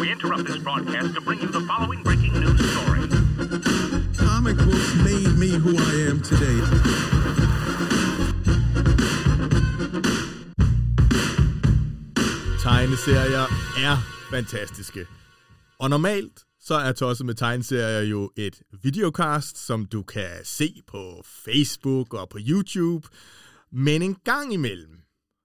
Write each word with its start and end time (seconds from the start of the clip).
We 0.00 0.06
interrupt 0.14 0.44
this 0.46 0.62
broadcast 0.62 1.14
to 1.14 1.20
bring 1.20 1.40
you 1.40 1.48
the 1.48 1.60
following 1.70 2.02
breaking 2.02 2.34
news 2.42 2.60
story. 2.72 3.02
Comic 4.26 4.56
books 4.56 4.90
made 5.08 5.32
me 5.42 5.50
who 5.64 5.72
I 5.76 5.94
am 6.10 6.20
today. 6.30 6.58
Tegneserier 12.62 13.46
er 13.86 13.96
fantastiske. 14.30 15.06
Og 15.78 15.90
normalt 15.90 16.44
så 16.60 16.74
er 16.74 16.92
Tosset 16.92 17.26
med 17.26 17.34
tegneserier 17.34 18.00
jo 18.00 18.30
et 18.36 18.62
videocast, 18.82 19.66
som 19.66 19.86
du 19.86 20.02
kan 20.02 20.30
se 20.44 20.82
på 20.86 21.22
Facebook 21.44 22.14
og 22.14 22.28
på 22.28 22.38
YouTube. 22.40 23.08
Men 23.72 24.02
en 24.02 24.16
gang 24.24 24.52
imellem, 24.52 24.98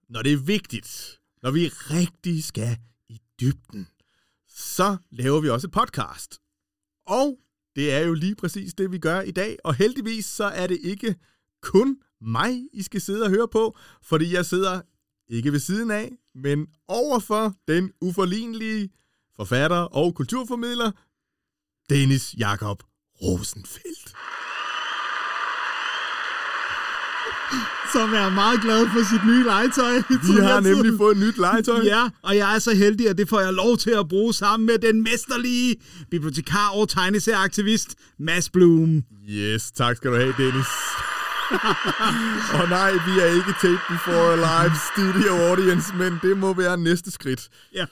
når 0.09 0.21
det 0.21 0.33
er 0.33 0.37
vigtigt, 0.37 1.19
når 1.43 1.51
vi 1.51 1.67
rigtig 1.67 2.43
skal 2.43 2.77
i 3.09 3.21
dybden, 3.41 3.87
så 4.47 4.97
laver 5.11 5.41
vi 5.41 5.49
også 5.49 5.67
et 5.67 5.71
podcast. 5.71 6.39
Og 7.07 7.39
det 7.75 7.93
er 7.93 7.99
jo 7.99 8.13
lige 8.13 8.35
præcis 8.35 8.73
det, 8.73 8.91
vi 8.91 8.99
gør 8.99 9.21
i 9.21 9.31
dag. 9.31 9.57
Og 9.63 9.75
heldigvis 9.75 10.25
så 10.25 10.43
er 10.43 10.67
det 10.67 10.79
ikke 10.83 11.15
kun 11.61 11.97
mig, 12.21 12.67
I 12.73 12.83
skal 12.83 13.01
sidde 13.01 13.23
og 13.23 13.29
høre 13.29 13.47
på, 13.47 13.77
fordi 14.01 14.33
jeg 14.33 14.45
sidder 14.45 14.81
ikke 15.27 15.51
ved 15.51 15.59
siden 15.59 15.91
af, 15.91 16.11
men 16.35 16.67
overfor 16.87 17.53
den 17.67 17.91
uforlignelige 18.01 18.89
forfatter 19.35 19.77
og 19.77 20.15
kulturformidler, 20.15 20.91
Dennis 21.89 22.35
Jakob 22.37 22.83
Rosenfeldt. 23.21 24.15
Som 27.91 28.13
er 28.13 28.29
meget 28.29 28.61
glad 28.61 28.87
for 28.93 29.09
sit 29.11 29.25
nye 29.25 29.43
legetøj. 29.43 29.93
Vi 30.09 30.41
har 30.41 30.59
nemlig 30.59 30.91
fået 30.97 31.17
et 31.17 31.21
nyt 31.25 31.37
legetøj. 31.37 31.81
Ja, 31.83 32.03
og 32.23 32.37
jeg 32.37 32.55
er 32.55 32.59
så 32.59 32.75
heldig, 32.75 33.09
at 33.09 33.17
det 33.17 33.29
får 33.29 33.39
jeg 33.39 33.53
lov 33.53 33.77
til 33.77 33.91
at 33.91 34.07
bruge 34.07 34.33
sammen 34.33 34.65
med 34.65 34.77
den 34.77 35.03
mesterlige 35.03 35.75
bibliotekar 36.11 36.69
og 36.69 36.89
tegneserieaktivist, 36.89 37.95
Mads 38.19 38.49
Blum. 38.49 39.03
Yes, 39.29 39.71
tak 39.71 39.95
skal 39.97 40.11
du 40.11 40.15
have, 40.15 40.33
Dennis. 40.37 40.67
og 42.59 42.69
nej, 42.69 42.91
vi 42.91 43.19
er 43.21 43.25
ikke 43.25 43.53
tape 43.61 43.81
before 43.89 44.33
a 44.33 44.35
live 44.35 44.75
studio 44.91 45.31
audience, 45.49 45.95
men 45.95 46.19
det 46.21 46.37
må 46.37 46.53
være 46.53 46.77
næste 46.77 47.11
skridt. 47.11 47.49
Ja. 47.75 47.85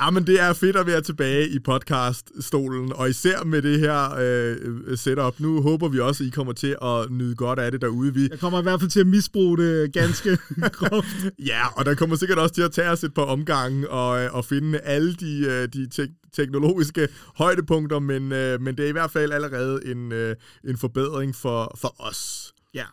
Ja, 0.00 0.10
men 0.10 0.26
det 0.26 0.40
er 0.40 0.52
fedt 0.52 0.76
at 0.76 0.86
være 0.86 1.00
tilbage 1.00 1.48
i 1.48 1.58
podcaststolen, 1.58 2.92
og 2.92 3.10
især 3.10 3.44
med 3.44 3.62
det 3.62 3.80
her 3.80 4.14
øh, 4.20 4.98
setup. 4.98 5.40
Nu 5.40 5.62
håber 5.62 5.88
vi 5.88 6.00
også, 6.00 6.24
at 6.24 6.28
I 6.28 6.30
kommer 6.30 6.52
til 6.52 6.76
at 6.82 7.10
nyde 7.10 7.34
godt 7.34 7.58
af 7.58 7.72
det 7.72 7.80
derude. 7.80 8.14
Vi... 8.14 8.28
Jeg 8.30 8.38
kommer 8.40 8.58
i 8.58 8.62
hvert 8.62 8.80
fald 8.80 8.90
til 8.90 9.00
at 9.00 9.06
misbruge 9.06 9.58
det 9.58 9.92
ganske 9.92 10.38
groft. 10.78 11.06
ja, 11.38 11.66
og 11.76 11.84
der 11.84 11.94
kommer 11.94 12.16
sikkert 12.16 12.38
også 12.38 12.54
til 12.54 12.62
at 12.62 12.72
tage 12.72 12.90
os 12.90 13.04
et 13.04 13.14
par 13.14 13.22
omgange 13.22 13.90
og, 13.90 14.24
øh, 14.24 14.34
og 14.34 14.44
finde 14.44 14.78
alle 14.78 15.14
de, 15.14 15.46
øh, 15.46 15.68
de 15.68 15.88
te- 15.90 16.14
teknologiske 16.32 17.08
højdepunkter, 17.36 17.98
men, 17.98 18.32
øh, 18.32 18.60
men 18.60 18.76
det 18.76 18.84
er 18.84 18.88
i 18.88 18.92
hvert 18.92 19.10
fald 19.10 19.32
allerede 19.32 19.80
en, 19.86 20.12
øh, 20.12 20.36
en 20.64 20.76
forbedring 20.78 21.34
for, 21.34 21.76
for 21.80 21.94
os. 21.98 22.52
Ja. 22.74 22.86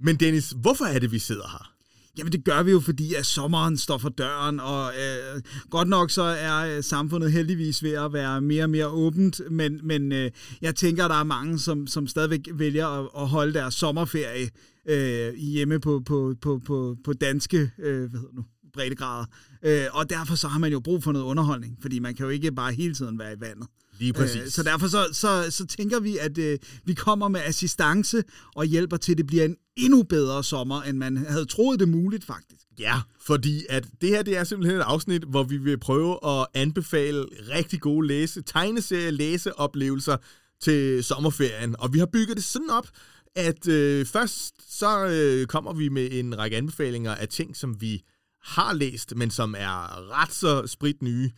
Men 0.00 0.16
Dennis, 0.16 0.54
hvorfor 0.56 0.84
er 0.84 0.98
det, 0.98 1.12
vi 1.12 1.18
sidder 1.18 1.48
her? 1.50 1.77
Jamen 2.18 2.32
det 2.32 2.44
gør 2.44 2.62
vi 2.62 2.70
jo, 2.70 2.80
fordi 2.80 3.14
at 3.14 3.26
sommeren 3.26 3.76
står 3.76 3.98
for 3.98 4.08
døren, 4.08 4.60
og 4.60 4.92
øh, 4.92 5.42
godt 5.70 5.88
nok 5.88 6.10
så 6.10 6.22
er 6.22 6.76
øh, 6.76 6.84
samfundet 6.84 7.32
heldigvis 7.32 7.82
ved 7.82 7.92
at 7.92 8.12
være 8.12 8.40
mere 8.40 8.62
og 8.62 8.70
mere 8.70 8.86
åbent, 8.86 9.40
men, 9.50 9.80
men 9.82 10.12
øh, 10.12 10.30
jeg 10.62 10.74
tænker, 10.74 11.04
at 11.04 11.10
der 11.10 11.16
er 11.16 11.24
mange, 11.24 11.58
som, 11.58 11.86
som 11.86 12.06
stadigvæk 12.06 12.48
vælger 12.54 12.86
at, 12.86 13.08
at 13.18 13.28
holde 13.28 13.54
deres 13.54 13.74
sommerferie 13.74 14.50
øh, 14.88 15.34
hjemme 15.34 15.80
på, 15.80 16.02
på, 16.06 16.34
på, 16.42 16.60
på, 16.66 16.96
på 17.04 17.12
danske 17.12 17.70
øh, 17.78 18.10
hvad 18.10 18.20
hedder 18.20 18.34
nu, 18.34 18.44
breddegrader. 18.72 19.26
Øh, 19.62 19.86
og 19.92 20.10
derfor 20.10 20.34
så 20.34 20.48
har 20.48 20.58
man 20.58 20.72
jo 20.72 20.80
brug 20.80 21.02
for 21.02 21.12
noget 21.12 21.26
underholdning, 21.26 21.78
fordi 21.80 21.98
man 21.98 22.14
kan 22.14 22.24
jo 22.24 22.30
ikke 22.30 22.52
bare 22.52 22.72
hele 22.72 22.94
tiden 22.94 23.18
være 23.18 23.32
i 23.32 23.40
vandet. 23.40 23.66
Lige 23.98 24.12
præcis. 24.12 24.42
Øh, 24.42 24.50
så 24.50 24.62
derfor 24.62 24.88
så, 24.88 25.08
så, 25.12 25.46
så 25.50 25.66
tænker 25.66 26.00
vi, 26.00 26.18
at 26.18 26.38
øh, 26.38 26.58
vi 26.84 26.94
kommer 26.94 27.28
med 27.28 27.40
assistance 27.44 28.22
og 28.54 28.64
hjælper 28.64 28.96
til, 28.96 29.12
at 29.12 29.18
det 29.18 29.26
bliver 29.26 29.44
en 29.44 29.56
endnu 29.76 30.02
bedre 30.02 30.44
sommer, 30.44 30.82
end 30.82 30.96
man 30.96 31.16
havde 31.16 31.44
troet 31.44 31.80
det 31.80 31.88
muligt 31.88 32.24
faktisk. 32.24 32.64
Ja, 32.78 33.00
fordi 33.26 33.66
at 33.68 33.86
det 34.00 34.08
her 34.08 34.22
det 34.22 34.36
er 34.36 34.44
simpelthen 34.44 34.78
et 34.78 34.84
afsnit, 34.84 35.24
hvor 35.24 35.42
vi 35.42 35.56
vil 35.56 35.78
prøve 35.78 36.18
at 36.26 36.46
anbefale 36.54 37.26
rigtig 37.54 37.80
gode 37.80 38.06
læse, 38.06 38.42
tegneserie 38.42 39.10
læseoplevelser 39.10 40.16
til 40.60 41.04
sommerferien. 41.04 41.76
Og 41.78 41.92
vi 41.92 41.98
har 41.98 42.06
bygget 42.06 42.36
det 42.36 42.44
sådan 42.44 42.70
op, 42.70 42.88
at 43.36 43.68
øh, 43.68 44.06
først 44.06 44.78
så 44.78 45.06
øh, 45.06 45.46
kommer 45.46 45.72
vi 45.72 45.88
med 45.88 46.08
en 46.12 46.38
række 46.38 46.56
anbefalinger 46.56 47.14
af 47.14 47.28
ting, 47.28 47.56
som 47.56 47.80
vi 47.80 48.02
har 48.42 48.72
læst, 48.72 49.16
men 49.16 49.30
som 49.30 49.54
er 49.58 50.10
ret 50.22 50.32
så 50.32 50.66
sprit 50.66 51.02
nye. 51.02 51.30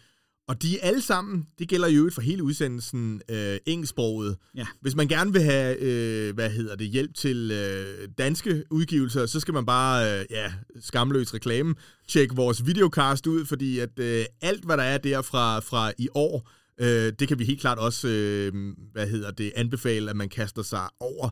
Og 0.50 0.62
de 0.62 0.80
er 0.80 0.88
alle 0.88 1.02
sammen, 1.02 1.46
det 1.58 1.68
gælder 1.68 1.88
jo 1.88 2.10
for 2.12 2.20
hele 2.20 2.42
udsendelsen, 2.42 3.22
øh, 3.28 3.58
engelsksproget. 3.66 4.36
Ja. 4.56 4.66
Hvis 4.80 4.96
man 4.96 5.08
gerne 5.08 5.32
vil 5.32 5.42
have, 5.42 5.76
øh, 5.78 6.34
hvad 6.34 6.50
hedder 6.50 6.76
det, 6.76 6.88
hjælp 6.88 7.14
til 7.14 7.50
øh, 7.50 8.08
danske 8.18 8.64
udgivelser, 8.70 9.26
så 9.26 9.40
skal 9.40 9.54
man 9.54 9.66
bare, 9.66 10.20
øh, 10.20 10.24
ja, 10.30 10.52
skamløs 10.80 11.34
reklame, 11.34 11.74
tjekke 12.08 12.36
vores 12.36 12.66
videocast 12.66 13.26
ud, 13.26 13.44
fordi 13.44 13.78
at 13.78 13.98
øh, 13.98 14.24
alt, 14.40 14.64
hvad 14.64 14.76
der 14.76 14.82
er 14.82 14.98
der 14.98 15.22
fra, 15.22 15.60
fra 15.60 15.92
i 15.98 16.08
år, 16.14 16.50
øh, 16.80 17.12
det 17.18 17.28
kan 17.28 17.38
vi 17.38 17.44
helt 17.44 17.60
klart 17.60 17.78
også, 17.78 18.08
øh, 18.08 18.74
hvad 18.92 19.06
hedder 19.06 19.30
det, 19.30 19.52
anbefale, 19.56 20.10
at 20.10 20.16
man 20.16 20.28
kaster 20.28 20.62
sig 20.62 20.88
over. 21.00 21.30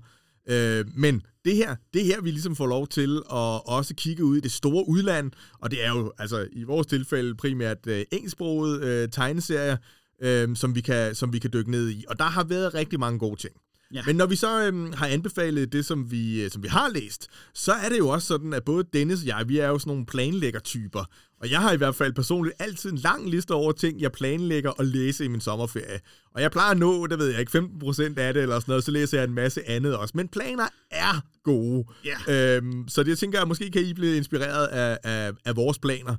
Øh, 0.49 0.85
men 0.97 1.23
det 1.45 1.57
her, 1.57 1.77
det 1.95 2.05
her, 2.05 2.21
vi 2.21 2.31
ligesom 2.31 2.57
får 2.57 2.67
lov 2.67 2.89
til 2.89 3.17
at 3.17 3.61
også 3.67 3.95
kigge 3.97 4.25
ud 4.25 4.37
i 4.37 4.41
det 4.41 4.53
store 4.53 4.89
udland, 4.89 5.31
og 5.59 5.71
det 5.71 5.85
er 5.85 5.91
jo 5.91 6.13
altså 6.19 6.49
i 6.53 6.63
vores 6.63 6.87
tilfælde 6.87 7.35
primært 7.35 7.87
øh, 7.87 8.05
engelsksproget 8.13 8.83
øh, 8.83 9.09
tegneserier, 9.09 9.77
øh, 10.23 10.57
som, 10.57 10.75
vi 10.75 10.81
kan, 10.81 11.15
som 11.15 11.33
vi 11.33 11.39
kan 11.39 11.51
dykke 11.53 11.71
ned 11.71 11.91
i. 11.91 12.05
Og 12.09 12.19
der 12.19 12.25
har 12.25 12.45
været 12.45 12.75
rigtig 12.75 13.01
mange 13.01 13.19
gode 13.19 13.41
ting. 13.41 13.55
Ja. 13.95 14.03
Men 14.07 14.17
når 14.17 14.27
vi 14.27 14.37
så 14.37 14.67
øhm, 14.67 14.93
har 14.93 15.07
anbefalet 15.07 15.73
det, 15.73 15.85
som 15.85 16.11
vi, 16.11 16.43
øh, 16.45 16.51
som 16.51 16.63
vi 16.63 16.69
har 16.69 16.89
læst, 16.89 17.29
så 17.55 17.73
er 17.73 17.89
det 17.89 17.99
jo 17.99 18.09
også 18.09 18.27
sådan, 18.27 18.53
at 18.53 18.65
både 18.65 18.85
Dennis 18.93 19.21
og 19.21 19.27
jeg, 19.27 19.45
vi 19.49 19.59
er 19.59 19.69
jo 19.69 19.79
sådan 19.79 19.91
nogle 19.91 20.07
planlæggertyper. 20.07 21.05
Og 21.41 21.51
jeg 21.51 21.61
har 21.61 21.73
i 21.73 21.77
hvert 21.77 21.95
fald 21.95 22.13
personligt 22.13 22.57
altid 22.59 22.93
en 22.93 22.99
lang 22.99 23.31
liste 23.31 23.53
over 23.53 23.73
ting, 23.73 24.01
jeg 24.01 24.13
planlægger 24.13 24.81
at 24.81 24.87
læse 24.87 25.25
i 25.25 25.29
min 25.29 25.41
sommerferie. 25.41 26.01
Og 26.35 26.43
jeg 26.43 26.51
plejer 26.51 26.71
at 26.71 26.79
nå, 26.79 27.07
det 27.07 27.19
ved 27.19 27.27
jeg 27.27 27.41
ikke, 27.41 27.59
15% 27.59 28.03
af 28.19 28.35
det 28.35 28.43
eller 28.43 28.61
sådan 28.61 28.71
noget, 28.73 28.85
så 28.85 28.91
læser 28.91 29.19
jeg 29.19 29.25
en 29.25 29.35
masse 29.35 29.69
andet 29.69 29.97
også. 29.97 30.13
Men 30.17 30.29
planer 30.29 30.67
er 30.91 31.21
gode. 31.45 31.85
Ja. 32.05 32.57
Øhm, 32.57 32.89
så 32.89 33.03
det 33.03 33.09
jeg 33.09 33.19
tænker 33.19 33.39
jeg, 33.39 33.49
måske 33.49 33.71
kan 33.71 33.83
I 33.83 33.95
blive 33.95 34.17
inspireret 34.17 34.67
af, 34.67 34.99
af, 35.05 35.33
af 35.45 35.57
vores 35.57 35.79
planer. 35.79 36.17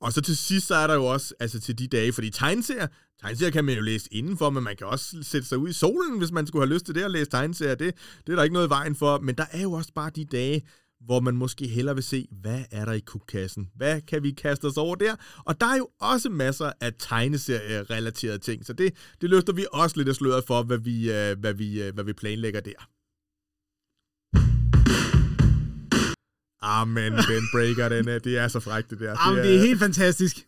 Og 0.00 0.12
så 0.12 0.20
til 0.20 0.36
sidst, 0.36 0.66
så 0.66 0.74
er 0.74 0.86
der 0.86 0.94
jo 0.94 1.04
også 1.06 1.34
altså 1.40 1.60
til 1.60 1.78
de 1.78 1.86
dage, 1.86 2.12
fordi 2.12 2.30
tegneserier, 2.30 2.86
tegneserier 3.20 3.50
kan 3.50 3.64
man 3.64 3.74
jo 3.74 3.80
læse 3.80 4.08
indenfor, 4.10 4.50
men 4.50 4.62
man 4.62 4.76
kan 4.76 4.86
også 4.86 5.16
sætte 5.22 5.48
sig 5.48 5.58
ud 5.58 5.68
i 5.68 5.72
solen, 5.72 6.18
hvis 6.18 6.32
man 6.32 6.46
skulle 6.46 6.66
have 6.66 6.74
lyst 6.74 6.86
til 6.86 6.94
det 6.94 7.02
at 7.02 7.10
læse 7.10 7.30
tegneserier. 7.30 7.74
Det, 7.74 7.94
det 8.26 8.32
er 8.32 8.36
der 8.36 8.42
ikke 8.42 8.54
noget 8.54 8.66
i 8.66 8.70
vejen 8.70 8.94
for, 8.94 9.18
men 9.18 9.34
der 9.34 9.44
er 9.50 9.62
jo 9.62 9.72
også 9.72 9.92
bare 9.94 10.10
de 10.10 10.24
dage, 10.24 10.62
hvor 11.00 11.20
man 11.20 11.36
måske 11.36 11.66
hellere 11.66 11.94
vil 11.94 12.04
se, 12.04 12.28
hvad 12.30 12.64
er 12.70 12.84
der 12.84 12.92
i 12.92 13.00
kubkassen? 13.00 13.70
Hvad 13.74 14.00
kan 14.00 14.22
vi 14.22 14.30
kaste 14.30 14.64
os 14.64 14.76
over 14.76 14.94
der? 14.94 15.16
Og 15.44 15.60
der 15.60 15.66
er 15.66 15.76
jo 15.76 15.88
også 16.00 16.28
masser 16.30 16.72
af 16.80 16.92
tegneserie-relaterede 16.98 18.38
ting, 18.38 18.66
så 18.66 18.72
det, 18.72 18.94
det 19.20 19.30
løfter 19.30 19.52
vi 19.52 19.66
også 19.72 19.96
lidt 19.96 20.08
af 20.08 20.14
sløret 20.14 20.44
for, 20.46 20.62
hvad 20.62 20.78
vi, 20.78 21.12
øh, 21.12 21.38
hvad 21.38 21.54
vi, 21.54 21.82
øh, 21.82 21.94
hvad 21.94 22.04
vi 22.04 22.12
planlægger 22.12 22.60
der. 22.60 22.97
Amen, 26.62 27.12
den 27.12 27.48
breaker, 27.52 27.88
den 27.88 28.08
er, 28.08 28.18
det 28.18 28.38
er 28.38 28.48
så 28.48 28.60
frækt, 28.60 28.90
det 28.90 29.00
der. 29.00 29.16
Jamen, 29.26 29.44
det 29.44 29.54
er 29.54 29.60
helt 29.60 29.78
fantastisk. 29.78 30.36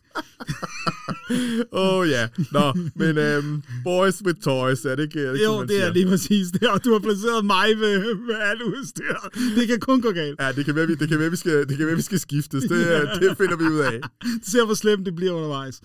Åh 1.71 1.97
oh, 1.97 2.09
ja, 2.09 2.27
nå, 2.51 2.73
men 2.95 3.37
um, 3.37 3.63
boys 3.83 4.25
with 4.25 4.39
toys, 4.41 4.85
er 4.85 4.95
det 4.95 5.03
ikke, 5.03 5.25
er 5.25 5.31
det, 5.31 5.43
Jo, 5.43 5.61
det 5.61 5.71
er 5.71 5.79
siger? 5.79 5.93
lige 5.93 6.07
præcis 6.07 6.47
det, 6.51 6.67
og 6.67 6.83
du 6.85 6.91
har 6.91 6.99
placeret 6.99 7.45
mig 7.45 7.67
ved, 7.77 7.99
ved 8.27 8.35
alt 8.35 8.61
udstyr. 8.61 9.15
Det 9.55 9.67
kan 9.67 9.79
kun 9.79 10.01
gå 10.01 10.11
galt. 10.11 10.41
Ja, 10.41 10.51
det 10.51 10.65
kan 10.65 10.75
være, 10.75 10.87
vi, 10.87 10.95
det 10.95 11.09
kan 11.09 11.19
være, 11.19 11.29
vi 11.29 11.35
skal, 11.35 11.67
det 11.69 11.77
kan 11.77 11.87
være, 11.87 11.95
vi 11.95 12.01
skal 12.01 12.19
skiftes. 12.19 12.63
Det, 12.63 12.85
ja. 12.85 13.01
det 13.01 13.37
finder 13.37 13.55
vi 13.55 13.63
ud 13.63 13.79
af. 13.79 13.99
Se, 14.51 14.65
hvor 14.65 14.73
slemt 14.73 15.05
det 15.05 15.15
bliver 15.15 15.33
undervejs. 15.33 15.81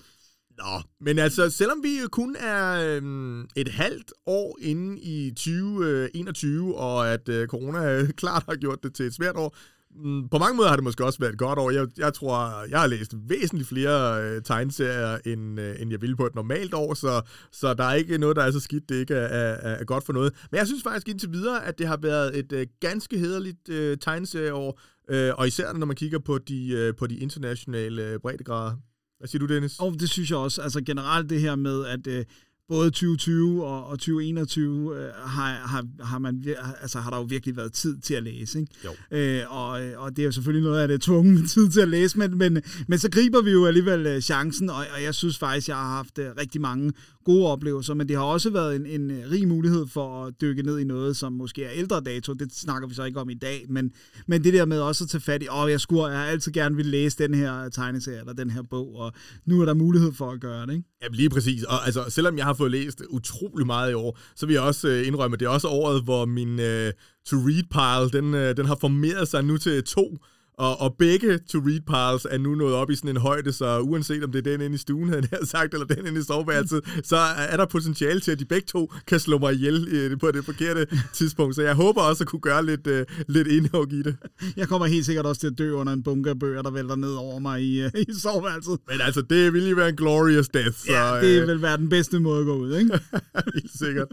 Nå, 0.57 0.81
men 1.01 1.19
altså, 1.19 1.49
selvom 1.49 1.83
vi 1.83 1.99
jo 2.01 2.07
kun 2.07 2.35
er 2.39 2.95
øhm, 2.95 3.41
et 3.55 3.67
halvt 3.67 4.13
år 4.25 4.57
inde 4.61 5.01
i 5.01 5.29
2021, 5.29 6.75
og 6.75 7.13
at 7.13 7.29
øh, 7.29 7.47
corona 7.47 7.99
øh, 7.99 8.09
klart 8.21 8.43
har 8.49 8.55
gjort 8.55 8.83
det 8.83 8.93
til 8.93 9.05
et 9.05 9.13
svært 9.13 9.35
år, 9.35 9.57
Mm, 10.03 10.29
på 10.29 10.37
mange 10.37 10.57
måder 10.57 10.69
har 10.69 10.75
det 10.75 10.83
måske 10.83 11.05
også 11.05 11.19
været 11.19 11.33
et 11.33 11.39
godt 11.39 11.59
år. 11.59 11.71
Jeg, 11.71 11.87
jeg 11.97 12.13
tror, 12.13 12.65
jeg 12.69 12.79
har 12.79 12.87
læst 12.87 13.15
væsentligt 13.29 13.69
flere 13.69 14.23
øh, 14.23 14.41
tegneserier, 14.41 15.17
end, 15.25 15.59
øh, 15.59 15.81
end 15.81 15.91
jeg 15.91 16.01
ville 16.01 16.15
på 16.15 16.25
et 16.25 16.35
normalt 16.35 16.73
år, 16.73 16.93
så, 16.93 17.21
så 17.51 17.73
der 17.73 17.83
er 17.83 17.93
ikke 17.93 18.17
noget, 18.17 18.35
der 18.35 18.43
er 18.43 18.51
så 18.51 18.59
skidt, 18.59 18.89
det 18.89 18.95
ikke 18.95 19.13
er, 19.13 19.27
er, 19.27 19.75
er 19.75 19.83
godt 19.83 20.05
for 20.05 20.13
noget. 20.13 20.33
Men 20.51 20.57
jeg 20.57 20.67
synes 20.67 20.83
faktisk 20.83 21.09
indtil 21.09 21.31
videre, 21.31 21.65
at 21.65 21.77
det 21.77 21.87
har 21.87 21.97
været 21.97 22.39
et 22.39 22.51
øh, 22.51 22.67
ganske 22.79 23.17
hederligt 23.17 23.69
øh, 23.69 23.97
tegneserieår, 23.97 24.79
øh, 25.09 25.31
og 25.37 25.47
især 25.47 25.73
når 25.73 25.85
man 25.85 25.95
kigger 25.95 26.19
på 26.19 26.37
de, 26.37 26.69
øh, 26.69 26.95
på 26.95 27.07
de 27.07 27.17
internationale 27.17 28.03
øh, 28.03 28.19
breddegrader. 28.19 28.75
Hvad 29.17 29.27
siger 29.27 29.39
du, 29.39 29.53
Dennis? 29.53 29.79
Og 29.79 29.93
det 29.99 30.09
synes 30.09 30.29
jeg 30.29 30.37
også, 30.37 30.61
altså 30.61 30.81
generelt 30.81 31.29
det 31.29 31.41
her 31.41 31.55
med, 31.55 31.85
at 31.85 32.07
øh, 32.07 32.25
både 32.69 32.89
2020 32.89 33.65
og, 33.65 33.87
og 33.87 33.99
2021 33.99 34.97
øh, 34.97 35.09
har, 35.13 35.53
har, 35.53 35.85
har, 36.03 36.19
man, 36.19 36.45
altså, 36.81 36.99
har 36.99 37.09
der 37.09 37.17
jo 37.17 37.23
virkelig 37.23 37.57
været 37.57 37.73
tid 37.73 37.97
til 37.97 38.13
at 38.13 38.23
læse. 38.23 38.59
Ikke? 38.59 38.73
Jo. 38.85 39.17
Øh, 39.17 39.41
og, 39.49 39.69
og 39.97 40.15
det 40.15 40.19
er 40.19 40.25
jo 40.25 40.31
selvfølgelig 40.31 40.63
noget 40.63 40.81
af 40.81 40.87
det 40.87 41.01
tunge 41.01 41.43
tid 41.53 41.69
til 41.69 41.81
at 41.81 41.89
læse, 41.89 42.19
men, 42.19 42.37
men, 42.37 42.61
men 42.87 42.99
så 42.99 43.09
griber 43.09 43.41
vi 43.41 43.51
jo 43.51 43.65
alligevel 43.65 44.05
øh, 44.05 44.21
chancen, 44.21 44.69
og, 44.69 44.85
og 44.95 45.03
jeg 45.03 45.15
synes 45.15 45.37
faktisk, 45.37 45.67
jeg 45.67 45.75
har 45.75 45.95
haft 45.95 46.19
øh, 46.19 46.25
rigtig 46.39 46.61
mange 46.61 46.93
gode 47.27 47.47
oplevelser, 47.47 47.93
men 47.93 48.07
det 48.07 48.15
har 48.15 48.23
også 48.23 48.49
været 48.49 48.75
en, 48.75 48.85
en 48.85 49.11
øh, 49.11 49.31
rig 49.31 49.47
mulighed 49.47 49.87
for 49.87 50.25
at 50.25 50.33
dykke 50.41 50.63
ned 50.63 50.79
i 50.79 50.83
noget, 50.83 51.17
som 51.17 51.33
måske 51.33 51.63
er 51.63 51.71
ældre 51.73 52.01
dato. 52.01 52.33
Det 52.33 52.51
snakker 52.53 52.87
vi 52.87 52.93
så 52.93 53.03
ikke 53.03 53.19
om 53.19 53.29
i 53.29 53.33
dag, 53.33 53.65
men, 53.69 53.91
men 54.27 54.43
det 54.43 54.53
der 54.53 54.65
med 54.65 54.79
også 54.79 55.03
at 55.03 55.09
tage 55.09 55.21
fat 55.21 55.43
i, 55.43 55.47
åh, 55.51 55.71
jeg, 55.71 55.81
skulle, 55.81 56.05
jeg 56.05 56.19
har 56.19 56.25
altid 56.25 56.51
gerne 56.51 56.75
vil 56.75 56.85
læse 56.85 57.17
den 57.17 57.33
her 57.33 57.63
øh, 57.63 57.71
tegneserie 57.71 58.19
eller 58.19 58.33
den 58.33 58.49
her 58.49 58.61
bog, 58.69 58.95
og 58.95 59.13
nu 59.45 59.61
er 59.61 59.65
der 59.65 59.73
mulighed 59.73 60.13
for 60.13 60.31
at 60.31 60.41
gøre 60.41 60.65
det. 60.65 60.73
Ikke? 60.73 60.85
Ja, 61.01 61.07
lige 61.11 61.29
præcis. 61.29 61.63
Og 61.63 61.85
altså, 61.85 62.05
selvom 62.09 62.37
jeg 62.37 62.45
har 62.45 62.53
fået 62.53 62.71
læst 62.71 63.03
utrolig 63.09 63.65
meget 63.65 63.91
i 63.91 63.93
år, 63.93 64.19
så 64.35 64.45
vil 64.45 64.53
jeg 64.53 64.61
også 64.61 64.87
øh, 64.87 65.07
indrømme, 65.07 65.35
at 65.35 65.39
det 65.39 65.45
er 65.45 65.49
også 65.49 65.67
året, 65.67 66.03
hvor 66.03 66.25
min 66.25 66.59
øh, 66.59 66.93
to-read-pile, 67.25 68.21
den, 68.21 68.33
øh, 68.33 68.57
den 68.57 68.65
har 68.65 68.77
formeret 68.81 69.27
sig 69.27 69.43
nu 69.43 69.57
til 69.57 69.83
to. 69.83 70.17
Og, 70.57 70.81
og 70.81 70.95
begge 70.99 71.37
to-read-piles 71.37 72.27
er 72.31 72.37
nu 72.37 72.55
nået 72.55 72.73
op 72.73 72.89
i 72.89 72.95
sådan 72.95 73.09
en 73.09 73.17
højde, 73.17 73.53
så 73.53 73.79
uanset 73.79 74.23
om 74.23 74.31
det 74.31 74.47
er 74.47 74.51
den 74.51 74.61
inde 74.61 74.75
i 74.75 74.77
stuen, 74.77 75.09
havde 75.13 75.27
jeg 75.31 75.39
sagt, 75.43 75.73
eller 75.73 75.85
den 75.87 76.05
inde 76.07 76.19
i 76.19 76.23
soveværelset, 76.23 76.81
så 77.03 77.17
er 77.37 77.57
der 77.57 77.65
potentiale 77.65 78.19
til, 78.19 78.31
at 78.31 78.39
de 78.39 78.45
begge 78.45 78.65
to 78.65 78.93
kan 79.07 79.19
slå 79.19 79.37
mig 79.37 79.53
ihjel 79.53 79.87
øh, 79.91 80.19
på 80.19 80.31
det 80.31 80.45
forkerte 80.45 80.87
tidspunkt. 81.13 81.55
Så 81.55 81.61
jeg 81.61 81.75
håber 81.75 82.01
også 82.01 82.23
at 82.23 82.27
kunne 82.27 82.39
gøre 82.39 82.65
lidt, 82.65 82.87
øh, 82.87 83.05
lidt 83.27 83.47
indhug 83.47 83.93
i 83.93 84.01
det. 84.01 84.17
Jeg 84.57 84.67
kommer 84.67 84.87
helt 84.87 85.05
sikkert 85.05 85.25
også 85.25 85.39
til 85.39 85.47
at 85.47 85.57
dø 85.57 85.71
under 85.71 85.93
en 85.93 86.03
bunke 86.03 86.29
af 86.29 86.39
bøger, 86.39 86.61
der 86.61 86.71
vælter 86.71 86.95
ned 86.95 87.13
over 87.13 87.39
mig 87.39 87.61
i, 87.63 87.81
øh, 87.81 87.91
i 88.09 88.13
soveværelset. 88.21 88.79
Men 88.89 89.01
altså, 89.01 89.21
det 89.21 89.53
vil 89.53 89.69
jo 89.69 89.75
være 89.75 89.89
en 89.89 89.95
glorious 89.95 90.49
death. 90.49 90.77
Så, 90.77 90.91
Ja, 90.91 91.21
det 91.21 91.41
øh, 91.41 91.47
vil 91.47 91.61
være 91.61 91.77
den 91.77 91.89
bedste 91.89 92.19
måde 92.19 92.39
at 92.39 92.45
gå 92.45 92.55
ud, 92.57 92.75
ikke? 92.75 92.99
helt 93.55 93.77
sikkert. 93.79 94.07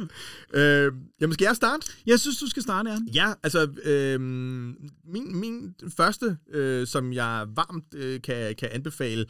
øh, 0.54 0.92
jamen, 1.20 1.34
skal 1.34 1.44
jeg 1.44 1.56
starte? 1.56 1.86
Jeg 2.06 2.20
synes, 2.20 2.38
du 2.38 2.46
skal 2.46 2.62
starte, 2.62 2.90
Jan. 2.90 3.08
Ja, 3.14 3.32
altså, 3.42 3.68
øh, 3.84 4.20
min, 4.20 5.40
min 5.40 5.74
første, 5.96 6.33
øh, 6.52 6.86
som 6.86 7.12
jeg 7.12 7.46
varmt 7.56 7.94
øh, 7.94 8.20
kan, 8.22 8.54
kan 8.58 8.68
anbefale, 8.72 9.26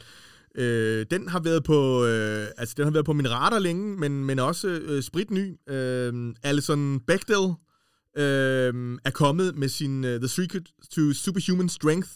øh, 0.55 1.05
den 1.11 1.27
har 1.27 1.39
været 1.39 1.63
på, 1.63 2.05
øh, 2.05 2.47
altså, 2.57 2.73
den 2.77 2.85
har 2.85 2.91
været 2.91 3.05
på 3.05 3.13
min 3.13 3.31
radar 3.31 3.59
længe, 3.59 3.97
men, 3.97 4.25
men 4.25 4.39
også 4.39 4.67
øh, 4.67 5.03
spritny. 5.03 5.69
Øh, 5.69 6.33
Alison 6.43 6.99
Bechdel 6.99 7.53
øh, 8.17 8.97
er 9.05 9.11
kommet 9.13 9.57
med 9.57 9.69
sin 9.69 10.03
uh, 10.03 10.09
The 10.09 10.27
Secret 10.27 10.63
to 10.91 11.13
Superhuman 11.13 11.69
Strength 11.69 12.09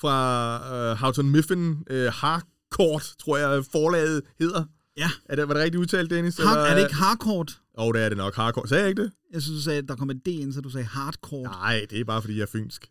fra 0.00 0.90
øh, 0.90 0.96
Houghton 0.96 1.30
Mifflin 1.30 1.76
øh, 1.90 2.12
Harcourt, 2.12 3.14
tror 3.18 3.36
jeg 3.36 3.64
forlaget 3.72 4.22
hedder. 4.38 4.64
Ja. 4.96 5.10
Er 5.24 5.36
det, 5.36 5.48
var 5.48 5.54
det 5.54 5.62
rigtigt 5.62 5.80
udtalt, 5.80 6.10
Dennis? 6.10 6.36
Har, 6.38 6.56
er 6.58 6.74
det 6.74 6.82
ikke 6.82 6.94
hardcore? 6.94 7.46
Åh, 7.78 7.86
oh, 7.86 7.94
det 7.94 8.02
er 8.04 8.08
det 8.08 8.18
nok. 8.18 8.34
Harcourt. 8.34 8.68
Sagde 8.68 8.82
jeg 8.82 8.90
ikke 8.90 9.02
det? 9.02 9.12
Jeg 9.32 9.42
synes, 9.42 9.58
du 9.58 9.62
sagde, 9.62 9.78
at 9.78 9.88
der 9.88 9.96
kom 9.96 10.10
et 10.10 10.26
D 10.26 10.28
ind, 10.28 10.52
så 10.52 10.60
du 10.60 10.70
sagde 10.70 10.86
hardcore. 10.86 11.42
Nej, 11.42 11.86
det 11.90 12.00
er 12.00 12.04
bare 12.04 12.20
fordi, 12.22 12.36
jeg 12.36 12.42
er 12.42 12.46
fynsk. 12.46 12.86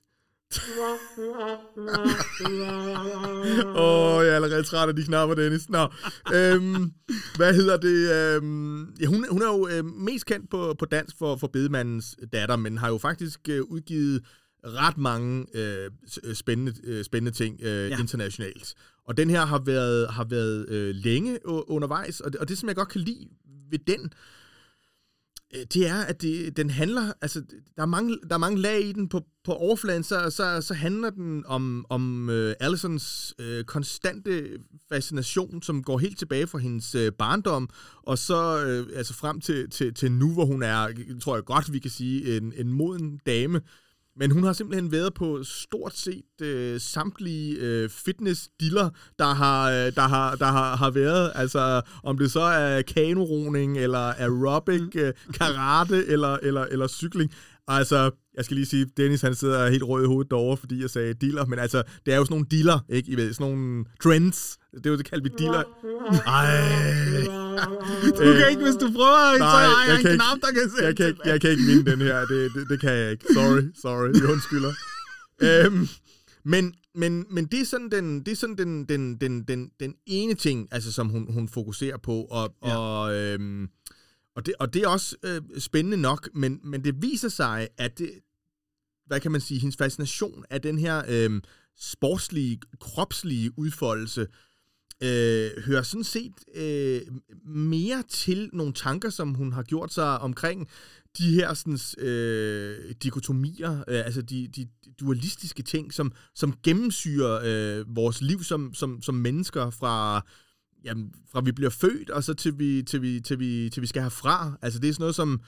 Åh, 3.76 4.16
oh, 4.16 4.22
jeg 4.26 4.32
er 4.32 4.36
allerede 4.36 4.64
træt 4.64 4.90
af 4.90 4.96
de 4.96 5.04
knapper, 5.04 5.36
Dennis. 5.36 5.70
Nå, 5.70 5.88
øhm, 6.34 6.92
hvad 7.36 7.54
hedder 7.54 7.78
det? 7.78 8.12
Øhm, 8.36 8.94
ja, 9.02 9.06
hun, 9.06 9.26
hun 9.32 9.42
er 9.42 9.48
jo 9.48 9.68
øh, 9.68 9.86
mest 9.86 10.26
kendt 10.26 10.50
på, 10.50 10.76
på 10.80 10.86
dansk 10.86 11.16
for, 11.18 11.36
for 11.36 11.48
bedemandens 11.48 12.16
datter, 12.34 12.56
men 12.56 12.78
har 12.78 12.90
jo 12.90 12.98
faktisk 12.98 13.40
øh, 13.50 13.62
udgivet 13.64 14.22
ret 14.66 14.98
mange 14.98 15.46
øh, 15.54 15.90
s- 16.10 16.38
spændende, 16.38 16.74
øh, 16.84 17.04
spændende 17.04 17.38
ting 17.38 17.60
øh, 17.62 17.90
Ja. 17.90 17.98
internationalt. 18.00 18.74
Og 19.08 19.18
den 19.18 19.30
her 19.30 19.46
har 19.46 19.60
været, 19.66 20.08
har 20.10 20.24
været 20.30 20.70
øh, 20.70 20.96
længe 20.96 21.40
undervejs, 21.48 22.20
og 22.20 22.32
det, 22.34 22.42
og 22.42 22.50
det, 22.50 22.58
som 22.58 22.70
jeg 22.70 22.76
godt 22.76 22.90
kan 22.90 23.02
lide 23.02 23.28
ved 23.72 23.80
den, 23.88 24.02
øh, 24.06 24.10
Øh, 25.56 25.66
det 25.74 25.88
er, 25.88 26.02
at 26.02 26.22
det, 26.22 26.58
den 26.58 26.70
handler, 26.70 27.14
altså, 27.22 27.42
der 27.76 27.82
er, 27.82 27.86
mange, 27.86 28.18
der 28.30 28.36
er 28.36 28.40
mange 28.40 28.62
lag 28.62 28.86
i 28.86 28.92
den. 28.92 29.10
På, 29.10 29.26
på 29.44 29.54
overfladen, 29.54 30.04
så, 30.04 30.30
så, 30.30 30.62
så 30.62 30.74
handler 30.74 31.10
den 31.10 31.46
om, 31.46 31.86
om 31.90 32.30
uh, 32.30 32.52
Allisons 32.60 33.36
uh, 33.40 33.64
konstante 33.66 34.50
fascination, 34.90 35.62
som 35.62 35.84
går 35.84 35.98
helt 35.98 36.18
tilbage 36.18 36.48
fra 36.48 36.58
hendes 36.58 36.96
uh, 36.96 37.08
barndom, 37.18 37.70
og 38.02 38.18
så 38.18 38.56
uh, 38.56 38.98
altså 38.98 39.14
frem 39.14 39.42
til, 39.42 39.70
til, 39.70 39.94
til 39.94 40.12
nu, 40.12 40.34
hvor 40.34 40.46
hun 40.46 40.64
er, 40.64 40.88
tror 41.22 41.36
jeg 41.36 41.46
godt, 41.46 41.74
vi 41.74 41.80
kan 41.80 41.92
sige, 41.92 42.38
en, 42.38 42.54
en 42.58 42.74
moden 42.74 43.20
dame. 43.26 43.62
Men 44.22 44.32
hun 44.32 44.44
har 44.44 44.54
simpelthen 44.54 44.92
været 44.92 45.14
på 45.14 45.44
stort 45.44 45.98
set 45.98 46.42
øh, 46.42 46.80
samtlige 46.80 47.58
øh, 47.60 47.90
fitness-diller, 47.90 48.90
der 49.20 49.34
har, 49.34 49.70
øh, 49.70 49.96
der, 49.96 50.08
har, 50.08 50.36
der 50.36 50.46
har, 50.46 50.76
har 50.76 50.90
været. 50.90 51.32
Altså, 51.36 51.82
om 52.04 52.18
det 52.18 52.32
så 52.32 52.42
er 52.42 52.82
kanoroning, 52.82 53.78
eller 53.78 54.00
aerobic, 54.00 54.96
øh, 54.96 55.14
karate, 55.34 56.08
eller, 56.08 56.38
eller, 56.42 56.62
eller 56.62 56.88
cykling. 56.88 57.32
Altså, 57.78 58.12
jeg 58.38 58.46
skal 58.46 58.56
lige 58.56 58.66
sige, 58.66 58.86
Dennis 58.98 59.22
han 59.22 59.36
sidder 59.36 59.70
helt 59.70 59.84
rød 59.84 60.04
i 60.04 60.08
hovedet 60.08 60.32
derovre, 60.32 60.58
fordi 60.58 60.82
jeg 60.82 60.90
sagde 60.90 61.14
dealer, 61.14 61.46
men 61.46 61.60
altså, 61.60 61.84
det 62.06 62.14
er 62.14 62.18
jo 62.18 62.26
sådan 62.26 62.34
nogle 62.34 62.48
dealer, 62.52 62.80
ikke? 62.90 63.12
I 63.12 63.16
ved, 63.16 63.34
sådan 63.34 63.52
nogle 63.52 63.86
trends. 64.04 64.58
Det 64.74 64.86
er 64.86 64.90
jo 64.90 64.98
det, 64.98 65.10
kalder 65.10 65.24
vi 65.30 65.36
dealer. 65.44 65.64
Ej. 66.28 67.24
Du 68.06 68.34
kan 68.40 68.50
ikke, 68.50 68.64
hvis 68.64 68.76
du 68.76 68.92
prøver, 68.96 69.34
så 69.34 69.40
Nej, 69.40 69.50
har 69.50 69.62
jeg, 69.62 69.90
jeg 69.90 69.98
en 70.00 70.06
kan 70.06 70.16
knap, 70.16 70.36
ikke- 70.38 70.48
der 70.48 70.54
kan 70.54 70.70
sætte 70.70 70.86
jeg 70.86 70.96
kan, 70.98 71.08
ikke, 71.08 71.22
jeg 71.26 71.42
kan 71.42 71.50
ikke 71.50 71.64
vinde 71.64 71.92
den 71.92 72.02
her. 72.02 72.26
Det, 72.26 72.52
det, 72.56 72.70
det 72.70 72.80
kan 72.80 72.94
jeg 72.94 73.12
ikke. 73.12 73.26
Sorry, 73.34 73.62
sorry. 73.82 74.14
Jeg 74.22 74.30
undskylder. 74.32 74.74
øhm, 75.42 75.88
men, 76.46 76.74
men, 76.96 77.26
men 77.32 77.46
det 77.46 77.62
er 77.62 77.66
sådan 77.66 77.90
den, 77.92 78.20
det 78.20 78.32
er 78.32 78.36
sådan 78.36 78.58
den, 78.58 78.86
den, 78.86 79.16
den, 79.22 79.44
den, 79.44 79.70
den 79.80 79.94
ene 80.08 80.34
ting, 80.34 80.68
altså, 80.72 80.92
som 80.92 81.10
hun, 81.10 81.34
hun 81.34 81.50
fokuserer 81.50 81.98
på. 81.98 82.22
Og, 82.32 82.56
ja. 82.66 82.78
og, 82.78 83.16
øhm, 83.16 83.68
og, 84.36 84.46
det, 84.46 84.54
og 84.60 84.74
det 84.74 84.84
er 84.84 84.88
også 84.88 85.16
øh, 85.24 85.42
spændende 85.60 85.98
nok, 85.98 86.30
men, 86.34 86.60
men 86.64 86.84
det 86.84 87.02
viser 87.02 87.30
sig, 87.30 87.68
at 87.78 88.00
det, 88.00 88.12
hvad 89.06 89.20
kan 89.20 89.32
man 89.32 89.42
sige, 89.42 89.60
hendes 89.60 89.78
fascination 89.78 90.46
af 90.50 90.62
den 90.62 90.78
her 90.78 91.04
øh, 91.08 91.42
sportslige, 91.80 92.60
kropslige 92.80 93.60
udfoldelse, 93.60 94.28
øh, 95.04 95.52
hører 95.66 95.82
sådan 95.82 96.04
set 96.04 96.34
øh, 96.56 97.02
mere 97.46 98.04
til 98.10 98.50
nogle 98.54 98.74
tanker, 98.74 99.10
som 99.10 99.34
hun 99.34 99.54
har 99.54 99.64
gjort 99.64 99.94
sig 99.94 100.20
omkring 100.20 100.70
de 101.18 101.34
her 101.34 101.54
sådan, 101.54 102.06
øh, 102.06 102.96
dikotomier, 103.04 103.84
øh, 103.88 104.06
altså 104.06 104.22
de, 104.22 104.48
de 104.48 104.68
dualistiske 105.00 105.64
ting, 105.64 105.94
som, 105.94 106.12
som 106.36 106.54
gennemsyrer 106.64 107.40
øh, 107.44 107.96
vores 107.96 108.22
liv 108.22 108.44
som, 108.44 108.74
som, 108.74 109.02
som 109.02 109.16
mennesker 109.16 109.70
fra, 109.70 110.26
jamen, 110.84 111.14
fra 111.32 111.42
vi 111.42 111.52
bliver 111.52 111.70
født, 111.70 112.10
og 112.10 112.24
så 112.24 112.34
til 112.34 112.60
vi, 112.60 112.84
til 112.84 113.02
vi, 113.02 113.22
til 113.22 113.40
vi, 113.40 113.70
til 113.74 113.82
vi 113.82 113.88
skal 113.88 114.02
herfra. 114.02 114.58
Altså 114.62 114.80
det 114.80 114.90
er 114.90 114.94
sådan 114.94 115.04
noget 115.04 115.16
som 115.16 115.42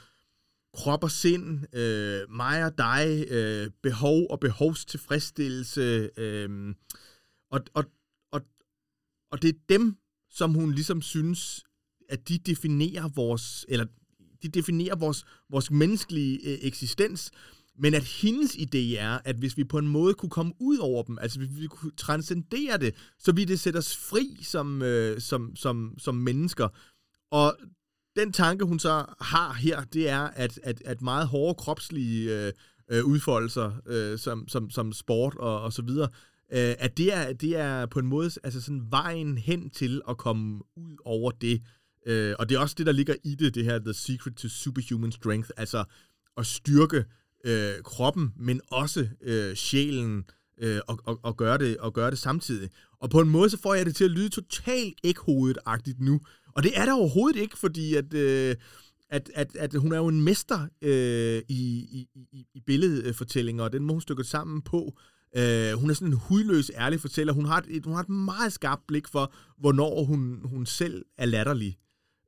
krop 0.74 1.04
og 1.04 1.12
sind, 1.12 1.76
øh, 1.76 2.22
mig 2.30 2.66
og 2.66 2.78
dig, 2.78 3.26
øh, 3.30 3.70
behov 3.84 4.28
og 4.30 4.40
behovstilfredsstillelse, 4.40 6.10
øh, 6.18 6.76
og, 7.52 7.62
og, 7.74 7.86
og, 8.32 8.42
og 9.32 9.42
det 9.42 9.50
er 9.50 9.60
dem, 9.70 9.98
som 10.30 10.54
hun 10.54 10.72
ligesom 10.72 11.02
synes, 11.02 11.64
at 12.10 12.30
de 12.30 12.38
definerer 12.38 13.10
vores, 13.16 13.66
eller 13.68 13.86
de 14.44 14.48
definerer 14.48 14.96
vores, 14.96 15.26
vores 15.50 15.72
menneskelige 15.72 16.40
øh, 16.44 16.58
eksistens, 16.62 17.32
men 17.80 17.94
at 17.94 18.04
hendes 18.04 18.56
idé 18.56 18.98
er, 18.98 19.20
at 19.26 19.36
hvis 19.36 19.58
vi 19.58 19.64
på 19.64 19.78
en 19.78 19.88
måde 19.88 20.14
kunne 20.14 20.30
komme 20.30 20.54
ud 20.60 20.78
over 20.78 21.04
dem, 21.04 21.18
altså 21.22 21.40
hvis 21.40 21.50
vi 21.62 21.68
kunne 21.68 21.92
transcendere 21.98 22.78
det, 22.78 22.96
så 23.20 23.32
ville 23.32 23.52
det 23.52 23.60
sætte 23.60 23.78
os 23.78 23.98
fri 23.98 24.40
som, 24.44 24.82
øh, 24.82 25.22
som, 25.22 25.56
som, 25.56 25.96
som 25.98 26.16
mennesker. 26.16 26.68
Og 27.32 27.58
den 28.16 28.32
tanke, 28.32 28.66
hun 28.66 28.80
så 28.80 29.06
har 29.22 29.54
her, 29.54 29.84
det 29.84 30.10
er, 30.10 30.22
at, 30.22 30.60
at, 30.64 30.82
at 30.86 31.02
meget 31.02 31.28
hårde 31.28 31.56
kropslige 31.56 32.46
øh, 32.46 32.54
øh, 32.92 33.06
udfoldelser, 33.06 33.72
øh, 33.86 34.20
som, 34.20 34.48
som, 34.48 34.70
som 34.70 34.94
sport 34.94 35.36
og, 35.36 35.62
og 35.62 35.74
så 35.74 35.82
videre, 35.82 36.10
øh, 36.54 36.76
at 36.80 36.98
det 36.98 37.14
er, 37.14 37.34
det 37.34 37.58
er 37.58 37.86
på 37.86 38.00
en 38.00 38.08
måde 38.08 38.32
altså 38.44 38.62
sådan 38.62 38.88
vejen 38.90 39.38
hen 39.38 39.70
til 39.70 40.02
at 40.10 40.18
komme 40.18 40.62
ud 40.76 40.98
over 41.06 41.32
det. 41.32 41.62
Øh, 42.06 42.36
og 42.40 42.50
det 42.50 42.56
er 42.56 42.60
også 42.60 42.76
det, 42.78 42.86
der 42.86 42.92
ligger 42.92 43.16
i 43.24 43.36
det, 43.36 43.56
det 43.56 43.64
her 43.64 43.80
The 43.80 43.94
Secret 43.94 44.36
to 44.36 44.48
Superhuman 44.48 45.12
Strength, 45.12 45.50
altså 45.58 45.84
at 46.38 46.46
styrke 46.46 47.06
øh, 47.44 47.74
kroppen, 47.84 48.34
men 48.38 48.62
også 48.72 49.08
øh, 49.22 49.56
sjælen, 49.56 50.24
øh, 50.62 50.80
og, 50.88 51.00
og, 51.06 51.20
og, 51.24 51.38
gøre 51.38 51.58
det, 51.58 51.78
og 51.78 51.94
gøre 51.94 52.12
det 52.12 52.20
samtidig. 52.20 52.70
Og 53.00 53.10
på 53.10 53.20
en 53.20 53.30
måde, 53.30 53.50
så 53.50 53.62
får 53.62 53.74
jeg 53.74 53.86
det 53.86 53.96
til 53.96 54.04
at 54.04 54.12
lyde 54.12 54.30
totalt 54.30 55.00
ikke-hovedet-agtigt 55.04 56.00
nu. 56.00 56.22
Og 56.56 56.64
det 56.64 56.72
er 56.76 56.86
der 56.86 56.94
overhovedet 56.94 57.40
ikke, 57.40 57.58
fordi 57.58 57.96
at, 57.96 58.14
øh, 58.14 58.56
at, 59.10 59.32
at, 59.36 59.56
at 59.56 59.74
hun 59.74 59.92
er 59.94 59.98
jo 59.98 60.08
en 60.08 60.22
mester 60.22 60.68
øh, 60.82 61.42
i, 61.50 61.64
i, 61.92 62.08
i, 62.32 62.46
i 62.54 62.60
billedfortællinger, 62.66 63.64
og 63.64 63.74
den 63.74 63.84
må 63.84 63.94
hun 63.94 64.02
stykke 64.02 64.24
sammen 64.24 64.62
på. 64.62 64.98
Øh, 65.38 65.74
hun 65.74 65.90
er 65.90 65.94
sådan 65.94 66.08
en 66.08 66.14
hudløs, 66.14 66.72
ærlig 66.76 67.00
fortæller. 67.00 67.34
Hun 67.34 67.46
har 67.46 67.58
et, 67.58 67.66
et, 67.70 67.86
hun 67.86 67.94
har 67.94 68.02
et 68.02 68.10
meget 68.10 68.54
skarpt 68.54 68.88
blik 68.88 69.08
for, 69.08 69.34
hvornår 69.60 70.04
hun, 70.04 70.42
hun 70.44 70.66
selv 70.66 71.06
er 71.18 71.26
latterlig. 71.26 71.78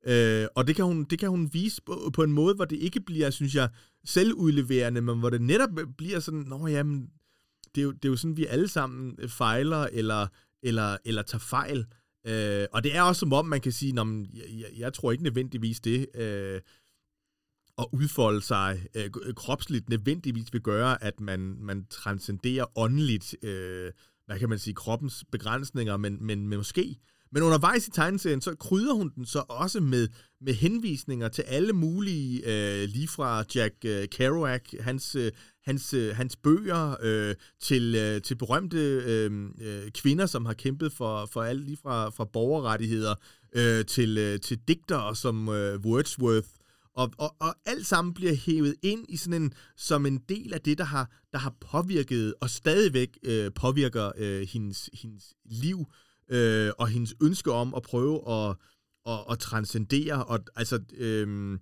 Øh, 0.07 0.47
og 0.55 0.67
det 0.67 0.75
kan, 0.75 0.85
hun, 0.85 1.03
det 1.03 1.19
kan 1.19 1.29
hun 1.29 1.49
vise 1.53 1.81
på, 1.85 2.11
på 2.13 2.23
en 2.23 2.31
måde, 2.31 2.55
hvor 2.55 2.65
det 2.65 2.75
ikke 2.75 2.99
bliver, 2.99 3.29
synes 3.29 3.55
jeg, 3.55 3.69
selvudleverende, 4.05 5.01
men 5.01 5.19
hvor 5.19 5.29
det 5.29 5.41
netop 5.41 5.69
bliver 5.97 6.19
sådan, 6.19 6.39
nå 6.39 6.67
jamen, 6.67 7.09
det 7.75 7.81
er 7.81 7.85
jo, 7.85 7.91
det 7.91 8.05
er 8.05 8.09
jo 8.09 8.15
sådan, 8.15 8.37
vi 8.37 8.45
alle 8.45 8.67
sammen 8.67 9.15
øh, 9.19 9.29
fejler 9.29 9.87
eller, 9.91 10.27
eller, 10.63 10.97
eller 11.05 11.21
tager 11.21 11.39
fejl. 11.39 11.85
Øh, 12.27 12.67
og 12.71 12.83
det 12.83 12.95
er 12.95 13.01
også 13.01 13.19
som 13.19 13.33
om, 13.33 13.45
man 13.45 13.61
kan 13.61 13.71
sige, 13.71 13.93
Nå, 13.93 14.03
men, 14.03 14.29
jeg, 14.33 14.67
jeg, 14.77 14.93
tror 14.93 15.11
ikke 15.11 15.23
nødvendigvis 15.23 15.79
det, 15.79 16.07
øh, 16.15 16.61
at 17.77 17.87
udfolde 17.91 18.41
sig 18.41 18.87
øh, 18.95 19.09
kropsligt 19.35 19.89
nødvendigvis 19.89 20.53
vil 20.53 20.61
gøre, 20.61 21.03
at 21.03 21.19
man, 21.19 21.39
man 21.59 21.85
transcenderer 21.89 22.79
åndeligt, 22.79 23.35
øh, 23.43 23.91
hvad 24.25 24.39
kan 24.39 24.49
man 24.49 24.59
sige, 24.59 24.73
kroppens 24.73 25.25
begrænsninger, 25.31 25.97
men, 25.97 26.25
men, 26.25 26.47
men 26.47 26.57
måske. 26.57 26.99
Men 27.35 27.43
undervejs 27.43 27.87
i 27.87 27.91
tegneserien, 27.91 28.41
så 28.41 28.55
krydder 28.55 28.93
hun 28.93 29.11
den 29.15 29.25
så 29.25 29.43
også 29.49 29.79
med, 29.79 30.07
med 30.41 30.53
henvisninger 30.53 31.27
til 31.27 31.41
alle 31.41 31.73
mulige, 31.73 32.41
øh, 32.45 32.89
lige 32.89 33.07
fra 33.07 33.43
Jack 33.55 33.75
øh, 33.85 34.07
Kerouac, 34.09 34.61
hans, 34.79 35.15
øh, 35.15 35.31
hans, 35.65 35.93
øh, 35.93 36.15
hans 36.15 36.35
bøger, 36.35 36.95
øh, 37.01 37.35
til, 37.61 37.95
øh, 37.95 38.21
til 38.21 38.35
berømte 38.35 38.77
øh, 38.77 39.49
øh, 39.61 39.91
kvinder, 39.91 40.25
som 40.25 40.45
har 40.45 40.53
kæmpet 40.53 40.91
for, 40.91 41.29
for 41.33 41.43
alt, 41.43 41.65
lige 41.65 41.77
fra, 41.81 42.09
fra 42.09 42.25
borgerrettigheder 42.25 43.15
øh, 43.55 43.85
til, 43.85 44.17
øh, 44.17 44.39
til 44.39 44.59
digtere 44.67 45.15
som 45.15 45.49
øh, 45.49 45.79
Wordsworth, 45.79 46.47
og, 46.95 47.11
og, 47.17 47.35
og 47.39 47.55
alt 47.65 47.85
sammen 47.85 48.13
bliver 48.13 48.35
hævet 48.35 48.75
ind 48.81 49.05
i 49.09 49.17
sådan 49.17 49.41
en, 49.41 49.53
som 49.77 50.05
en 50.05 50.17
del 50.29 50.53
af 50.53 50.61
det, 50.61 50.77
der 50.77 50.83
har, 50.83 51.09
der 51.31 51.37
har 51.37 51.53
påvirket 51.71 52.33
og 52.41 52.49
stadigvæk 52.49 53.17
øh, 53.23 53.51
påvirker 53.55 54.11
øh, 54.17 54.47
hendes, 54.47 54.89
hendes 54.93 55.33
liv 55.45 55.85
øh, 56.31 56.71
og 56.77 56.87
hendes 56.87 57.13
ønske 57.21 57.51
om 57.51 57.73
at 57.75 57.83
prøve 57.83 58.31
at, 58.31 58.55
at, 59.05 59.19
at 59.31 59.39
transcendere. 59.39 60.23
Og, 60.23 60.39
altså, 60.55 60.79
øh, 60.97 61.57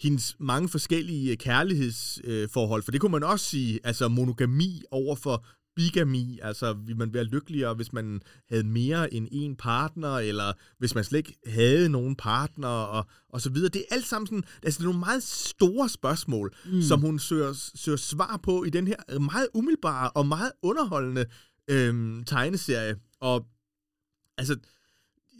hendes 0.00 0.36
mange 0.40 0.68
forskellige 0.68 1.36
kærlighedsforhold, 1.36 2.82
for 2.82 2.90
det 2.90 3.00
kunne 3.00 3.12
man 3.12 3.22
også 3.22 3.46
sige, 3.46 3.80
altså 3.84 4.08
monogami 4.08 4.82
over 4.90 5.16
for 5.16 5.44
bigami, 5.76 6.38
altså 6.42 6.72
vil 6.72 6.96
man 6.96 7.14
være 7.14 7.24
lykkeligere, 7.24 7.74
hvis 7.74 7.92
man 7.92 8.20
havde 8.48 8.64
mere 8.64 9.14
end 9.14 9.28
en 9.30 9.56
partner, 9.56 10.16
eller 10.18 10.52
hvis 10.78 10.94
man 10.94 11.04
slet 11.04 11.18
ikke 11.18 11.36
havde 11.46 11.88
nogen 11.88 12.16
partner, 12.16 12.68
og, 12.68 13.06
og 13.28 13.40
så 13.40 13.50
videre. 13.50 13.68
Det 13.68 13.80
er 13.80 13.94
alt 13.94 14.06
sammen 14.06 14.26
sådan, 14.26 14.44
altså 14.62 14.78
det 14.78 14.84
er 14.84 14.88
nogle 14.88 15.00
meget 15.00 15.22
store 15.22 15.88
spørgsmål, 15.88 16.54
mm. 16.66 16.82
som 16.82 17.00
hun 17.00 17.18
søger, 17.18 17.52
søger 17.74 17.96
svar 17.96 18.40
på 18.42 18.64
i 18.64 18.70
den 18.70 18.86
her 18.86 19.18
meget 19.18 19.48
umiddelbare 19.54 20.10
og 20.10 20.26
meget 20.26 20.52
underholdende 20.62 21.26
øhm, 21.70 22.24
tegneserie. 22.24 22.96
Og 23.20 23.46
altså, 24.40 24.56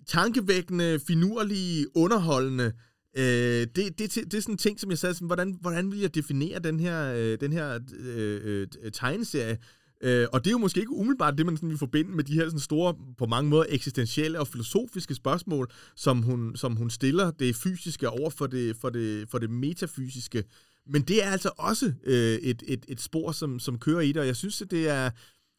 tankevækkende, 0.07 1.01
finurlige, 1.07 1.97
underholdende, 1.97 2.73
Øh, 3.17 3.67
det, 3.77 3.77
det, 3.77 3.99
det, 3.99 4.15
det 4.15 4.35
er 4.35 4.41
sådan 4.41 4.55
en 4.55 4.59
ting, 4.59 4.81
som 4.81 4.91
jeg 4.91 4.99
sagde, 4.99 5.15
sådan, 5.15 5.27
hvordan, 5.27 5.57
hvordan 5.61 5.91
vil 5.91 6.01
jeg 6.01 6.15
definere 6.15 6.59
den 6.59 6.81
her, 6.81 7.13
øh, 7.15 7.39
den 7.41 7.53
her 7.53 7.79
øh, 7.99 8.67
øh, 8.83 8.93
tegneserie? 8.93 9.59
Øh, 10.03 10.27
og 10.33 10.45
det 10.45 10.51
er 10.51 10.53
jo 10.53 10.59
måske 10.59 10.81
ikke 10.81 10.93
umiddelbart 10.93 11.39
det, 11.39 11.47
man 11.47 11.57
sådan 11.57 11.69
vil 11.69 11.79
forbinde 11.79 12.11
med 12.11 12.25
de 12.25 12.35
her 12.35 12.45
sådan 12.45 12.61
store, 12.61 12.95
på 13.19 13.27
mange 13.27 13.51
måder 13.51 13.65
eksistentielle 13.69 14.41
og 14.41 14.49
filosofiske 14.49 15.15
spørgsmål, 15.15 15.71
som 15.97 16.23
hun, 16.23 16.57
som 16.57 16.77
hun 16.77 16.91
stiller 16.91 17.31
det 17.31 17.57
fysiske 17.57 18.11
over 18.11 18.31
for 18.31 18.47
det, 18.47 18.77
for 18.77 18.91
det, 18.91 19.29
for 19.31 19.39
det 19.39 19.51
metafysiske. 19.51 20.45
Men 20.87 21.03
det 21.03 21.25
er 21.25 21.31
altså 21.31 21.51
også 21.59 21.93
øh, 22.05 22.35
et, 22.35 22.63
et, 22.67 22.85
et 22.89 23.01
spor, 23.01 23.33
som, 23.33 23.59
som 23.59 23.79
kører 23.79 24.01
i 24.01 24.09
det, 24.09 24.17
og 24.17 24.27
jeg 24.27 24.37
synes, 24.37 24.63
at 24.63 24.71
det 24.71 24.89
er 24.89 25.11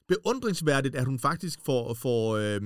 beundringsværdigt, 0.08 0.96
at 0.96 1.06
hun 1.06 1.20
faktisk 1.20 1.60
får, 1.66 1.94
får 1.94 2.38
øh, 2.38 2.62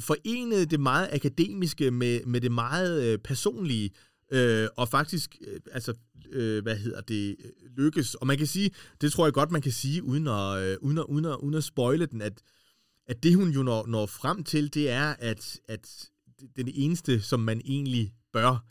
forenet 0.00 0.70
det 0.70 0.80
meget 0.80 1.08
akademiske 1.12 1.90
med, 1.90 2.24
med 2.24 2.40
det 2.40 2.52
meget 2.52 3.04
øh, 3.04 3.18
personlige, 3.18 3.90
øh, 4.32 4.68
og 4.76 4.88
faktisk, 4.88 5.36
øh, 5.46 5.60
altså, 5.72 5.94
øh, 6.30 6.62
hvad 6.62 6.76
hedder 6.76 7.00
det, 7.00 7.36
øh, 7.44 7.76
lykkes. 7.76 8.14
Og 8.14 8.26
man 8.26 8.38
kan 8.38 8.46
sige, 8.46 8.70
det 9.00 9.12
tror 9.12 9.26
jeg 9.26 9.32
godt, 9.32 9.50
man 9.50 9.62
kan 9.62 9.72
sige, 9.72 10.02
uden 10.02 10.26
at, 10.26 10.62
øh, 10.62 10.76
uden 10.80 10.98
at, 10.98 11.04
uden 11.04 11.24
at, 11.24 11.36
uden 11.36 11.54
at 11.54 11.64
spoile 11.64 12.06
den, 12.06 12.22
at, 12.22 12.42
at 13.06 13.22
det 13.22 13.34
hun 13.34 13.50
jo 13.50 13.62
når, 13.62 13.86
når 13.86 14.06
frem 14.06 14.44
til, 14.44 14.74
det 14.74 14.90
er, 14.90 15.14
at, 15.18 15.60
at 15.68 16.10
den 16.56 16.68
eneste, 16.74 17.20
som 17.20 17.40
man 17.40 17.60
egentlig 17.64 18.12
bør 18.32 18.64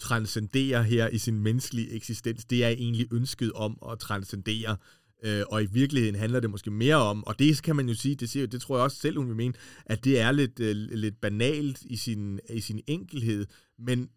transcendere 0.00 0.84
her 0.84 1.08
i 1.08 1.18
sin 1.18 1.40
menneskelige 1.40 1.90
eksistens, 1.90 2.44
det 2.44 2.64
er 2.64 2.68
egentlig 2.68 3.12
ønsket 3.12 3.52
om 3.52 3.78
at 3.90 3.98
transcendere 3.98 4.70
Øh, 4.72 4.76
Øh, 5.24 5.42
og 5.50 5.62
i 5.62 5.66
virkeligheden 5.66 6.14
handler 6.14 6.40
det 6.40 6.50
måske 6.50 6.70
mere 6.70 6.96
om, 6.96 7.24
og 7.26 7.38
det 7.38 7.62
kan 7.62 7.76
man 7.76 7.88
jo 7.88 7.94
sige, 7.94 8.14
det, 8.14 8.30
siger, 8.30 8.46
det 8.46 8.60
tror 8.60 8.76
jeg 8.76 8.84
også 8.84 8.96
selv, 8.96 9.18
hun 9.18 9.28
vil 9.28 9.36
mene, 9.36 9.54
at 9.86 10.04
det 10.04 10.20
er 10.20 10.32
lidt, 10.32 10.60
øh, 10.60 10.76
lidt 10.76 11.20
banalt 11.20 11.82
i 11.82 11.96
sin, 11.96 12.40
i 12.50 12.60
sin 12.60 12.80
enkelhed, 12.86 13.46
men 13.78 14.08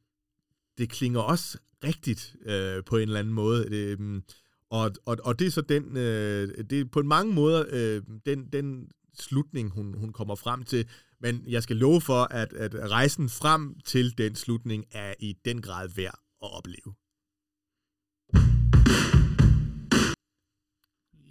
det 0.77 0.89
klinger 0.89 1.19
også 1.19 1.57
rigtigt 1.83 2.35
øh, 2.45 2.83
på 2.83 2.97
en 2.97 3.01
eller 3.01 3.19
anden 3.19 3.33
måde. 3.33 3.67
Øh, 3.71 4.21
og, 4.69 4.91
og, 5.05 5.17
og 5.23 5.39
det 5.39 5.47
er 5.47 5.51
så 5.51 5.61
den, 5.61 5.97
øh, 5.97 6.63
det 6.69 6.79
er 6.79 6.85
på 6.85 7.01
mange 7.01 7.33
måder 7.33 7.65
øh, 7.69 8.01
den, 8.25 8.45
den 8.53 8.87
slutning, 9.19 9.71
hun, 9.71 9.93
hun 9.93 10.13
kommer 10.13 10.35
frem 10.35 10.63
til. 10.63 10.87
Men 11.21 11.43
jeg 11.47 11.63
skal 11.63 11.75
love 11.75 12.01
for, 12.01 12.23
at, 12.23 12.53
at 12.53 12.89
rejsen 12.91 13.29
frem 13.29 13.75
til 13.85 14.17
den 14.17 14.35
slutning 14.35 14.85
er 14.91 15.13
i 15.19 15.37
den 15.45 15.61
grad 15.61 15.89
værd 15.95 16.19
at 16.43 16.57
opleve. 16.57 16.93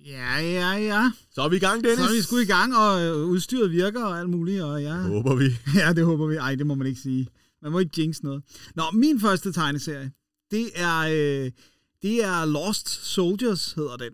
Ja, 0.07 0.39
ja, 0.39 0.73
ja. 0.73 1.13
Så 1.35 1.43
er 1.43 1.49
vi 1.49 1.57
i 1.57 1.59
gang, 1.59 1.85
Dennis. 1.85 1.99
Så 1.99 2.05
er 2.05 2.17
vi 2.17 2.23
sgu 2.23 2.39
i 2.39 2.45
gang, 2.45 2.77
og 2.77 3.03
øh, 3.03 3.27
udstyret 3.27 3.71
virker 3.71 4.05
og 4.05 4.19
alt 4.19 4.31
muligt. 4.31 4.63
Og 4.63 4.83
ja. 4.83 4.97
Håber 4.97 5.35
vi. 5.35 5.45
Ja, 5.81 5.93
det 5.93 6.05
håber 6.05 6.27
vi. 6.27 6.37
Ej, 6.37 6.55
det 6.55 6.67
må 6.67 6.75
man 6.75 6.87
ikke 6.87 7.01
sige. 7.01 7.29
Man 7.63 7.73
må 7.73 7.79
ikke 7.79 8.01
jinx 8.01 8.21
noget. 8.23 8.43
Nå, 8.75 8.83
min 8.93 9.21
første 9.21 9.53
tegneserie, 9.53 10.13
det 10.51 10.71
er, 10.75 10.99
øh, 10.99 11.51
det 12.03 12.25
er 12.25 12.45
Lost 12.45 12.89
Soldiers, 12.89 13.73
hedder 13.73 13.97
den. 13.97 14.13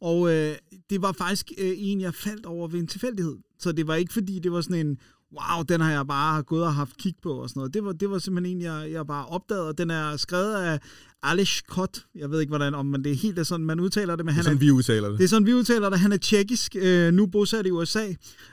Og 0.00 0.32
øh, 0.32 0.56
det 0.90 1.02
var 1.02 1.12
faktisk 1.12 1.52
øh, 1.58 1.72
en, 1.76 2.00
jeg 2.00 2.14
faldt 2.14 2.46
over 2.46 2.68
ved 2.68 2.80
en 2.80 2.86
tilfældighed. 2.86 3.36
Så 3.58 3.72
det 3.72 3.86
var 3.86 3.94
ikke 3.94 4.12
fordi, 4.12 4.38
det 4.38 4.52
var 4.52 4.60
sådan 4.60 4.86
en, 4.86 4.98
wow, 5.32 5.62
den 5.62 5.80
har 5.80 5.90
jeg 5.90 6.06
bare 6.06 6.42
gået 6.42 6.64
og 6.64 6.74
haft 6.74 6.96
kig 6.96 7.14
på 7.22 7.32
og 7.32 7.48
sådan 7.48 7.60
noget. 7.60 7.74
Det 7.74 7.84
var, 7.84 7.92
det 7.92 8.10
var 8.10 8.18
simpelthen 8.18 8.56
en, 8.56 8.62
jeg, 8.62 8.92
jeg 8.92 9.06
bare 9.06 9.26
opdagede, 9.26 9.68
og 9.68 9.78
den 9.78 9.90
er 9.90 10.16
skrevet 10.16 10.54
af 10.54 10.80
Alish 11.22 11.62
Kot. 11.68 12.04
Jeg 12.14 12.30
ved 12.30 12.40
ikke, 12.40 12.50
hvordan, 12.50 12.74
om 12.74 12.86
man 12.86 13.04
det 13.04 13.12
er 13.12 13.16
helt 13.16 13.38
er 13.38 13.42
sådan, 13.42 13.66
man 13.66 13.80
udtaler 13.80 14.16
det. 14.16 14.24
Men 14.24 14.28
det 14.28 14.32
er 14.32 14.34
han 14.34 14.44
sådan, 14.44 14.56
er, 14.56 14.60
vi 14.60 14.70
udtaler 14.70 15.08
det. 15.08 15.18
Det 15.18 15.24
er 15.24 15.28
sådan, 15.28 15.46
vi 15.46 15.54
udtaler 15.54 15.90
det. 15.90 15.98
Han 15.98 16.12
er 16.12 16.16
tjekkisk, 16.16 16.76
øh, 16.78 17.12
nu 17.12 17.26
bosat 17.26 17.66
i 17.66 17.70
USA. 17.70 18.06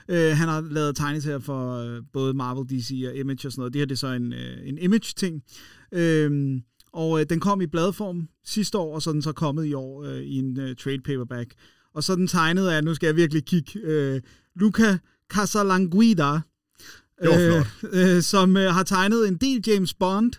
Øh, 0.08 0.36
han 0.36 0.48
har 0.48 0.60
lavet 0.60 0.96
tegneserier 0.96 1.38
for 1.38 1.76
øh, 1.78 2.02
både 2.12 2.34
Marvel, 2.34 2.80
DC 2.80 3.04
og 3.08 3.16
Image 3.16 3.48
og 3.48 3.52
sådan 3.52 3.60
noget. 3.60 3.72
Det 3.72 3.80
her 3.80 3.86
det 3.86 3.94
er 3.94 3.98
så 3.98 4.06
en, 4.06 4.32
øh, 4.32 4.68
en 4.68 4.78
Image-ting. 4.78 5.42
Øh, 5.92 6.60
og 6.92 7.20
øh, 7.20 7.26
den 7.30 7.40
kom 7.40 7.60
i 7.60 7.66
bladform 7.66 8.28
sidste 8.44 8.78
år, 8.78 8.94
og 8.94 9.02
så 9.02 9.10
er 9.10 9.12
den 9.12 9.22
så 9.22 9.32
kommet 9.32 9.66
i 9.66 9.74
år 9.74 10.04
øh, 10.04 10.20
i 10.20 10.38
en 10.38 10.60
øh, 10.60 10.76
trade 10.76 11.00
paperback. 11.00 11.54
Og 11.94 12.04
så 12.04 12.14
den 12.14 12.28
tegnet 12.28 12.68
af, 12.68 12.84
nu 12.84 12.94
skal 12.94 13.06
jeg 13.06 13.16
virkelig 13.16 13.44
kigge, 13.44 13.80
øh, 13.84 14.20
Luca 14.56 14.98
Casalanguida, 15.32 16.40
øh, 17.22 17.64
øh, 17.92 18.22
som 18.22 18.56
øh, 18.56 18.74
har 18.74 18.82
tegnet 18.82 19.28
en 19.28 19.36
del 19.36 19.64
James 19.66 19.94
Bond 19.94 20.32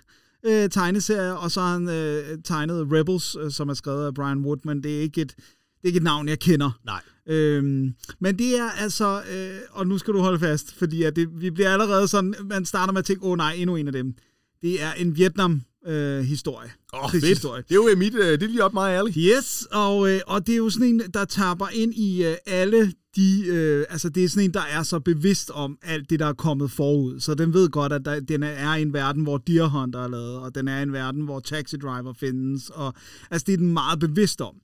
øh, 0.45 0.69
tegneserier, 0.69 1.31
og 1.31 1.51
så 1.51 1.61
har 1.61 1.73
han 1.73 1.89
øh, 1.89 2.37
tegnet 2.43 2.87
Rebels, 2.91 3.37
øh, 3.41 3.51
som 3.51 3.69
er 3.69 3.73
skrevet 3.73 4.05
af 4.05 4.13
Brian 4.13 4.37
Woodman. 4.37 4.83
Det 4.83 4.97
er 4.97 5.01
ikke 5.01 5.21
et, 5.21 5.33
det 5.37 5.83
er 5.83 5.87
ikke 5.87 5.97
et 5.97 6.03
navn, 6.03 6.27
jeg 6.27 6.39
kender. 6.39 6.79
Nej. 6.85 7.01
Øhm, 7.27 7.93
men 8.19 8.39
det 8.39 8.57
er 8.57 8.69
altså, 8.69 9.21
øh, 9.31 9.57
og 9.69 9.87
nu 9.87 9.97
skal 9.97 10.13
du 10.13 10.19
holde 10.19 10.39
fast, 10.39 10.75
fordi 10.75 11.03
at 11.03 11.15
det, 11.15 11.27
vi 11.41 11.49
bliver 11.49 11.69
allerede 11.69 12.07
sådan, 12.07 12.35
man 12.49 12.65
starter 12.65 12.93
med 12.93 12.99
at 12.99 13.05
tænke, 13.05 13.23
åh 13.23 13.31
oh, 13.31 13.37
nej, 13.37 13.53
endnu 13.53 13.75
en 13.75 13.87
af 13.87 13.93
dem. 13.93 14.13
Det 14.61 14.83
er 14.83 14.93
en 14.93 15.17
Vietnam 15.17 15.61
øh, 15.87 16.23
historie. 16.23 16.69
Åh, 16.93 17.03
oh, 17.03 17.11
fedt. 17.11 17.23
Krigshistorie. 17.23 17.63
Det 17.69 17.71
er 17.71 17.75
jo 17.75 17.97
mit, 17.97 18.15
øh, 18.15 18.31
det 18.31 18.43
er 18.43 18.47
lige 18.47 18.63
op 18.63 18.73
meget 18.73 18.97
ærligt. 18.97 19.17
Yes, 19.19 19.67
og, 19.71 20.09
øh, 20.09 20.19
og 20.27 20.47
det 20.47 20.53
er 20.53 20.57
jo 20.57 20.69
sådan 20.69 20.87
en, 20.87 21.01
der 21.13 21.25
tapper 21.25 21.67
ind 21.73 21.93
i 21.93 22.25
øh, 22.25 22.35
alle 22.45 22.93
de, 23.15 23.45
øh, 23.47 23.85
altså 23.89 24.09
det 24.09 24.23
er 24.23 24.29
sådan 24.29 24.45
en, 24.45 24.53
der 24.53 24.61
er 24.61 24.83
så 24.83 24.99
bevidst 24.99 25.51
om 25.51 25.77
alt 25.81 26.09
det, 26.09 26.19
der 26.19 26.25
er 26.25 26.33
kommet 26.33 26.71
forud. 26.71 27.19
Så 27.19 27.35
den 27.35 27.53
ved 27.53 27.69
godt, 27.69 27.93
at 27.93 28.05
der, 28.05 28.19
den 28.19 28.43
er 28.43 28.75
i 28.75 28.81
en 28.81 28.93
verden, 28.93 29.23
hvor 29.23 29.37
Deer 29.37 29.65
Hunter 29.65 29.99
er 29.99 30.07
lavet, 30.07 30.39
og 30.39 30.55
den 30.55 30.67
er 30.67 30.79
i 30.79 30.83
en 30.83 30.93
verden, 30.93 31.21
hvor 31.21 31.39
Taxi 31.39 31.77
Driver 31.77 32.13
findes, 32.13 32.69
og 32.69 32.93
altså 33.31 33.45
det 33.47 33.53
er 33.53 33.57
den 33.57 33.73
meget 33.73 33.99
bevidst 33.99 34.41
om. 34.41 34.55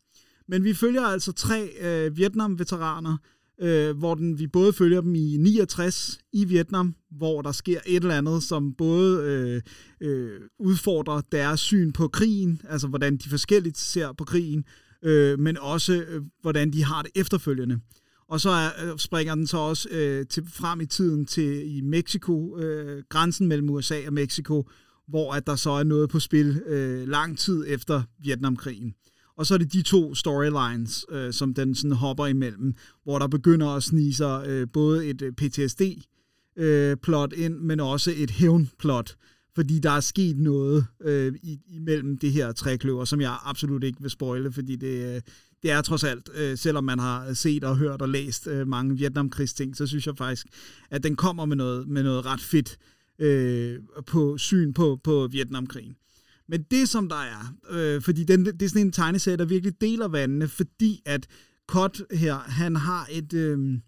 Men 0.48 0.64
vi 0.64 0.74
følger 0.74 1.02
altså 1.02 1.32
tre 1.32 1.70
øh, 1.82 2.18
Vietnam-veteraner, 2.18 3.18
øh, 3.62 3.98
hvor 3.98 4.16
den, 4.16 4.40
vi 4.40 4.48
både 4.48 4.74
følger 4.74 5.02
dem 5.02 5.16
i 5.16 5.38
69 5.38 6.20
i 6.34 6.46
Vietnam, 6.46 6.96
hvor 7.12 7.42
der 7.42 7.52
sker 7.52 7.80
et 7.86 8.04
eller 8.04 8.18
andet, 8.18 8.44
som 8.44 8.74
både 8.74 9.24
øh, 9.24 9.62
øh, 10.10 10.40
udfordrer 10.60 11.22
deres 11.32 11.60
syn 11.60 11.92
på 11.92 12.08
krigen, 12.08 12.62
altså 12.70 12.88
hvordan 12.88 13.18
de 13.18 13.30
forskelligt 13.30 13.78
ser 13.78 14.14
på 14.14 14.24
krigen, 14.24 14.66
øh, 15.04 15.40
men 15.40 15.58
også 15.58 15.94
øh, 15.94 16.22
hvordan 16.42 16.74
de 16.74 16.84
har 16.84 17.02
det 17.02 17.12
efterfølgende. 17.16 17.80
Og 18.32 18.42
så 18.42 18.50
er, 18.50 18.70
øh, 18.86 18.98
springer 18.98 19.36
den 19.36 19.48
så 19.48 19.58
også 19.58 19.90
øh, 19.90 20.26
til, 20.26 20.44
frem 20.48 20.82
i 20.82 20.86
tiden 20.86 21.26
til 21.26 21.78
i 21.78 21.82
Mexico, 21.82 22.58
øh, 22.58 23.04
grænsen 23.10 23.48
mellem 23.48 23.70
USA 23.70 24.08
og 24.08 24.14
Mexico, 24.14 24.70
hvor 25.08 25.34
at 25.34 25.48
der 25.48 25.56
så 25.56 25.70
er 25.70 25.84
noget 25.84 26.10
på 26.10 26.20
spil 26.20 26.62
øh, 26.66 27.08
lang 27.08 27.38
tid 27.38 27.66
efter 27.68 28.04
Vietnamkrigen. 28.20 28.94
Og 29.38 29.46
så 29.46 29.54
er 29.54 29.58
det 29.58 29.74
de 29.74 29.82
to 29.82 30.16
storylines, 30.16 31.06
øh, 31.12 31.34
som 31.34 31.54
den 31.54 31.76
sådan 31.76 31.92
hopper 31.92 32.28
imellem, 32.28 32.76
hvor 33.04 33.20
der 33.20 33.28
begynder 33.28 33.68
at 33.68 33.84
snige 33.84 34.14
sig 34.14 34.44
øh, 34.48 34.68
både 34.74 35.08
et 35.08 35.22
øh, 35.22 35.34
PTSD-plot 35.34 37.34
øh, 37.38 37.46
ind, 37.46 37.60
men 37.60 37.80
også 37.80 38.14
et 38.16 38.32
hævnplot. 38.32 39.16
fordi 39.56 39.80
der 39.80 39.92
er 39.92 40.00
sket 40.00 40.38
noget 40.38 40.86
øh, 41.02 41.34
i, 41.44 41.60
imellem 41.68 42.18
det 42.18 42.32
her 42.32 42.52
trækløver, 42.52 43.06
som 43.06 43.22
jeg 43.22 43.38
absolut 43.44 43.84
ikke 43.84 44.02
vil 44.02 44.12
spoile, 44.12 44.52
fordi 44.52 44.76
det, 44.76 45.16
øh, 45.16 45.22
det 45.64 45.72
er 45.72 45.82
trods 45.82 46.04
alt, 46.04 46.30
øh, 46.34 46.58
selvom 46.58 46.84
man 46.84 47.00
har 47.00 47.34
set 47.34 47.64
og 47.64 47.78
hørt 47.78 48.02
og 48.02 48.10
læst 48.10 48.48
øh, 48.48 48.68
mange 48.68 48.98
Vietnamkrigsting, 48.98 49.78
så 49.78 49.88
synes 49.88 50.08
jeg 50.08 50.18
faktisk, 50.18 50.48
at 50.90 51.04
den 51.04 51.16
kommer 51.16 51.46
med 51.46 51.56
noget, 51.56 51.88
med 51.88 52.04
noget 52.04 52.26
ret 52.26 52.42
fedt 52.42 52.78
øh, 53.20 53.80
på 54.06 54.38
syn 54.38 54.74
på, 54.74 55.00
på 55.04 55.28
Vietnamkrigen. 55.32 55.96
Men 56.48 56.64
det, 56.72 56.90
som 56.90 57.10
der 57.10 57.16
er, 57.16 57.56
øh, 57.70 58.02
fordi 58.02 58.24
den, 58.24 58.46
det 58.46 58.62
er 58.62 58.70
sådan 58.70 58.86
en 58.86 58.92
tegneserie, 58.92 59.38
der 59.38 59.46
virkelig 59.46 59.82
deler 59.82 60.08
vandene, 60.08 60.48
fordi 60.48 61.02
at 61.06 61.28
Kot 61.72 62.02
her, 62.12 62.36
han 62.36 62.76
har 62.76 63.08
et, 63.12 63.34
øh, 63.34 63.80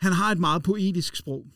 han 0.00 0.12
har 0.12 0.32
et 0.32 0.38
meget 0.38 0.62
poetisk 0.62 1.16
sprog. 1.16 1.46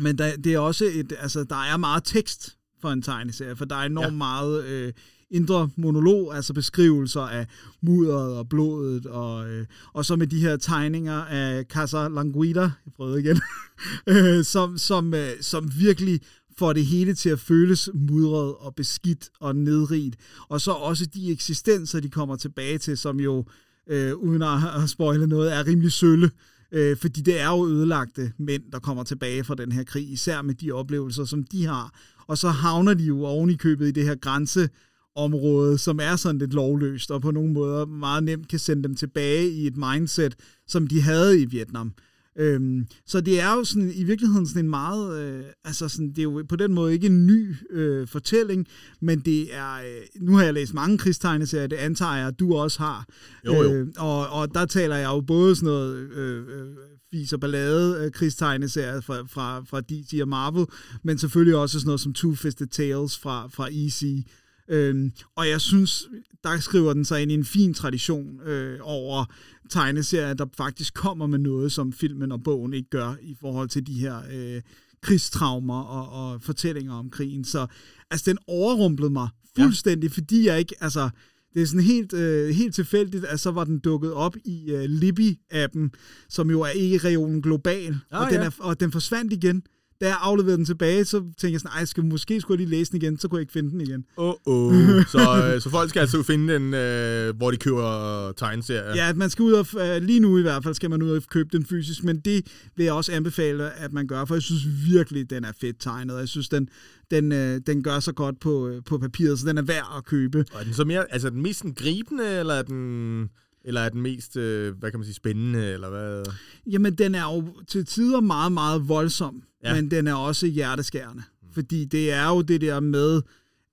Men 0.00 0.18
der, 0.18 0.36
det 0.36 0.54
er 0.54 0.58
også 0.58 0.84
et, 0.84 1.12
altså, 1.18 1.44
der 1.44 1.56
er 1.56 1.76
meget 1.76 2.04
tekst 2.04 2.56
for 2.80 2.90
en 2.90 3.02
tegneserie, 3.02 3.56
for 3.56 3.64
der 3.64 3.76
er 3.76 3.86
enormt 3.86 4.12
ja. 4.12 4.16
meget 4.16 4.64
øh, 4.64 4.92
indre 5.34 5.68
monolog, 5.76 6.34
altså 6.34 6.52
beskrivelser 6.52 7.20
af 7.20 7.46
mudderet 7.80 8.36
og 8.36 8.48
blodet, 8.48 9.06
og, 9.06 9.50
øh, 9.50 9.66
og 9.92 10.04
så 10.04 10.16
med 10.16 10.26
de 10.26 10.40
her 10.40 10.56
tegninger 10.56 11.24
af 11.24 11.64
Casa 11.64 12.08
Languida, 12.08 12.60
jeg 12.60 12.92
prøvede 12.96 13.20
igen, 13.20 13.40
øh, 14.12 14.44
som, 14.44 14.78
som, 14.78 15.14
øh, 15.14 15.30
som 15.40 15.70
virkelig 15.78 16.20
får 16.58 16.72
det 16.72 16.86
hele 16.86 17.14
til 17.14 17.28
at 17.28 17.40
føles 17.40 17.90
mudret 17.94 18.54
og 18.54 18.74
beskidt 18.74 19.28
og 19.40 19.56
nedrigt. 19.56 20.16
Og 20.48 20.60
så 20.60 20.70
også 20.70 21.06
de 21.06 21.32
eksistenser, 21.32 22.00
de 22.00 22.08
kommer 22.08 22.36
tilbage 22.36 22.78
til, 22.78 22.98
som 22.98 23.20
jo, 23.20 23.44
øh, 23.86 24.14
uden 24.14 24.42
at 24.82 24.90
spoile 24.90 25.26
noget, 25.26 25.54
er 25.54 25.66
rimelig 25.66 25.92
sølle. 25.92 26.30
Øh, 26.72 26.96
fordi 26.96 27.20
det 27.20 27.40
er 27.40 27.48
jo 27.48 27.68
ødelagte 27.68 28.32
mænd, 28.38 28.62
der 28.72 28.78
kommer 28.78 29.04
tilbage 29.04 29.44
fra 29.44 29.54
den 29.54 29.72
her 29.72 29.84
krig, 29.84 30.12
især 30.12 30.42
med 30.42 30.54
de 30.54 30.72
oplevelser, 30.72 31.24
som 31.24 31.44
de 31.44 31.66
har. 31.66 31.94
Og 32.26 32.38
så 32.38 32.48
havner 32.48 32.94
de 32.94 33.04
jo 33.04 33.24
oven 33.24 33.50
i 33.50 33.56
købet 33.56 33.88
i 33.88 33.90
det 33.90 34.04
her 34.04 34.14
grænse 34.14 34.68
grænseområde, 35.14 35.78
som 35.78 35.98
er 36.02 36.16
sådan 36.16 36.38
lidt 36.38 36.54
lovløst, 36.54 37.10
og 37.10 37.22
på 37.22 37.30
nogle 37.30 37.52
måder 37.52 37.86
meget 37.86 38.24
nemt 38.24 38.48
kan 38.48 38.58
sende 38.58 38.82
dem 38.82 38.94
tilbage 38.94 39.50
i 39.50 39.66
et 39.66 39.76
mindset, 39.76 40.36
som 40.66 40.86
de 40.86 41.00
havde 41.00 41.40
i 41.40 41.44
Vietnam. 41.44 41.92
Øhm, 42.38 42.86
så 43.06 43.20
det 43.20 43.40
er 43.40 43.54
jo 43.54 43.64
sådan, 43.64 43.92
i 43.94 44.04
virkeligheden 44.04 44.46
sådan 44.46 44.64
en 44.64 44.70
meget, 44.70 45.20
øh, 45.20 45.44
altså 45.64 45.88
sådan, 45.88 46.08
det 46.08 46.18
er 46.18 46.22
jo 46.22 46.44
på 46.48 46.56
den 46.56 46.74
måde 46.74 46.92
ikke 46.92 47.06
en 47.06 47.26
ny 47.26 47.54
øh, 47.70 48.08
fortælling, 48.08 48.66
men 49.00 49.20
det 49.20 49.54
er, 49.54 49.74
øh, 49.74 50.22
nu 50.26 50.36
har 50.36 50.44
jeg 50.44 50.54
læst 50.54 50.74
mange 50.74 50.98
krigstegneserier, 50.98 51.66
det 51.66 51.76
antager 51.76 52.16
jeg, 52.16 52.28
at 52.28 52.38
du 52.38 52.54
også 52.54 52.78
har. 52.78 53.06
Jo, 53.46 53.54
jo. 53.54 53.72
Øh, 53.72 53.86
og, 53.98 54.28
og 54.28 54.54
der 54.54 54.66
taler 54.66 54.96
jeg 54.96 55.06
jo 55.06 55.20
både 55.20 55.56
sådan 55.56 55.66
noget 55.66 55.96
øh, 55.96 56.38
øh, 56.38 56.76
fis 57.10 57.32
og 57.32 57.40
ballade 57.40 58.04
øh, 58.04 58.12
krigstegneserier 58.12 59.00
fra, 59.00 59.22
fra, 59.22 59.60
fra 59.60 59.80
DC 59.80 60.18
og 60.22 60.28
Marvel, 60.28 60.66
men 61.02 61.18
selvfølgelig 61.18 61.56
også 61.56 61.80
sådan 61.80 61.86
noget 61.86 62.00
som 62.00 62.14
Two-Fisted 62.18 62.66
Tales 62.66 63.18
fra, 63.18 63.48
fra 63.48 63.68
EC. 63.72 64.24
Øhm, 64.68 65.12
og 65.36 65.48
jeg 65.48 65.60
synes, 65.60 66.08
der 66.44 66.58
skriver 66.60 66.92
den 66.92 67.04
sig 67.04 67.22
ind 67.22 67.30
i 67.30 67.34
en 67.34 67.44
fin 67.44 67.74
tradition 67.74 68.40
øh, 68.40 68.78
over 68.82 69.24
tegneserier, 69.70 70.34
der 70.34 70.46
faktisk 70.56 70.94
kommer 70.94 71.26
med 71.26 71.38
noget, 71.38 71.72
som 71.72 71.92
filmen 71.92 72.32
og 72.32 72.42
bogen 72.42 72.74
ikke 72.74 72.90
gør 72.90 73.14
i 73.22 73.36
forhold 73.40 73.68
til 73.68 73.86
de 73.86 73.92
her 73.92 74.22
øh, 74.32 74.62
krigstraumer 75.02 75.82
og, 75.82 76.32
og 76.32 76.42
fortællinger 76.42 76.94
om 76.94 77.10
krigen. 77.10 77.44
Så 77.44 77.66
altså, 78.10 78.30
den 78.30 78.38
overrumplede 78.46 79.10
mig 79.10 79.28
fuldstændig, 79.56 80.08
ja. 80.08 80.14
fordi 80.14 80.46
jeg 80.46 80.58
ikke, 80.58 80.74
altså, 80.80 81.10
det 81.54 81.62
er 81.62 81.66
sådan 81.66 81.84
helt, 81.84 82.12
øh, 82.12 82.54
helt 82.54 82.74
tilfældigt, 82.74 83.24
at 83.24 83.40
så 83.40 83.50
var 83.50 83.64
den 83.64 83.78
dukket 83.78 84.12
op 84.12 84.36
i 84.44 84.70
øh, 84.70 84.84
Libby-appen, 84.84 85.90
som 86.28 86.50
jo 86.50 86.60
er 86.60 86.70
e-regionen 86.74 87.42
global, 87.42 87.98
Ah, 88.10 88.20
og, 88.20 88.30
den 88.30 88.40
ja. 88.40 88.46
er, 88.46 88.50
og 88.58 88.80
den 88.80 88.92
forsvandt 88.92 89.32
igen. 89.32 89.62
Da 90.04 90.08
jeg 90.08 90.18
afleverede 90.20 90.56
den 90.56 90.64
tilbage, 90.64 91.04
så 91.04 91.20
tænkte 91.20 91.52
jeg 91.52 91.60
sådan, 91.60 91.76
ej, 91.76 91.84
skal, 91.84 92.04
måske 92.04 92.40
skulle 92.40 92.60
jeg 92.60 92.68
lige 92.68 92.78
læse 92.78 92.92
den 92.92 93.02
igen, 93.02 93.18
så 93.18 93.28
kunne 93.28 93.38
jeg 93.38 93.42
ikke 93.42 93.52
finde 93.52 93.70
den 93.70 93.80
igen. 93.80 94.04
Åh, 94.16 94.28
oh, 94.28 94.34
oh. 94.46 94.74
så, 95.14 95.52
øh, 95.54 95.60
så 95.60 95.70
folk 95.70 95.90
skal 95.90 96.00
altså 96.00 96.22
finde 96.22 96.54
den, 96.54 96.74
øh, 96.74 97.36
hvor 97.36 97.50
de 97.50 97.56
køber 97.56 98.32
tegneserier. 98.32 98.94
Ja, 98.94 99.12
man 99.12 99.30
skal 99.30 99.42
ud 99.42 99.52
og, 99.52 99.66
øh, 99.80 100.02
lige 100.02 100.20
nu 100.20 100.38
i 100.38 100.42
hvert 100.42 100.62
fald, 100.62 100.74
skal 100.74 100.90
man 100.90 101.02
ud 101.02 101.10
og 101.10 101.22
købe 101.30 101.48
den 101.52 101.66
fysisk, 101.66 102.04
men 102.04 102.20
det 102.20 102.46
vil 102.76 102.84
jeg 102.84 102.92
også 102.92 103.12
anbefale, 103.12 103.70
at 103.70 103.92
man 103.92 104.06
gør, 104.06 104.24
for 104.24 104.34
jeg 104.34 104.42
synes 104.42 104.62
virkelig, 104.86 105.30
den 105.30 105.44
er 105.44 105.52
fedt 105.60 105.76
tegnet, 105.80 106.14
og 106.14 106.20
jeg 106.20 106.28
synes, 106.28 106.48
den, 106.48 106.68
den, 107.10 107.32
øh, 107.32 107.60
den 107.66 107.82
gør 107.82 108.00
så 108.00 108.12
godt 108.12 108.40
på, 108.40 108.68
øh, 108.68 108.82
på 108.86 108.98
papiret, 108.98 109.38
så 109.38 109.46
den 109.46 109.58
er 109.58 109.62
værd 109.62 109.94
at 109.96 110.04
købe. 110.04 110.44
Og 110.52 110.60
er 110.60 110.64
den 110.64 110.74
så 110.74 110.84
mere, 110.84 111.12
altså 111.12 111.28
er 111.28 111.30
den 111.30 111.42
mest 111.42 111.64
gribende, 111.76 112.38
eller 112.38 112.54
er 112.54 112.62
den, 112.62 113.28
eller 113.64 113.80
er 113.80 113.88
den 113.88 114.00
mest, 114.02 114.36
øh, 114.36 114.74
hvad 114.78 114.90
kan 114.90 115.00
man 115.00 115.04
sige, 115.04 115.14
spændende, 115.14 115.66
eller 115.72 115.90
hvad? 115.90 116.24
Jamen, 116.70 116.94
den 116.94 117.14
er 117.14 117.34
jo 117.34 117.62
til 117.68 117.86
tider 117.86 118.20
meget, 118.20 118.52
meget 118.52 118.88
voldsom, 118.88 119.42
Ja. 119.64 119.74
men 119.74 119.90
den 119.90 120.06
er 120.06 120.14
også 120.14 120.46
hjerteskærende. 120.46 121.22
Fordi 121.52 121.84
det 121.84 122.12
er 122.12 122.28
jo 122.28 122.42
det 122.42 122.60
der 122.60 122.80
med, 122.80 123.22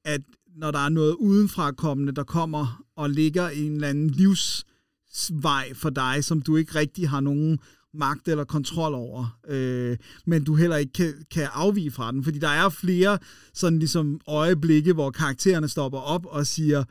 at 0.05 0.21
når 0.55 0.71
der 0.71 0.79
er 0.79 0.89
noget 0.89 1.13
udenfra 1.13 1.71
kommende, 1.71 2.11
der 2.11 2.23
kommer 2.23 2.83
og 2.95 3.09
ligger 3.09 3.49
i 3.49 3.61
en 3.65 3.73
eller 3.75 3.87
anden 3.87 4.09
livsvej 4.09 5.73
for 5.73 5.89
dig, 5.89 6.23
som 6.23 6.41
du 6.41 6.55
ikke 6.55 6.75
rigtig 6.75 7.09
har 7.09 7.19
nogen 7.19 7.59
magt 7.93 8.27
eller 8.27 8.43
kontrol 8.43 8.93
over, 8.93 9.39
øh, 9.47 9.97
men 10.25 10.43
du 10.43 10.55
heller 10.55 10.77
ikke 10.77 10.93
kan, 10.93 11.13
kan 11.31 11.47
afvige 11.53 11.91
fra 11.91 12.11
den. 12.11 12.23
Fordi 12.23 12.39
der 12.39 12.47
er 12.47 12.69
flere 12.69 13.17
sådan 13.53 13.79
ligesom 13.79 14.21
øjeblikke, 14.27 14.93
hvor 14.93 15.11
karaktererne 15.11 15.67
stopper 15.67 15.99
op 15.99 16.25
og 16.25 16.47
siger, 16.47 16.83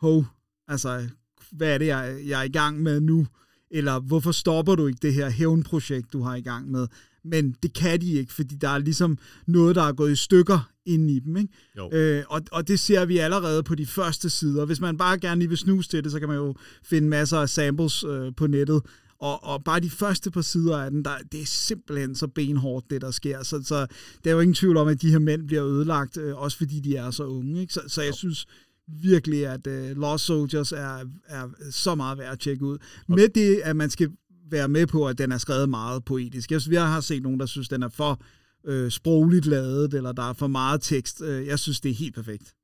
hov, 0.00 0.24
altså, 0.68 1.08
hvad 1.52 1.74
er 1.74 1.78
det, 1.78 1.86
jeg, 1.86 2.16
jeg 2.26 2.40
er 2.40 2.44
i 2.44 2.48
gang 2.48 2.82
med 2.82 3.00
nu? 3.00 3.26
Eller 3.70 4.00
hvorfor 4.00 4.32
stopper 4.32 4.74
du 4.74 4.86
ikke 4.86 4.98
det 5.02 5.14
her 5.14 5.30
hævnprojekt, 5.30 6.12
du 6.12 6.22
har 6.22 6.34
i 6.34 6.40
gang 6.40 6.70
med? 6.70 6.86
Men 7.24 7.56
det 7.62 7.72
kan 7.72 8.00
de 8.00 8.12
ikke, 8.12 8.32
fordi 8.32 8.54
der 8.54 8.68
er 8.68 8.78
ligesom 8.78 9.18
noget, 9.46 9.76
der 9.76 9.82
er 9.82 9.92
gået 9.92 10.12
i 10.12 10.16
stykker 10.16 10.70
inde 10.86 11.12
i 11.12 11.18
dem. 11.18 11.36
Ikke? 11.36 11.52
Jo. 11.76 11.90
Øh, 11.92 12.24
og, 12.28 12.42
og 12.52 12.68
det 12.68 12.80
ser 12.80 13.04
vi 13.04 13.18
allerede 13.18 13.62
på 13.62 13.74
de 13.74 13.86
første 13.86 14.30
sider. 14.30 14.64
Hvis 14.64 14.80
man 14.80 14.96
bare 14.96 15.18
gerne 15.18 15.38
lige 15.38 15.48
vil 15.48 15.58
snuse 15.58 15.88
til 15.88 16.04
det, 16.04 16.12
så 16.12 16.18
kan 16.18 16.28
man 16.28 16.36
jo 16.36 16.54
finde 16.84 17.08
masser 17.08 17.38
af 17.38 17.48
samples 17.48 18.04
øh, 18.04 18.32
på 18.36 18.46
nettet. 18.46 18.82
Og, 19.18 19.44
og 19.44 19.64
bare 19.64 19.80
de 19.80 19.90
første 19.90 20.30
par 20.30 20.40
sider 20.40 20.78
af 20.78 20.90
den, 20.90 21.04
der, 21.04 21.14
det 21.32 21.42
er 21.42 21.46
simpelthen 21.46 22.14
så 22.14 22.26
benhårdt, 22.26 22.90
det 22.90 23.00
der 23.00 23.10
sker. 23.10 23.42
Så, 23.42 23.62
så 23.64 23.86
der 24.24 24.30
er 24.30 24.34
jo 24.34 24.40
ingen 24.40 24.54
tvivl 24.54 24.76
om, 24.76 24.88
at 24.88 25.02
de 25.02 25.10
her 25.10 25.18
mænd 25.18 25.46
bliver 25.46 25.66
ødelagt, 25.66 26.16
øh, 26.16 26.36
også 26.36 26.58
fordi 26.58 26.80
de 26.80 26.96
er 26.96 27.10
så 27.10 27.24
unge. 27.24 27.60
Ikke? 27.60 27.72
Så, 27.72 27.80
så 27.88 28.02
jeg 28.02 28.14
synes 28.14 28.46
virkelig, 28.88 29.46
at 29.46 29.66
øh, 29.66 29.96
Lost 29.96 30.24
Soldiers 30.24 30.72
er, 30.72 31.04
er 31.26 31.48
så 31.70 31.94
meget 31.94 32.18
værd 32.18 32.32
at 32.32 32.40
tjekke 32.40 32.64
ud. 32.64 32.78
Med 33.08 33.28
det, 33.28 33.60
at 33.64 33.76
man 33.76 33.90
skal 33.90 34.10
være 34.50 34.68
med 34.68 34.86
på, 34.86 35.08
at 35.08 35.18
den 35.18 35.32
er 35.32 35.38
skrevet 35.38 35.68
meget 35.68 36.04
poetisk. 36.04 36.50
Jeg, 36.50 36.60
synes, 36.60 36.74
jeg 36.74 36.88
har 36.88 37.00
set 37.00 37.22
nogen, 37.22 37.40
der 37.40 37.46
synes, 37.46 37.68
den 37.68 37.82
er 37.82 37.88
for 37.88 38.22
øh, 38.66 38.90
sprogligt 38.90 39.46
lavet, 39.46 39.94
eller 39.94 40.12
der 40.12 40.22
er 40.30 40.32
for 40.32 40.46
meget 40.46 40.82
tekst. 40.82 41.22
Øh, 41.22 41.46
Jeg 41.46 41.58
synes, 41.58 41.80
det 41.80 41.90
er 41.90 41.94
helt 41.94 42.14
perfekt. 42.14 42.54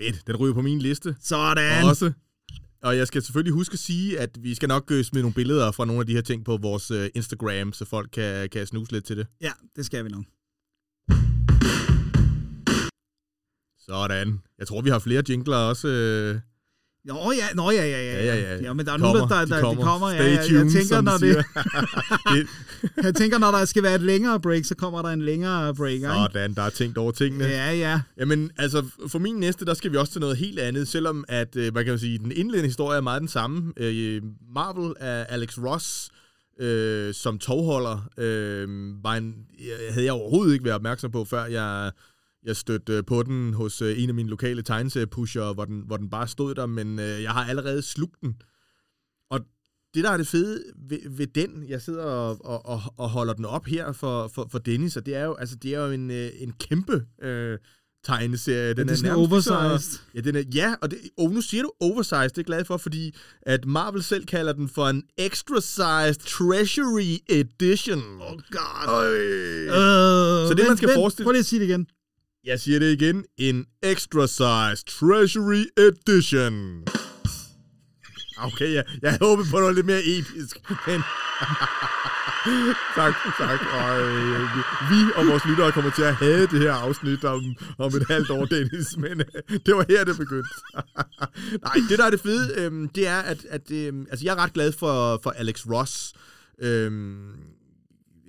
Fedt, 0.00 0.26
den 0.26 0.36
ryger 0.36 0.54
på 0.54 0.62
min 0.62 0.78
liste. 0.78 1.16
Sådan! 1.20 1.84
Også. 1.84 2.12
Og 2.82 2.96
jeg 2.96 3.06
skal 3.06 3.22
selvfølgelig 3.22 3.52
huske 3.52 3.72
at 3.72 3.78
sige, 3.78 4.20
at 4.20 4.30
vi 4.42 4.54
skal 4.54 4.68
nok 4.68 4.90
øh, 4.90 5.04
smide 5.04 5.22
nogle 5.22 5.34
billeder 5.34 5.72
fra 5.72 5.84
nogle 5.84 6.00
af 6.00 6.06
de 6.06 6.12
her 6.12 6.20
ting 6.20 6.44
på 6.44 6.56
vores 6.56 6.92
Instagram, 7.14 7.72
så 7.72 7.84
folk 7.84 8.10
kan, 8.12 8.48
kan 8.48 8.66
snuse 8.66 8.92
lidt 8.92 9.04
til 9.04 9.16
det. 9.16 9.26
Ja, 9.40 9.52
det 9.76 9.86
skal 9.86 10.04
vi 10.04 10.08
nok. 10.10 10.24
Sådan. 13.88 14.40
Jeg 14.58 14.66
tror, 14.66 14.80
vi 14.80 14.90
har 14.90 14.98
flere 14.98 15.22
jingler 15.28 15.56
også. 15.56 15.88
Øh, 15.88 16.36
Nå 17.04 17.32
ja, 17.36 17.54
nå 17.54 17.70
ja, 17.70 17.76
ja, 17.86 18.02
ja. 18.12 18.24
Ja, 18.24 18.34
ja, 18.36 18.54
ja. 18.54 18.62
ja 18.62 18.72
men 18.72 18.86
der 18.86 18.92
er 18.92 18.96
De 18.96 19.02
nogen, 19.02 19.16
der, 19.20 19.26
kommer, 19.28 19.36
der, 19.36 19.44
de 19.44 19.50
der 19.50 19.56
de 19.56 19.62
kommer. 19.62 19.84
kommer. 19.84 20.10
ja, 20.10 20.42
Stay 20.42 20.54
ja, 20.54 20.58
jeg 20.62 20.70
tænker, 20.72 21.00
når 21.00 21.16
det, 21.24 21.36
jeg 23.04 23.14
tænker, 23.14 23.38
når 23.38 23.50
der 23.50 23.64
skal 23.64 23.82
være 23.82 23.94
et 23.94 24.00
længere 24.00 24.40
break, 24.40 24.64
så 24.64 24.74
kommer 24.74 25.02
der 25.02 25.08
en 25.08 25.22
længere 25.22 25.74
break, 25.74 25.92
ikke? 25.92 26.06
sådan, 26.06 26.54
der 26.54 26.62
er 26.62 26.70
tænkt 26.70 26.98
over 26.98 27.12
tingene. 27.12 27.44
Ja, 27.44 27.72
ja. 27.72 28.00
Jamen, 28.18 28.50
altså, 28.58 28.84
for 29.08 29.18
min 29.18 29.34
næste, 29.36 29.64
der 29.64 29.74
skal 29.74 29.92
vi 29.92 29.96
også 29.96 30.12
til 30.12 30.20
noget 30.20 30.36
helt 30.36 30.58
andet, 30.58 30.88
selvom 30.88 31.24
at, 31.28 31.56
øh, 31.56 31.72
hvad 31.72 31.84
kan 31.84 31.92
man 31.92 31.98
sige, 31.98 32.18
den 32.18 32.32
indledende 32.32 32.68
historie 32.68 32.96
er 32.96 33.00
meget 33.02 33.20
den 33.20 33.28
samme. 33.28 33.72
Øh, 33.76 34.22
Marvel 34.54 34.94
er 35.00 35.24
Alex 35.24 35.58
Ross, 35.58 36.08
øh, 36.60 37.14
som 37.14 37.38
tovholder, 37.38 38.08
øh, 38.18 38.68
var 39.04 39.14
en, 39.14 39.34
jeg- 39.58 39.92
havde 39.92 40.04
jeg 40.04 40.12
overhovedet 40.12 40.52
ikke 40.52 40.64
været 40.64 40.74
opmærksom 40.74 41.10
på, 41.10 41.24
før 41.24 41.44
jeg, 41.44 41.90
jeg 42.44 42.56
stødte 42.56 43.02
på 43.02 43.22
den 43.22 43.54
hos 43.54 43.82
øh, 43.82 44.02
en 44.02 44.08
af 44.08 44.14
mine 44.14 44.28
lokale 44.28 44.62
tegneseriepusher, 44.62 45.54
hvor 45.54 45.64
den, 45.64 45.82
hvor 45.86 45.96
den 45.96 46.10
bare 46.10 46.28
stod 46.28 46.54
der, 46.54 46.66
men 46.66 46.98
øh, 46.98 47.22
jeg 47.22 47.30
har 47.32 47.44
allerede 47.44 47.82
slugt 47.82 48.20
den. 48.20 48.36
Og 49.30 49.40
det, 49.94 50.04
der 50.04 50.10
er 50.10 50.16
det 50.16 50.26
fede 50.26 50.62
ved, 50.88 50.98
ved 51.10 51.26
den, 51.26 51.64
jeg 51.68 51.82
sidder 51.82 52.04
og, 52.04 52.44
og, 52.44 52.66
og, 52.66 52.80
og 52.96 53.08
holder 53.10 53.32
den 53.32 53.44
op 53.44 53.66
her 53.66 53.92
for, 53.92 54.28
for, 54.28 54.48
for 54.50 54.58
Dennis, 54.58 54.96
og 54.96 55.06
det 55.06 55.14
er 55.16 55.24
jo, 55.24 55.34
altså, 55.34 55.56
det 55.56 55.74
er 55.74 55.84
jo 55.86 55.92
en, 55.92 56.10
øh, 56.10 56.30
en 56.38 56.52
kæmpe 56.52 57.04
øh, 57.22 57.58
tegneserie. 58.04 58.74
Den 58.74 58.88
det 58.88 58.92
er 58.92 58.96
sådan 58.96 59.10
nærmest 59.12 59.50
oversized. 59.50 59.98
Ja, 60.14 60.20
den 60.20 60.36
er, 60.36 60.42
ja 60.54 60.74
og 60.82 60.90
det, 60.90 60.98
oh, 61.16 61.30
nu 61.32 61.40
siger 61.40 61.62
du 61.62 61.72
oversized, 61.80 62.22
det 62.22 62.28
er 62.30 62.32
jeg 62.36 62.44
glad 62.44 62.64
for, 62.64 62.76
fordi 62.76 63.14
at 63.42 63.64
Marvel 63.66 64.02
selv 64.02 64.24
kalder 64.26 64.52
den 64.52 64.68
for 64.68 64.86
en 64.88 65.02
extra-sized 65.20 66.20
treasury 66.38 67.16
edition. 67.28 68.02
Oh 68.20 68.38
god. 68.50 69.12
Øh, 69.14 69.68
Så 70.48 70.54
det, 70.56 70.64
man 70.68 70.76
skal 70.76 70.88
forestille- 70.94 71.24
Prøv 71.24 71.32
lige 71.32 71.40
at 71.40 71.46
sige 71.46 71.60
det 71.60 71.66
igen. 71.68 71.86
Jeg 72.48 72.60
siger 72.60 72.78
det 72.78 73.02
igen. 73.02 73.24
En 73.38 73.66
extra 73.82 74.26
size 74.26 74.84
treasury 74.86 75.64
edition. 75.76 76.84
Okay, 78.38 78.74
jeg, 78.74 78.84
Jeg 79.02 79.18
håber 79.20 79.44
på 79.50 79.58
noget 79.58 79.74
lidt 79.74 79.86
mere 79.86 80.02
episk, 80.04 80.70
men... 80.86 81.00
tak, 82.98 83.14
tak. 83.38 83.60
Og, 83.72 84.00
øh, 84.02 84.40
vi 84.90 85.00
og 85.16 85.26
vores 85.26 85.44
lyttere 85.44 85.72
kommer 85.72 85.90
til 85.90 86.02
at 86.02 86.14
have 86.14 86.46
det 86.46 86.60
her 86.60 86.72
afsnit 86.72 87.24
om, 87.24 87.56
om 87.78 87.96
et 87.96 88.06
halvt 88.08 88.30
år, 88.30 88.44
Dennis, 88.44 88.96
men 88.96 89.20
øh, 89.20 89.58
det 89.66 89.76
var 89.76 89.84
her, 89.88 90.04
det 90.04 90.16
begyndte. 90.18 90.50
Nej, 91.66 91.76
det 91.88 91.98
der 91.98 92.04
er 92.06 92.10
det 92.10 92.20
fede, 92.20 92.54
øh, 92.60 92.88
det 92.94 93.06
er, 93.06 93.18
at, 93.18 93.44
at 93.50 93.70
øh, 93.70 93.92
altså, 94.10 94.24
jeg 94.24 94.32
er 94.32 94.42
ret 94.42 94.52
glad 94.52 94.72
for, 94.72 95.20
for 95.22 95.30
Alex 95.30 95.66
Ross. 95.66 96.12
Øh, 96.62 96.92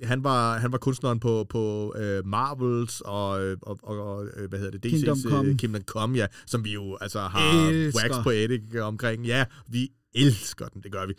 han 0.03 0.23
var, 0.23 0.57
han 0.57 0.71
var 0.71 0.77
kunstneren 0.77 1.19
på, 1.19 1.45
på 1.49 1.93
uh, 1.95 2.27
Marvels 2.27 3.01
og, 3.05 3.43
øh, 3.43 3.57
og, 3.61 3.79
og, 3.83 4.25
øh, 4.25 4.49
hvad 4.49 4.59
hedder 4.59 4.77
det, 4.77 4.85
DC's 4.85 4.89
Kingdom 4.89 5.17
Come. 5.29 5.57
Kingdom 5.57 5.81
Come, 5.81 6.17
ja, 6.17 6.27
som 6.45 6.63
vi 6.63 6.73
jo 6.73 6.97
altså 7.01 7.19
har 7.19 7.69
Elsker. 7.69 8.09
wax 8.09 8.23
poetic 8.23 8.61
omkring. 8.81 9.25
Ja, 9.25 9.45
vi 9.67 9.89
elsker 10.15 10.67
den, 10.67 10.83
det 10.83 10.91
gør 10.91 11.05
vi. 11.05 11.13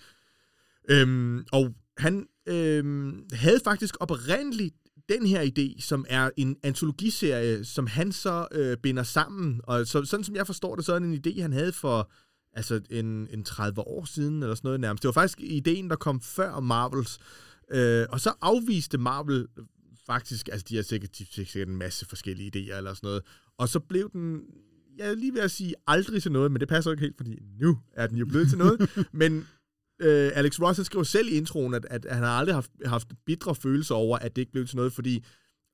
Øhm, 0.89 1.45
og 1.53 1.75
han 1.99 2.27
øhm, 2.47 3.25
havde 3.33 3.61
faktisk 3.65 3.97
oprindeligt 4.01 4.75
den 5.09 5.27
her 5.27 5.43
idé, 5.43 5.81
som 5.83 6.05
er 6.09 6.31
en 6.37 6.57
antologiserie, 6.63 7.65
som 7.65 7.87
han 7.87 8.13
så 8.13 8.47
øh, 8.53 8.77
binder 8.77 9.03
sammen. 9.03 9.61
Og 9.65 9.87
så, 9.87 10.05
sådan 10.05 10.25
som 10.25 10.37
jeg 10.37 10.47
forstår 10.47 10.77
det, 10.77 10.85
så 10.85 10.95
er 10.95 10.99
det 10.99 11.07
en 11.09 11.23
idé, 11.27 11.43
han 11.43 11.53
havde 11.53 11.73
for 11.73 12.11
altså 12.53 12.81
en, 12.91 13.29
en 13.33 13.45
30 13.45 13.81
år 13.81 14.05
siden, 14.05 14.43
eller 14.43 14.55
sådan 14.55 14.69
noget 14.69 14.81
nærmest. 14.81 15.03
Det 15.03 15.09
var 15.09 15.13
faktisk 15.13 15.41
ideen, 15.41 15.91
der 15.91 15.97
kom 15.97 16.21
før 16.21 16.61
Marvels. 16.61 17.19
Øh, 17.73 18.07
og 18.11 18.21
så 18.21 18.33
afviste 18.41 18.99
Marvel 18.99 19.47
faktisk, 20.07 20.49
altså 20.53 20.67
de 20.69 20.77
har 20.77 20.83
sikkert, 20.83 21.19
de 21.19 21.27
sikkert 21.27 21.69
en 21.69 21.77
masse 21.77 22.07
forskellige 22.07 22.51
idéer 22.57 22.77
eller 22.77 22.95
sådan 22.95 23.07
noget. 23.07 23.23
Og 23.59 23.69
så 23.69 23.81
blev 23.81 24.11
den, 24.13 24.41
jeg 24.99 25.09
er 25.09 25.15
lige 25.15 25.35
ved 25.35 25.41
at 25.41 25.51
sige 25.51 25.75
aldrig 25.87 26.23
til 26.23 26.33
noget, 26.33 26.53
men 26.53 26.61
det 26.61 26.69
passer 26.69 26.91
ikke 26.91 27.01
helt, 27.01 27.17
fordi 27.17 27.39
nu 27.61 27.79
er 27.93 28.07
den 28.07 28.17
jo 28.17 28.27
blevet 28.27 28.49
til 28.49 28.59
noget. 28.59 28.91
men 29.13 29.47
øh, 30.01 30.31
Alex 30.35 30.61
Ross 30.61 30.79
han 30.79 30.85
skriver 30.85 31.05
selv 31.05 31.29
i 31.29 31.37
introen, 31.37 31.75
at, 31.75 31.87
at 31.91 32.07
han 32.11 32.23
har 32.23 32.31
aldrig 32.31 32.55
haft, 32.55 32.71
haft 32.85 33.09
bitre 33.27 33.55
følelser 33.55 33.95
over, 33.95 34.19
at 34.19 34.37
det 34.37 34.43
ikke 34.43 34.53
blev 34.53 34.67
til 34.67 34.77
noget, 34.77 34.93
fordi 34.93 35.25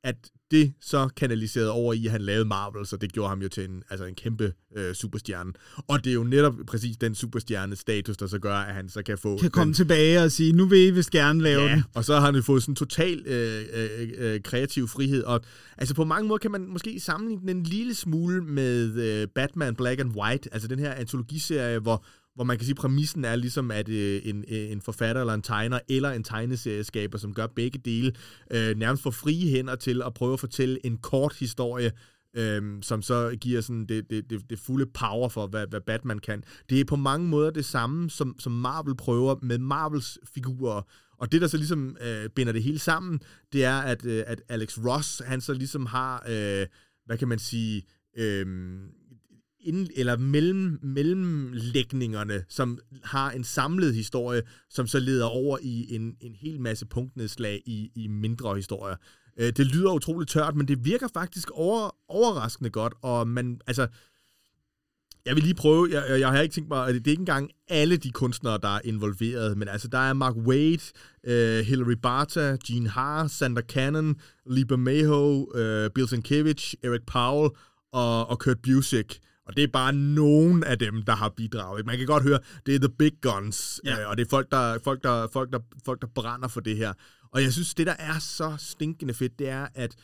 at 0.06 0.16
det 0.50 0.72
så 0.80 1.08
kanaliserede 1.16 1.70
over 1.70 1.92
i, 1.92 2.06
at 2.06 2.12
han 2.12 2.20
lavede 2.20 2.44
Marvel, 2.44 2.86
så 2.86 2.96
det 2.96 3.12
gjorde 3.12 3.28
ham 3.28 3.42
jo 3.42 3.48
til 3.48 3.64
en, 3.64 3.82
altså 3.90 4.04
en 4.04 4.14
kæmpe 4.14 4.52
øh, 4.76 4.94
superstjerne. 4.94 5.52
Og 5.88 6.04
det 6.04 6.10
er 6.10 6.14
jo 6.14 6.24
netop 6.24 6.54
præcis 6.66 6.96
den 6.96 7.14
superstjerne-status, 7.14 8.16
der 8.16 8.26
så 8.26 8.38
gør, 8.38 8.54
at 8.54 8.74
han 8.74 8.88
så 8.88 9.02
kan 9.02 9.18
få... 9.18 9.38
Kan 9.38 9.50
komme 9.50 9.64
den, 9.66 9.74
tilbage 9.74 10.22
og 10.22 10.32
sige, 10.32 10.52
nu 10.52 10.66
vil 10.66 10.78
I 10.78 10.90
vist 10.90 11.10
gerne 11.10 11.42
lave 11.42 11.62
Ja, 11.62 11.72
den. 11.72 11.84
og 11.94 12.04
så 12.04 12.14
har 12.14 12.20
han 12.26 12.34
jo 12.34 12.42
fået 12.42 12.62
sådan 12.62 12.74
total 12.74 13.22
øh, 13.26 13.64
øh, 13.74 14.08
øh, 14.18 14.40
kreativ 14.42 14.88
frihed. 14.88 15.22
Og 15.22 15.40
altså 15.78 15.94
på 15.94 16.04
mange 16.04 16.28
måder 16.28 16.38
kan 16.38 16.50
man 16.50 16.66
måske 16.66 17.00
sammenligne 17.00 17.42
den 17.42 17.56
en 17.56 17.62
lille 17.62 17.94
smule 17.94 18.44
med 18.44 18.94
øh, 18.94 19.28
Batman 19.34 19.76
Black 19.76 20.00
and 20.00 20.16
White, 20.16 20.48
altså 20.52 20.68
den 20.68 20.78
her 20.78 20.92
antologiserie, 20.94 21.78
hvor, 21.78 22.04
hvor 22.36 22.44
man 22.44 22.58
kan 22.58 22.64
sige, 22.64 22.72
at 22.72 22.76
præmissen 22.76 23.24
er 23.24 23.36
ligesom, 23.36 23.70
at 23.70 23.88
øh, 23.88 24.20
en, 24.24 24.44
øh, 24.48 24.70
en 24.70 24.80
forfatter 24.80 25.22
eller 25.22 25.34
en 25.34 25.42
tegner 25.42 25.80
eller 25.88 26.10
en 26.10 26.24
tegneserieskaber, 26.24 27.18
som 27.18 27.34
gør 27.34 27.46
begge 27.46 27.78
dele, 27.78 28.12
øh, 28.50 28.76
nærmest 28.76 29.02
får 29.02 29.10
frie 29.10 29.50
hænder 29.50 29.74
til 29.74 30.02
at 30.02 30.14
prøve 30.14 30.32
at 30.32 30.40
fortælle 30.40 30.86
en 30.86 30.98
kort 30.98 31.36
historie, 31.38 31.92
øh, 32.36 32.62
som 32.82 33.02
så 33.02 33.36
giver 33.40 33.60
sådan 33.60 33.86
det, 33.86 34.10
det, 34.10 34.30
det, 34.30 34.50
det 34.50 34.58
fulde 34.58 34.86
power 34.86 35.28
for, 35.28 35.46
hvad, 35.46 35.66
hvad 35.66 35.80
Batman 35.80 36.18
kan. 36.18 36.42
Det 36.70 36.80
er 36.80 36.84
på 36.84 36.96
mange 36.96 37.28
måder 37.28 37.50
det 37.50 37.64
samme, 37.64 38.10
som, 38.10 38.36
som 38.38 38.52
Marvel 38.52 38.96
prøver 38.96 39.36
med 39.42 39.58
Marvels 39.58 40.18
figurer. 40.34 40.82
Og 41.18 41.32
det, 41.32 41.40
der 41.40 41.46
så 41.46 41.56
ligesom 41.56 41.96
øh, 42.00 42.28
binder 42.28 42.52
det 42.52 42.62
hele 42.62 42.78
sammen, 42.78 43.20
det 43.52 43.64
er, 43.64 43.78
at, 43.78 44.06
øh, 44.06 44.24
at 44.26 44.42
Alex 44.48 44.78
Ross, 44.78 45.22
han 45.26 45.40
så 45.40 45.52
ligesom 45.52 45.86
har, 45.86 46.24
øh, 46.28 46.66
hvad 47.06 47.18
kan 47.18 47.28
man 47.28 47.38
sige, 47.38 47.82
øh, 48.18 48.46
ind, 49.66 49.88
eller 49.96 50.16
mellem, 50.16 50.78
mellemlægningerne, 50.82 52.44
som 52.48 52.78
har 53.04 53.30
en 53.30 53.44
samlet 53.44 53.94
historie, 53.94 54.42
som 54.70 54.86
så 54.86 55.00
leder 55.00 55.24
over 55.24 55.58
i 55.62 55.94
en, 55.94 56.16
en 56.20 56.34
hel 56.34 56.60
masse 56.60 56.86
punktnedslag 56.86 57.62
i, 57.66 57.90
i 57.94 58.06
mindre 58.06 58.56
historier. 58.56 58.96
Øh, 59.38 59.52
det 59.56 59.66
lyder 59.66 59.92
utroligt 59.92 60.30
tørt, 60.30 60.56
men 60.56 60.68
det 60.68 60.84
virker 60.84 61.08
faktisk 61.14 61.50
over, 61.50 61.96
overraskende 62.08 62.70
godt, 62.70 62.94
og 63.02 63.28
man, 63.28 63.60
altså, 63.66 63.86
jeg 65.26 65.34
vil 65.34 65.42
lige 65.42 65.54
prøve, 65.54 65.88
jeg, 65.92 66.20
jeg, 66.20 66.30
har 66.30 66.40
ikke 66.40 66.54
tænkt 66.54 66.70
mig, 66.70 66.88
at 66.88 66.94
det 66.94 67.06
er 67.06 67.10
ikke 67.10 67.20
engang 67.20 67.50
alle 67.68 67.96
de 67.96 68.10
kunstnere, 68.10 68.58
der 68.62 68.68
er 68.68 68.80
involveret, 68.84 69.58
men 69.58 69.68
altså, 69.68 69.88
der 69.88 69.98
er 69.98 70.12
Mark 70.12 70.36
Wade, 70.36 70.82
øh, 71.24 71.64
Hilary 71.64 71.96
Barta, 72.02 72.56
Gene 72.66 72.88
Haar, 72.88 73.26
Sander 73.26 73.62
Cannon, 73.62 74.16
Lieber 74.50 74.76
Mayho, 74.76 75.52
øh, 75.54 75.90
Bill 75.90 76.08
Sienkiewicz, 76.08 76.74
Eric 76.82 77.02
Powell 77.06 77.50
og, 77.92 78.26
og 78.26 78.38
Kurt 78.38 78.58
Busiek. 78.62 79.18
Og 79.46 79.56
det 79.56 79.64
er 79.64 79.68
bare 79.72 79.92
nogen 79.92 80.64
af 80.64 80.78
dem, 80.78 81.02
der 81.02 81.12
har 81.14 81.28
bidraget. 81.28 81.86
Man 81.86 81.98
kan 81.98 82.06
godt 82.06 82.22
høre, 82.22 82.38
det 82.66 82.74
er 82.74 82.78
the 82.78 82.88
big 82.98 83.12
guns, 83.22 83.80
Ja. 83.84 84.00
øh, 84.02 84.08
og 84.10 84.16
det 84.16 84.24
er 84.26 84.30
folk 84.30 84.50
der, 84.50 84.78
folk, 84.84 85.02
der, 85.02 85.28
folk, 85.32 85.52
der, 85.52 85.58
folk, 85.84 86.00
der 86.00 86.06
brænder 86.14 86.48
for 86.48 86.60
det 86.60 86.76
her. 86.76 86.92
Og 87.32 87.42
jeg 87.42 87.52
synes, 87.52 87.74
det 87.74 87.86
der 87.86 87.96
er 87.98 88.18
så 88.18 88.54
stinkende 88.58 89.14
fedt, 89.14 89.38
det 89.38 89.48
er, 89.48 89.66
at 89.74 89.94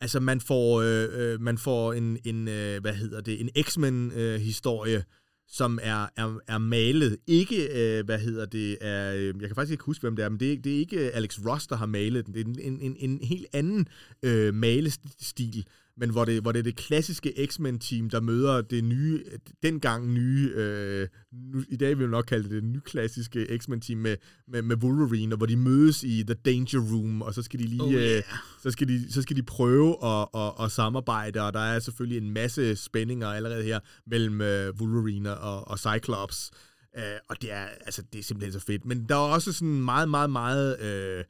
altså, 0.00 0.20
man 0.20 0.40
får, 0.40 0.80
øh, 0.82 1.08
øh, 1.32 1.40
man 1.40 1.58
får 1.58 1.92
en, 1.92 2.18
en 2.24 2.48
øh, 2.48 2.80
hvad 2.80 2.94
hedder 2.94 3.20
det, 3.20 3.40
en 3.40 3.50
X-Men-historie, 3.62 5.04
som 5.50 5.78
er, 5.82 6.08
er, 6.16 6.38
er 6.48 6.58
malet. 6.58 7.16
Ikke, 7.26 7.68
øh, 7.98 8.04
hvad 8.04 8.18
hedder 8.18 8.46
det, 8.46 8.78
er, 8.80 9.14
øh, 9.14 9.24
jeg 9.40 9.48
kan 9.48 9.54
faktisk 9.54 9.72
ikke 9.72 9.84
huske, 9.84 10.02
hvem 10.02 10.16
det 10.16 10.24
er, 10.24 10.28
men 10.28 10.40
det, 10.40 10.52
er- 10.52 10.62
det 10.62 10.74
er 10.74 10.78
ikke 10.78 10.98
Alex 11.14 11.38
Ross, 11.46 11.66
der 11.66 11.76
har 11.76 11.86
malet 11.86 12.26
den. 12.26 12.34
Det 12.34 12.40
er 12.40 12.64
en, 12.66 12.80
en, 12.80 12.96
en 12.98 13.20
helt 13.22 13.46
anden 13.52 13.88
øh, 14.22 14.54
malestil, 14.54 15.64
men 16.00 16.10
hvor 16.10 16.24
det, 16.24 16.42
hvor 16.42 16.52
det 16.52 16.58
er 16.58 16.62
det 16.62 16.76
klassiske 16.76 17.46
X-Men-team, 17.46 18.10
der 18.10 18.20
møder 18.20 18.60
det 18.60 18.84
nye, 18.84 19.24
dengang 19.62 20.12
nye, 20.12 20.52
øh, 20.54 21.08
nu, 21.32 21.64
i 21.68 21.76
dag 21.76 21.98
vil 21.98 22.06
vi 22.06 22.10
nok 22.10 22.24
kalde 22.24 22.44
det 22.44 22.52
det 22.62 22.64
nye 22.64 22.80
klassiske 22.80 23.58
X-Men-team 23.58 23.98
med, 23.98 24.16
med, 24.48 24.62
med 24.62 24.76
Wolverine, 24.76 25.34
og 25.34 25.36
hvor 25.36 25.46
de 25.46 25.56
mødes 25.56 26.02
i 26.02 26.24
The 26.26 26.34
Danger 26.34 26.80
Room, 26.92 27.22
og 27.22 27.34
så 27.34 27.42
skal 27.42 27.60
de 27.60 27.64
lige, 27.64 27.82
Oh, 27.82 27.92
yeah. 27.92 28.16
øh, 28.16 28.22
så 28.62 28.70
skal 28.70 28.88
de, 28.88 29.12
så 29.12 29.22
skal 29.22 29.36
de 29.36 29.42
prøve 29.42 30.04
at, 30.04 30.28
at, 30.34 30.52
at 30.60 30.72
samarbejde, 30.72 31.42
og 31.42 31.52
der 31.52 31.60
er 31.60 31.78
selvfølgelig 31.78 32.18
en 32.18 32.30
masse 32.30 32.76
spændinger 32.76 33.28
allerede 33.28 33.62
her 33.62 33.80
mellem 34.06 34.40
øh, 34.40 34.74
Wolverine 34.80 35.36
og, 35.36 35.68
og 35.68 35.78
Cyclops. 35.78 36.50
Øh, 36.98 37.04
og 37.28 37.42
det 37.42 37.52
er, 37.52 37.66
altså, 37.86 38.02
det 38.12 38.18
er 38.18 38.22
simpelthen 38.22 38.60
så 38.60 38.66
fedt. 38.66 38.84
Men 38.84 39.06
der 39.08 39.14
er 39.14 39.18
også 39.18 39.52
sådan 39.52 39.82
meget, 39.82 40.08
meget, 40.08 40.30
meget 40.30 40.80
øh, 40.80 41.24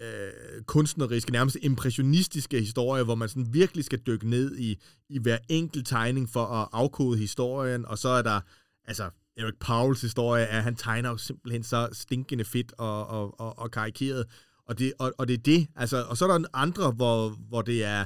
øh, 0.00 0.62
kunstneriske, 0.66 1.32
nærmest 1.32 1.56
impressionistiske 1.62 2.60
historie, 2.60 3.04
hvor 3.04 3.14
man 3.14 3.28
sådan 3.28 3.54
virkelig 3.54 3.84
skal 3.84 3.98
dykke 3.98 4.30
ned 4.30 4.58
i, 4.58 4.82
i 5.08 5.18
hver 5.18 5.38
enkelt 5.48 5.86
tegning 5.86 6.28
for 6.28 6.44
at 6.44 6.68
afkode 6.72 7.18
historien, 7.18 7.86
og 7.86 7.98
så 7.98 8.08
er 8.08 8.22
der, 8.22 8.40
altså, 8.84 9.10
Eric 9.36 9.54
Powells 9.60 10.00
historie, 10.00 10.44
er, 10.44 10.60
han 10.60 10.76
tegner 10.76 11.10
jo 11.10 11.16
simpelthen 11.16 11.62
så 11.62 11.88
stinkende 11.92 12.44
fedt 12.44 12.72
og, 12.78 13.06
og, 13.06 13.40
og, 13.40 13.58
og 13.58 13.70
karikeret, 13.70 14.26
og 14.66 14.78
det, 14.78 14.92
og, 14.98 15.12
og 15.18 15.28
det 15.28 15.34
er 15.34 15.42
det, 15.42 15.66
altså, 15.76 16.04
og 16.04 16.16
så 16.16 16.24
er 16.24 16.38
der 16.38 16.48
andre, 16.54 16.90
hvor, 16.90 17.28
hvor 17.28 17.62
det 17.62 17.84
er, 17.84 18.04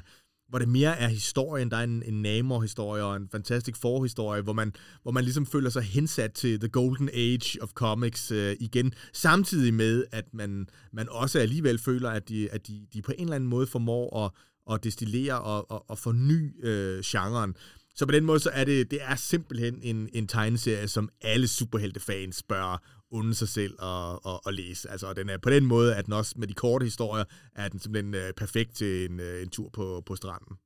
hvor 0.53 0.59
det 0.59 0.69
mere 0.69 0.99
er 0.99 1.09
historien, 1.09 1.71
der 1.71 1.77
er 1.77 1.85
en, 1.85 2.03
en 2.07 2.23
Namor-historie 2.23 3.05
og 3.05 3.17
en 3.17 3.29
Fantastic 3.29 3.77
forhistorie, 3.77 4.43
hvor 4.43 4.53
man, 4.53 4.73
hvor 5.03 5.12
man 5.12 5.25
ligesom 5.25 5.47
føler 5.47 5.71
sig 5.71 5.83
hensat 5.83 6.33
til 6.33 6.61
The 6.61 6.69
Golden 6.69 7.09
Age 7.09 7.62
of 7.62 7.69
Comics 7.69 8.31
øh, 8.31 8.57
igen, 8.61 8.95
samtidig 9.12 9.75
med, 9.75 10.05
at 10.12 10.35
man, 10.35 10.69
man 10.93 11.09
også 11.09 11.38
alligevel 11.38 11.79
føler, 11.79 12.11
at 12.11 12.29
de, 12.29 12.51
at 12.51 12.67
de, 12.67 12.87
de 12.93 13.03
på 13.03 13.12
en 13.12 13.25
eller 13.25 13.37
anden 13.37 13.51
måde 13.51 13.67
formår 13.67 14.25
at, 14.25 14.31
at 14.75 14.85
destillere 14.85 15.41
og, 15.41 15.71
og, 15.71 15.91
og 15.91 15.99
forny 15.99 16.65
øh, 16.65 17.03
genren. 17.05 17.55
Så 17.95 18.07
på 18.07 18.12
den 18.12 18.25
måde, 18.25 18.41
så 18.41 18.51
er 18.51 18.65
det, 18.65 18.91
det 18.91 18.99
er 19.03 19.17
simpelthen 19.17 19.79
en, 19.83 20.09
en 20.12 20.27
tegneserie, 20.27 20.88
som 20.88 21.09
alle 21.23 21.49
superheltefans 21.49 22.43
bør 22.43 23.02
unde 23.12 23.35
sig 23.35 23.48
selv 23.48 23.83
at, 23.83 24.18
at, 24.27 24.40
at 24.46 24.55
læse. 24.55 24.90
Altså, 24.90 25.07
og 25.07 25.16
den 25.16 25.29
er 25.29 25.38
på 25.38 25.51
den 25.51 25.66
måde, 25.66 25.94
at 25.94 26.07
den 26.07 26.12
også 26.12 26.35
med 26.37 26.48
de 26.48 26.55
korte 26.55 26.85
historier, 26.85 27.25
er 27.55 27.68
den 27.68 27.81
simpelthen 27.81 28.14
øh, 28.14 28.33
perfekt 28.37 28.75
til 28.75 29.11
en, 29.11 29.20
øh, 29.20 29.42
en 29.42 29.48
tur 29.48 29.70
på, 29.72 30.03
på 30.07 30.16
stranden. 30.16 30.57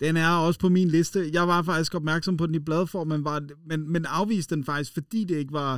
Den 0.00 0.16
er 0.16 0.28
også 0.28 0.60
på 0.60 0.68
min 0.68 0.88
liste. 0.88 1.30
Jeg 1.32 1.48
var 1.48 1.62
faktisk 1.62 1.94
opmærksom 1.94 2.36
på 2.36 2.46
den 2.46 2.54
i 2.54 2.58
bladform, 2.58 3.06
men, 3.06 3.24
var, 3.24 3.42
men, 3.66 3.92
men 3.92 4.04
afviste 4.06 4.54
den 4.54 4.64
faktisk, 4.64 4.92
fordi 4.94 5.24
det 5.24 5.36
ikke 5.36 5.52
var... 5.52 5.74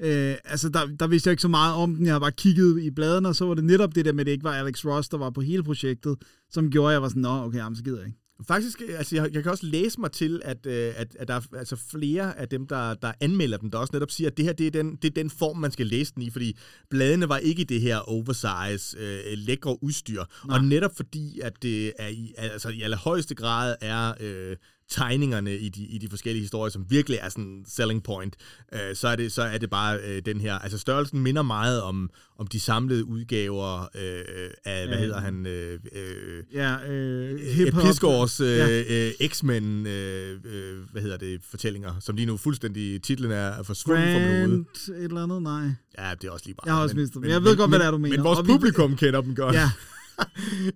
Øh, 0.00 0.34
altså, 0.44 0.68
der, 0.68 0.86
der 0.86 1.06
vidste 1.06 1.28
jeg 1.28 1.32
ikke 1.32 1.42
så 1.42 1.48
meget 1.48 1.74
om 1.74 1.94
den. 1.94 2.06
Jeg 2.06 2.14
var 2.14 2.20
bare 2.20 2.32
kigget 2.32 2.82
i 2.82 2.90
bladene, 2.90 3.28
og 3.28 3.36
så 3.36 3.46
var 3.46 3.54
det 3.54 3.64
netop 3.64 3.94
det 3.94 4.04
der 4.04 4.12
med, 4.12 4.20
at 4.20 4.26
det 4.26 4.32
ikke 4.32 4.44
var 4.44 4.54
Alex 4.54 4.84
Ross, 4.84 5.08
der 5.08 5.18
var 5.18 5.30
på 5.30 5.40
hele 5.40 5.62
projektet, 5.62 6.16
som 6.50 6.70
gjorde, 6.70 6.88
at 6.88 6.92
jeg 6.92 7.02
var 7.02 7.08
sådan, 7.08 7.22
nå, 7.22 7.28
okay, 7.28 7.58
jamen, 7.58 7.76
så 7.76 7.84
gider 7.84 7.98
jeg 7.98 8.06
ikke. 8.06 8.25
Faktisk, 8.48 8.82
øh, 8.88 8.98
altså 8.98 9.16
jeg, 9.16 9.34
jeg 9.34 9.42
kan 9.42 9.52
også 9.52 9.66
læse 9.66 10.00
mig 10.00 10.12
til, 10.12 10.42
at, 10.44 10.66
øh, 10.66 10.92
at, 10.96 11.16
at 11.18 11.28
der 11.28 11.34
er 11.34 11.56
altså 11.56 11.76
flere 11.76 12.38
af 12.38 12.48
dem, 12.48 12.66
der, 12.66 12.94
der 12.94 13.12
anmelder 13.20 13.56
den, 13.58 13.72
der 13.72 13.78
også 13.78 13.90
netop 13.92 14.10
siger, 14.10 14.30
at 14.30 14.36
det 14.36 14.44
her 14.44 14.52
det 14.52 14.66
er, 14.66 14.70
den, 14.70 14.96
det 14.96 15.08
er 15.08 15.22
den 15.22 15.30
form, 15.30 15.56
man 15.56 15.70
skal 15.70 15.86
læse 15.86 16.14
den 16.14 16.22
i, 16.22 16.30
fordi 16.30 16.58
bladene 16.90 17.28
var 17.28 17.38
ikke 17.38 17.64
det 17.64 17.80
her 17.80 17.98
oversize, 17.98 18.98
øh, 18.98 19.38
lækre 19.38 19.82
udstyr. 19.82 20.24
Nej. 20.46 20.58
Og 20.58 20.64
netop 20.64 20.96
fordi, 20.96 21.40
at 21.40 21.52
det 21.62 21.92
er 21.98 22.08
i, 22.08 22.34
altså 22.36 22.68
i 22.68 22.82
allerhøjeste 22.82 23.34
grad 23.34 23.76
er 23.80 24.14
øh, 24.20 24.56
tegningerne 24.90 25.56
i 25.56 25.68
de, 25.68 25.82
i 25.86 25.98
de 25.98 26.08
forskellige 26.10 26.42
historier, 26.42 26.70
som 26.70 26.84
virkelig 26.88 27.18
er 27.22 27.28
sådan 27.28 27.64
selling 27.68 28.02
point, 28.02 28.36
øh, 28.74 28.94
så, 28.94 29.08
er 29.08 29.16
det, 29.16 29.32
så 29.32 29.42
er 29.42 29.58
det 29.58 29.70
bare 29.70 29.98
øh, 30.06 30.22
den 30.26 30.40
her. 30.40 30.58
Altså 30.58 30.78
størrelsen 30.78 31.20
minder 31.20 31.42
meget 31.42 31.82
om, 31.82 32.10
om 32.38 32.46
de 32.46 32.60
samlede 32.60 33.04
udgaver 33.04 33.82
øh, 33.82 33.90
af, 34.64 34.86
hvad 34.86 34.96
Ja. 34.96 35.02
hedder 35.02 35.20
han, 35.20 35.46
øh, 35.46 35.80
øh, 35.92 36.42
Ja, 36.54 36.86
øh, 36.92 37.40
Hip 37.40 37.64
hip-hop. 37.64 37.82
Pisgaards 37.84 38.40
øh, 38.40 38.46
Ja. 38.48 38.82
øh, 39.22 39.28
X-Men, 39.28 39.86
øh, 39.86 40.40
øh, 40.44 40.78
hvad 40.92 41.02
hedder 41.02 41.16
det, 41.16 41.40
fortællinger, 41.50 41.94
som 42.00 42.16
lige 42.16 42.26
nu 42.26 42.36
fuldstændig, 42.36 43.02
titlen 43.02 43.30
er, 43.30 43.62
forsvundet 43.62 44.04
fra 44.12 44.18
min 44.18 44.50
hoved. 44.50 44.64
Et 44.98 45.04
eller 45.04 45.22
andet, 45.22 45.42
nej. 45.42 45.62
Ja, 45.98 46.14
det 46.20 46.28
er 46.28 46.30
også 46.30 46.46
lige 46.46 46.54
meget. 46.58 46.66
Jeg 46.66 46.74
har 46.74 46.82
også 46.82 46.96
mistet 46.96 47.22
dem. 47.22 47.30
Jeg 47.30 47.44
ved 47.44 47.56
godt, 47.56 47.70
hvad 47.70 47.78
det 47.78 47.86
er, 47.86 47.90
du 47.90 47.98
mener. 47.98 48.16
Men 48.16 48.24
vores 48.24 48.38
Og 48.38 48.46
vi- 48.46 48.52
publikum 48.52 48.96
kender 48.96 49.20
dem 49.20 49.34
godt. 49.34 49.54
Ja, 49.54 49.70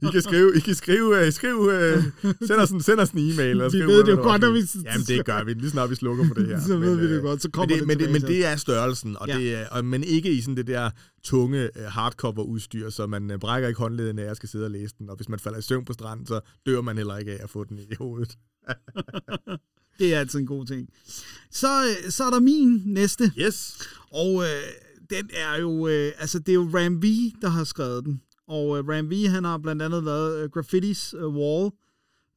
I 0.03 0.07
kan 0.13 0.23
skrive, 0.23 0.57
I 0.57 0.61
kan 0.61 0.75
skrive, 0.75 1.27
uh, 1.27 1.33
skrive 1.33 1.59
uh, 1.59 2.05
send, 2.47 2.61
os 2.61 2.71
en, 2.71 2.83
send 2.83 3.01
os 3.01 3.11
en 3.11 3.19
e-mail. 3.33 3.61
Og 3.61 3.73
Vi 3.73 3.79
skriv, 3.79 3.89
ved 3.89 4.05
det 4.05 4.13
jo 4.13 4.17
godt, 4.17 4.41
når 4.43 4.51
vi- 4.51 4.83
Jamen, 4.85 5.07
det 5.07 5.25
gør 5.25 5.45
vi, 5.45 5.53
lige 5.55 5.71
snart 5.71 5.91
vi 5.91 5.95
slukker 5.95 6.27
for 6.27 6.35
det 6.35 6.47
her. 6.47 6.61
Så 6.67 6.77
ved 6.77 6.97
vi 6.97 7.09
det 7.11 7.17
øh, 7.17 7.23
godt, 7.23 7.43
så 7.43 7.51
kommer 7.51 7.77
men 7.77 7.81
det, 7.81 7.99
det 7.99 7.99
men, 7.99 8.15
det, 8.15 8.23
men 8.23 8.31
det 8.31 8.47
er 8.47 8.57
størrelsen, 8.57 9.17
og 9.17 9.29
Ja. 9.29 9.39
det 9.39 9.55
er, 9.55 9.67
og, 9.69 9.85
men 9.85 10.05
ikke 10.05 10.33
i 10.33 10.41
sådan 10.41 10.57
det 10.57 10.67
der 10.67 10.91
tunge 11.25 11.69
uh, 11.77 11.83
hardcover-udstyr, 11.83 12.91
så 12.91 13.07
man 13.07 13.31
uh, 13.31 13.37
brækker 13.39 13.69
ikke 13.69 13.79
håndleden 13.81 14.19
af, 14.19 14.23
at 14.23 14.29
jeg 14.29 14.37
skal 14.37 14.49
sidde 14.49 14.65
og 14.65 14.71
læse 14.71 14.95
den, 14.99 15.11
og 15.11 15.17
hvis 15.17 15.29
man 15.29 15.39
falder 15.39 15.59
i 15.59 15.63
søvn 15.63 15.85
på 15.85 15.93
stranden, 15.93 16.27
så 16.27 16.41
dør 16.67 16.81
man 16.81 16.97
heller 16.97 17.17
ikke 17.17 17.33
af 17.33 17.39
at 17.43 17.51
få 17.51 17.65
den 17.65 17.79
i 17.79 17.95
hovedet. 17.99 18.37
det 19.99 20.15
er 20.15 20.19
altid 20.19 20.39
en 20.39 20.47
god 20.47 20.67
ting. 20.67 20.89
Så, 21.51 21.69
øh, 21.85 22.11
så 22.11 22.25
er 22.25 22.31
der 22.31 22.41
min 22.41 22.83
næste, 22.87 23.33
Yes! 23.39 23.79
og 24.13 24.43
øh, 24.43 24.49
den 25.11 25.31
er 25.35 25.61
jo, 25.61 25.89
øh, 25.89 26.13
altså 26.19 26.39
det 26.39 26.49
er 26.49 26.55
jo 26.55 26.71
Ram 26.75 27.03
V, 27.03 27.05
der 27.43 27.49
har 27.49 27.65
skrevet 27.65 28.05
den. 28.05 28.21
Og 28.51 28.79
øh, 28.79 28.89
Ram 28.89 29.11
V, 29.11 29.29
han 29.29 29.45
har 29.45 29.59
blandt 29.59 29.83
andet 29.83 30.05
lavet 30.05 30.43
øh, 30.43 30.51
Graffitis 30.51 31.15
øh, 31.19 31.27
Wall, 31.27 31.71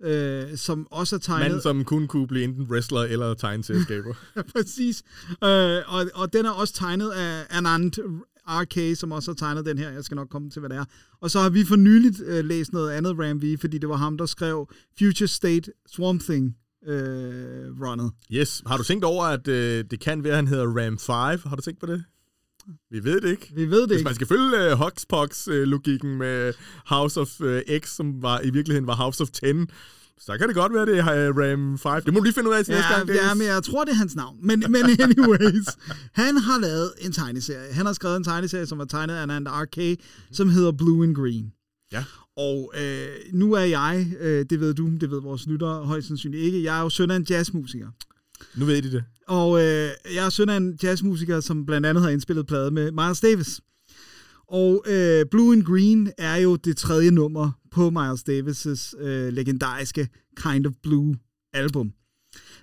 øh, 0.04 0.58
som 0.58 0.88
også 0.92 1.16
er 1.16 1.20
tegnet... 1.20 1.46
Manden, 1.46 1.62
som 1.62 1.86
kun 1.86 2.08
kunne 2.08 2.28
blive 2.28 2.44
enten 2.44 2.64
wrestler 2.64 3.02
eller 3.02 3.34
tegneselskaber. 3.34 4.14
Ja, 4.36 4.42
præcis. 4.42 5.04
Øh, 5.44 5.82
og, 5.88 6.06
og 6.14 6.34
den 6.34 6.46
er 6.46 6.52
også 6.52 6.74
tegnet 6.74 7.12
af 7.12 7.46
Anand 7.50 7.92
RK, 8.48 8.98
som 8.98 9.12
også 9.12 9.32
har 9.32 9.36
tegnet 9.36 9.66
den 9.66 9.78
her. 9.78 9.90
Jeg 9.90 10.04
skal 10.04 10.16
nok 10.16 10.30
komme 10.30 10.50
til, 10.50 10.60
hvad 10.60 10.70
det 10.70 10.78
er. 10.78 10.86
Og 11.22 11.32
så 11.32 11.40
har 11.40 11.50
vi 11.50 11.66
for 11.66 11.76
nyligt 11.76 12.22
øh, 12.26 12.46
læst 12.46 12.74
noget 12.74 12.92
andet 12.92 13.16
Ram 13.20 13.42
V, 13.42 13.58
fordi 13.60 13.78
det 13.78 13.90
var 13.90 13.96
ham, 13.96 14.18
der 14.18 14.26
skrev 14.26 14.70
Future 15.00 15.28
State 15.28 15.72
Swamp 15.88 16.22
Thing 16.22 16.56
øh, 16.88 17.82
runnet. 17.82 18.12
Yes. 18.32 18.64
Har 18.66 18.78
du 18.78 18.84
tænkt 18.84 19.06
over, 19.06 19.26
at 19.26 19.48
øh, 19.48 19.86
det 19.92 20.00
kan 20.00 20.24
være, 20.24 20.32
at 20.32 20.38
han 20.38 20.48
hedder 20.48 20.66
Ram 20.66 20.98
5? 20.98 21.50
Har 21.50 21.56
du 21.56 21.62
tænkt 21.62 21.80
på 21.80 21.86
det? 21.86 22.04
Vi 22.92 23.04
ved 23.04 23.22
det 23.22 23.30
ikke. 23.30 23.52
Vi 23.56 23.66
ved 23.70 23.82
det 23.82 23.88
Hvis 23.90 23.98
ikke. 23.98 24.06
man 24.08 24.16
skal 24.16 24.28
følge 24.28 24.72
uh, 24.74 24.80
Hoxpox-logikken 24.80 26.18
med 26.18 26.54
House 26.86 27.20
of 27.22 27.40
uh, 27.42 27.60
X, 27.80 27.90
som 27.96 28.22
var 28.22 28.42
i 28.42 28.50
virkeligheden 28.50 28.88
var 28.88 28.96
House 28.96 29.24
of 29.24 29.30
10, 29.30 29.42
så 30.20 30.38
kan 30.38 30.48
det 30.48 30.56
godt 30.56 30.74
være, 30.74 30.86
det 30.86 30.98
er 31.00 31.30
uh, 31.30 31.38
Ram 31.38 31.78
5. 31.78 32.04
Det 32.06 32.14
må 32.14 32.20
du 32.20 32.24
lige 32.24 32.34
finde 32.34 32.50
ud 32.50 32.56
af 32.56 32.66
til 32.66 32.74
næste 32.74 32.88
Ja, 32.90 32.96
gang. 32.96 33.08
Dennis. 33.08 33.24
ja, 33.24 33.34
men 33.34 33.48
jeg 33.48 33.64
tror, 33.64 33.84
det 33.84 33.92
er 33.92 33.96
hans 33.96 34.16
navn. 34.16 34.38
Men, 34.42 34.60
men 34.70 34.84
anyways, 34.86 35.68
han 36.22 36.38
har 36.38 36.60
lavet 36.60 36.92
en 37.00 37.12
tegneserie. 37.12 37.74
Han 37.74 37.86
har 37.86 37.94
skrevet 37.94 38.18
en 38.18 38.24
tegneserie, 38.24 38.66
som 38.66 38.78
var 38.78 38.86
tegnet 38.86 39.14
af 39.16 39.22
Anand 39.22 39.48
RK, 39.50 40.00
som 40.32 40.50
hedder 40.50 40.72
Blue 40.72 41.04
and 41.04 41.16
Green. 41.16 41.54
Ja. 41.92 42.04
Og 42.38 42.74
øh, 42.82 43.08
nu 43.34 43.54
er 43.54 43.60
jeg, 43.64 44.08
øh, 44.20 44.46
det 44.50 44.60
ved 44.60 44.74
du, 44.74 44.90
det 45.02 45.12
ved 45.12 45.22
vores 45.22 45.48
lyttere 45.48 45.86
højst 45.86 46.08
sandsynligt 46.08 46.44
ikke, 46.44 46.64
jeg 46.64 46.78
er 46.78 46.82
jo 46.82 46.90
søn 46.90 47.12
af 47.12 47.16
en 47.16 47.26
jazzmusiker. 47.30 47.88
Nu 48.56 48.66
ved 48.66 48.78
I 48.78 48.90
det. 48.90 49.04
Og 49.28 49.60
øh, 49.60 49.90
jeg 50.16 50.26
er 50.26 50.30
søn 50.30 50.50
af 50.50 50.58
en 50.58 50.80
jazzmusiker, 50.84 51.40
som 51.40 51.66
blandt 51.66 51.88
andet 51.88 52.04
har 52.04 52.10
indspillet 52.10 52.48
plade 52.48 52.72
med 52.72 52.92
Miles 52.92 53.22
Davis. 53.22 53.62
Og 54.48 54.84
øh, 54.88 55.26
Blue 55.32 55.54
and 55.54 55.64
Green 55.64 56.12
er 56.18 56.36
jo 56.36 56.56
det 56.56 56.78
tredje 56.78 57.12
nummer 57.12 57.52
på 57.72 57.90
Miles 57.90 58.24
Davis' 58.30 59.02
øh, 59.04 59.34
legendariske 59.34 60.08
Kind 60.38 60.66
of 60.66 60.74
Blue 60.84 61.16
album. 61.54 61.94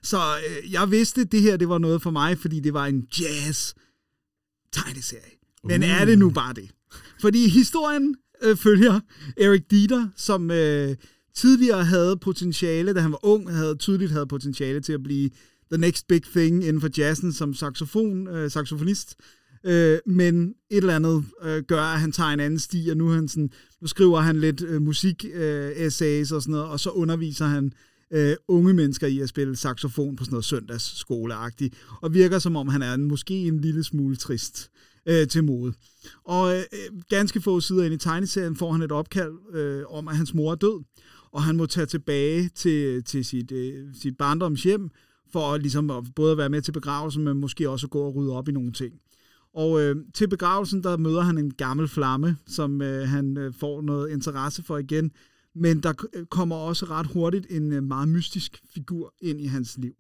Så 0.03 0.17
øh, 0.17 0.73
jeg 0.73 0.91
vidste, 0.91 1.21
at 1.21 1.33
det 1.33 1.43
her 1.43 1.57
det 1.57 1.69
var 1.69 1.79
noget 1.79 2.03
for 2.03 2.11
mig, 2.11 2.39
fordi 2.39 2.61
det 2.61 2.75
var 2.75 2.87
en 2.87 3.07
jazz 3.21 3.75
tegneserie. 4.73 5.33
Men 5.65 5.83
Uh. 5.83 5.89
er 5.89 6.05
det 6.05 6.19
nu 6.19 6.31
bare 6.31 6.53
det? 6.53 6.71
Fordi 7.21 7.49
historien 7.49 8.17
øh, 8.43 8.57
følger 8.57 9.01
Eric 9.37 9.63
Dieter, 9.71 10.09
som 10.17 10.51
øh, 10.51 10.97
tidligere 11.35 11.85
havde 11.85 12.17
potentiale, 12.17 12.95
da 12.95 13.01
han 13.01 13.13
var 13.13 13.25
ung, 13.27 13.51
havde 13.51 13.77
tydeligt 13.77 14.11
havde 14.11 14.27
potentiale 14.27 14.81
til 14.81 14.93
at 14.93 15.03
blive 15.03 15.31
the 15.73 15.79
next 15.79 16.09
big 16.09 16.23
thing 16.23 16.65
inden 16.65 16.81
for 16.81 16.89
jazzen 16.99 17.33
som 17.33 17.55
saxofon, 17.55 18.29
øh, 18.29 18.51
saxofonist. 18.51 19.17
Øh, 19.65 19.99
men 20.07 20.55
et 20.71 20.77
eller 20.77 20.97
andet 20.97 21.25
øh, 21.43 21.63
gør, 21.63 21.83
at 21.83 22.01
han 22.01 22.13
tager 22.13 22.31
en 22.31 22.41
anden 22.41 22.59
sti, 22.59 22.89
og 22.91 22.97
nu, 22.97 23.09
han 23.09 23.29
sådan, 23.29 23.51
nu 23.81 23.87
skriver 23.87 24.21
han 24.21 24.41
lidt 24.41 24.63
øh, 24.63 24.83
musik-essays 24.83 26.33
øh, 26.33 26.37
og 26.37 26.43
sådan 26.43 26.53
noget, 26.53 26.67
og 26.67 26.81
så 26.81 26.91
underviser 26.91 27.47
han 27.47 27.73
øh, 28.13 28.37
unge 28.49 28.75
mennesker 28.75 29.07
i 29.07 29.21
at 29.21 29.29
spille 29.29 29.57
saxofon 29.57 30.17
på 30.17 30.25
sådan 30.25 30.33
noget 30.33 30.45
søndagsskoleagtigt, 30.45 31.75
og 32.03 32.15
virker 32.15 32.39
som 32.39 32.57
om 32.57 32.69
han 32.69 32.83
er 32.83 32.95
en, 32.95 33.05
måske 33.05 33.35
en 33.35 33.61
lille 33.61 33.85
smule 33.85 34.17
trist 34.17 34.71
øh, 35.09 35.27
til 35.29 35.45
mode. 35.45 35.73
Og 36.25 36.57
øh, 36.57 37.01
ganske 37.09 37.41
få 37.41 37.61
sider 37.61 37.85
ind 37.85 37.95
i 37.95 37.99
tegneserien 37.99 38.57
får 38.57 38.73
han 38.73 38.83
et 38.83 38.93
opkald 38.93 39.33
øh, 39.55 39.83
om, 39.89 40.09
at 40.09 40.17
hans 40.17 40.35
mor 40.35 40.53
er 40.53 40.57
død, 40.57 40.85
og 41.33 41.43
han 41.43 41.57
må 41.57 41.67
tage 41.67 41.87
tilbage 41.87 42.49
til, 42.49 43.05
til 43.05 43.25
sit, 43.25 43.53
øh, 43.53 43.95
sit 44.03 44.17
barndomshjem, 44.17 44.91
for 45.33 45.53
at, 45.53 45.61
ligesom, 45.61 45.91
at 45.91 46.05
både 46.17 46.33
at 46.33 46.39
være 46.39 46.49
med 46.49 46.63
til 46.63 46.73
begravelsen, 46.73 47.25
men 47.25 47.41
måske 47.41 47.71
også 47.71 47.87
at 47.87 47.91
gå 47.91 48.01
og 48.01 48.15
rydde 48.15 48.33
op 48.33 48.49
i 48.49 48.53
nogle 48.53 48.73
ting. 48.73 48.95
Og 49.55 49.81
øh, 49.81 49.97
til 50.15 50.29
begravelsen, 50.29 50.83
der 50.83 50.97
møder 50.97 51.21
han 51.21 51.39
en 51.39 51.55
gammel 51.55 51.89
flamme, 51.89 52.37
som 52.47 52.83
øh, 52.83 53.09
han 53.09 53.37
øh, 53.37 53.53
får 53.55 53.83
noget 53.83 54.11
interesse 54.11 54.63
for 54.63 54.79
igen. 54.79 55.11
Men 55.55 55.83
der 55.83 55.93
øh, 56.15 56.27
kommer 56.27 56.57
også 56.57 56.87
ret 56.87 57.07
hurtigt 57.07 57.47
en 57.51 57.73
øh, 57.73 57.83
meget 57.83 58.09
mystisk 58.09 58.61
figur 58.75 59.15
ind 59.21 59.41
i 59.41 59.47
hans 59.47 59.79
liv. 59.79 59.93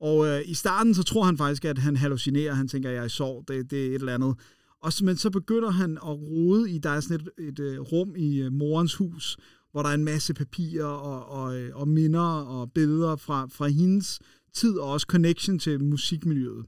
Og 0.00 0.26
øh, 0.26 0.40
i 0.46 0.54
starten, 0.54 0.94
så 0.94 1.02
tror 1.02 1.24
han 1.24 1.36
faktisk, 1.36 1.64
at 1.64 1.78
han 1.78 1.96
hallucinerer. 1.96 2.54
Han 2.54 2.68
tænker, 2.68 2.88
at 2.88 2.94
jeg 2.94 3.00
er 3.00 3.06
i 3.06 3.08
sorg, 3.08 3.44
det, 3.48 3.70
det 3.70 3.82
er 3.82 3.86
et 3.86 3.94
eller 3.94 4.14
andet. 4.14 4.34
Og 4.82 4.92
så, 4.92 5.04
men 5.04 5.16
så 5.16 5.30
begynder 5.30 5.70
han 5.70 5.92
at 5.92 6.18
rode 6.20 6.70
i, 6.70 6.78
der 6.78 6.90
er 6.90 7.00
sådan 7.00 7.20
et, 7.38 7.48
et 7.48 7.60
øh, 7.60 7.80
rum 7.80 8.14
i 8.16 8.40
øh, 8.40 8.52
morens 8.52 8.94
hus, 8.94 9.36
hvor 9.72 9.82
der 9.82 9.90
er 9.90 9.94
en 9.94 10.04
masse 10.04 10.34
papirer 10.34 10.84
og, 10.84 11.42
og, 11.42 11.60
øh, 11.60 11.76
og 11.76 11.88
minder 11.88 12.40
og 12.42 12.72
billeder 12.72 13.16
fra, 13.16 13.46
fra 13.50 13.66
hendes 13.66 14.20
tid, 14.54 14.78
og 14.78 14.90
også 14.90 15.06
connection 15.10 15.58
til 15.58 15.84
musikmiljøet. 15.84 16.64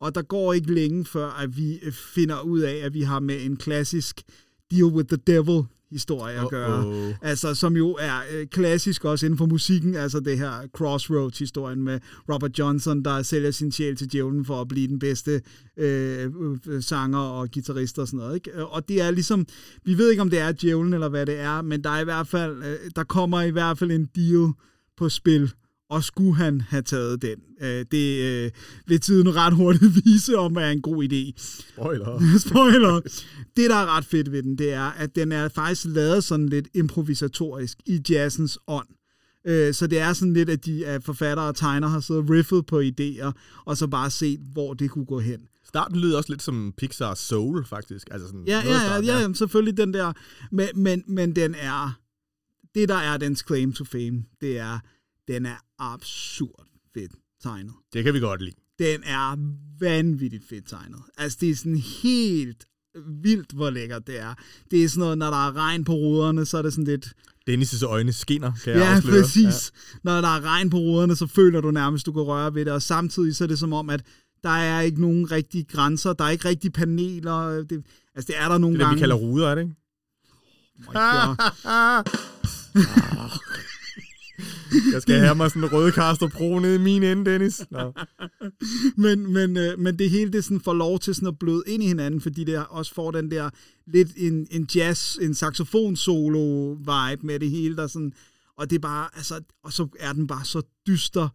Og 0.00 0.14
der 0.14 0.22
går 0.22 0.52
ikke 0.52 0.74
længe 0.74 1.04
før, 1.04 1.28
at 1.30 1.56
vi 1.56 1.80
finder 1.92 2.40
ud 2.40 2.60
af, 2.60 2.76
at 2.76 2.94
vi 2.94 3.02
har 3.02 3.20
med 3.20 3.42
en 3.42 3.56
klassisk 3.56 4.22
deal 4.70 4.84
with 4.84 5.08
the 5.08 5.16
devil 5.26 5.62
historie 5.90 6.40
at 6.40 6.50
gøre. 6.50 6.82
Uh-oh. 6.82 7.14
Altså, 7.22 7.54
som 7.54 7.76
jo 7.76 7.96
er 8.00 8.20
øh, 8.32 8.46
klassisk 8.46 9.04
også 9.04 9.26
inden 9.26 9.38
for 9.38 9.46
musikken, 9.46 9.94
altså 9.94 10.20
det 10.20 10.38
her 10.38 10.52
Crossroads-historien 10.76 11.82
med 11.82 12.00
Robert 12.32 12.58
Johnson, 12.58 13.02
der 13.02 13.22
sælger 13.22 13.50
sin 13.50 13.72
sjæl 13.72 13.96
til 13.96 14.12
djævlen 14.12 14.44
for 14.44 14.60
at 14.60 14.68
blive 14.68 14.88
den 14.88 14.98
bedste 14.98 15.42
øh, 15.76 16.30
øh, 16.66 16.82
sanger 16.82 17.18
og 17.18 17.50
guitarist 17.50 17.98
og 17.98 18.06
sådan 18.06 18.18
noget. 18.18 18.34
Ikke? 18.34 18.66
Og 18.66 18.88
det 18.88 19.02
er 19.02 19.10
ligesom, 19.10 19.46
vi 19.84 19.98
ved 19.98 20.10
ikke, 20.10 20.22
om 20.22 20.30
det 20.30 20.38
er 20.38 20.52
djævlen 20.52 20.94
eller 20.94 21.08
hvad 21.08 21.26
det 21.26 21.40
er, 21.40 21.62
men 21.62 21.84
der 21.84 21.90
er 21.90 22.00
i 22.00 22.04
hvert 22.04 22.28
fald, 22.28 22.62
øh, 22.62 22.90
der 22.96 23.04
kommer 23.04 23.42
i 23.42 23.50
hvert 23.50 23.78
fald 23.78 23.90
en 23.90 24.08
deal 24.16 24.52
på 24.96 25.08
spil, 25.08 25.52
og 25.90 26.04
skulle 26.04 26.34
han 26.34 26.60
have 26.60 26.82
taget 26.82 27.22
den. 27.22 27.38
Øh, 27.60 27.84
det 27.90 28.22
øh, 28.22 28.50
vil 28.86 29.00
tiden 29.00 29.36
ret 29.36 29.54
hurtigt 29.54 29.94
vise, 30.04 30.38
om 30.38 30.56
er 30.56 30.68
en 30.68 30.82
god 30.82 31.04
idé. 31.04 31.32
Spoiler. 31.72 32.38
Spoiler. 32.48 33.00
Det, 33.56 33.70
der 33.70 33.76
er 33.76 33.96
ret 33.96 34.04
fedt 34.04 34.32
ved 34.32 34.42
den, 34.42 34.58
det 34.58 34.72
er, 34.72 34.90
at 34.90 35.16
den 35.16 35.32
er 35.32 35.48
faktisk 35.48 35.86
lavet 35.86 36.24
sådan 36.24 36.48
lidt 36.48 36.68
improvisatorisk 36.74 37.78
i 37.86 38.00
jazzens 38.10 38.58
ånd. 38.66 38.86
Øh, 39.46 39.74
Så 39.74 39.86
det 39.86 39.98
er 39.98 40.12
sådan 40.12 40.34
lidt, 40.34 40.50
at 40.50 40.64
de 40.64 40.86
at 40.86 41.04
forfattere 41.04 41.48
og 41.48 41.56
tegner 41.56 41.88
har 41.88 42.00
siddet 42.00 42.30
riffet 42.30 42.66
på 42.66 42.80
idéer, 42.80 43.32
og 43.64 43.76
så 43.76 43.86
bare 43.86 44.10
set, 44.10 44.40
hvor 44.52 44.74
det 44.74 44.90
kunne 44.90 45.06
gå 45.06 45.20
hen. 45.20 45.40
Starten 45.68 45.98
lyder 45.98 46.16
også 46.16 46.32
lidt 46.32 46.42
som 46.42 46.74
Pixar 46.78 47.14
Soul, 47.14 47.64
faktisk. 47.64 48.08
Altså 48.10 48.26
sådan 48.26 48.44
ja, 48.46 48.62
ja, 48.64 48.78
starten, 48.78 49.04
ja, 49.04 49.18
ja, 49.18 49.32
selvfølgelig 49.32 49.76
den 49.76 49.94
der. 49.94 50.12
Men, 50.52 50.68
men, 50.74 51.02
men 51.06 51.36
den 51.36 51.54
er, 51.54 51.98
det 52.74 52.88
der 52.88 52.94
er 52.94 53.16
dens 53.16 53.44
claim 53.46 53.72
to 53.72 53.84
fame, 53.84 54.24
det 54.40 54.58
er, 54.58 54.78
den 55.28 55.46
er 55.46 55.56
absurd 55.78 56.66
fedt 56.94 57.12
tegnet. 57.42 57.74
Det 57.92 58.04
kan 58.04 58.14
vi 58.14 58.20
godt 58.20 58.42
lide. 58.42 58.56
Den 58.78 59.02
er 59.04 59.36
vanvittigt 59.80 60.48
fedt 60.48 60.68
tegnet. 60.68 61.00
Altså, 61.18 61.38
det 61.40 61.50
er 61.50 61.56
sådan 61.56 61.76
helt 62.02 62.66
vildt, 63.22 63.52
hvor 63.52 63.70
lækkert 63.70 64.06
det 64.06 64.20
er. 64.20 64.34
Det 64.70 64.84
er 64.84 64.88
sådan 64.88 65.00
noget, 65.00 65.18
når 65.18 65.30
der 65.30 65.46
er 65.48 65.56
regn 65.56 65.84
på 65.84 65.92
ruderne, 65.92 66.46
så 66.46 66.58
er 66.58 66.62
det 66.62 66.72
sådan 66.72 66.84
lidt... 66.84 67.12
Dennis' 67.50 67.84
øjne 67.84 68.12
skinner, 68.12 68.52
kan 68.64 68.72
jeg 68.72 68.80
Ja, 68.80 68.96
afsløre. 68.96 69.22
præcis. 69.22 69.44
Ja. 69.94 69.98
Når 70.02 70.20
der 70.20 70.28
er 70.28 70.40
regn 70.40 70.70
på 70.70 70.76
ruderne, 70.76 71.16
så 71.16 71.26
føler 71.26 71.60
du 71.60 71.70
nærmest, 71.70 72.06
du 72.06 72.12
kan 72.12 72.22
røre 72.22 72.54
ved 72.54 72.64
det. 72.64 72.72
Og 72.72 72.82
samtidig 72.82 73.36
så 73.36 73.44
er 73.44 73.48
det 73.48 73.58
som 73.58 73.72
om, 73.72 73.90
at 73.90 74.02
der 74.42 74.50
er 74.50 74.80
ikke 74.80 75.00
nogen 75.00 75.30
rigtige 75.30 75.64
grænser. 75.64 76.12
Der 76.12 76.24
er 76.24 76.28
ikke 76.30 76.48
rigtige 76.48 76.70
paneler. 76.70 77.62
Det, 77.62 77.84
altså, 78.14 78.26
det 78.32 78.38
er 78.38 78.48
der 78.48 78.58
nogle 78.58 78.78
Det 78.78 78.82
er 78.84 78.86
det, 78.86 78.88
gange. 78.88 78.94
vi 78.96 79.00
kalder 79.00 79.14
ruder, 79.16 79.48
er 79.48 79.54
det 79.54 79.62
ikke? 79.62 79.74
Oh 80.88 80.94
my 80.94 80.94
God. 80.94 81.36
Jeg 84.92 85.02
skal 85.02 85.18
have 85.18 85.34
mig 85.34 85.50
sådan 85.50 85.64
en 85.64 85.72
røde 85.72 85.92
kaster 85.92 86.28
pro 86.28 86.58
nede 86.58 86.74
i 86.74 86.78
min 86.78 87.02
ende, 87.02 87.30
Dennis. 87.30 87.62
No. 87.70 87.92
men, 89.04 89.32
men, 89.32 89.56
øh, 89.56 89.78
men 89.78 89.98
det 89.98 90.10
hele 90.10 90.32
det 90.32 90.44
sådan 90.44 90.60
får 90.60 90.74
lov 90.74 90.98
til 90.98 91.14
sådan 91.14 91.28
at 91.28 91.38
bløde 91.38 91.62
ind 91.66 91.82
i 91.82 91.86
hinanden, 91.86 92.20
fordi 92.20 92.44
det 92.44 92.66
også 92.66 92.94
får 92.94 93.10
den 93.10 93.30
der 93.30 93.50
lidt 93.86 94.08
en, 94.16 94.46
en 94.50 94.68
jazz, 94.74 95.16
en 95.16 95.34
saxofon 95.34 95.96
solo 95.96 96.72
vibe 96.72 97.26
med 97.26 97.40
det 97.40 97.50
hele, 97.50 97.76
der 97.76 97.86
sådan 97.86 98.12
Og 98.56 98.70
det 98.70 98.76
er 98.76 98.80
bare, 98.80 99.08
altså, 99.16 99.40
og 99.64 99.72
så 99.72 99.88
er 100.00 100.12
den 100.12 100.26
bare 100.26 100.44
så 100.44 100.62
dyster 100.86 101.28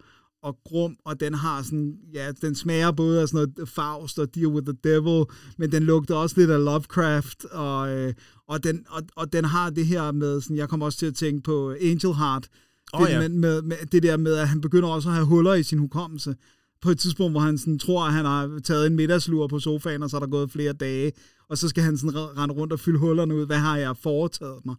og 0.43 0.57
grum, 0.65 0.97
og 1.05 1.19
den 1.19 1.33
har 1.33 1.61
sådan, 1.63 1.95
ja, 2.13 2.31
den 2.41 2.55
smager 2.55 2.91
både 2.91 3.21
af 3.21 3.27
sådan 3.27 3.53
noget 3.55 3.69
Faust 3.69 4.19
og 4.19 4.35
Deal 4.35 4.47
with 4.47 4.65
the 4.65 4.77
Devil, 4.83 5.25
men 5.57 5.71
den 5.71 5.83
lugter 5.83 6.15
også 6.15 6.35
lidt 6.39 6.49
af 6.49 6.63
Lovecraft, 6.63 7.45
og, 7.45 7.89
øh, 7.89 8.13
og, 8.47 8.63
den, 8.63 8.85
og, 8.89 9.01
og 9.15 9.33
den 9.33 9.45
har 9.45 9.69
det 9.69 9.85
her 9.85 10.11
med, 10.11 10.41
sådan, 10.41 10.57
jeg 10.57 10.69
kommer 10.69 10.85
også 10.85 10.99
til 10.99 11.05
at 11.05 11.15
tænke 11.15 11.43
på 11.43 11.71
Angel 11.81 12.13
Heart, 12.13 12.47
Åh, 12.93 13.07
det, 13.07 13.13
ja. 13.13 13.19
med, 13.19 13.29
med, 13.29 13.61
med, 13.61 13.77
det 13.91 14.03
der 14.03 14.17
med, 14.17 14.33
at 14.33 14.47
han 14.47 14.61
begynder 14.61 14.89
også 14.89 15.09
at 15.09 15.15
have 15.15 15.27
huller 15.27 15.53
i 15.53 15.63
sin 15.63 15.79
hukommelse, 15.79 16.35
på 16.81 16.89
et 16.89 16.99
tidspunkt, 16.99 17.33
hvor 17.33 17.39
han 17.39 17.57
sådan, 17.57 17.79
tror, 17.79 18.05
at 18.05 18.13
han 18.13 18.25
har 18.25 18.59
taget 18.63 18.87
en 18.87 18.95
middagslur 18.95 19.47
på 19.47 19.59
sofaen, 19.59 20.03
og 20.03 20.09
så 20.09 20.17
er 20.17 20.19
der 20.19 20.27
gået 20.27 20.51
flere 20.51 20.73
dage, 20.73 21.11
og 21.49 21.57
så 21.57 21.67
skal 21.67 21.83
han 21.83 21.97
sådan 21.97 22.15
re- 22.15 22.37
rende 22.37 22.55
rundt 22.55 22.73
og 22.73 22.79
fylde 22.79 22.99
hullerne 22.99 23.35
ud, 23.35 23.45
hvad 23.45 23.57
har 23.57 23.77
jeg 23.77 23.97
foretaget 23.97 24.65
mig? 24.65 24.75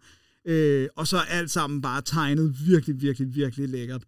Øh, 0.46 0.88
og 0.96 1.06
så 1.06 1.16
er 1.16 1.20
alt 1.20 1.50
sammen 1.50 1.80
bare 1.80 2.02
tegnet 2.02 2.56
virkelig, 2.66 3.02
virkelig, 3.02 3.34
virkelig 3.34 3.68
lækkert. 3.68 4.02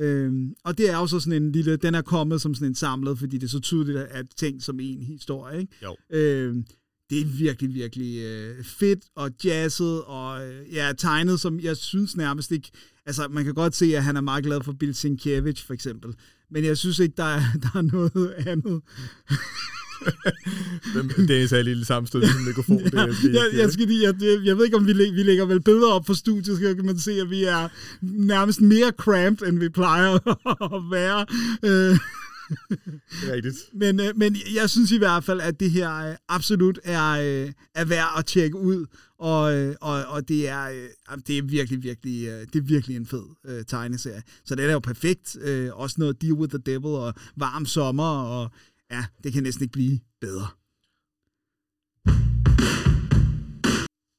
Øhm, 0.00 0.54
og 0.64 0.78
det 0.78 0.90
er 0.90 0.96
jo 0.96 1.06
så 1.06 1.20
sådan 1.20 1.42
en 1.42 1.52
lille, 1.52 1.76
den 1.76 1.94
er 1.94 2.02
kommet 2.02 2.40
som 2.40 2.54
sådan 2.54 2.68
en 2.68 2.74
samlet, 2.74 3.18
fordi 3.18 3.38
det 3.38 3.44
er 3.44 3.50
så 3.50 3.60
tydeligt 3.60 3.98
at 3.98 4.26
ting 4.36 4.62
som 4.62 4.80
en 4.80 5.02
historie, 5.02 5.60
ikke? 5.60 5.72
Jo. 5.82 5.96
Øhm, 6.10 6.64
det 7.10 7.20
er 7.20 7.24
virkelig, 7.24 7.74
virkelig 7.74 8.18
øh, 8.24 8.64
fedt 8.64 9.00
og 9.16 9.30
jazzet 9.44 10.02
og 10.02 10.46
øh, 10.46 10.74
ja, 10.74 10.92
tegnet, 10.98 11.40
som 11.40 11.60
jeg 11.60 11.76
synes 11.76 12.16
nærmest 12.16 12.50
ikke... 12.52 12.70
Altså, 13.06 13.28
man 13.30 13.44
kan 13.44 13.54
godt 13.54 13.76
se, 13.76 13.96
at 13.96 14.04
han 14.04 14.16
er 14.16 14.20
meget 14.20 14.44
glad 14.44 14.60
for 14.64 14.72
Bill 14.72 14.94
Sienkiewicz, 14.94 15.62
for 15.62 15.74
eksempel. 15.74 16.14
Men 16.50 16.64
jeg 16.64 16.78
synes 16.78 16.98
ikke, 16.98 17.14
der 17.16 17.24
er, 17.24 17.42
der 17.62 17.70
er 17.78 17.82
noget 17.82 18.34
andet. 18.46 18.82
Dennis 21.28 21.52
er 21.52 21.62
lige 21.62 21.84
sammenstød 21.84 22.20
med 22.20 22.46
mikrofon. 22.46 22.84
det, 22.84 22.94
er- 22.94 23.06
det, 23.06 23.34
jeg, 23.34 23.50
jeg, 23.52 23.72
skal 23.72 23.86
lige, 23.86 24.02
jeg, 24.02 24.14
jeg, 24.44 24.56
ved 24.58 24.64
ikke, 24.64 24.76
om 24.76 24.86
vi, 24.86 24.92
læ- 24.92 25.10
vi 25.10 25.22
lægger 25.22 25.44
vel 25.46 25.60
billeder 25.62 25.92
op 25.92 26.04
på 26.04 26.14
studiet, 26.14 26.58
så 26.58 26.74
kan 26.76 26.86
man 26.86 26.98
se, 26.98 27.12
at 27.20 27.30
vi 27.30 27.44
er 27.44 27.68
nærmest 28.02 28.60
mere 28.60 28.90
cramped, 28.98 29.46
end 29.48 29.58
vi 29.58 29.68
plejer 29.68 30.14
at 30.76 30.82
være. 30.90 31.26
Øh, 31.64 31.98
det 32.48 33.28
er 33.28 33.32
rigtigt. 33.32 33.56
men, 33.72 34.00
øh, 34.00 34.16
men 34.16 34.36
jeg 34.54 34.70
synes 34.70 34.90
i 34.90 34.98
hvert 34.98 35.24
fald, 35.24 35.40
at 35.40 35.60
det 35.60 35.70
her 35.70 35.94
øh, 35.94 36.16
absolut 36.28 36.78
er, 36.84 37.10
øh, 37.10 37.52
er 37.74 37.84
værd 37.84 38.14
at 38.18 38.26
tjekke 38.26 38.56
ud, 38.58 38.86
og, 39.18 39.54
øh, 39.54 39.74
og, 39.80 40.04
og 40.04 40.28
det, 40.28 40.48
er, 40.48 40.68
øh, 40.68 41.18
det 41.26 41.38
er 41.38 41.42
virkelig, 41.42 41.82
virkelig, 41.82 42.26
øh, 42.28 42.46
det 42.52 42.56
er 42.56 42.62
virkelig 42.62 42.96
en 42.96 43.06
fed 43.06 43.24
øh, 43.46 43.64
tegneserie. 43.64 44.22
Så 44.44 44.54
det 44.54 44.64
er 44.64 44.72
jo 44.72 44.78
perfekt. 44.78 45.36
Øh, 45.40 45.70
også 45.72 45.96
noget 45.98 46.22
Deal 46.22 46.32
with 46.32 46.50
the 46.50 46.62
Devil 46.66 46.86
og 46.86 47.14
varm 47.36 47.66
sommer, 47.66 48.22
og 48.22 48.50
ja, 48.90 49.04
det 49.24 49.32
kan 49.32 49.42
næsten 49.42 49.62
ikke 49.62 49.72
blive 49.72 50.00
bedre. 50.20 50.46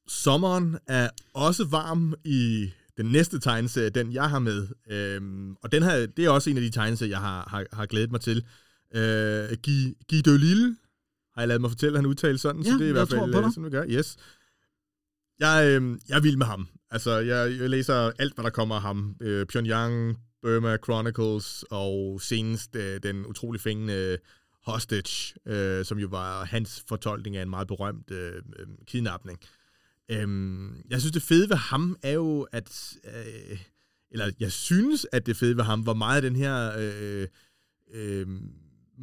Sommeren 0.08 0.76
er 0.86 1.08
også 1.34 1.64
varm 1.64 2.14
i 2.24 2.70
den 2.96 3.06
næste 3.06 3.40
tegneserie, 3.40 3.90
den 3.90 4.12
jeg 4.12 4.30
har 4.30 4.38
med. 4.38 4.68
Øhm, 4.90 5.56
og 5.62 5.72
den 5.72 5.82
her, 5.82 6.06
det 6.06 6.24
er 6.24 6.30
også 6.30 6.50
en 6.50 6.56
af 6.56 6.62
de 6.62 6.70
tegneserier, 6.70 7.10
jeg 7.10 7.20
har, 7.20 7.48
har, 7.50 7.66
har 7.72 7.86
glædet 7.86 8.10
mig 8.10 8.20
til. 8.20 8.44
Øh, 8.94 9.48
Guy, 9.64 9.96
Guy 10.10 10.18
Delisle 10.24 10.76
har 11.34 11.42
jeg 11.42 11.48
lavet 11.48 11.60
mig 11.60 11.70
fortælle, 11.70 11.98
han 11.98 12.06
udtaler 12.06 12.38
sådan, 12.38 12.64
så 12.64 12.70
Ja, 12.70 12.76
det 12.76 12.84
er 12.84 12.88
i 12.88 12.92
hvert 12.92 13.08
fald 13.08 13.34
øh, 13.34 13.34
sådan, 13.34 13.64
vi 13.64 13.70
gør. 13.70 13.84
Yes. 13.88 14.16
Jeg, 15.38 15.64
øh, 15.66 15.98
jeg 16.08 16.16
er 16.16 16.20
vild 16.20 16.36
med 16.36 16.46
ham. 16.46 16.68
Altså, 16.90 17.18
jeg, 17.18 17.58
jeg 17.60 17.70
læser 17.70 18.12
alt, 18.18 18.34
hvad 18.34 18.44
der 18.44 18.50
kommer 18.50 18.74
af 18.74 18.82
ham. 18.82 19.16
Øh, 19.20 19.46
Pyongyang, 19.46 20.18
Burma 20.42 20.76
Chronicles, 20.76 21.64
og 21.70 22.20
senest 22.22 22.76
øh, 22.76 23.00
den 23.02 23.26
utrolig 23.26 23.60
fængende 23.60 24.18
Hostage, 24.66 25.34
øh, 25.46 25.84
som 25.84 25.98
jo 25.98 26.08
var 26.08 26.44
hans 26.44 26.84
fortolkning 26.88 27.36
af 27.36 27.42
en 27.42 27.50
meget 27.50 27.68
berømt 27.68 28.10
øh, 28.10 28.34
øh, 28.58 28.66
kidnapning. 28.86 29.38
Øhm, 30.10 30.82
jeg 30.90 31.00
synes, 31.00 31.12
det 31.12 31.22
fede 31.22 31.48
ved 31.48 31.56
ham 31.56 31.96
er 32.02 32.12
jo, 32.12 32.46
at... 32.52 32.96
Øh, 33.04 33.58
eller 34.12 34.30
jeg 34.40 34.52
synes, 34.52 35.06
at 35.12 35.26
det 35.26 35.36
fede 35.36 35.56
ved 35.56 35.64
ham 35.64 35.86
var 35.86 35.94
meget 35.94 36.22
den 36.22 36.36
her... 36.36 36.72
Øh, 36.78 37.26
øh, 37.94 38.26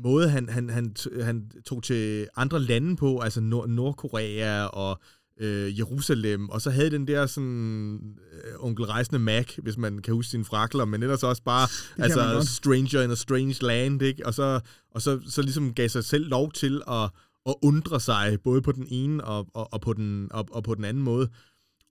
måde, 0.03 0.29
han, 0.29 0.49
han, 0.49 0.69
han, 0.69 0.95
han 1.21 1.51
tog 1.65 1.83
til 1.83 2.27
andre 2.35 2.59
lande 2.59 2.95
på, 2.95 3.19
altså 3.19 3.41
Nord- 3.41 3.69
Nordkorea 3.69 4.65
og 4.65 4.99
øh, 5.39 5.79
Jerusalem, 5.79 6.49
og 6.49 6.61
så 6.61 6.69
havde 6.69 6.91
den 6.91 7.07
der 7.07 7.25
sådan 7.25 7.99
øh, 8.33 8.53
onkel 8.59 8.85
rejsende 8.85 9.19
Mac, 9.19 9.55
hvis 9.55 9.77
man 9.77 9.99
kan 9.99 10.13
huske 10.13 10.29
sine 10.31 10.45
frakler, 10.45 10.85
men 10.85 11.03
ellers 11.03 11.23
også 11.23 11.43
bare 11.43 11.67
altså. 12.03 12.53
Stranger 12.55 13.01
in 13.01 13.11
a 13.11 13.15
Strange 13.15 13.55
Land, 13.61 14.01
ikke? 14.01 14.25
Og 14.25 14.33
så, 14.33 14.59
og 14.91 15.01
så, 15.01 15.19
så 15.27 15.41
ligesom 15.41 15.73
gav 15.73 15.89
sig 15.89 16.03
selv 16.03 16.29
lov 16.29 16.51
til 16.51 16.81
at, 16.91 17.09
at 17.47 17.55
undre 17.61 17.99
sig, 17.99 18.37
både 18.43 18.61
på 18.61 18.71
den 18.71 18.87
ene 18.89 19.23
og, 19.23 19.47
og, 19.53 19.73
og, 19.73 19.81
på, 19.81 19.93
den, 19.93 20.27
og, 20.31 20.47
og 20.51 20.63
på 20.63 20.75
den 20.75 20.83
anden 20.83 21.03
måde. 21.03 21.29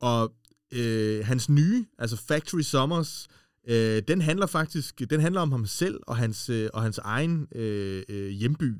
Og 0.00 0.32
øh, 0.72 1.26
hans 1.26 1.48
nye, 1.48 1.86
altså 1.98 2.16
Factory 2.16 2.60
Summers, 2.60 3.28
øh, 3.68 4.02
den 4.08 4.20
handler 4.20 4.46
faktisk, 4.46 5.02
den 5.10 5.20
handler 5.20 5.40
om 5.40 5.52
ham 5.52 5.66
selv 5.66 6.00
og 6.06 6.16
hans, 6.16 6.48
øh, 6.48 6.68
og 6.74 6.82
hans 6.82 6.98
egen 6.98 7.46
øh, 7.54 8.02
øh, 8.08 8.28
hjemby. 8.28 8.74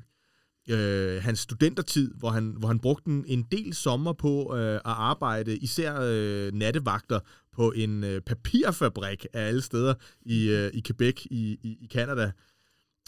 Øh, 0.69 1.23
hans 1.23 1.39
studentertid, 1.39 2.13
hvor 2.13 2.29
han, 2.29 2.55
hvor 2.59 2.67
han 2.67 2.79
brugte 2.79 3.11
en, 3.11 3.25
en 3.27 3.43
del 3.51 3.73
sommer 3.73 4.13
på 4.13 4.55
øh, 4.55 4.75
at 4.75 4.81
arbejde, 4.85 5.57
især 5.57 5.99
øh, 6.01 6.53
nattevagter 6.53 7.19
på 7.53 7.71
en 7.71 8.03
øh, 8.03 8.21
papirfabrik 8.21 9.25
af 9.33 9.47
alle 9.47 9.61
steder 9.61 9.93
i, 10.25 10.49
øh, 10.49 10.71
i 10.73 10.81
Quebec 10.87 11.25
i, 11.25 11.59
i, 11.63 11.77
i 11.81 11.87
Canada. 11.93 12.31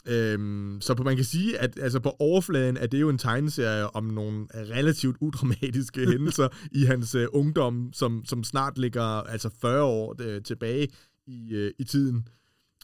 Øhm, 0.08 0.78
så 0.82 0.96
på, 0.96 1.04
man 1.04 1.16
kan 1.16 1.26
sige, 1.26 1.58
at 1.58 1.80
altså 1.82 2.00
på 2.00 2.16
overfladen 2.20 2.78
er 2.78 2.88
det 2.88 3.02
jo 3.02 3.10
en 3.10 3.18
tegneserie 3.18 3.96
om 3.96 4.04
nogle 4.04 4.48
relativt 4.54 5.18
udramatiske 5.22 6.06
hændelser 6.12 6.48
i 6.72 6.84
hans 6.86 7.16
øh, 7.16 7.28
ungdom, 7.34 7.90
som, 7.94 8.26
som 8.26 8.44
snart 8.44 8.78
ligger 8.78 9.04
altså 9.04 9.50
40 9.62 9.84
år 9.84 10.16
øh, 10.22 10.42
tilbage 10.42 10.88
i, 11.28 11.54
øh, 11.54 11.72
i 11.80 11.84
tiden. 11.84 12.28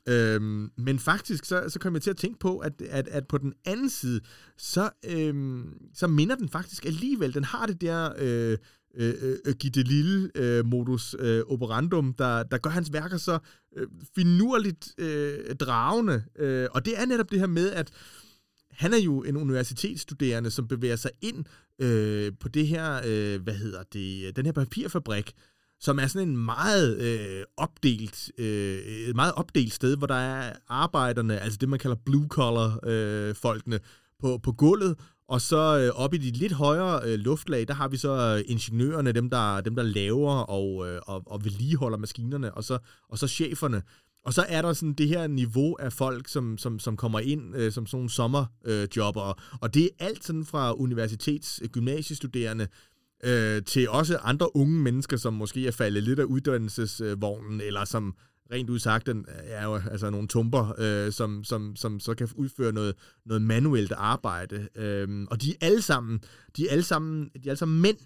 Øhm, 0.07 0.71
men 0.77 0.99
faktisk, 0.99 1.45
så, 1.45 1.63
så 1.67 1.79
kom 1.79 1.93
jeg 1.93 2.01
til 2.01 2.09
at 2.09 2.17
tænke 2.17 2.39
på, 2.39 2.57
at, 2.57 2.81
at, 2.81 3.07
at 3.07 3.27
på 3.27 3.37
den 3.37 3.53
anden 3.65 3.89
side, 3.89 4.21
så, 4.57 4.89
øhm, 5.09 5.73
så 5.93 6.07
minder 6.07 6.35
den 6.35 6.49
faktisk 6.49 6.85
alligevel, 6.85 7.33
den 7.33 7.43
har 7.43 7.65
det 7.65 7.81
der 7.81 8.09
øh, 8.17 8.57
øh, 8.95 9.13
øh, 9.21 9.37
øh 9.45 9.55
Gitte 9.55 9.83
Lille 9.83 10.31
øh, 10.35 10.65
modus 10.65 11.15
øh, 11.19 11.43
operandum, 11.47 12.13
der, 12.13 12.43
der 12.43 12.57
gør 12.57 12.69
hans 12.69 12.93
værker 12.93 13.17
så 13.17 13.39
øh, 13.77 13.87
finurligt 14.15 14.93
øh, 14.97 15.55
dragende. 15.55 16.23
Øh, 16.39 16.67
og 16.71 16.85
det 16.85 16.99
er 17.01 17.05
netop 17.05 17.31
det 17.31 17.39
her 17.39 17.47
med, 17.47 17.71
at 17.71 17.91
han 18.71 18.93
er 18.93 18.97
jo 18.97 19.23
en 19.23 19.37
universitetsstuderende, 19.37 20.51
som 20.51 20.67
bevæger 20.67 20.95
sig 20.95 21.11
ind 21.21 21.45
øh, 21.81 22.31
på 22.39 22.47
det 22.47 22.67
her, 22.67 23.01
øh, 23.05 23.41
hvad 23.41 23.53
hedder 23.53 23.83
det, 23.93 24.35
den 24.35 24.45
her 24.45 24.53
papirfabrik, 24.53 25.33
som 25.79 25.99
er 25.99 26.07
sådan 26.07 26.27
en 26.27 26.37
meget 26.37 26.97
øh, 26.97 27.43
opdelt, 27.57 28.31
øh, 28.37 28.77
et 28.77 29.15
meget 29.15 29.33
opdelt 29.33 29.73
sted, 29.73 29.97
hvor 29.97 30.07
der 30.07 30.15
er 30.15 30.53
arbejderne, 30.67 31.39
altså 31.39 31.57
det 31.57 31.69
man 31.69 31.79
kalder 31.79 31.97
blue 32.05 32.27
collar 32.27 32.79
øh, 32.83 33.35
folkene 33.35 33.79
på, 34.19 34.37
på 34.37 34.51
gulvet, 34.51 34.95
og 35.27 35.41
så 35.41 35.79
øh, 35.79 36.03
oppe 36.03 36.17
i 36.17 36.19
de 36.19 36.37
lidt 36.37 36.53
højere 36.53 37.01
øh, 37.03 37.19
luftlag, 37.19 37.67
der 37.67 37.73
har 37.73 37.87
vi 37.87 37.97
så 37.97 38.35
øh, 38.37 38.51
ingeniørerne, 38.51 39.11
dem 39.11 39.29
der, 39.29 39.61
dem 39.61 39.75
der 39.75 39.83
laver 39.83 40.33
og, 40.33 40.87
øh, 40.87 41.01
og, 41.07 41.23
og 41.25 41.43
vedligeholder 41.43 41.97
maskinerne, 41.97 42.53
og 42.53 42.63
så, 42.63 42.77
og 43.09 43.17
så 43.17 43.27
cheferne. 43.27 43.81
Og 44.25 44.33
så 44.33 44.45
er 44.49 44.61
der 44.61 44.73
sådan 44.73 44.93
det 44.93 45.07
her 45.07 45.27
niveau 45.27 45.75
af 45.79 45.93
folk, 45.93 46.27
som, 46.27 46.57
som, 46.57 46.79
som 46.79 46.97
kommer 46.97 47.19
ind 47.19 47.55
øh, 47.55 47.71
som 47.71 47.85
sådan 47.85 47.97
nogle 47.97 48.09
sommerjobber. 48.09 49.27
Øh, 49.27 49.59
og 49.61 49.73
det 49.73 49.83
er 49.83 49.89
alt 49.99 50.25
sådan 50.25 50.45
fra 50.45 50.73
universitets- 50.73 51.59
øh, 51.61 51.69
gymnasiestuderende 51.69 52.67
øh, 53.23 53.63
til 53.63 53.89
også 53.89 54.17
andre 54.17 54.55
unge 54.55 54.79
mennesker, 54.79 55.17
som 55.17 55.33
måske 55.33 55.67
er 55.67 55.71
faldet 55.71 56.03
lidt 56.03 56.19
af 56.19 56.23
uddannelsesvognen, 56.23 57.61
eller 57.61 57.85
som 57.85 58.15
rent 58.51 58.69
udsagt 58.69 59.05
den 59.05 59.25
er 59.27 59.65
jo 59.65 59.75
altså 59.75 60.09
nogle 60.09 60.27
tumper, 60.27 60.73
øh, 60.77 61.11
som, 61.11 61.43
som, 61.43 61.75
som 61.75 61.99
så 61.99 62.15
kan 62.15 62.29
udføre 62.35 62.73
noget, 62.73 62.95
noget 63.25 63.41
manuelt 63.41 63.91
arbejde. 63.91 64.67
Øh, 64.75 65.27
og 65.31 65.41
de 65.41 65.51
er 65.51 65.55
alle 65.61 65.81
sammen, 65.81 66.19
de 66.57 66.67
er 66.67 66.71
alle 66.71 66.83
sammen, 66.83 67.23
de 67.23 67.39
er 67.45 67.49
alle 67.49 67.59
sammen 67.59 67.81
mænd. 67.81 67.97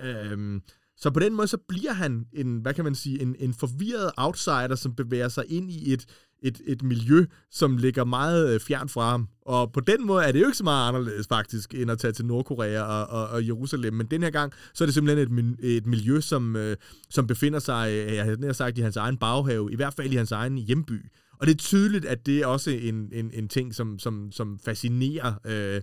Øh, 0.00 0.60
så 0.96 1.10
på 1.10 1.20
den 1.20 1.34
måde, 1.34 1.48
så 1.48 1.58
bliver 1.68 1.92
han 1.92 2.26
en, 2.32 2.58
hvad 2.58 2.74
kan 2.74 2.84
man 2.84 2.94
sige, 2.94 3.22
en, 3.22 3.36
en 3.38 3.54
forvirret 3.54 4.10
outsider, 4.16 4.74
som 4.74 4.94
bevæger 4.94 5.28
sig 5.28 5.44
ind 5.48 5.70
i 5.70 5.92
et, 5.92 6.06
et, 6.42 6.60
et 6.66 6.82
miljø, 6.82 7.24
som 7.50 7.76
ligger 7.76 8.04
meget 8.04 8.54
øh, 8.54 8.60
fjern 8.60 8.88
fra 8.88 9.10
ham. 9.10 9.28
Og 9.42 9.72
på 9.72 9.80
den 9.80 10.06
måde 10.06 10.24
er 10.24 10.32
det 10.32 10.40
jo 10.40 10.46
ikke 10.46 10.56
så 10.56 10.64
meget 10.64 10.88
anderledes 10.88 11.26
faktisk, 11.28 11.74
end 11.74 11.90
at 11.90 11.98
tage 11.98 12.12
til 12.12 12.26
Nordkorea 12.26 12.82
og, 12.82 13.06
og, 13.06 13.28
og 13.28 13.46
Jerusalem. 13.46 13.94
Men 13.94 14.06
den 14.06 14.22
her 14.22 14.30
gang, 14.30 14.52
så 14.74 14.84
er 14.84 14.86
det 14.86 14.94
simpelthen 14.94 15.56
et, 15.62 15.76
et 15.76 15.86
miljø, 15.86 16.20
som, 16.20 16.56
øh, 16.56 16.76
som 17.10 17.26
befinder 17.26 17.58
sig, 17.58 17.90
øh, 17.92 18.14
jeg 18.14 18.24
havde 18.24 18.40
nær 18.40 18.52
sagt, 18.52 18.78
i 18.78 18.80
hans 18.80 18.96
egen 18.96 19.16
baghave, 19.16 19.72
i 19.72 19.76
hvert 19.76 19.94
fald 19.94 20.12
i 20.12 20.16
hans 20.16 20.32
egen 20.32 20.58
hjemby. 20.58 21.06
Og 21.40 21.46
det 21.46 21.52
er 21.52 21.58
tydeligt, 21.58 22.04
at 22.04 22.26
det 22.26 22.38
er 22.38 22.46
også 22.46 22.70
en, 22.70 23.08
en, 23.12 23.30
en 23.34 23.48
ting, 23.48 23.74
som, 23.74 23.98
som, 23.98 24.32
som 24.32 24.58
fascinerer 24.64 25.34
øh, 25.46 25.82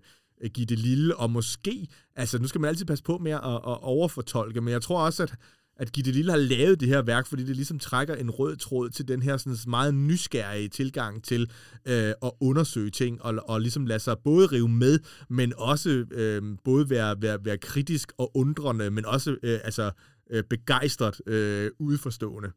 Gitte 0.53 0.75
Lille, 0.75 1.15
og 1.15 1.31
måske, 1.31 1.87
altså 2.15 2.39
nu 2.39 2.47
skal 2.47 2.61
man 2.61 2.67
altid 2.67 2.85
passe 2.85 3.03
på 3.03 3.17
med 3.17 3.31
at, 3.31 3.39
at 3.43 3.83
overfortolke, 3.83 4.61
men 4.61 4.71
jeg 4.71 4.81
tror 4.81 5.05
også, 5.05 5.23
at, 5.23 5.35
at 5.79 5.91
Gitte 5.91 6.11
Lille 6.11 6.31
har 6.31 6.37
lavet 6.37 6.79
det 6.79 6.87
her 6.87 7.01
værk, 7.01 7.27
fordi 7.27 7.43
det 7.43 7.55
ligesom 7.55 7.79
trækker 7.79 8.15
en 8.15 8.29
rød 8.29 8.55
tråd 8.55 8.89
til 8.89 9.07
den 9.07 9.21
her 9.21 9.37
sådan 9.37 9.57
meget 9.67 9.93
nysgerrige 9.93 10.69
tilgang 10.69 11.23
til 11.23 11.51
øh, 11.85 12.13
at 12.23 12.31
undersøge 12.41 12.89
ting, 12.89 13.21
og, 13.21 13.49
og 13.49 13.61
ligesom 13.61 13.85
lade 13.85 13.99
sig 13.99 14.17
både 14.23 14.47
rive 14.47 14.69
med, 14.69 14.99
men 15.29 15.53
også 15.57 15.89
øh, 16.11 16.43
både 16.63 16.89
være, 16.89 17.21
være, 17.21 17.45
være 17.45 17.57
kritisk 17.57 18.11
og 18.17 18.37
undrende, 18.37 18.91
men 18.91 19.05
også 19.05 19.37
øh, 19.43 19.59
altså, 19.63 19.91
øh, 20.29 20.43
begejstret 20.43 21.21
øh, 21.27 21.71
udforstående. 21.79 22.51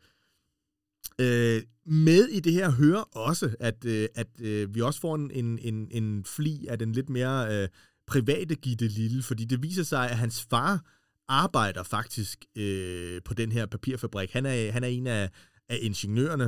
Øh, 1.21 1.63
med 1.87 2.29
i 2.29 2.41
det 2.41 2.53
her 2.53 2.71
hører 2.71 3.17
også, 3.17 3.55
at, 3.61 3.85
øh, 3.85 4.09
at 4.15 4.27
øh, 4.41 4.75
vi 4.75 4.81
også 4.81 5.01
får 5.01 5.14
en, 5.14 5.31
en, 5.31 5.59
en, 5.59 5.89
en 5.91 6.25
fli 6.25 6.66
af 6.68 6.79
den 6.79 6.93
lidt 6.93 7.11
mere 7.11 7.62
øh, 7.62 7.68
private 8.07 8.55
Gitte 8.55 8.89
Lille, 8.89 9.23
fordi 9.23 9.45
det 9.45 9.62
viser 9.62 9.83
sig, 9.83 10.11
at 10.11 10.16
hans 10.16 10.47
far 10.51 10.85
arbejder 11.31 11.83
faktisk 11.83 12.45
øh, 12.57 13.20
på 13.24 13.35
den 13.35 13.53
her 13.53 13.66
papirfabrik. 13.66 14.33
Han 14.33 14.47
er, 14.47 14.72
han 14.72 14.85
er 14.85 14.89
en 14.89 15.07
af, 15.07 15.31
af 15.68 15.78
ingeniørerne, 15.83 16.45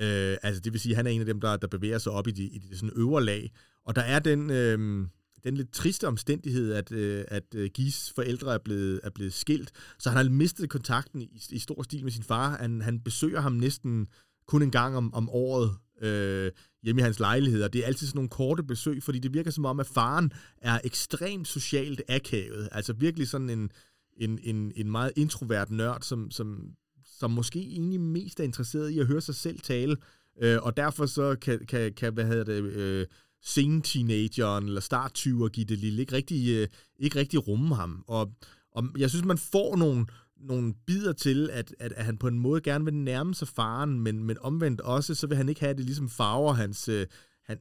øh, 0.00 0.36
altså 0.42 0.60
det 0.60 0.72
vil 0.72 0.80
sige, 0.80 0.94
han 0.94 1.06
er 1.06 1.10
en 1.10 1.20
af 1.20 1.26
dem, 1.26 1.40
der, 1.40 1.56
der 1.56 1.66
bevæger 1.66 1.98
sig 1.98 2.12
op 2.12 2.26
i 2.26 2.30
det, 2.30 2.48
i 2.52 2.58
de 2.58 2.76
sådan 2.76 2.92
øvre 2.96 3.24
lag. 3.24 3.50
Og 3.84 3.96
der 3.96 4.02
er 4.02 4.18
den, 4.18 4.50
øh, 4.50 5.06
den 5.44 5.56
lidt 5.56 5.72
triste 5.72 6.08
omstændighed, 6.08 6.72
at, 6.72 6.92
øh, 6.92 7.24
at 7.28 7.54
øh, 7.54 7.70
Gis 7.74 8.12
forældre 8.14 8.54
er 8.54 8.58
blevet, 8.58 9.00
er 9.02 9.10
blevet 9.10 9.32
skilt, 9.32 9.72
så 9.98 10.10
han 10.10 10.16
har 10.16 10.30
mistet 10.30 10.70
kontakten 10.70 11.22
i, 11.22 11.42
i 11.50 11.58
stor 11.58 11.82
stil 11.82 12.04
med 12.04 12.12
sin 12.12 12.22
far. 12.22 12.56
Han, 12.56 12.80
han 12.80 13.00
besøger 13.00 13.40
ham 13.40 13.52
næsten 13.52 14.06
kun 14.46 14.62
en 14.62 14.70
gang 14.70 14.96
om, 14.96 15.14
om 15.14 15.28
året 15.30 15.76
øh, 16.02 16.52
hjemme 16.82 17.00
i 17.00 17.02
hans 17.02 17.20
lejlighed, 17.20 17.62
og 17.62 17.72
det 17.72 17.82
er 17.82 17.86
altid 17.86 18.06
sådan 18.06 18.18
nogle 18.18 18.28
korte 18.28 18.62
besøg, 18.62 19.02
fordi 19.02 19.18
det 19.18 19.34
virker 19.34 19.50
som 19.50 19.64
om, 19.64 19.80
at 19.80 19.86
faren 19.86 20.32
er 20.58 20.80
ekstremt 20.84 21.48
socialt 21.48 22.02
akavet. 22.08 22.68
Altså 22.72 22.92
virkelig 22.92 23.28
sådan 23.28 23.50
en, 23.50 23.70
en, 24.16 24.38
en, 24.42 24.72
en 24.76 24.90
meget 24.90 25.12
introvert 25.16 25.70
nørd, 25.70 26.02
som, 26.02 26.30
som, 26.30 26.72
som 27.04 27.30
måske 27.30 27.58
egentlig 27.60 28.00
mest 28.00 28.40
er 28.40 28.44
interesseret 28.44 28.90
i 28.90 28.98
at 28.98 29.06
høre 29.06 29.20
sig 29.20 29.34
selv 29.34 29.60
tale, 29.60 29.96
øh, 30.42 30.58
og 30.62 30.76
derfor 30.76 31.06
så 31.06 31.36
kan, 31.40 31.66
kan, 31.68 31.92
kan 31.92 32.12
hvad 32.12 32.24
hedder 32.24 32.44
det, 32.44 32.62
øh, 32.62 33.06
sen-teenageren 33.42 34.64
eller 34.64 34.80
start 34.80 35.14
give 35.52 35.66
det 35.66 35.78
Lille 35.78 36.00
ikke 36.00 36.12
rigtig, 36.12 36.56
øh, 36.56 36.68
ikke 36.98 37.18
rigtig 37.18 37.48
rumme 37.48 37.74
ham. 37.74 38.04
Og, 38.06 38.32
og 38.72 38.84
jeg 38.98 39.10
synes, 39.10 39.24
man 39.24 39.38
får 39.38 39.76
nogle, 39.76 40.06
nogle 40.36 40.74
bider 40.86 41.12
til, 41.12 41.50
at, 41.52 41.74
at, 41.78 41.92
at 41.92 42.04
han 42.04 42.18
på 42.18 42.28
en 42.28 42.38
måde 42.38 42.60
gerne 42.60 42.84
vil 42.84 42.94
nærme 42.94 43.34
sig 43.34 43.48
faren, 43.48 44.00
men, 44.00 44.24
men 44.24 44.36
omvendt 44.40 44.80
også, 44.80 45.14
så 45.14 45.26
vil 45.26 45.36
han 45.36 45.48
ikke 45.48 45.60
have, 45.60 45.70
at 45.70 45.76
det 45.76 45.84
ligesom 45.84 46.08
farver 46.08 46.52
hans, 46.52 46.88
øh, 46.88 47.06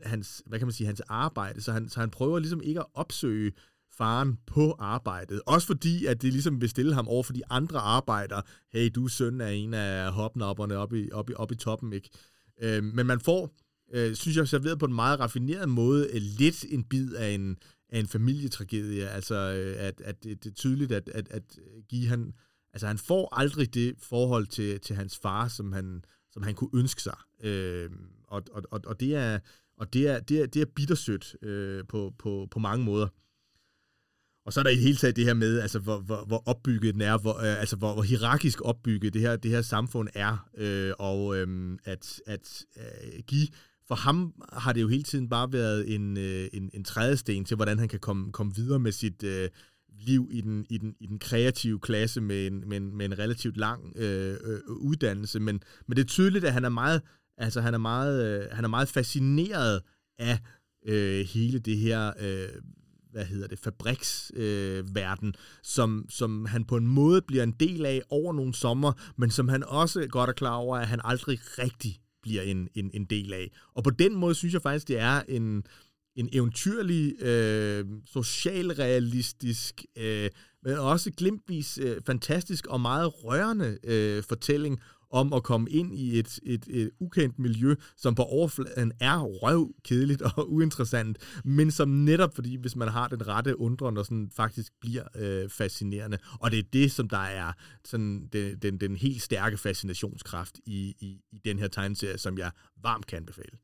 hans, 0.02 0.44
hvad 0.46 0.60
kan 0.60 0.68
man 0.68 0.74
sige, 0.74 0.88
hans 0.88 1.02
arbejde. 1.02 1.62
Så 1.62 1.72
han, 1.72 1.90
så 1.90 2.00
han 2.00 2.10
prøver 2.10 2.40
ligesom 2.40 2.62
ikke 2.62 2.80
at 2.80 2.86
opsøge 2.94 3.52
faren 3.98 4.38
på 4.48 4.76
arbejdet. 4.80 5.42
Også 5.46 5.68
fordi, 5.68 6.06
at 6.06 6.22
det 6.22 6.34
ligesom 6.34 6.62
vil 6.62 6.70
stille 6.70 6.94
ham 6.94 7.08
over 7.08 7.24
for 7.24 7.34
de 7.34 7.42
andre 7.50 7.80
arbejdere. 7.80 8.42
Hey, 8.74 8.92
du 8.96 9.06
er 9.06 9.10
søn 9.10 9.42
af 9.42 9.54
en 9.54 9.74
af 9.74 10.12
hopnopperne 10.12 10.78
oppe 10.78 11.06
i, 11.06 11.12
oppe 11.12 11.32
i, 11.32 11.36
oppe 11.36 11.56
i 11.56 11.58
toppen, 11.58 11.94
ikke? 11.94 12.10
Øh, 12.62 12.84
men 12.84 13.06
man 13.06 13.20
får, 13.20 13.56
øh, 13.94 14.16
synes 14.16 14.38
jeg, 14.38 14.48
serveret 14.48 14.80
på 14.80 14.86
en 14.86 14.94
meget 14.94 15.20
raffineret 15.20 15.70
måde, 15.70 16.08
øh, 16.14 16.22
lidt 16.22 16.66
en 16.70 16.84
bid 16.84 17.14
af 17.14 17.30
en, 17.30 17.58
af 17.90 18.00
en 18.00 18.08
familietragedie. 18.08 19.10
Altså, 19.10 19.36
øh, 19.36 19.76
at, 19.80 20.02
at 20.02 20.24
det, 20.24 20.44
det 20.44 20.50
er 20.50 20.54
tydeligt, 20.54 20.92
at, 20.92 21.10
at, 21.10 21.28
at 21.32 21.44
Guy, 21.90 22.08
han, 22.08 22.34
altså, 22.74 22.88
han 22.88 22.98
får 22.98 23.36
aldrig 23.36 23.74
det 23.74 23.96
forhold 24.00 24.48
til, 24.48 24.80
til 24.80 24.96
hans 24.96 25.18
far, 25.18 25.48
som 25.48 25.74
han, 25.74 26.04
som 26.32 26.44
han 26.44 26.54
kunne 26.56 26.70
ønske 26.74 27.02
sig. 27.02 27.18
Øh, 27.44 27.90
og, 28.28 28.44
og, 28.52 28.64
og, 28.72 28.82
og 28.86 29.00
det 29.00 29.16
er, 29.16 29.40
og 29.78 29.94
det 29.94 30.08
er, 30.08 30.20
det 30.20 30.42
er, 30.42 30.46
det 30.46 30.62
er 30.62 30.66
bittersødt 30.76 31.36
øh, 31.42 31.84
på, 31.88 32.14
på, 32.18 32.48
på 32.52 32.60
mange 32.60 32.86
måder. 32.86 33.08
Og 34.46 34.54
så 34.54 34.60
er 34.60 34.64
der 34.64 34.70
i 34.70 34.76
det 34.76 34.84
hele 34.84 34.98
taget 34.98 35.16
det 35.16 35.26
her 35.26 35.34
med, 35.34 35.60
altså, 35.60 35.80
hvor, 35.80 36.00
hvor, 36.00 36.26
hvor 36.28 36.44
opbygget 36.46 36.94
den 36.94 37.02
er, 37.02 37.18
hvor, 37.18 37.38
øh, 37.38 37.60
altså, 37.60 37.76
hvor, 37.76 37.94
hvor 37.94 38.04
hierarkisk 38.04 38.62
opbygget 38.62 39.14
det 39.14 39.22
her, 39.22 39.36
det 39.36 39.52
her 39.52 39.62
samfund 39.62 40.10
er, 40.14 40.50
øh, 40.58 40.94
og 41.00 41.38
øh, 41.38 41.78
at, 41.86 42.22
at 42.28 42.66
øh, 42.78 43.24
give 43.28 43.48
for 43.88 43.96
ham 43.96 44.34
har 44.54 44.74
det 44.74 44.82
jo 44.82 44.88
hele 44.88 45.04
tiden 45.04 45.30
bare 45.30 45.54
været 45.54 45.96
en, 45.96 46.18
øh, 46.18 46.48
en, 46.54 46.70
en 46.74 46.84
trædesten 46.84 47.46
til, 47.46 47.56
hvordan 47.56 47.80
han 47.80 47.88
kan 47.88 48.00
komme, 48.00 48.32
komme 48.32 48.56
videre 48.56 48.80
med 48.80 48.92
sit 48.92 49.24
øh, 49.24 49.50
liv 50.00 50.30
i 50.32 50.42
den, 50.42 50.66
i, 50.70 50.78
den, 50.78 50.96
i 51.00 51.08
den 51.08 51.20
kreative 51.20 51.80
klasse 51.80 52.22
med 52.22 52.48
en, 52.48 52.70
med 52.70 52.78
en, 52.78 52.98
med 52.98 53.06
en 53.06 53.20
relativt 53.20 53.58
lang 53.58 53.94
øh, 53.96 54.38
øh, 54.44 54.60
uddannelse. 54.68 55.40
Men, 55.40 55.62
men 55.88 55.96
det 55.98 56.04
er 56.04 56.08
tydeligt, 56.08 56.46
at 56.46 56.54
han 56.54 56.66
er 56.66 56.70
meget, 56.70 57.02
altså, 57.38 57.62
han 57.62 57.74
er 57.74 57.78
meget, 57.78 58.44
øh, 58.44 58.48
han 58.52 58.64
er 58.64 58.70
meget 58.70 58.88
fascineret 58.88 59.82
af 60.20 60.40
øh, 60.88 61.26
hele 61.26 61.60
det 61.60 61.78
her 61.78 62.14
øh, 62.20 62.50
hvad 63.16 63.26
hedder 63.26 63.48
det, 63.48 63.60
fabriksverden, 63.60 65.28
øh, 65.28 65.34
som, 65.64 66.06
som 66.10 66.46
han 66.46 66.66
på 66.66 66.78
en 66.78 66.88
måde 66.88 67.22
bliver 67.22 67.44
en 67.44 67.52
del 67.52 67.86
af 67.86 68.02
over 68.10 68.34
nogle 68.34 68.54
sommer, 68.54 68.94
men 69.18 69.32
som 69.32 69.50
han 69.50 69.64
også 69.64 70.08
godt 70.08 70.30
er 70.30 70.34
klar 70.34 70.56
over, 70.56 70.78
at 70.78 70.88
han 70.88 71.00
aldrig 71.04 71.40
rigtig 71.60 72.00
bliver 72.22 72.42
en, 72.42 72.70
en, 72.76 72.92
en 72.94 73.06
del 73.06 73.34
af. 73.34 73.52
Og 73.74 73.84
på 73.84 73.90
den 73.90 74.16
måde 74.16 74.36
synes 74.36 74.54
jeg 74.54 74.62
faktisk, 74.62 74.88
det 74.88 75.00
er 75.00 75.22
en, 75.28 75.64
en 76.16 76.30
eventyrlig, 76.32 77.22
øh, 77.22 77.86
socialrealistisk, 78.06 79.86
øh, 79.98 80.30
men 80.64 80.74
også 80.74 81.12
glimtvis 81.12 81.80
øh, 81.82 82.02
fantastisk 82.06 82.68
og 82.68 82.82
meget 82.82 83.24
rørende 83.24 83.78
øh, 83.84 84.24
fortælling 84.24 84.80
om 85.12 85.34
at 85.34 85.44
komme 85.44 85.70
ind 85.70 85.96
i 85.96 86.20
et, 86.20 86.40
et, 86.44 86.66
et 86.70 86.92
ukendt 87.00 87.40
miljø, 87.40 87.76
som 87.98 88.16
på 88.16 88.24
overfladen 88.24 88.92
er 89.00 89.20
røvkedeligt 89.20 90.22
og 90.22 90.52
uinteressant, 90.56 91.18
men 91.46 91.72
som 91.72 91.90
netop, 91.90 92.36
fordi 92.36 92.56
hvis 92.56 92.76
man 92.76 92.88
har 92.88 93.08
den 93.08 93.28
rette 93.28 93.60
undren, 93.60 93.98
og 93.98 94.06
sådan 94.06 94.32
faktisk 94.36 94.74
bliver 94.82 95.04
øh, 95.16 95.50
fascinerende. 95.50 96.18
Og 96.40 96.52
det 96.52 96.60
er 96.60 96.64
det, 96.74 96.92
som 96.92 97.10
der 97.10 97.18
er 97.18 97.52
sådan 97.86 98.30
den, 98.34 98.58
den, 98.58 98.78
den 98.78 98.96
helt 98.96 99.22
stærke 99.22 99.58
fascinationskraft 99.58 100.60
i, 100.66 100.96
i, 101.00 101.22
i 101.32 101.40
den 101.46 101.60
her 101.60 101.68
tegneserie, 101.68 102.18
som 102.18 102.38
jeg 102.38 102.52
varmt 102.84 103.08
kan 103.08 103.18
anbefale. 103.18 103.58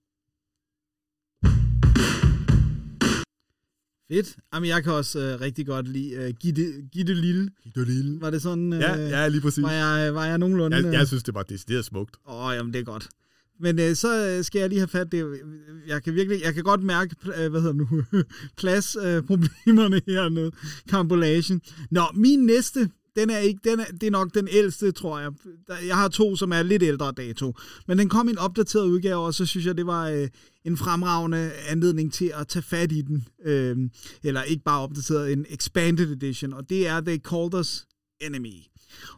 Fedt. 4.12 4.36
Jamen, 4.53 4.70
jeg 4.70 4.84
kan 4.84 4.93
også 4.93 5.20
øh, 5.20 5.41
rigtig 5.41 5.66
godt 5.68 5.88
lide 5.88 6.18
uh, 6.18 6.36
Gitte, 6.39 6.62
Gitte 6.91 7.14
Lille. 7.14 7.49
Gitte 7.64 7.86
Lille. 7.86 8.22
Var 8.22 8.30
det 8.30 8.41
sådan? 8.41 8.74
Øh, 8.74 8.80
ja, 8.80 8.95
ja, 8.95 9.28
lige 9.28 9.41
præcis. 9.41 9.64
Var 9.64 9.72
jeg, 9.72 10.16
var 10.16 10.26
jeg 10.26 10.38
nogenlunde? 10.38 10.78
Jeg, 10.78 10.93
jeg 10.93 11.07
synes, 11.07 11.24
det 11.24 11.34
var 11.34 11.43
decideret 11.43 11.86
smukt. 11.86 12.16
Åh, 12.28 12.45
oh, 12.45 12.55
jamen, 12.55 12.74
det 12.74 12.80
er 12.80 12.84
godt. 12.84 13.09
Men 13.59 13.80
øh, 13.80 13.95
så 13.95 14.39
skal 14.43 14.59
jeg 14.59 14.70
lige 14.70 14.80
have 14.80 14.88
fat 14.88 15.12
det. 15.12 15.39
Jeg 15.88 16.03
kan 16.03 16.16
virkelig, 16.16 16.43
jeg 16.43 16.53
kan 16.53 16.64
godt 16.64 16.84
mærke, 16.84 17.16
øh, 17.38 17.51
hvad 17.51 17.62
hedder 17.62 17.74
nu, 17.74 17.88
pladsproblemerne 18.59 19.95
øh, 19.95 20.01
hernede. 20.07 20.51
Kampolagen. 20.89 21.62
Nå, 21.91 22.01
min 22.14 22.45
næste 22.45 22.89
den 23.16 23.30
er 23.30 23.38
ikke, 23.38 23.59
den 23.64 23.80
er, 23.80 23.86
det 23.86 24.03
er 24.03 24.12
nok 24.12 24.34
den 24.34 24.47
ældste, 24.51 24.91
tror 24.91 25.20
jeg. 25.20 25.32
Jeg 25.88 25.95
har 25.95 26.07
to, 26.07 26.36
som 26.36 26.51
er 26.51 26.64
lidt 26.64 26.84
ældre 26.84 27.14
dato. 27.18 27.53
Men 27.88 27.97
den 27.97 28.09
kom 28.09 28.28
i 28.28 28.32
en 28.32 28.38
opdateret 28.38 28.86
udgave, 28.86 29.26
og 29.26 29.34
så 29.34 29.45
synes 29.45 29.66
jeg, 29.66 29.78
det 29.78 29.86
var 29.86 30.09
øh, 30.09 30.28
en 30.66 30.78
fremragende 30.78 31.51
anledning 31.68 32.14
til 32.14 32.32
at 32.36 32.47
tage 32.47 32.64
fat 32.64 32.91
i 32.91 33.01
den. 33.01 33.28
Øh, 33.45 33.78
eller 34.24 34.43
ikke 34.43 34.64
bare 34.64 34.82
opdateret, 34.82 35.34
en 35.34 35.45
expanded 35.49 36.12
edition. 36.12 36.53
Og 36.53 36.70
det 36.70 36.88
er 36.88 37.01
They 37.01 37.18
Called 37.18 37.53
Us 37.53 37.86
Enemy. 38.22 38.55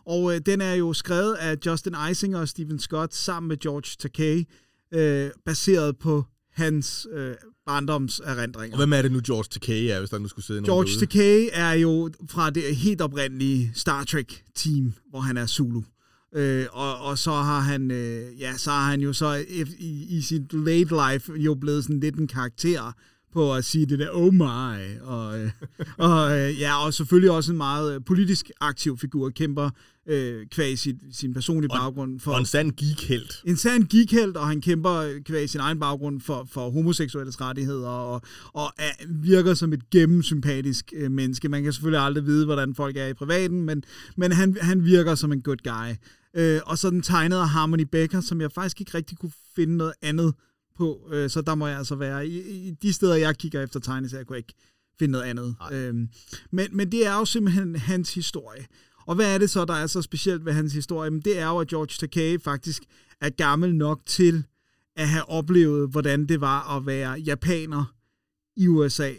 Og 0.05 0.35
øh, 0.35 0.41
den 0.45 0.61
er 0.61 0.73
jo 0.73 0.93
skrevet 0.93 1.33
af 1.33 1.57
Justin 1.65 1.95
Eisinger 2.09 2.39
og 2.39 2.47
Stephen 2.47 2.79
Scott 2.79 3.13
sammen 3.13 3.47
med 3.47 3.57
George 3.57 3.95
Takei, 3.99 4.45
øh, 4.93 5.31
baseret 5.45 5.97
på 5.97 6.25
hans 6.53 7.07
øh, 7.13 7.35
barndomserindringer. 7.65 8.75
Og 8.75 8.77
hvem 8.77 8.93
er 8.93 9.01
det 9.01 9.11
nu, 9.11 9.21
George 9.25 9.47
Takei 9.51 9.87
er, 9.87 9.99
hvis 9.99 10.09
der 10.09 10.19
nu 10.19 10.27
skulle 10.27 10.45
sidde 10.45 10.61
nogen 10.61 10.85
George 10.85 10.99
Takei 10.99 11.49
er 11.53 11.71
jo 11.71 12.11
fra 12.29 12.49
det 12.49 12.75
helt 12.75 13.01
oprindelige 13.01 13.71
Star 13.75 14.03
Trek-team, 14.03 14.93
hvor 15.09 15.19
han 15.19 15.37
er 15.37 15.47
Zulu. 15.47 15.81
Øh, 16.35 16.65
og, 16.71 16.99
og 16.99 17.17
så 17.17 17.31
har 17.31 17.59
han 17.59 17.91
øh, 17.91 18.41
ja, 18.41 18.57
så 18.57 18.71
har 18.71 18.91
han 18.91 19.01
jo 19.01 19.13
så 19.13 19.45
i, 19.79 20.07
i 20.09 20.21
sit 20.21 20.53
late 20.53 20.95
life 21.11 21.33
jo 21.33 21.55
blevet 21.55 21.83
sådan 21.83 21.99
lidt 21.99 22.15
en 22.15 22.27
karakter 22.27 22.93
på 23.33 23.53
at 23.53 23.65
sige 23.65 23.85
det 23.85 23.99
der, 23.99 24.09
oh 24.11 24.33
my, 24.33 24.99
og, 25.01 25.39
øh, 25.39 25.51
og 25.97 26.39
øh, 26.39 26.59
ja, 26.59 26.85
og 26.85 26.93
selvfølgelig 26.93 27.31
også 27.31 27.51
en 27.51 27.57
meget 27.57 27.95
øh, 27.95 28.01
politisk 28.05 28.51
aktiv 28.61 28.97
figur, 28.97 29.29
kæmper 29.29 29.69
øh, 30.07 30.45
kvæg 30.47 30.79
sin, 30.79 30.99
sin 31.11 31.33
personlige 31.33 31.71
og, 31.71 31.77
baggrund. 31.79 32.19
For, 32.19 32.31
og 32.31 32.39
en 32.39 32.45
sand 32.45 32.71
geekhelt. 32.71 33.41
En 33.45 33.57
sand 33.57 33.87
geekhelt, 33.87 34.37
og 34.37 34.47
han 34.47 34.61
kæmper 34.61 35.19
kvæg 35.25 35.49
sin 35.49 35.59
egen 35.59 35.79
baggrund 35.79 36.21
for, 36.21 36.47
for 36.51 36.69
homoseksuelles 36.69 37.41
rettigheder, 37.41 37.89
og, 37.89 38.21
og 38.53 38.73
er, 38.77 38.91
virker 39.09 39.53
som 39.53 39.73
et 39.73 39.89
gennemsympatisk 39.89 40.93
øh, 40.95 41.11
menneske. 41.11 41.49
Man 41.49 41.63
kan 41.63 41.73
selvfølgelig 41.73 42.01
aldrig 42.01 42.25
vide, 42.25 42.45
hvordan 42.45 42.75
folk 42.75 42.97
er 42.97 43.07
i 43.07 43.13
privaten, 43.13 43.61
men, 43.61 43.83
men 44.17 44.31
han, 44.31 44.57
han 44.61 44.85
virker 44.85 45.15
som 45.15 45.31
en 45.31 45.41
good 45.41 45.63
guy. 45.63 45.95
Øh, 46.35 46.59
og 46.65 46.77
så 46.77 46.89
den 46.89 47.01
tegnede 47.01 47.45
Harmony 47.45 47.87
Becker, 47.91 48.21
som 48.21 48.41
jeg 48.41 48.51
faktisk 48.51 48.79
ikke 48.79 48.97
rigtig 48.97 49.17
kunne 49.17 49.31
finde 49.55 49.77
noget 49.77 49.93
andet 50.01 50.33
på, 50.77 51.09
øh, 51.11 51.29
så 51.29 51.41
der 51.41 51.55
må 51.55 51.67
jeg 51.67 51.77
altså 51.77 51.95
være. 51.95 52.27
I, 52.27 52.67
I 52.67 52.71
de 52.71 52.93
steder, 52.93 53.15
jeg 53.15 53.37
kigger 53.37 53.61
efter 53.61 53.79
tegneserier, 53.79 54.23
kunne 54.23 54.35
jeg 54.35 54.39
ikke 54.39 54.53
finde 54.99 55.11
noget 55.11 55.25
andet. 55.25 55.55
Øhm, 55.71 56.09
men, 56.51 56.67
men 56.71 56.91
det 56.91 57.07
er 57.07 57.15
jo 57.15 57.25
simpelthen 57.25 57.75
hans 57.75 58.13
historie. 58.13 58.65
Og 59.05 59.15
hvad 59.15 59.33
er 59.33 59.37
det 59.37 59.49
så, 59.49 59.65
der 59.65 59.73
er 59.73 59.87
så 59.87 60.01
specielt 60.01 60.45
ved 60.45 60.53
hans 60.53 60.73
historie? 60.73 61.11
Men 61.11 61.21
det 61.21 61.39
er 61.39 61.47
jo, 61.47 61.57
at 61.57 61.67
George 61.67 61.93
Takei 61.99 62.37
faktisk 62.37 62.83
er 63.21 63.29
gammel 63.29 63.75
nok 63.75 64.01
til 64.05 64.43
at 64.95 65.07
have 65.07 65.29
oplevet, 65.29 65.89
hvordan 65.89 66.25
det 66.25 66.41
var 66.41 66.77
at 66.77 66.85
være 66.85 67.11
japaner 67.11 67.93
i 68.55 68.67
USA 68.67 69.11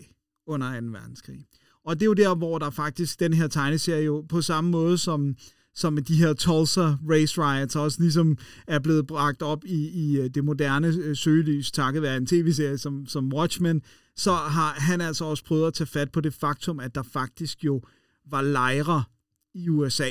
under 0.47 0.81
2. 0.81 0.87
verdenskrig. 0.87 1.47
Og 1.85 1.95
det 1.95 2.03
er 2.03 2.07
jo 2.07 2.15
der, 2.15 2.35
hvor 2.35 2.59
der 2.59 2.71
faktisk 2.71 3.21
den 3.21 3.33
her 3.33 3.49
tegneserie 3.49 4.05
jo 4.05 4.25
på 4.29 4.43
samme 4.43 4.71
måde 4.71 4.99
som 4.99 5.37
som 5.75 5.97
de 5.97 6.17
her 6.17 6.33
Tulsa 6.33 6.97
Race 7.11 7.41
Riots 7.43 7.77
også 7.77 8.01
ligesom 8.01 8.39
er 8.67 8.79
blevet 8.79 9.07
bragt 9.07 9.43
op 9.43 9.65
i, 9.65 9.89
i 9.89 10.21
øh, 10.21 10.31
det 10.35 10.45
moderne 10.45 10.89
øh, 10.89 11.17
søgelys, 11.17 11.71
takket 11.71 12.03
være 12.03 12.17
en 12.17 12.27
tv-serie 12.27 12.79
som, 12.79 13.07
som 13.07 13.33
Watchmen, 13.33 13.83
så 14.17 14.33
har 14.33 14.75
han 14.79 15.01
altså 15.01 15.25
også 15.25 15.45
prøvet 15.45 15.67
at 15.67 15.75
tage 15.75 15.87
fat 15.87 16.13
på 16.13 16.21
det 16.21 16.35
faktum, 16.35 16.81
at 16.81 16.95
der 16.95 17.03
faktisk 17.03 17.65
jo 17.65 17.83
var 18.31 18.43
lejre 18.43 19.05
i 19.55 19.69
USA, 19.69 20.11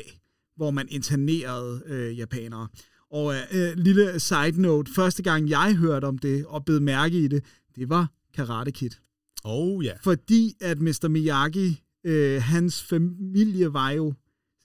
hvor 0.55 0.71
man 0.71 0.87
internerede 0.89 1.83
øh, 1.85 2.17
japanere. 2.17 2.67
Og 3.11 3.35
øh, 3.53 3.73
lille 3.75 4.19
side 4.19 4.61
note, 4.61 4.93
første 4.93 5.23
gang 5.23 5.49
jeg 5.49 5.75
hørte 5.75 6.05
om 6.05 6.17
det 6.17 6.45
og 6.45 6.65
blev 6.65 6.81
mærke 6.81 7.19
i 7.19 7.27
det, 7.27 7.43
det 7.75 7.89
var 7.89 8.11
Karate 8.33 8.71
Kid. 8.71 8.89
Oh 9.43 9.85
ja. 9.85 9.93
Fordi 10.03 10.53
at 10.61 10.79
Mr. 10.79 11.07
Miyagi, 11.07 11.81
øh, 12.03 12.41
hans 12.41 12.83
familie 12.83 13.73
var 13.73 13.91
jo 13.91 14.13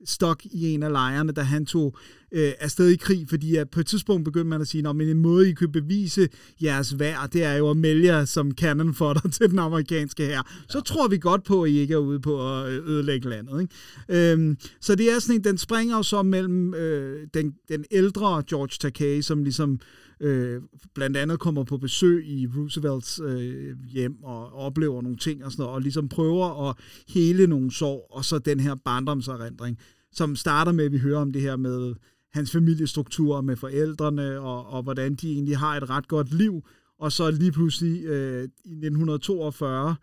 stok 0.05 0.45
i 0.45 0.75
en 0.75 0.83
af 0.83 0.93
lejrene, 0.93 1.33
da 1.33 1.41
han 1.41 1.67
tog 1.67 1.97
øh, 2.33 2.53
afsted 2.61 2.89
i 2.89 2.97
krig, 2.97 3.27
fordi 3.29 3.57
at 3.57 3.71
på 3.71 3.81
et 3.81 3.87
tidspunkt 3.87 4.25
begyndte 4.25 4.49
man 4.49 4.61
at 4.61 4.69
sige, 4.69 4.89
at 4.89 4.97
en 4.97 5.19
måde, 5.19 5.51
I 5.51 5.53
kan 5.53 5.73
bevise 5.73 6.29
jeres 6.63 6.99
værd, 6.99 7.31
det 7.33 7.45
er 7.45 7.55
jo 7.55 7.71
at 7.71 7.77
melde 7.77 8.07
jer 8.07 8.25
som 8.25 8.51
cannon 8.51 8.95
for 8.95 9.13
dig 9.13 9.33
til 9.37 9.51
den 9.51 9.59
amerikanske 9.59 10.27
her. 10.27 10.43
Så 10.69 10.81
tror 10.81 11.09
vi 11.09 11.19
godt 11.19 11.45
på, 11.45 11.63
at 11.63 11.71
I 11.71 11.79
ikke 11.79 11.95
er 11.95 11.99
ude 11.99 12.21
på 12.21 12.59
at 12.59 12.69
øh, 12.69 12.89
ødelægge 12.89 13.29
landet. 13.29 13.61
Ikke? 13.61 14.33
Øhm, 14.33 14.57
så 14.81 14.95
det 14.95 15.13
er 15.13 15.19
sådan 15.19 15.37
en, 15.37 15.45
den 15.45 15.59
springer 15.59 15.97
jo 15.97 16.03
så 16.03 16.23
mellem 16.23 16.75
øh, 16.75 17.27
den, 17.35 17.55
den 17.69 17.85
ældre 17.91 18.43
George 18.49 18.77
Takei, 18.81 19.23
som 19.23 19.43
ligesom 19.43 19.73
øh, 19.73 19.79
Øh, 20.21 20.63
blandt 20.95 21.17
andet 21.17 21.41
kommer 21.41 21.65
på 21.65 21.77
besøg 21.77 22.27
i 22.27 22.47
Roosevelts 22.57 23.21
øh, 23.25 23.77
hjem 23.87 24.23
og 24.23 24.53
oplever 24.53 25.03
nogle 25.03 25.19
ting 25.19 25.45
og 25.45 25.53
sådan 25.53 25.63
noget, 25.63 25.75
og 25.75 25.83
ligesom 25.83 26.09
prøver 26.09 26.69
at 26.69 26.77
hele 27.09 27.47
nogle 27.47 27.73
sår, 27.73 28.07
og 28.11 28.25
så 28.25 28.39
den 28.39 28.61
her 28.61 28.75
barndomserindring, 28.75 29.79
som 30.13 30.37
starter 30.37 30.73
med, 30.73 30.85
at 30.85 30.93
vi 30.93 30.99
hører 30.99 31.21
om 31.21 31.33
det 31.33 31.43
her 31.43 31.57
med 31.57 31.95
hans 32.33 32.53
familiestruktur 32.53 33.41
med 33.41 33.57
forældrene, 33.57 34.41
og, 34.41 34.67
og 34.67 34.83
hvordan 34.83 35.15
de 35.15 35.33
egentlig 35.33 35.59
har 35.59 35.77
et 35.77 35.91
ret 35.91 36.09
godt 36.09 36.35
liv, 36.35 36.65
og 36.99 37.13
så 37.13 37.31
lige 37.31 37.53
pludselig 37.53 38.05
øh, 38.05 38.43
i 38.43 38.73
1942, 38.73 39.95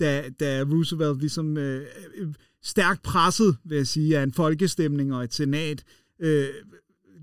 da, 0.00 0.30
da 0.40 0.62
Roosevelt 0.62 1.20
ligesom 1.20 1.56
øh, 1.56 1.86
øh, 2.16 2.28
stærkt 2.62 3.02
presset, 3.02 3.56
vil 3.64 3.76
jeg 3.76 3.86
sige, 3.86 4.18
af 4.18 4.22
en 4.22 4.32
folkestemning 4.32 5.14
og 5.14 5.24
et 5.24 5.34
senat, 5.34 5.84
øh, 6.18 6.46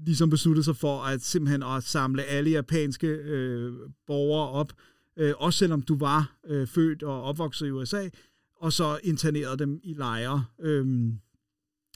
ligesom 0.05 0.29
besluttede 0.29 0.63
sig 0.63 0.75
for 0.75 1.01
at 1.01 1.21
simpelthen 1.21 1.63
at 1.63 1.83
samle 1.83 2.23
alle 2.23 2.49
japanske 2.49 3.07
øh, 3.07 3.73
borgere 4.07 4.49
op, 4.49 4.73
øh, 5.17 5.33
også 5.37 5.59
selvom 5.59 5.81
du 5.81 5.97
var 5.97 6.35
øh, 6.47 6.67
født 6.67 7.03
og 7.03 7.23
opvokset 7.23 7.67
i 7.67 7.71
USA, 7.71 8.09
og 8.61 8.73
så 8.73 8.99
internerede 9.03 9.57
dem 9.57 9.79
i 9.83 9.93
lejre. 9.93 10.45
Øh, 10.61 11.13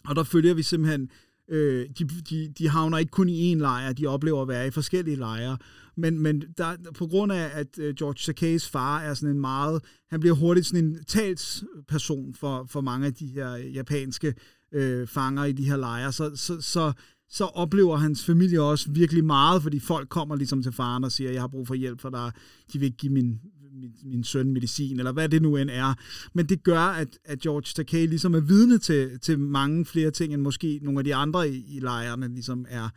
og 0.05 0.15
der 0.15 0.23
følger 0.23 0.53
vi 0.53 0.63
simpelthen, 0.63 1.09
øh, 1.49 1.89
de, 1.99 2.03
de, 2.29 2.53
de 2.57 2.69
havner 2.69 2.97
ikke 2.97 3.11
kun 3.11 3.29
i 3.29 3.53
én 3.53 3.57
lejr, 3.57 3.93
de 3.93 4.07
oplever 4.07 4.41
at 4.41 4.47
være 4.47 4.67
i 4.67 4.71
forskellige 4.71 5.15
lejre, 5.15 5.57
men, 5.97 6.19
men 6.19 6.43
der, 6.57 6.75
på 6.95 7.07
grund 7.07 7.31
af, 7.31 7.49
at 7.53 7.79
øh, 7.79 7.95
George 7.95 8.17
Takeis 8.25 8.69
far 8.69 8.99
er 8.99 9.13
sådan 9.13 9.35
en 9.35 9.41
meget, 9.41 9.83
han 10.09 10.19
bliver 10.19 10.35
hurtigt 10.35 10.67
sådan 10.67 10.85
en 10.85 11.03
talsperson 11.03 12.33
for, 12.33 12.65
for 12.69 12.81
mange 12.81 13.07
af 13.07 13.13
de 13.13 13.27
her 13.27 13.55
japanske 13.55 14.33
øh, 14.71 15.07
fanger 15.07 15.43
i 15.43 15.51
de 15.51 15.63
her 15.63 15.77
lejre, 15.77 16.11
så, 16.11 16.35
så, 16.35 16.61
så 16.61 16.93
så 17.29 17.43
oplever 17.43 17.97
hans 17.97 18.25
familie 18.25 18.61
også 18.61 18.91
virkelig 18.91 19.25
meget, 19.25 19.63
fordi 19.63 19.79
folk 19.79 20.09
kommer 20.09 20.35
ligesom 20.35 20.63
til 20.63 20.71
faren 20.71 21.03
og 21.03 21.11
siger, 21.11 21.31
jeg 21.31 21.41
har 21.41 21.47
brug 21.47 21.67
for 21.67 21.75
hjælp, 21.75 22.01
for 22.01 22.09
der, 22.09 22.31
de 22.73 22.79
vil 22.79 22.85
ikke 22.85 22.97
give 22.97 23.13
min, 23.13 23.39
min, 23.71 23.91
min 24.03 24.23
søn 24.23 24.53
medicin, 24.53 24.99
eller 24.99 25.11
hvad 25.11 25.29
det 25.29 25.41
nu 25.41 25.55
end 25.55 25.69
er. 25.69 25.93
Men 26.33 26.45
det 26.45 26.63
gør, 26.63 26.79
at, 26.79 27.19
at 27.25 27.39
George 27.39 27.71
Takei 27.75 28.05
ligesom 28.05 28.35
er 28.35 28.39
vidne 28.39 28.77
til, 28.77 29.19
til 29.19 29.39
mange 29.39 29.85
flere 29.85 30.11
ting, 30.11 30.33
end 30.33 30.41
måske 30.41 30.79
nogle 30.81 30.99
af 30.99 31.03
de 31.03 31.15
andre 31.15 31.49
i, 31.49 31.75
i 31.75 31.79
lejrene 31.79 32.27
ligesom 32.27 32.65
er. 32.69 32.89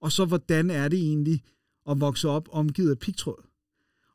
Og 0.00 0.12
så, 0.12 0.24
hvordan 0.24 0.70
er 0.70 0.88
det 0.88 0.98
egentlig 0.98 1.42
at 1.90 2.00
vokse 2.00 2.28
op 2.28 2.48
omgivet 2.52 2.90
af 2.90 2.98
pigtråd? 2.98 3.46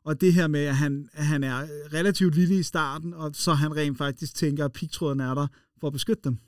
Og 0.04 0.20
det 0.20 0.34
her 0.34 0.46
med, 0.46 0.60
at 0.60 0.76
han, 0.76 1.08
at 1.12 1.26
han 1.26 1.44
er 1.44 1.66
relativt 1.92 2.34
lille 2.34 2.58
i 2.58 2.62
starten, 2.62 3.14
og 3.14 3.30
så 3.34 3.52
han 3.52 3.76
rent 3.76 3.98
faktisk 3.98 4.34
tænker, 4.34 4.64
at 4.64 4.72
pigtråden 4.72 5.20
er 5.20 5.34
der 5.34 5.46
for 5.80 5.86
at 5.86 5.92
beskytte 5.92 6.22
dem. 6.24 6.38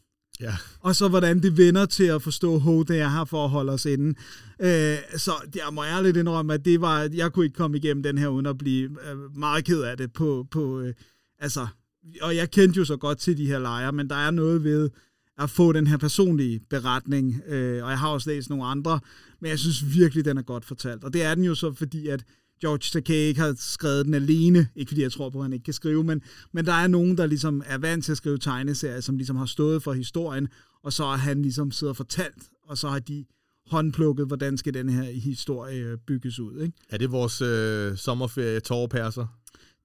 Ja. 0.40 0.54
Og 0.80 0.96
så 0.96 1.08
hvordan 1.08 1.42
det 1.42 1.56
vender 1.56 1.86
til 1.86 2.04
at 2.04 2.22
forstå, 2.22 2.58
hvor 2.58 2.82
det 2.82 3.00
er 3.00 3.08
her 3.08 3.24
for 3.24 3.44
at 3.44 3.50
holde 3.50 3.72
os 3.72 3.84
inde. 3.84 4.08
Øh, 4.60 4.96
så 5.16 5.32
jeg 5.54 5.64
må 5.72 5.84
ærligt 5.84 6.16
indrømme, 6.16 6.54
at 6.54 6.64
det 6.64 6.80
var, 6.80 7.08
jeg 7.12 7.32
kunne 7.32 7.44
ikke 7.44 7.56
komme 7.56 7.76
igennem 7.76 8.02
den 8.02 8.18
her, 8.18 8.28
uden 8.28 8.46
at 8.46 8.58
blive 8.58 8.90
øh, 9.10 9.36
meget 9.36 9.64
ked 9.64 9.80
af 9.82 9.96
det. 9.96 10.12
På, 10.12 10.46
på, 10.50 10.80
øh, 10.80 10.94
altså, 11.38 11.66
og 12.22 12.36
jeg 12.36 12.50
kendte 12.50 12.78
jo 12.78 12.84
så 12.84 12.96
godt 12.96 13.18
til 13.18 13.36
de 13.36 13.46
her 13.46 13.58
lejre, 13.58 13.92
men 13.92 14.10
der 14.10 14.16
er 14.16 14.30
noget 14.30 14.64
ved 14.64 14.90
at 15.38 15.50
få 15.50 15.72
den 15.72 15.86
her 15.86 15.96
personlige 15.96 16.60
beretning, 16.70 17.42
øh, 17.46 17.84
og 17.84 17.90
jeg 17.90 17.98
har 17.98 18.08
også 18.08 18.30
læst 18.30 18.50
nogle 18.50 18.64
andre, 18.64 19.00
men 19.40 19.50
jeg 19.50 19.58
synes 19.58 19.94
virkelig, 19.94 20.24
den 20.24 20.38
er 20.38 20.42
godt 20.42 20.64
fortalt. 20.64 21.04
Og 21.04 21.12
det 21.12 21.22
er 21.22 21.34
den 21.34 21.44
jo 21.44 21.54
så, 21.54 21.72
fordi 21.72 22.08
at 22.08 22.24
George 22.60 22.90
Takei 22.92 23.16
ikke 23.16 23.40
har 23.40 23.54
skrevet 23.58 24.06
den 24.06 24.14
alene, 24.14 24.68
ikke 24.76 24.90
fordi 24.90 25.02
jeg 25.02 25.12
tror 25.12 25.30
på, 25.30 25.38
at 25.38 25.44
han 25.44 25.52
ikke 25.52 25.64
kan 25.64 25.74
skrive, 25.74 26.04
men, 26.04 26.22
men 26.52 26.66
der 26.66 26.72
er 26.72 26.86
nogen, 26.86 27.18
der 27.18 27.26
ligesom 27.26 27.62
er 27.66 27.78
vant 27.78 28.04
til 28.04 28.12
at 28.12 28.18
skrive 28.18 28.38
tegneserier, 28.38 29.00
som 29.00 29.16
ligesom 29.16 29.36
har 29.36 29.46
stået 29.46 29.82
for 29.82 29.92
historien, 29.92 30.48
og 30.84 30.92
så 30.92 31.04
har 31.04 31.16
han 31.16 31.42
ligesom 31.42 31.70
siddet 31.70 31.90
og 31.90 31.96
fortalt, 31.96 32.42
og 32.62 32.78
så 32.78 32.88
har 32.88 32.98
de 32.98 33.24
håndplukket, 33.66 34.26
hvordan 34.26 34.58
skal 34.58 34.74
den 34.74 34.88
her 34.88 35.02
historie 35.02 35.84
øh, 35.84 35.98
bygges 36.06 36.40
ud. 36.40 36.60
Ikke? 36.60 36.78
Er 36.90 36.98
det 36.98 37.12
vores 37.12 37.40
øh, 37.40 37.96
sommerferie 37.96 38.60
tårperser? 38.60 39.26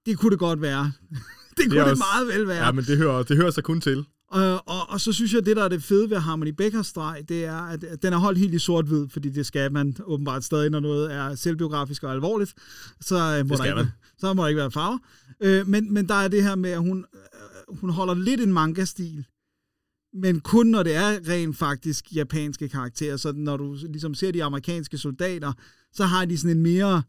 Det 0.06 0.18
kunne 0.18 0.30
det 0.30 0.38
godt 0.38 0.60
være. 0.60 0.92
det 1.56 1.70
kunne 1.70 1.80
det, 1.80 1.86
det 1.86 1.98
meget 1.98 2.38
vel 2.38 2.48
være. 2.48 2.64
Ja, 2.64 2.72
men 2.72 2.84
det 2.84 2.96
hører, 2.96 3.22
det 3.22 3.36
hører 3.36 3.50
sig 3.50 3.64
kun 3.64 3.80
til. 3.80 4.04
Og, 4.30 4.68
og, 4.68 4.88
og 4.90 5.00
så 5.00 5.12
synes 5.12 5.32
jeg, 5.32 5.38
at 5.38 5.46
det, 5.46 5.56
der 5.56 5.64
er 5.64 5.68
det 5.68 5.82
fede 5.82 6.10
ved 6.10 6.16
Harmony 6.16 6.48
Beckers 6.48 6.86
streg, 6.86 7.24
det 7.28 7.44
er, 7.44 7.56
at 7.56 8.02
den 8.02 8.12
er 8.12 8.16
holdt 8.16 8.38
helt 8.38 8.54
i 8.54 8.58
sort-hvid, 8.58 9.08
fordi 9.08 9.30
det 9.30 9.46
skal 9.46 9.72
man 9.72 9.96
åbenbart 10.04 10.44
stadig, 10.44 10.70
når 10.70 10.80
noget 10.80 11.12
er 11.12 11.34
selvbiografisk 11.34 12.02
og 12.02 12.12
alvorligt. 12.12 12.54
Så, 13.00 13.16
øh, 13.16 13.48
må, 13.48 13.56
der 13.56 13.64
ikke, 13.64 13.76
man. 13.76 13.86
så 14.18 14.34
må 14.34 14.42
der 14.42 14.48
ikke 14.48 14.58
være 14.58 14.70
farver. 14.70 14.98
Øh, 15.40 15.68
men, 15.68 15.94
men 15.94 16.08
der 16.08 16.14
er 16.14 16.28
det 16.28 16.42
her 16.42 16.54
med, 16.54 16.70
at 16.70 16.78
hun, 16.78 17.04
øh, 17.14 17.76
hun 17.76 17.90
holder 17.90 18.14
lidt 18.14 18.40
en 18.40 18.52
manga-stil, 18.52 19.26
men 20.12 20.40
kun 20.40 20.66
når 20.66 20.82
det 20.82 20.94
er 20.94 21.28
rent 21.28 21.56
faktisk 21.56 22.14
japanske 22.14 22.68
karakterer. 22.68 23.16
Så 23.16 23.32
når 23.32 23.56
du 23.56 23.76
ligesom 23.88 24.14
ser 24.14 24.30
de 24.30 24.44
amerikanske 24.44 24.98
soldater, 24.98 25.52
så 25.92 26.04
har 26.04 26.24
de 26.24 26.38
sådan 26.38 26.56
en 26.56 26.62
mere 26.62 27.02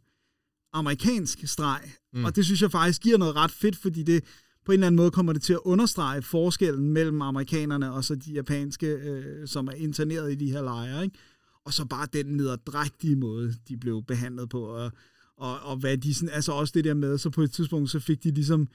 amerikansk 0.73 1.47
streg. 1.47 1.81
Mm. 2.13 2.25
Og 2.25 2.35
det 2.35 2.45
synes 2.45 2.61
jeg 2.61 2.71
faktisk 2.71 3.01
giver 3.01 3.17
noget 3.17 3.35
ret 3.35 3.51
fedt, 3.51 3.75
fordi 3.75 4.03
det, 4.03 4.23
på 4.65 4.71
en 4.71 4.73
eller 4.73 4.87
anden 4.87 4.97
måde 4.97 5.11
kommer 5.11 5.33
det 5.33 5.41
til 5.41 5.53
at 5.53 5.59
understrege 5.65 6.21
forskellen 6.21 6.91
mellem 6.91 7.21
amerikanerne 7.21 7.93
og 7.93 8.03
så 8.03 8.15
de 8.15 8.31
japanske, 8.31 8.87
øh, 8.87 9.47
som 9.47 9.67
er 9.67 9.71
interneret 9.71 10.31
i 10.31 10.35
de 10.35 10.51
her 10.51 10.61
lejre. 10.61 11.03
Ikke? 11.03 11.17
Og 11.65 11.73
så 11.73 11.85
bare 11.85 12.07
den 12.13 12.25
nederdrægtige 12.25 13.15
måde, 13.15 13.53
de 13.67 13.77
blev 13.77 14.03
behandlet 14.03 14.49
på. 14.49 14.63
Og, 14.63 14.91
og, 15.37 15.59
og 15.59 15.77
hvad 15.77 15.97
de 15.97 16.13
sådan, 16.13 16.29
altså 16.29 16.51
også 16.51 16.71
det 16.75 16.83
der 16.83 16.93
med, 16.93 17.17
så 17.17 17.29
på 17.29 17.41
et 17.41 17.51
tidspunkt, 17.51 17.89
så 17.89 17.99
fik 17.99 18.23
de 18.23 18.31
ligesom 18.31 18.67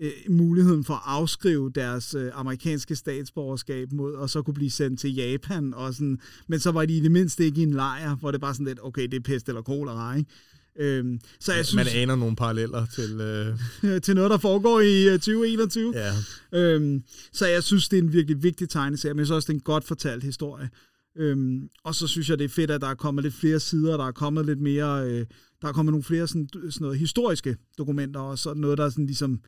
øh, 0.00 0.10
muligheden 0.28 0.84
for 0.84 0.94
at 0.94 1.02
afskrive 1.04 1.70
deres 1.70 2.14
øh, 2.14 2.30
amerikanske 2.34 2.96
statsborgerskab 2.96 3.92
mod, 3.92 4.14
og 4.14 4.30
så 4.30 4.42
kunne 4.42 4.54
blive 4.54 4.70
sendt 4.70 5.00
til 5.00 5.14
Japan. 5.14 5.74
Og 5.74 5.94
sådan, 5.94 6.20
men 6.48 6.60
så 6.60 6.70
var 6.70 6.86
de 6.86 6.96
i 6.96 7.00
det 7.00 7.12
mindste 7.12 7.44
ikke 7.44 7.60
i 7.60 7.64
en 7.64 7.74
lejr, 7.74 8.16
hvor 8.16 8.30
det 8.30 8.40
bare 8.40 8.54
sådan 8.54 8.66
lidt, 8.66 8.80
okay, 8.82 9.02
det 9.02 9.14
er 9.14 9.20
pest 9.20 9.48
eller 9.48 9.62
kolera, 9.62 10.14
ikke? 10.14 10.30
Øhm, 10.78 11.20
så 11.40 11.52
jeg 11.52 11.66
synes, 11.66 11.84
Man 11.84 12.02
aner 12.02 12.16
nogle 12.16 12.36
paralleller 12.36 12.86
til... 12.86 13.20
Øh... 13.20 14.00
til 14.04 14.14
noget, 14.14 14.30
der 14.30 14.38
foregår 14.38 14.80
i 14.80 15.04
2021. 15.10 15.88
Øh, 15.88 15.94
ja. 15.94 16.12
Øhm, 16.58 17.02
så 17.32 17.46
jeg 17.46 17.62
synes, 17.62 17.88
det 17.88 17.98
er 17.98 18.02
en 18.02 18.12
virkelig 18.12 18.42
vigtig 18.42 18.68
tegneserie, 18.68 19.14
men 19.14 19.18
jeg 19.18 19.26
synes 19.26 19.36
også, 19.36 19.46
det 19.46 19.52
er 19.52 19.58
en 19.58 19.60
godt 19.60 19.84
fortalt 19.84 20.24
historie. 20.24 20.70
Øhm, 21.16 21.68
og 21.84 21.94
så 21.94 22.06
synes 22.06 22.30
jeg, 22.30 22.38
det 22.38 22.44
er 22.44 22.48
fedt, 22.48 22.70
at 22.70 22.80
der 22.80 22.88
er 22.88 22.94
kommet 22.94 23.24
lidt 23.24 23.34
flere 23.34 23.60
sider, 23.60 23.96
der 23.96 24.04
er 24.04 24.12
kommet 24.12 24.46
lidt 24.46 24.60
mere... 24.60 25.10
Øh, 25.10 25.26
der 25.62 25.68
er 25.68 25.72
kommet 25.72 25.92
nogle 25.92 26.04
flere 26.04 26.26
sådan, 26.28 26.48
sådan 26.52 26.72
noget 26.80 26.98
historiske 26.98 27.56
dokumenter, 27.78 28.20
og 28.20 28.38
så 28.38 28.54
noget, 28.54 28.78
der 28.78 28.84
er 28.84 28.90
sådan 28.90 29.06
ligesom... 29.06 29.40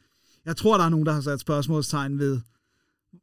Jeg 0.44 0.56
tror, 0.56 0.76
der 0.76 0.84
er 0.84 0.88
nogen, 0.88 1.06
der 1.06 1.12
har 1.12 1.20
sat 1.20 1.40
spørgsmålstegn 1.40 2.18
ved, 2.18 2.40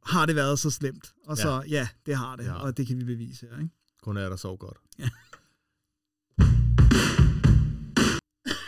har 0.06 0.26
det 0.26 0.36
været 0.36 0.58
så 0.58 0.70
slemt? 0.70 1.12
Og 1.26 1.36
så, 1.36 1.50
ja, 1.50 1.60
ja 1.68 1.88
det 2.06 2.16
har 2.16 2.36
det, 2.36 2.44
ja. 2.44 2.54
og 2.54 2.76
det 2.76 2.86
kan 2.86 2.98
vi 2.98 3.04
bevise 3.04 3.46
her, 3.46 3.58
ikke? 3.58 3.74
Kun 4.02 4.16
er 4.16 4.28
der 4.28 4.36
så 4.36 4.56
godt. 4.56 4.76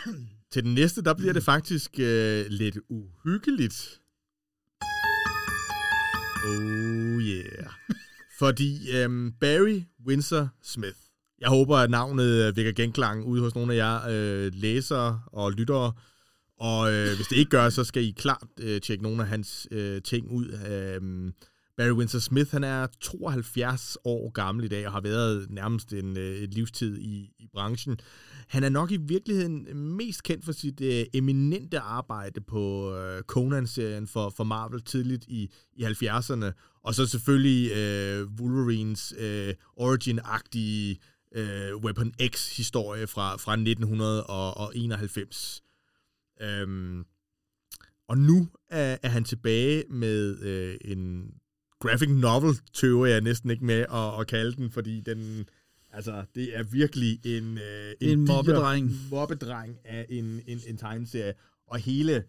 Til 0.51 0.63
den 0.63 0.73
næste, 0.73 1.01
der 1.01 1.13
bliver 1.13 1.33
det 1.33 1.43
faktisk 1.43 1.91
øh, 1.99 2.45
lidt 2.49 2.77
uhyggeligt. 2.89 4.01
Oh 6.45 7.21
yeah. 7.21 7.65
Fordi 8.39 8.91
øhm, 8.97 9.31
Barry 9.39 9.81
Windsor 10.07 10.49
Smith, 10.63 10.97
jeg 11.39 11.49
håber, 11.49 11.77
at 11.77 11.89
navnet 11.89 12.47
øh, 12.47 12.55
vækker 12.55 12.71
genklang 12.71 13.25
ude 13.25 13.41
hos 13.41 13.55
nogle 13.55 13.73
af 13.73 13.77
jer 13.77 14.01
øh, 14.09 14.51
læsere 14.53 15.21
og 15.25 15.51
lyttere. 15.51 15.93
Og 16.59 16.93
øh, 16.93 17.15
hvis 17.15 17.27
det 17.27 17.35
ikke 17.35 17.49
gør, 17.49 17.69
så 17.69 17.83
skal 17.83 18.03
I 18.03 18.11
klart 18.11 18.47
øh, 18.59 18.81
tjekke 18.81 19.03
nogle 19.03 19.21
af 19.21 19.27
hans 19.27 19.67
øh, 19.71 20.01
ting 20.01 20.31
ud. 20.31 20.45
Øh, 20.69 21.31
Barry 21.77 21.91
Windsor 21.91 22.19
Smith, 22.19 22.51
han 22.51 22.63
er 22.63 22.87
72 23.01 23.97
år 24.05 24.29
gammel 24.29 24.65
i 24.65 24.67
dag 24.67 24.87
og 24.87 24.93
har 24.93 25.01
været 25.01 25.49
nærmest 25.49 25.93
en 25.93 26.17
øh, 26.17 26.47
livstid 26.51 26.97
i, 26.97 27.33
i 27.39 27.47
branchen. 27.53 27.99
Han 28.47 28.63
er 28.63 28.69
nok 28.69 28.91
i 28.91 28.97
virkeligheden 28.97 29.77
mest 29.77 30.23
kendt 30.23 30.45
for 30.45 30.51
sit 30.51 30.81
øh, 30.81 31.05
eminente 31.13 31.79
arbejde 31.79 32.41
på 32.41 32.95
øh, 32.95 33.21
Conan-serien 33.21 34.07
for, 34.07 34.29
for 34.29 34.43
Marvel 34.43 34.81
tidligt 34.81 35.25
i, 35.27 35.51
i 35.73 35.83
70'erne, 35.83 36.51
og 36.83 36.95
så 36.95 37.05
selvfølgelig 37.05 37.71
øh, 37.71 38.27
Wolverines 38.39 39.13
øh, 39.17 39.53
origin-agtige 39.77 40.97
øh, 41.35 41.75
Weapon 41.75 42.13
X-historie 42.29 43.07
fra, 43.07 43.37
fra 43.37 43.53
1991. 43.53 45.63
Øhm, 46.41 47.05
og 48.07 48.17
nu 48.17 48.47
er, 48.69 48.97
er 49.03 49.09
han 49.09 49.23
tilbage 49.23 49.83
med 49.89 50.39
øh, 50.39 50.77
en 50.85 51.33
graphic 51.79 52.09
novel, 52.09 52.55
tøver 52.73 53.05
jeg 53.05 53.21
næsten 53.21 53.49
ikke 53.49 53.65
med 53.65 53.85
at, 53.93 54.19
at 54.19 54.27
kalde 54.27 54.55
den, 54.55 54.71
fordi 54.71 55.01
den 55.01 55.45
Altså, 55.93 56.23
det 56.35 56.57
er 56.57 56.63
virkelig 56.63 57.19
en... 57.25 57.57
Øh, 57.57 57.93
En 58.01 58.25
diger 58.25 58.35
mobbedreng. 58.35 58.99
mobbedreng 59.11 59.77
af 59.85 60.05
en, 60.09 60.41
en, 60.47 60.59
en 60.67 60.77
tegneserie. 60.77 61.33
Og 61.67 61.79
hele, 61.79 62.23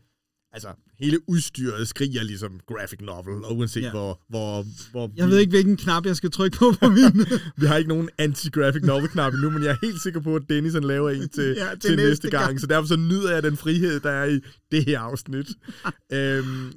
altså, 0.52 0.68
hele 0.98 1.18
udstyret 1.30 1.88
skriger 1.88 2.22
ligesom 2.22 2.60
graphic 2.66 3.00
novel, 3.00 3.44
og 3.44 3.56
uanset 3.56 3.82
Ja. 3.82 3.90
hvor, 3.90 4.20
hvor, 4.28 4.66
hvor... 4.90 5.12
Jeg 5.16 5.28
ved 5.28 5.38
ikke, 5.38 5.50
hvilken 5.50 5.76
knap 5.76 6.06
jeg 6.06 6.16
skal 6.16 6.30
trykke 6.30 6.56
på 6.58 6.72
på 6.80 6.88
min. 6.90 7.26
Vi 7.60 7.66
har 7.66 7.76
ikke 7.76 7.88
nogen 7.88 8.08
anti-graphic 8.18 8.82
novel-knap 8.86 9.32
endnu, 9.32 9.50
men 9.50 9.62
jeg 9.62 9.70
er 9.70 9.86
helt 9.86 10.02
sikker 10.02 10.20
på, 10.20 10.36
at 10.36 10.42
Dennis 10.48 10.72
han 10.74 10.84
laver 10.84 11.10
en 11.10 11.28
til, 11.38 11.54
Ja, 11.58 11.74
til 11.80 11.90
næste 11.90 12.08
næste 12.08 12.30
gang. 12.30 12.46
gang. 12.46 12.60
Så 12.60 12.66
derfor 12.66 12.86
så 12.88 12.96
nyder 12.96 13.32
jeg 13.34 13.42
den 13.42 13.56
frihed, 13.56 14.00
der 14.00 14.10
er 14.10 14.24
i 14.24 14.40
det 14.72 14.84
her 14.84 15.00
afsnit. 15.00 15.46
øhm, 16.12 16.72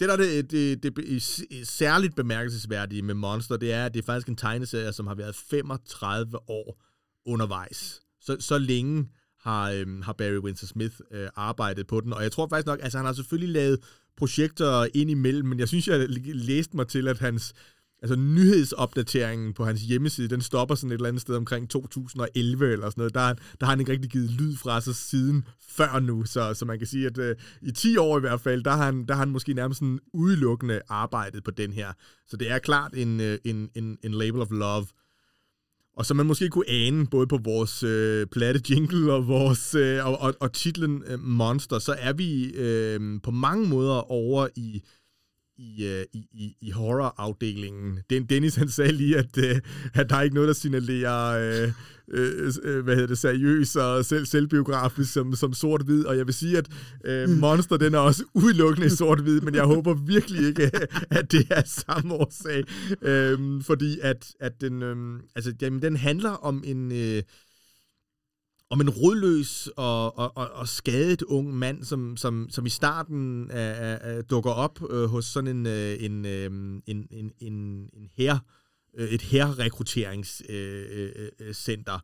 det, 0.00 0.08
der 0.08 0.12
er 0.12 0.16
det, 0.16 0.50
det, 0.50 0.82
det, 0.82 0.96
det 0.96 1.68
særligt 1.68 2.16
bemærkelsesværdige 2.16 3.02
med 3.02 3.14
Monster, 3.14 3.56
det 3.56 3.72
er, 3.72 3.86
at 3.86 3.94
det 3.94 4.00
er 4.00 4.06
faktisk 4.06 4.28
en 4.28 4.36
tegneserie, 4.36 4.92
som 4.92 5.06
har 5.06 5.14
været 5.14 5.34
35 5.34 6.50
år 6.50 6.82
undervejs. 7.26 8.00
Så, 8.20 8.36
så 8.40 8.58
længe 8.58 9.08
har, 9.40 9.70
øhm, 9.70 10.02
har 10.02 10.12
Barry 10.12 10.38
Windsor 10.38 10.66
Smith 10.66 10.94
øh, 11.10 11.28
arbejdet 11.36 11.86
på 11.86 12.00
den, 12.00 12.12
og 12.12 12.22
jeg 12.22 12.32
tror 12.32 12.48
faktisk 12.48 12.66
nok, 12.66 12.78
altså 12.82 12.98
han 12.98 13.06
har 13.06 13.12
selvfølgelig 13.12 13.52
lavet 13.52 13.78
projekter 14.16 14.86
ind 14.94 15.10
imellem, 15.10 15.48
men 15.48 15.58
jeg 15.58 15.68
synes, 15.68 15.88
jeg 15.88 16.06
læste 16.34 16.76
mig 16.76 16.88
til, 16.88 17.08
at 17.08 17.18
hans 17.18 17.54
altså 18.02 18.16
nyhedsopdateringen 18.16 19.52
på 19.52 19.64
hans 19.64 19.80
hjemmeside, 19.80 20.28
den 20.28 20.40
stopper 20.40 20.74
sådan 20.74 20.90
et 20.90 20.94
eller 20.94 21.08
andet 21.08 21.22
sted 21.22 21.36
omkring 21.36 21.70
2011 21.70 22.72
eller 22.72 22.90
sådan 22.90 23.00
noget. 23.00 23.14
Der, 23.14 23.34
der 23.60 23.66
har 23.66 23.70
han 23.70 23.80
ikke 23.80 23.92
rigtig 23.92 24.10
givet 24.10 24.30
lyd 24.30 24.56
fra 24.56 24.80
sig 24.80 24.94
siden 24.94 25.44
før 25.68 26.00
nu, 26.00 26.24
så, 26.24 26.54
så 26.54 26.64
man 26.64 26.78
kan 26.78 26.86
sige, 26.86 27.06
at 27.06 27.18
øh, 27.18 27.36
i 27.62 27.70
10 27.70 27.96
år 27.96 28.16
i 28.16 28.20
hvert 28.20 28.40
fald, 28.40 28.64
der 28.64 28.70
har 28.70 28.84
han, 28.84 29.06
der 29.06 29.14
har 29.14 29.18
han 29.18 29.30
måske 29.30 29.54
nærmest 29.54 29.78
sådan 29.78 29.98
udelukkende 30.14 30.80
arbejdet 30.88 31.44
på 31.44 31.50
den 31.50 31.72
her. 31.72 31.92
Så 32.26 32.36
det 32.36 32.50
er 32.50 32.58
klart 32.58 32.94
en, 32.94 33.20
øh, 33.20 33.38
en, 33.44 33.70
en, 33.74 33.98
en 34.02 34.12
label 34.12 34.40
of 34.40 34.50
love. 34.50 34.86
Og 35.96 36.06
som 36.06 36.16
man 36.16 36.26
måske 36.26 36.48
kunne 36.48 36.68
ane, 36.68 37.06
både 37.06 37.26
på 37.26 37.38
vores 37.44 37.82
øh, 37.82 38.26
platte 38.26 38.60
jingle 38.70 39.12
og, 39.12 39.26
vores, 39.26 39.74
øh, 39.74 40.06
og, 40.06 40.20
og, 40.20 40.34
og 40.40 40.52
titlen 40.52 41.02
øh, 41.06 41.20
Monster, 41.20 41.78
så 41.78 41.96
er 41.98 42.12
vi 42.12 42.44
øh, 42.44 43.20
på 43.22 43.30
mange 43.30 43.68
måder 43.68 44.10
over 44.10 44.48
i, 44.56 44.82
i, 45.58 45.86
øh, 45.86 46.04
i, 46.12 46.26
i, 46.32 46.56
i 46.60 46.70
horror-afdelingen. 46.70 47.98
Den, 48.10 48.24
Dennis 48.24 48.54
han 48.54 48.68
sagde 48.68 48.92
lige, 48.92 49.18
at, 49.18 49.38
øh, 49.38 49.60
at 49.94 50.10
der 50.10 50.16
er 50.16 50.22
ikke 50.22 50.34
noget, 50.34 50.48
der 50.48 50.54
signalerer 50.54 51.62
øh, 51.64 51.72
øh, 52.08 52.52
øh, 52.62 52.84
hvad 52.84 52.94
hedder 52.94 53.08
det, 53.08 53.18
seriøs 53.18 53.76
og 53.76 54.04
selv, 54.04 54.26
selvbiografisk 54.26 55.12
som, 55.12 55.34
som 55.34 55.52
sort-hvid, 55.54 56.04
og 56.04 56.16
jeg 56.16 56.26
vil 56.26 56.34
sige, 56.34 56.58
at 56.58 56.68
øh, 57.04 57.28
Monster 57.28 57.76
den 57.76 57.94
er 57.94 57.98
også 57.98 58.24
udelukkende 58.34 58.96
sort-hvid, 58.96 59.40
men 59.40 59.54
jeg 59.54 59.64
håber 59.64 59.94
virkelig 59.94 60.46
ikke, 60.46 60.70
at 61.18 61.32
det 61.32 61.46
er 61.50 61.62
samme 61.66 62.14
årsag, 62.14 62.64
øh, 63.02 63.62
fordi 63.62 63.98
at, 64.02 64.34
at 64.40 64.60
den, 64.60 64.82
øh, 64.82 65.20
altså, 65.36 65.54
jamen, 65.62 65.82
den 65.82 65.96
handler 65.96 66.30
om 66.30 66.62
en... 66.66 66.92
Øh, 66.92 67.22
om 68.72 68.80
en 68.80 68.90
rodløs 68.90 69.68
og, 69.76 70.18
og, 70.18 70.36
og, 70.36 70.50
og 70.50 70.68
skadet 70.68 71.22
ung 71.22 71.54
mand, 71.54 71.84
som, 71.84 72.16
som, 72.16 72.46
som 72.50 72.66
i 72.66 72.68
starten 72.68 73.50
af, 73.50 73.98
af, 74.02 74.24
dukker 74.24 74.50
op 74.50 74.78
øh, 74.90 75.04
hos 75.04 75.24
sådan 75.24 75.56
en, 75.56 75.66
øh, 75.66 75.96
en, 76.00 76.26
øh, 76.26 76.44
en, 76.86 77.06
en, 77.10 77.32
en, 77.40 77.54
en 77.92 78.10
her, 78.16 78.38
øh, 78.98 79.08
et 79.08 79.22
herrekrutteringscenter. 79.22 80.56
Øh, 80.56 81.12
øh, 81.16 81.48
øh, 81.48 81.54
center. 81.54 81.98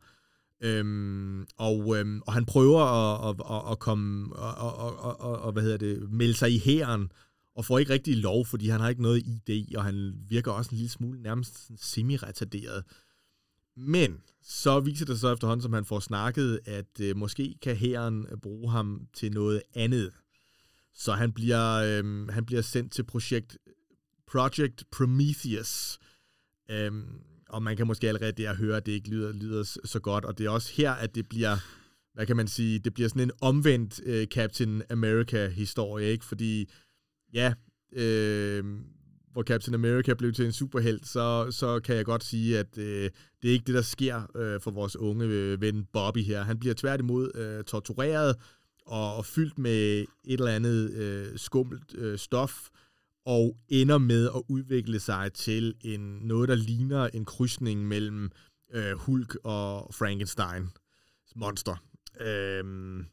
Øhm, 0.62 1.47
og, 1.57 1.97
øhm, 1.99 2.23
og 2.27 2.33
han 2.33 2.45
prøver 2.45 2.81
at, 2.83 3.29
at, 3.29 3.57
at, 3.57 3.73
at 3.73 3.79
komme 3.79 4.37
og, 4.37 4.79
og, 4.79 5.21
og, 5.21 5.39
og, 5.39 5.53
hvad 5.53 5.62
hedder 5.62 5.77
det, 5.77 6.11
melde 6.11 6.35
sig 6.35 6.53
i 6.53 6.59
hæren, 6.59 7.12
og 7.55 7.64
får 7.64 7.79
ikke 7.79 7.93
rigtig 7.93 8.16
lov, 8.16 8.47
fordi 8.47 8.69
han 8.69 8.81
har 8.81 8.89
ikke 8.89 9.03
noget 9.03 9.23
ID, 9.27 9.77
og 9.77 9.85
han 9.85 10.14
virker 10.29 10.53
også 10.53 10.71
en 10.71 10.77
lille 10.77 10.91
smule 10.91 11.23
nærmest 11.23 11.71
semi-retarderet. 11.77 12.83
Men 13.79 14.22
så 14.43 14.81
viser 14.81 15.07
det 15.07 15.20
sig 15.20 15.33
efterhånden, 15.33 15.62
som 15.62 15.72
han 15.72 15.85
får 15.85 16.01
snakket, 16.01 16.61
at 16.64 17.01
øh, 17.01 17.16
måske 17.16 17.55
kan 17.62 17.76
hæren 17.76 18.26
øh, 18.31 18.39
bruge 18.39 18.70
ham 18.70 19.07
til 19.14 19.33
noget 19.33 19.62
andet. 19.74 20.12
Så 20.95 21.12
han 21.12 21.33
bliver, 21.33 21.74
øh, 21.74 22.29
han 22.29 22.47
bliver 22.47 22.62
sendt 22.62 22.93
til 22.93 23.05
projekt 23.05 23.59
Project 24.26 24.85
Prometheus. 24.93 25.99
Øh, 26.70 26.93
og 27.49 27.62
man 27.62 27.76
kan 27.76 27.87
måske 27.87 28.09
allerede 28.09 28.33
der 28.33 28.55
høre, 28.55 28.76
at 28.76 28.87
det 28.87 28.93
ikke 28.93 29.09
lyder, 29.09 29.33
lyder 29.33 29.79
så 29.85 30.01
godt. 30.01 30.24
Og 30.24 30.39
det 30.39 30.47
er 30.47 30.51
også 30.51 30.72
her, 30.74 30.93
at 30.93 31.14
det 31.14 31.29
bliver, 31.29 31.57
hvad 32.14 32.26
kan 32.26 32.37
man 32.37 32.49
sige, 32.49 32.79
det 32.79 32.95
bliver 32.95 33.09
sådan 33.09 33.22
en 33.22 33.31
omvendt 33.41 34.01
øh, 34.05 34.26
Captain 34.26 34.83
America-historie, 34.91 36.07
ikke? 36.07 36.24
Fordi, 36.24 36.70
ja, 37.33 37.55
øh, 37.93 38.64
hvor 39.39 39.43
Captain 39.43 39.74
America 39.74 40.14
blev 40.14 40.32
til 40.32 40.45
en 40.45 40.53
superhelt, 40.53 41.07
så, 41.07 41.51
så 41.51 41.80
kan 41.80 41.97
jeg 41.97 42.05
godt 42.05 42.24
sige, 42.24 42.59
at 42.59 42.78
øh, 42.78 43.11
det 43.43 43.49
er 43.49 43.53
ikke 43.53 43.64
det, 43.64 43.74
der 43.74 43.82
sker 43.82 44.36
øh, 44.36 44.61
for 44.61 44.70
vores 44.70 44.97
unge 44.97 45.24
øh, 45.24 45.61
ven 45.61 45.86
Bobby 45.93 46.24
her. 46.24 46.43
Han 46.43 46.59
bliver 46.59 46.74
tværtimod 46.74 47.36
øh, 47.36 47.64
tortureret 47.64 48.36
og, 48.86 49.16
og 49.16 49.26
fyldt 49.26 49.59
med 49.59 50.01
et 50.01 50.09
eller 50.24 50.51
andet 50.51 50.91
øh, 50.91 51.39
skummelt 51.39 51.95
øh, 51.95 52.18
stof, 52.18 52.68
og 53.26 53.57
ender 53.68 53.99
med 53.99 54.26
at 54.26 54.43
udvikle 54.49 55.01
sig 55.01 55.32
til 55.32 55.74
en 55.80 56.01
noget, 56.01 56.49
der 56.49 56.55
ligner 56.55 57.07
en 57.07 57.24
krydsning 57.24 57.89
mellem 57.89 58.30
øh, 58.74 58.93
Hulk 58.93 59.36
og 59.45 59.95
Frankenstein 59.95 60.68
monster. 61.36 61.76
Øhm, 62.20 63.05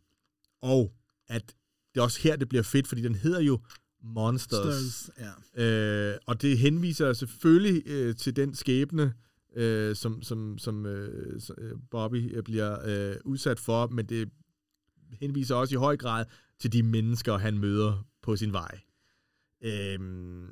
og 0.61 0.93
at 1.27 1.55
det 1.93 1.99
er 1.99 2.03
også 2.03 2.21
her, 2.21 2.35
det 2.35 2.49
bliver 2.49 2.63
fedt, 2.63 2.87
fordi 2.87 3.01
den 3.01 3.15
hedder 3.15 3.41
jo 3.41 3.59
Monsters. 4.05 4.59
Størrelse, 4.59 5.11
ja. 5.55 5.63
Øh, 5.63 6.17
og 6.25 6.41
det 6.41 6.57
henviser 6.57 7.13
selvfølgelig 7.13 7.83
øh, 7.85 8.15
til 8.15 8.35
den 8.35 8.55
skæbne, 8.55 9.13
øh, 9.55 9.95
som, 9.95 10.21
som, 10.21 10.57
som 10.57 10.85
øh, 10.85 11.39
øh, 11.57 11.71
Bobby 11.91 12.37
øh, 12.37 12.43
bliver 12.43 12.77
øh, 12.85 13.15
udsat 13.25 13.59
for, 13.59 13.87
men 13.87 14.05
det 14.05 14.29
henviser 15.19 15.55
også 15.55 15.75
i 15.75 15.77
høj 15.77 15.97
grad 15.97 16.25
til 16.59 16.73
de 16.73 16.83
mennesker, 16.83 17.37
han 17.37 17.57
møder 17.57 18.05
på 18.21 18.35
sin 18.35 18.53
vej. 18.53 18.79
Øhm, 19.63 20.47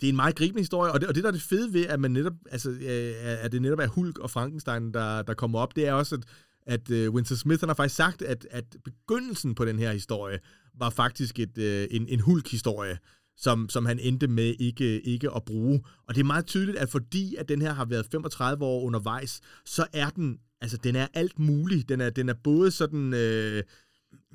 det 0.00 0.06
er 0.06 0.10
en 0.10 0.16
meget 0.16 0.36
gribende 0.36 0.60
historie, 0.60 0.92
og 0.92 1.00
det, 1.00 1.08
og 1.08 1.14
det 1.14 1.22
der 1.22 1.28
er 1.28 1.32
det 1.32 1.42
fede 1.42 1.72
ved, 1.72 1.86
at 1.86 2.00
man 2.00 2.10
netop, 2.10 2.32
altså, 2.50 2.70
øh, 2.70 3.44
at 3.44 3.52
det 3.52 3.62
netop 3.62 3.78
er 3.78 3.86
Hulk 3.86 4.18
og 4.18 4.30
Frankenstein, 4.30 4.94
der, 4.94 5.22
der 5.22 5.34
kommer 5.34 5.58
op, 5.58 5.76
det 5.76 5.86
er 5.86 5.92
også, 5.92 6.14
at, 6.14 6.24
at 6.66 6.90
øh, 6.90 7.10
Winston 7.10 7.36
Smith 7.36 7.60
han 7.60 7.68
har 7.68 7.74
faktisk 7.74 7.96
sagt, 7.96 8.22
at, 8.22 8.46
at 8.50 8.64
begyndelsen 8.84 9.54
på 9.54 9.64
den 9.64 9.78
her 9.78 9.92
historie 9.92 10.38
var 10.74 10.90
faktisk 10.90 11.38
et, 11.38 11.58
øh, 11.58 11.88
en, 11.90 12.08
en 12.08 12.20
Hulk-historie, 12.20 12.98
som, 13.36 13.68
som 13.68 13.86
han 13.86 13.98
endte 13.98 14.26
med 14.26 14.54
ikke, 14.58 15.00
ikke 15.00 15.30
at 15.36 15.44
bruge. 15.44 15.82
Og 16.08 16.14
det 16.14 16.20
er 16.20 16.24
meget 16.24 16.46
tydeligt, 16.46 16.78
at 16.78 16.88
fordi 16.88 17.34
at 17.34 17.48
den 17.48 17.62
her 17.62 17.72
har 17.72 17.84
været 17.84 18.06
35 18.12 18.64
år 18.64 18.82
undervejs, 18.82 19.40
så 19.66 19.86
er 19.92 20.10
den, 20.10 20.38
altså 20.60 20.76
den 20.76 20.96
er 20.96 21.06
alt 21.14 21.38
muligt. 21.38 21.88
Den 21.88 22.00
er, 22.00 22.10
den 22.10 22.28
er 22.28 22.34
både 22.34 22.70
sådan... 22.70 23.14
Øh, 23.14 23.62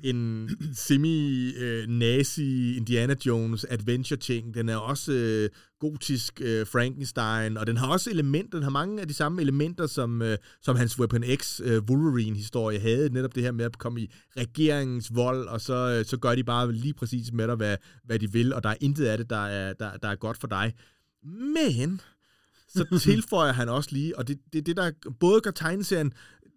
en 0.02 0.50
semi-nazi 0.86 2.76
Indiana 2.76 3.14
Jones 3.26 3.66
adventure 3.70 4.18
ting. 4.18 4.54
Den 4.54 4.68
er 4.68 4.76
også 4.76 5.12
øh, 5.12 5.50
gotisk 5.80 6.40
øh, 6.44 6.66
Frankenstein, 6.66 7.56
og 7.56 7.66
den 7.66 7.76
har 7.76 7.88
også 7.92 8.10
elementer, 8.10 8.58
den 8.58 8.62
har 8.62 8.70
mange 8.70 9.00
af 9.00 9.08
de 9.08 9.14
samme 9.14 9.42
elementer, 9.42 9.86
som, 9.86 10.22
øh, 10.22 10.38
som 10.62 10.76
hans 10.76 10.98
Weapon 10.98 11.24
X 11.36 11.60
øh, 11.64 11.82
Wolverine-historie 11.90 12.78
havde. 12.78 13.12
Netop 13.12 13.34
det 13.34 13.42
her 13.42 13.52
med 13.52 13.64
at 13.64 13.78
komme 13.78 14.00
i 14.00 14.10
regeringens 14.36 15.14
vold, 15.14 15.48
og 15.48 15.60
så, 15.60 15.98
øh, 15.98 16.04
så 16.04 16.16
gør 16.16 16.34
de 16.34 16.44
bare 16.44 16.72
lige 16.72 16.94
præcis 16.94 17.32
med 17.32 17.46
dig, 17.48 17.56
hvad, 17.56 17.76
hvad 18.04 18.18
de 18.18 18.32
vil, 18.32 18.54
og 18.54 18.62
der 18.62 18.68
er 18.68 18.76
intet 18.80 19.04
af 19.04 19.18
det, 19.18 19.30
der 19.30 19.46
er, 19.46 19.72
der, 19.72 19.96
der 19.96 20.08
er 20.08 20.16
godt 20.16 20.40
for 20.40 20.46
dig. 20.46 20.74
Men 21.54 22.00
så 22.68 22.98
tilføjer 23.02 23.52
han 23.52 23.68
også 23.68 23.90
lige, 23.92 24.18
og 24.18 24.28
det 24.28 24.34
er 24.34 24.40
det, 24.52 24.66
det, 24.66 24.76
der 24.76 24.90
både 25.20 25.40
gør 25.40 25.50
tegneserien 25.50 26.12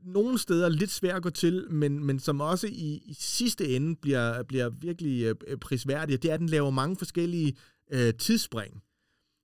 nogle 0.05 0.39
steder 0.39 0.69
lidt 0.69 0.91
svært 0.91 1.15
at 1.15 1.23
gå 1.23 1.29
til, 1.29 1.67
men, 1.69 2.05
men 2.05 2.19
som 2.19 2.41
også 2.41 2.67
i, 2.67 3.01
i 3.05 3.15
sidste 3.19 3.67
ende 3.67 3.95
bliver, 3.95 4.43
bliver 4.43 4.69
virkelig 4.69 5.23
øh, 5.23 5.35
øh 5.47 5.57
prisværdig, 5.57 6.23
det 6.23 6.29
er, 6.29 6.33
at 6.33 6.39
den 6.39 6.49
laver 6.49 6.69
mange 6.69 6.95
forskellige 6.95 7.57
øh, 7.91 8.13
tidsspring, 8.13 8.83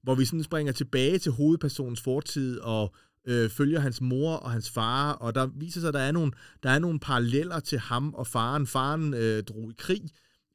hvor 0.04 0.16
vi 0.16 0.26
sådan 0.26 0.44
springer 0.44 0.74
tilbage 0.74 1.18
til 1.18 1.32
hovedpersonens 1.32 2.02
fortid 2.02 2.60
og 2.60 2.96
øh, 3.28 3.50
følger 3.50 3.80
hans 3.80 4.02
mor 4.02 4.34
og 4.34 4.52
hans 4.52 4.70
far, 4.70 5.12
og 5.12 5.36
der 5.36 5.50
viser 5.56 5.80
sig, 5.80 5.88
at 5.88 5.94
der 5.94 6.00
er 6.00 6.12
nogle, 6.12 6.32
der 6.64 6.70
er 6.70 6.80
nogle 6.80 7.00
paralleller 7.00 7.60
til 7.60 7.80
ham 7.80 8.14
og 8.14 8.28
faren. 8.28 8.68
Faren 8.68 9.14
øh, 9.14 9.44
drog 9.44 9.72
i 9.72 9.76
krig, 9.78 10.02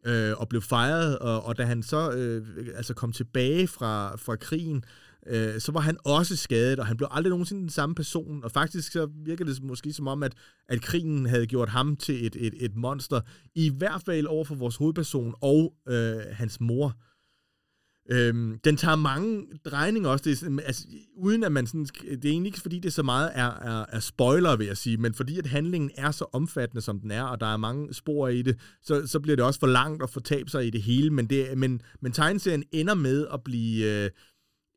øh, 0.06 0.32
og 0.36 0.48
blev 0.48 0.62
fejret, 0.62 1.18
og, 1.18 1.44
og 1.44 1.58
da 1.58 1.64
han 1.64 1.82
så 1.82 2.12
øh, 2.12 2.46
altså 2.74 2.94
kom 2.94 3.12
tilbage 3.12 3.66
fra, 3.68 4.16
fra 4.16 4.36
krigen, 4.36 4.76
øh, 4.76 4.82
Øh, 5.26 5.60
så 5.60 5.72
var 5.72 5.80
han 5.80 5.96
også 6.04 6.36
skadet, 6.36 6.78
og 6.78 6.86
han 6.86 6.96
blev 6.96 7.08
aldrig 7.10 7.30
nogensinde 7.30 7.62
den 7.62 7.70
samme 7.70 7.94
person, 7.94 8.44
og 8.44 8.50
faktisk 8.50 8.92
så 8.92 9.08
virker 9.24 9.44
det 9.44 9.62
måske 9.62 9.92
som 9.92 10.08
om, 10.08 10.22
at, 10.22 10.34
at 10.68 10.82
krigen 10.82 11.26
havde 11.26 11.46
gjort 11.46 11.68
ham 11.68 11.96
til 11.96 12.26
et, 12.26 12.36
et, 12.38 12.54
et 12.56 12.76
monster, 12.76 13.20
i 13.54 13.72
hvert 13.78 14.02
fald 14.06 14.26
over 14.26 14.44
for 14.44 14.54
vores 14.54 14.76
hovedperson 14.76 15.34
og 15.40 15.74
øh, 15.88 16.20
hans 16.32 16.60
mor. 16.60 16.96
Øhm, 18.10 18.58
den 18.64 18.76
tager 18.76 18.96
mange 18.96 19.46
drejninger 19.64 20.10
også, 20.10 20.22
det 20.22 20.32
er, 20.32 20.36
sådan, 20.36 20.60
altså, 20.60 20.86
uden 21.16 21.44
at 21.44 21.52
man 21.52 21.66
sådan, 21.66 21.84
det 21.84 22.24
er 22.24 22.30
egentlig 22.30 22.48
ikke 22.48 22.60
fordi 22.60 22.76
det 22.76 22.88
er 22.88 22.92
så 22.92 23.02
meget 23.02 23.30
er, 23.34 23.50
er, 23.50 23.84
er 23.88 24.00
spoiler, 24.00 24.56
vil 24.56 24.66
jeg 24.66 24.76
sige, 24.76 24.96
men 24.96 25.14
fordi 25.14 25.38
at 25.38 25.46
handlingen 25.46 25.90
er 25.96 26.10
så 26.10 26.24
omfattende, 26.32 26.82
som 26.82 27.00
den 27.00 27.10
er, 27.10 27.22
og 27.22 27.40
der 27.40 27.46
er 27.46 27.56
mange 27.56 27.94
spor 27.94 28.28
i 28.28 28.42
det, 28.42 28.58
så, 28.82 29.06
så 29.06 29.20
bliver 29.20 29.36
det 29.36 29.44
også 29.44 29.60
for 29.60 29.66
langt 29.66 30.02
at 30.02 30.10
fortabe 30.10 30.50
sig 30.50 30.66
i 30.66 30.70
det 30.70 30.82
hele, 30.82 31.10
men, 31.10 31.26
det, 31.26 31.58
men, 31.58 31.82
men 32.00 32.12
tegneserien 32.12 32.64
ender 32.72 32.94
med 32.94 33.26
at 33.32 33.42
blive, 33.44 34.04
øh, 34.04 34.10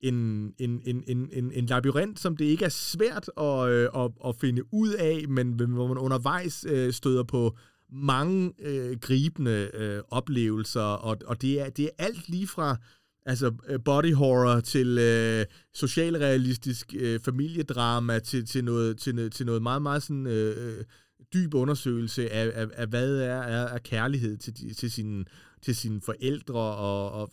en, 0.07 0.53
en, 0.57 0.81
en, 0.85 1.03
en, 1.07 1.29
en, 1.33 1.51
en 1.51 1.65
labyrint, 1.65 2.19
som 2.19 2.37
det 2.37 2.45
ikke 2.45 2.65
er 2.65 2.69
svært 2.69 3.29
at, 3.37 3.69
øh, 3.69 3.89
at, 3.95 4.11
at 4.25 4.35
finde 4.35 4.73
ud 4.73 4.89
af, 4.89 5.27
men 5.27 5.53
hvor 5.53 5.87
man 5.87 5.97
undervejs 5.97 6.65
øh, 6.69 6.93
støder 6.93 7.23
på 7.23 7.57
mange 7.91 8.53
øh, 8.59 8.99
gribende 8.99 9.69
øh, 9.73 10.01
oplevelser, 10.09 10.81
og, 10.81 11.17
og 11.25 11.41
det, 11.41 11.61
er, 11.61 11.69
det 11.69 11.85
er 11.85 12.03
alt 12.05 12.29
lige 12.29 12.47
fra 12.47 12.77
altså 13.25 13.51
øh, 13.67 13.79
body 13.85 14.13
horror 14.13 14.59
til 14.59 14.97
øh, 14.97 15.45
socialrealistisk 15.73 16.93
øh, 16.99 17.19
familiedrama 17.19 18.19
til, 18.19 18.45
til, 18.45 18.63
noget, 18.63 18.97
til, 18.97 19.31
til 19.31 19.45
noget 19.45 19.61
meget, 19.61 19.81
meget 19.81 20.03
sådan, 20.03 20.27
øh, 20.27 20.77
øh 20.77 20.83
dyb 21.33 21.53
undersøgelse 21.53 22.29
af, 22.29 22.51
af, 22.61 22.67
af 22.73 22.87
hvad 22.87 23.17
er, 23.17 23.41
er, 23.41 23.67
er 23.67 23.77
kærlighed 23.77 24.37
til, 24.37 24.75
til, 24.75 24.91
sine, 24.91 25.25
til 25.61 25.75
sine 25.75 26.01
forældre 26.01 26.59
og, 26.59 27.11
og 27.11 27.29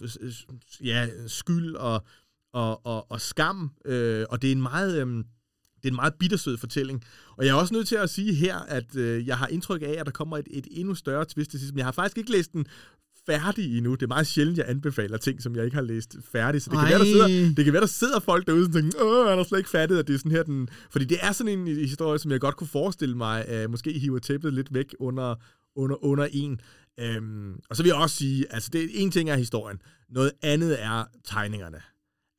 ja, 0.84 1.08
skyld 1.26 1.74
og, 1.74 2.04
og, 2.52 2.86
og, 2.86 3.10
og 3.10 3.20
skam. 3.20 3.70
Øh, 3.84 4.24
og 4.30 4.42
det 4.42 4.48
er 4.48 4.52
en 4.52 4.62
meget... 4.62 5.06
Øh, 5.06 5.24
det 5.76 5.88
er 5.88 5.92
en 5.92 5.96
meget 5.96 6.14
bittersød 6.14 6.56
fortælling. 6.56 7.04
Og 7.36 7.46
jeg 7.46 7.50
er 7.50 7.54
også 7.54 7.74
nødt 7.74 7.88
til 7.88 7.96
at 7.96 8.10
sige 8.10 8.34
her, 8.34 8.58
at 8.58 8.96
øh, 8.96 9.26
jeg 9.26 9.38
har 9.38 9.46
indtryk 9.46 9.82
af, 9.82 9.96
at 9.98 10.06
der 10.06 10.12
kommer 10.12 10.38
et, 10.38 10.48
et 10.50 10.66
endnu 10.70 10.94
større 10.94 11.24
twist 11.24 11.50
til 11.50 11.60
sidst. 11.60 11.72
Men 11.72 11.78
jeg 11.78 11.86
har 11.86 11.92
faktisk 11.92 12.18
ikke 12.18 12.30
læst 12.30 12.52
den 12.52 12.66
færdig 13.26 13.76
endnu. 13.76 13.94
Det 13.94 14.02
er 14.02 14.06
meget 14.06 14.26
sjældent, 14.26 14.58
jeg 14.58 14.68
anbefaler 14.68 15.18
ting, 15.18 15.42
som 15.42 15.56
jeg 15.56 15.64
ikke 15.64 15.74
har 15.74 15.82
læst 15.82 16.16
færdig. 16.32 16.62
Så 16.62 16.70
det 16.70 16.78
kan, 16.78 16.88
være, 16.88 16.98
der 16.98 17.04
sidder, 17.04 17.54
det 17.56 17.64
kan 17.64 17.72
være, 17.72 17.80
der 17.80 17.86
sidder 17.86 18.20
folk 18.20 18.46
derude, 18.46 18.64
som 18.64 18.72
tænker, 18.72 18.98
åh, 19.02 19.28
han 19.28 19.36
har 19.36 19.44
slet 19.44 19.58
ikke 19.58 19.70
fattet, 19.70 19.98
at 19.98 20.06
det 20.06 20.14
er 20.14 20.18
sådan 20.18 20.32
her 20.32 20.42
den... 20.42 20.68
Fordi 20.90 21.04
det 21.04 21.18
er 21.20 21.32
sådan 21.32 21.58
en 21.58 21.66
historie, 21.66 22.18
som 22.18 22.30
jeg 22.30 22.40
godt 22.40 22.56
kunne 22.56 22.68
forestille 22.68 23.16
mig, 23.16 23.64
uh, 23.64 23.70
måske 23.70 23.98
hiver 23.98 24.18
tæppet 24.18 24.52
lidt 24.52 24.74
væk 24.74 24.94
under, 24.98 25.34
under, 25.76 26.04
under 26.04 26.28
en. 26.32 26.60
Um, 27.18 27.60
og 27.70 27.76
så 27.76 27.82
vil 27.82 27.88
jeg 27.88 27.96
også 27.96 28.16
sige, 28.16 28.52
altså 28.52 28.70
det, 28.72 28.90
en 29.02 29.10
ting 29.10 29.30
er 29.30 29.36
historien, 29.36 29.78
noget 30.10 30.32
andet 30.42 30.82
er 30.82 31.04
tegningerne. 31.24 31.78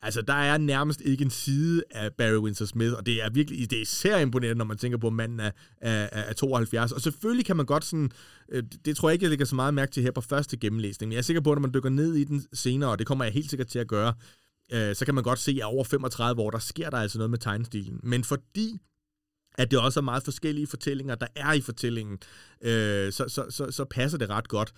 Altså, 0.04 0.22
der 0.22 0.34
er 0.34 0.58
nærmest 0.58 1.02
ikke 1.02 1.24
en 1.24 1.30
side 1.30 1.84
af 1.92 2.14
Barry 2.14 2.38
Windsor 2.38 2.66
Smith, 2.66 2.94
og 2.94 3.06
det 3.06 3.24
er 3.24 3.30
virkelig, 3.30 3.70
det 3.70 3.78
er 3.78 3.82
især 3.82 4.18
imponerende, 4.18 4.58
når 4.58 4.66
man 4.66 4.78
tænker 4.78 4.98
på, 4.98 5.08
at 5.08 5.14
manden 5.14 5.40
er, 5.40 5.52
er, 5.82 6.08
er 6.12 6.34
72. 6.34 6.92
Og 6.92 7.02
selvfølgelig 7.02 7.46
kan 7.46 7.58
man 7.58 7.66
godt 7.66 7.86
sådan, 7.86 8.12
øh, 8.50 8.64
det 8.86 8.98
tror 8.98 9.10
jeg 9.10 9.14
ikke, 9.14 9.24
jeg 9.24 9.30
lægger 9.30 9.46
så 9.46 9.56
meget 9.56 9.74
mærke 9.74 9.92
til 9.92 10.04
her 10.04 10.12
på 10.12 10.22
første 10.22 10.58
gennemlæsning, 10.58 11.08
men 11.08 11.14
jeg 11.14 11.18
er 11.18 11.24
sikker 11.24 11.42
på, 11.42 11.52
at 11.52 11.56
når 11.56 11.62
man 11.62 11.74
dykker 11.74 11.90
ned 11.90 12.16
i 12.16 12.24
den 12.24 12.46
senere, 12.54 12.90
og 12.90 13.00
det 13.00 13.08
kommer 13.08 13.26
jeg 13.26 13.34
helt 13.34 13.50
sikkert 13.50 13.68
til 13.68 13.80
at 13.80 13.88
gøre, 13.88 14.14
øh, 14.74 14.96
så 14.96 15.06
kan 15.06 15.16
man 15.16 15.24
godt 15.24 15.40
se, 15.40 15.52
at 15.52 15.64
over 15.64 15.84
35 15.84 16.42
år, 16.42 16.52
der 16.52 16.60
sker 16.60 16.90
der 16.90 16.98
altså 16.98 17.18
noget 17.18 17.30
med 17.30 17.38
tegnestilen. 17.38 18.00
Men 18.04 18.24
fordi 18.24 18.82
at 19.58 19.72
det 19.72 19.80
også 19.80 20.00
er 20.00 20.04
meget 20.04 20.24
forskellige 20.24 20.68
fortællinger, 20.68 21.16
der 21.16 21.28
er 21.36 21.54
i 21.54 21.62
fortællingen, 21.62 22.18
øh, 22.62 23.12
så, 23.12 23.26
så, 23.28 23.46
så, 23.50 23.72
så 23.72 23.86
passer 23.86 24.18
det 24.18 24.30
ret 24.30 24.48
godt 24.48 24.74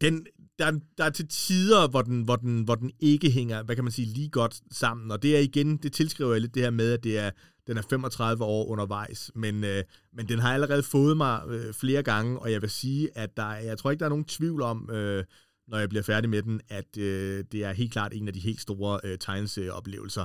den, 0.00 0.26
der, 0.58 0.78
der 0.98 1.04
er 1.04 1.10
til 1.10 1.28
tider, 1.28 1.88
hvor 1.88 2.02
den, 2.02 2.22
hvor, 2.22 2.36
den, 2.36 2.62
hvor 2.62 2.74
den 2.74 2.90
ikke 3.00 3.30
hænger, 3.30 3.62
hvad 3.62 3.74
kan 3.74 3.84
man 3.84 3.92
sige, 3.92 4.06
lige 4.06 4.28
godt 4.28 4.60
sammen. 4.70 5.10
Og 5.10 5.22
det 5.22 5.36
er 5.36 5.40
igen, 5.40 5.76
det 5.76 5.92
tilskriver 5.92 6.32
jeg 6.32 6.40
lidt 6.40 6.54
det 6.54 6.62
her 6.62 6.70
med, 6.70 6.92
at 6.92 7.04
det 7.04 7.18
er, 7.18 7.30
den 7.66 7.76
er 7.76 7.82
35 7.90 8.44
år 8.44 8.66
undervejs. 8.66 9.30
Men, 9.34 9.64
øh, 9.64 9.84
men 10.12 10.28
den 10.28 10.38
har 10.38 10.54
allerede 10.54 10.82
fået 10.82 11.16
mig 11.16 11.42
øh, 11.48 11.74
flere 11.74 12.02
gange, 12.02 12.38
og 12.38 12.52
jeg 12.52 12.62
vil 12.62 12.70
sige, 12.70 13.18
at 13.18 13.36
der, 13.36 13.52
jeg 13.52 13.78
tror 13.78 13.90
ikke, 13.90 14.00
der 14.00 14.06
er 14.06 14.10
nogen 14.10 14.24
tvivl 14.24 14.62
om, 14.62 14.90
øh, 14.90 15.24
når 15.68 15.78
jeg 15.78 15.88
bliver 15.88 16.02
færdig 16.02 16.30
med 16.30 16.42
den, 16.42 16.60
at 16.68 16.96
øh, 16.98 17.44
det 17.52 17.64
er 17.64 17.72
helt 17.72 17.92
klart 17.92 18.14
en 18.14 18.28
af 18.28 18.34
de 18.34 18.40
helt 18.40 18.60
store 18.60 19.00
øh, 19.04 19.18
tegneserieoplevelser. 19.18 20.24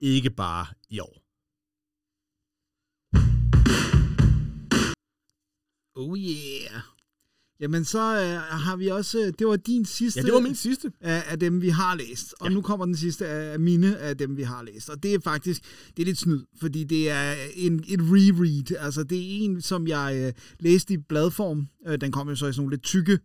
Ikke 0.00 0.30
bare 0.30 0.66
i 0.88 1.00
år. 1.00 1.22
Oh 5.94 6.18
yeah. 6.18 6.97
Jamen, 7.60 7.84
så 7.84 7.98
øh, 7.98 8.60
har 8.60 8.76
vi 8.76 8.86
også... 8.86 9.18
Øh, 9.18 9.32
det 9.38 9.46
var 9.46 9.56
din 9.56 9.84
sidste... 9.84 10.20
Ja, 10.20 10.26
det 10.26 10.34
var 10.34 10.40
min 10.40 10.54
sidste. 10.54 10.92
Af, 11.00 11.24
af 11.26 11.38
dem, 11.38 11.62
vi 11.62 11.68
har 11.68 11.94
læst. 11.94 12.34
Og 12.40 12.48
ja. 12.48 12.54
nu 12.54 12.62
kommer 12.62 12.86
den 12.86 12.96
sidste 12.96 13.26
af 13.26 13.60
mine 13.60 13.98
af 13.98 14.16
dem, 14.16 14.36
vi 14.36 14.42
har 14.42 14.62
læst. 14.62 14.88
Og 14.88 15.02
det 15.02 15.14
er 15.14 15.20
faktisk... 15.24 15.62
Det 15.96 16.02
er 16.02 16.06
lidt 16.06 16.18
snyd, 16.18 16.42
fordi 16.60 16.84
det 16.84 17.10
er 17.10 17.34
en, 17.54 17.84
et 17.88 18.00
reread. 18.00 18.84
Altså, 18.84 19.02
det 19.02 19.18
er 19.18 19.22
en, 19.22 19.60
som 19.60 19.86
jeg 19.86 20.22
øh, 20.26 20.32
læste 20.60 20.94
i 20.94 20.96
bladform. 20.96 21.68
Øh, 21.88 22.00
den 22.00 22.12
kom 22.12 22.28
jo 22.28 22.34
så 22.34 22.46
i 22.46 22.52
sådan 22.52 22.60
nogle 22.60 22.72
lidt 22.72 22.82
tykke 22.82 23.18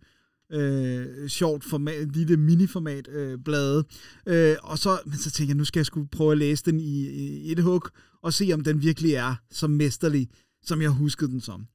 øh, 0.54 1.30
sjovt 1.30 1.64
format, 1.64 2.16
lille 2.16 2.38
miniformat 2.38 3.08
øh, 3.08 3.40
blade. 3.46 3.84
Øh, 4.28 4.56
og 4.64 4.80
så, 4.80 5.00
men 5.06 5.18
så 5.18 5.32
tænkte 5.32 5.52
jeg, 5.52 5.58
nu 5.58 5.66
skal 5.66 5.80
jeg 5.80 5.86
skulle 5.86 6.08
prøve 6.08 6.32
at 6.32 6.38
læse 6.38 6.64
den 6.66 6.80
i, 6.80 7.10
i 7.10 7.52
et 7.52 7.64
hug, 7.64 7.82
og 8.24 8.34
se 8.34 8.50
om 8.54 8.64
den 8.64 8.82
virkelig 8.82 9.14
er 9.14 9.36
så 9.52 9.68
mesterlig, 9.68 10.30
som 10.64 10.82
jeg 10.82 10.90
huskede 10.90 11.32
den 11.32 11.42
som. 11.42 11.66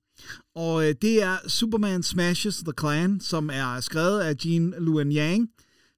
Og 0.54 0.88
øh, 0.88 0.94
det 1.02 1.22
er 1.22 1.36
Superman 1.46 2.02
Smashes 2.02 2.56
the 2.56 2.72
Clan, 2.80 3.20
som 3.20 3.50
er 3.52 3.80
skrevet 3.80 4.20
af 4.20 4.34
Jean 4.44 4.74
Luen 4.78 5.12
Yang, 5.12 5.48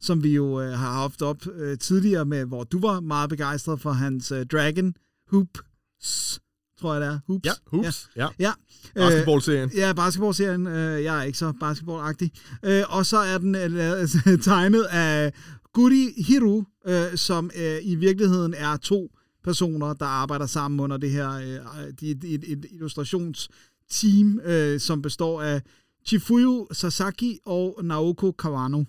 som 0.01 0.23
vi 0.23 0.35
jo 0.35 0.61
øh, 0.61 0.73
har 0.73 0.93
haft 0.93 1.23
op 1.23 1.47
øh, 1.55 1.79
tidligere 1.79 2.25
med, 2.25 2.45
hvor 2.45 2.65
du 2.65 2.81
var 2.81 3.01
meget 3.01 3.31
begejstret 3.31 3.81
for 3.81 3.93
hans 3.93 4.33
øh, 4.33 4.47
Dragon 4.47 4.95
Hoops, 5.31 6.41
tror 6.81 6.93
jeg 6.95 7.01
det 7.01 7.09
er. 7.09 7.19
Hoops. 7.27 7.47
Ja, 7.47 7.53
Hoops. 7.67 8.11
Ja. 8.17 8.29
ja. 8.39 8.53
ja. 8.97 9.09
Basketballserien. 9.09 9.71
Øh, 9.73 9.77
ja, 9.77 9.93
basketballserien. 9.93 10.67
Øh, 10.67 11.05
jeg 11.05 11.19
er 11.19 11.23
ikke 11.23 11.39
så 11.39 11.53
basketballagtig. 11.61 12.33
Øh, 12.65 12.83
og 12.89 13.07
så 13.07 13.17
er 13.17 13.39
den 13.39 13.55
øh, 13.55 14.09
tegnet 14.43 14.83
af 14.83 15.33
Guri 15.73 16.13
Hiru, 16.17 16.65
øh, 16.87 17.17
som 17.17 17.51
øh, 17.57 17.79
i 17.83 17.95
virkeligheden 17.95 18.55
er 18.55 18.77
to 18.77 19.09
personer, 19.45 19.93
der 19.93 20.07
arbejder 20.07 20.47
sammen 20.47 20.81
under 20.81 20.97
det 20.97 21.11
her 21.11 21.31
øh, 21.31 21.89
et, 22.03 22.25
et, 22.25 22.45
et 22.53 22.67
illustrations 22.71 23.49
team, 23.91 24.41
øh, 24.45 24.81
som 24.81 25.03
består 25.03 25.43
af 25.43 25.63
Chifuyu 26.07 26.67
Sasaki 26.73 27.39
og 27.45 27.81
Naoko 27.85 28.33
Kawano, 28.33 28.85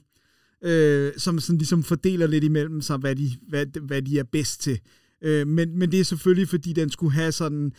øh, 0.63 1.11
som 1.17 1.39
sådan 1.39 1.57
ligesom 1.57 1.83
fordeler 1.83 2.27
lidt 2.27 2.43
imellem 2.43 2.81
sig, 2.81 2.97
hvad 2.97 3.15
de, 3.15 3.31
hvad, 3.49 3.65
hvad 3.81 4.01
de 4.01 4.19
er 4.19 4.23
bedst 4.23 4.61
til. 4.61 4.79
Øh, 5.23 5.47
men, 5.47 5.77
men 5.79 5.91
det 5.91 5.99
er 5.99 6.03
selvfølgelig, 6.03 6.49
fordi 6.49 6.73
den 6.73 6.89
skulle 6.89 7.13
have 7.13 7.31
sådan... 7.31 7.71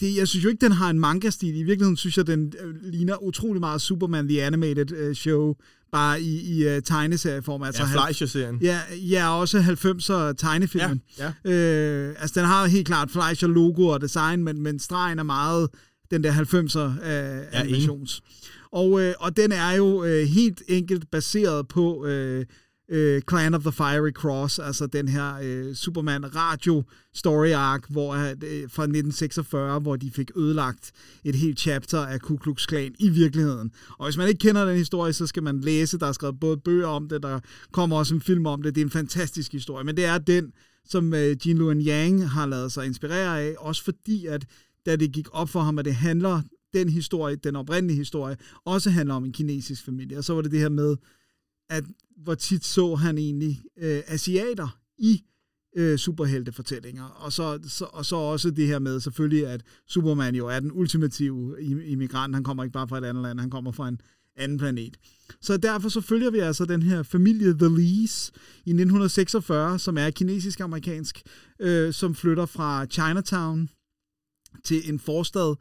Det, 0.00 0.16
jeg 0.16 0.28
synes 0.28 0.44
jo 0.44 0.48
ikke, 0.48 0.60
den 0.60 0.72
har 0.72 0.90
en 0.90 1.00
manga-stil. 1.00 1.56
I 1.56 1.62
virkeligheden 1.62 1.96
synes 1.96 2.16
jeg, 2.16 2.26
den 2.26 2.52
øh, 2.60 2.74
ligner 2.82 3.22
utrolig 3.22 3.60
meget 3.60 3.80
Superman 3.80 4.28
The 4.28 4.44
Animated 4.44 4.92
øh, 4.92 5.14
Show, 5.14 5.54
bare 5.92 6.22
i, 6.22 6.58
i 6.58 6.76
uh, 6.76 6.82
tegneserieform. 6.84 7.62
Altså 7.62 7.82
ja, 7.82 7.88
Fleischer-serien. 7.88 8.58
Ja, 8.62 8.80
ja, 8.90 9.40
også 9.40 9.58
90'er 9.58 10.32
tegnefilmen. 10.32 11.02
Ja, 11.18 11.32
ja. 11.44 11.52
Øh, 11.52 12.14
altså, 12.18 12.40
den 12.40 12.48
har 12.48 12.66
helt 12.66 12.86
klart 12.86 13.10
Fleischer-logo 13.10 13.86
og 13.86 14.00
design, 14.00 14.44
men, 14.44 14.62
men 14.62 14.78
stregen 14.78 15.18
er 15.18 15.22
meget 15.22 15.68
den 16.10 16.24
der 16.24 16.32
90'er 16.32 16.78
øh, 16.78 17.46
animations. 17.52 18.22
Og, 18.72 19.00
øh, 19.00 19.14
og 19.18 19.36
den 19.36 19.52
er 19.52 19.72
jo 19.72 20.04
øh, 20.04 20.26
helt 20.26 20.62
enkelt 20.68 21.10
baseret 21.10 21.68
på 21.68 22.06
øh, 22.06 22.44
øh, 22.88 23.22
Clan 23.30 23.54
of 23.54 23.62
the 23.62 23.72
Fiery 23.72 24.10
Cross, 24.10 24.58
altså 24.58 24.86
den 24.86 25.08
her 25.08 25.38
øh, 25.42 25.74
Superman 25.74 26.36
radio 26.36 26.84
story 27.14 27.48
arc 27.48 27.82
hvor, 27.88 28.14
øh, 28.14 28.70
fra 28.70 28.82
1946, 28.82 29.80
hvor 29.80 29.96
de 29.96 30.10
fik 30.10 30.30
ødelagt 30.36 30.92
et 31.24 31.34
helt 31.34 31.60
chapter 31.60 31.98
af 31.98 32.20
Ku 32.20 32.36
Klux 32.36 32.66
Klan 32.66 32.94
i 32.98 33.08
virkeligheden. 33.08 33.70
Og 33.98 34.06
hvis 34.06 34.16
man 34.16 34.28
ikke 34.28 34.38
kender 34.38 34.64
den 34.64 34.76
historie, 34.76 35.12
så 35.12 35.26
skal 35.26 35.42
man 35.42 35.60
læse. 35.60 35.98
Der 35.98 36.06
er 36.06 36.12
skrevet 36.12 36.40
både 36.40 36.56
bøger 36.56 36.86
om 36.86 37.08
det, 37.08 37.22
der 37.22 37.40
kommer 37.72 37.96
også 37.96 38.14
en 38.14 38.20
film 38.20 38.46
om 38.46 38.62
det. 38.62 38.74
Det 38.74 38.80
er 38.80 38.84
en 38.84 38.90
fantastisk 38.90 39.52
historie, 39.52 39.84
men 39.84 39.96
det 39.96 40.04
er 40.04 40.18
den, 40.18 40.52
som 40.88 41.14
øh, 41.14 41.36
Jean 41.46 41.58
Luen 41.58 41.86
Yang 41.86 42.28
har 42.30 42.46
lavet 42.46 42.72
sig 42.72 42.86
inspirere 42.86 43.42
af, 43.42 43.54
også 43.58 43.84
fordi 43.84 44.26
at 44.26 44.46
da 44.86 44.96
det 44.96 45.12
gik 45.12 45.28
op 45.32 45.48
for 45.48 45.60
ham, 45.60 45.78
at 45.78 45.84
det 45.84 45.94
handler, 45.94 46.42
den 46.72 46.88
historie, 46.88 47.36
den 47.36 47.56
oprindelige 47.56 47.96
historie, 47.96 48.36
også 48.64 48.90
handler 48.90 49.14
om 49.14 49.24
en 49.24 49.32
kinesisk 49.32 49.84
familie. 49.84 50.18
Og 50.18 50.24
så 50.24 50.34
var 50.34 50.42
det 50.42 50.50
det 50.50 50.60
her 50.60 50.68
med, 50.68 50.96
at 51.70 51.84
hvor 52.16 52.34
tit 52.34 52.64
så 52.64 52.94
han 52.94 53.18
egentlig 53.18 53.62
øh, 53.78 54.02
asiater 54.06 54.78
i 54.98 55.22
øh, 55.76 55.98
superheltefortællinger. 55.98 57.04
Og 57.04 57.32
så, 57.32 57.58
så, 57.66 57.84
og 57.84 58.06
så 58.06 58.16
også 58.16 58.50
det 58.50 58.66
her 58.66 58.78
med 58.78 59.00
selvfølgelig, 59.00 59.46
at 59.46 59.62
Superman 59.86 60.34
jo 60.34 60.46
er 60.46 60.60
den 60.60 60.72
ultimative 60.72 61.62
immigrant. 61.62 62.34
Han 62.34 62.44
kommer 62.44 62.64
ikke 62.64 62.72
bare 62.72 62.88
fra 62.88 62.98
et 62.98 63.04
andet 63.04 63.22
land, 63.22 63.40
han 63.40 63.50
kommer 63.50 63.72
fra 63.72 63.88
en 63.88 64.00
anden 64.36 64.58
planet. 64.58 64.96
Så 65.40 65.56
derfor 65.56 65.88
så 65.88 66.00
følger 66.00 66.30
vi 66.30 66.38
altså 66.38 66.64
den 66.64 66.82
her 66.82 67.02
familie 67.02 67.58
The 67.58 67.68
Lees 67.68 68.30
i 68.64 68.70
1946, 68.70 69.78
som 69.78 69.98
er 69.98 70.10
kinesisk-amerikansk, 70.10 71.22
øh, 71.60 71.92
som 71.92 72.14
flytter 72.14 72.46
fra 72.46 72.86
Chinatown 72.86 73.68
til 74.64 74.92
en 74.92 74.98
forstad 74.98 75.54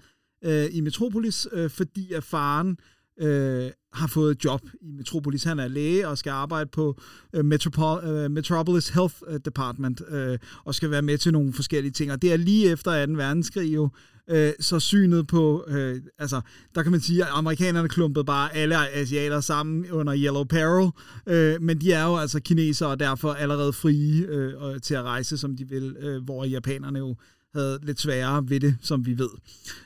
øh, 0.43 0.65
i 0.71 0.81
Metropolis, 0.81 1.47
øh, 1.51 1.69
fordi 1.69 2.13
at 2.13 2.23
faren 2.23 2.77
øh, 3.19 3.71
har 3.93 4.07
fået 4.07 4.45
job 4.45 4.61
i 4.81 4.91
Metropolis. 4.91 5.43
Han 5.43 5.59
er 5.59 5.67
læge 5.67 6.07
og 6.07 6.17
skal 6.17 6.31
arbejde 6.31 6.69
på 6.69 6.97
øh, 7.33 7.45
Metropol 7.45 8.03
øh, 8.03 8.31
Metropolis 8.31 8.89
Health 8.89 9.15
øh, 9.27 9.39
Department 9.45 10.01
øh, 10.09 10.37
og 10.65 10.75
skal 10.75 10.91
være 10.91 11.01
med 11.01 11.17
til 11.17 11.33
nogle 11.33 11.53
forskellige 11.53 11.91
ting. 11.91 12.11
Og 12.11 12.21
det 12.21 12.33
er 12.33 12.37
lige 12.37 12.71
efter 12.71 13.05
2. 13.05 13.11
verdenskrig 13.13 13.73
jo, 13.75 13.89
øh, 14.29 14.53
så 14.59 14.79
synet 14.79 15.27
på, 15.27 15.65
øh, 15.67 16.01
altså 16.19 16.41
der 16.75 16.83
kan 16.83 16.91
man 16.91 17.01
sige, 17.01 17.23
at 17.23 17.29
amerikanerne 17.31 17.89
klumpede 17.89 18.25
bare 18.25 18.55
alle 18.55 18.89
asiater 18.93 19.39
sammen 19.39 19.91
under 19.91 20.15
Yellow 20.15 20.43
Peril, 20.43 20.91
øh, 21.27 21.61
men 21.61 21.81
de 21.81 21.91
er 21.91 22.03
jo 22.03 22.17
altså 22.17 22.39
kinesere 22.39 22.89
og 22.89 22.99
derfor 22.99 23.33
allerede 23.33 23.73
frie 23.73 24.25
øh, 24.27 24.81
til 24.81 24.93
at 24.93 25.03
rejse, 25.03 25.37
som 25.37 25.57
de 25.57 25.69
vil, 25.69 25.95
øh, 25.99 26.23
hvor 26.23 26.45
japanerne 26.45 26.99
jo 26.99 27.15
havde 27.55 27.79
lidt 27.83 28.01
sværere 28.01 28.49
ved 28.49 28.59
det, 28.59 28.77
som 28.81 29.05
vi 29.05 29.17
ved. 29.17 29.29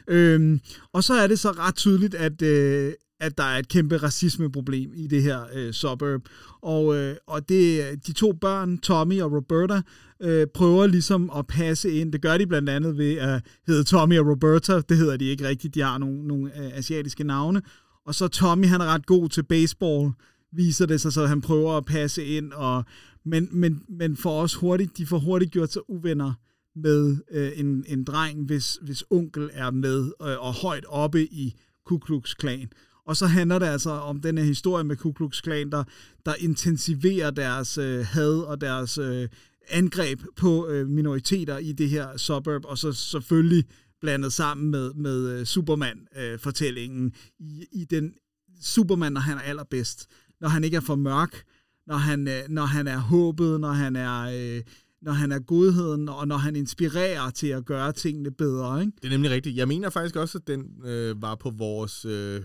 Øhm, 0.07 0.59
og 0.93 1.03
så 1.03 1.13
er 1.13 1.27
det 1.27 1.39
så 1.39 1.51
ret 1.51 1.75
tydeligt, 1.75 2.15
at, 2.15 2.41
øh, 2.41 2.93
at 3.19 3.37
der 3.37 3.43
er 3.43 3.59
et 3.59 3.67
kæmpe 3.67 3.97
racismeproblem 3.97 4.91
i 4.95 5.07
det 5.07 5.23
her 5.23 5.41
øh, 5.53 5.73
suburb. 5.73 6.21
Og, 6.61 6.95
øh, 6.95 7.15
og 7.27 7.49
det, 7.49 7.83
de 8.07 8.13
to 8.13 8.33
børn, 8.33 8.77
Tommy 8.77 9.21
og 9.21 9.31
Roberta, 9.31 9.81
øh, 10.21 10.47
prøver 10.53 10.87
ligesom 10.87 11.31
at 11.37 11.47
passe 11.47 11.91
ind. 11.91 12.13
Det 12.13 12.21
gør 12.21 12.37
de 12.37 12.47
blandt 12.47 12.69
andet 12.69 12.97
ved 12.97 13.13
at 13.17 13.45
hedde 13.67 13.83
Tommy 13.83 14.19
og 14.19 14.27
Roberta. 14.27 14.81
Det 14.89 14.97
hedder 14.97 15.17
de 15.17 15.25
ikke 15.25 15.47
rigtigt. 15.47 15.75
De 15.75 15.81
har 15.81 15.97
nogle, 15.97 16.27
nogle 16.27 16.65
øh, 16.65 16.77
asiatiske 16.77 17.23
navne. 17.23 17.61
Og 18.05 18.15
så 18.15 18.27
Tommy, 18.27 18.65
han 18.65 18.81
er 18.81 18.85
ret 18.85 19.05
god 19.05 19.29
til 19.29 19.43
baseball, 19.43 20.11
viser 20.51 20.85
det 20.85 21.01
sig, 21.01 21.13
så 21.13 21.25
han 21.25 21.41
prøver 21.41 21.77
at 21.77 21.85
passe 21.85 22.25
ind. 22.25 22.53
Og, 22.53 22.85
men, 23.25 23.49
men, 23.51 23.81
men 23.89 24.17
for 24.17 24.41
os 24.41 24.55
hurtigt, 24.55 24.97
de 24.97 25.05
får 25.05 25.19
hurtigt 25.19 25.51
gjort 25.51 25.73
sig 25.73 25.89
uvenner 25.89 26.33
med 26.75 27.17
øh, 27.31 27.51
en, 27.55 27.85
en 27.87 28.03
dreng, 28.03 28.45
hvis, 28.45 28.79
hvis 28.81 29.03
onkel 29.09 29.49
er 29.53 29.71
med 29.71 30.11
øh, 30.21 30.45
og 30.45 30.53
højt 30.53 30.85
oppe 30.87 31.23
i 31.23 31.55
Ku 31.85 31.97
Klux 31.97 32.33
Klan. 32.35 32.69
Og 33.05 33.17
så 33.17 33.25
handler 33.25 33.59
det 33.59 33.65
altså 33.65 33.89
om 33.89 34.21
den 34.21 34.37
her 34.37 34.45
historie 34.45 34.83
med 34.83 34.95
Ku 34.95 35.11
Klux 35.11 35.41
Klan, 35.41 35.71
der, 35.71 35.83
der 36.25 36.35
intensiverer 36.39 37.31
deres 37.31 37.77
øh, 37.77 38.05
had 38.05 38.39
og 38.39 38.61
deres 38.61 38.97
øh, 38.97 39.29
angreb 39.69 40.21
på 40.35 40.67
øh, 40.67 40.87
minoriteter 40.87 41.57
i 41.57 41.71
det 41.71 41.89
her 41.89 42.17
suburb, 42.17 42.65
og 42.65 42.77
så 42.77 42.91
selvfølgelig 42.91 43.65
blandet 44.01 44.33
sammen 44.33 44.71
med, 44.71 44.93
med 44.93 45.39
øh, 45.39 45.45
Superman-fortællingen 45.45 47.05
øh, 47.05 47.47
i, 47.47 47.65
i 47.71 47.85
den 47.85 48.13
Superman, 48.61 49.11
når 49.11 49.21
han 49.21 49.37
er 49.37 49.41
allerbedst. 49.41 50.07
Når 50.41 50.49
han 50.49 50.63
ikke 50.63 50.77
er 50.77 50.81
for 50.81 50.95
mørk, 50.95 51.43
når 51.87 51.95
han, 51.95 52.27
øh, 52.27 52.41
når 52.49 52.65
han 52.65 52.87
er 52.87 52.97
håbet, 52.97 53.59
når 53.59 53.71
han 53.71 53.95
er... 53.95 54.21
Øh, 54.21 54.63
når 55.01 55.11
han 55.11 55.31
er 55.31 55.39
godheden, 55.39 56.09
og 56.09 56.27
når 56.27 56.37
han 56.37 56.55
inspirerer 56.55 57.29
til 57.29 57.47
at 57.47 57.65
gøre 57.65 57.91
tingene 57.91 58.31
bedre. 58.31 58.81
Ikke? 58.81 58.93
Det 59.01 59.05
er 59.05 59.11
nemlig 59.11 59.31
rigtigt. 59.31 59.57
Jeg 59.57 59.67
mener 59.67 59.89
faktisk 59.89 60.15
også, 60.15 60.37
at 60.37 60.47
den 60.47 60.65
øh, 60.85 61.21
var 61.21 61.35
på 61.35 61.49
vores 61.49 62.05
øh, 62.05 62.41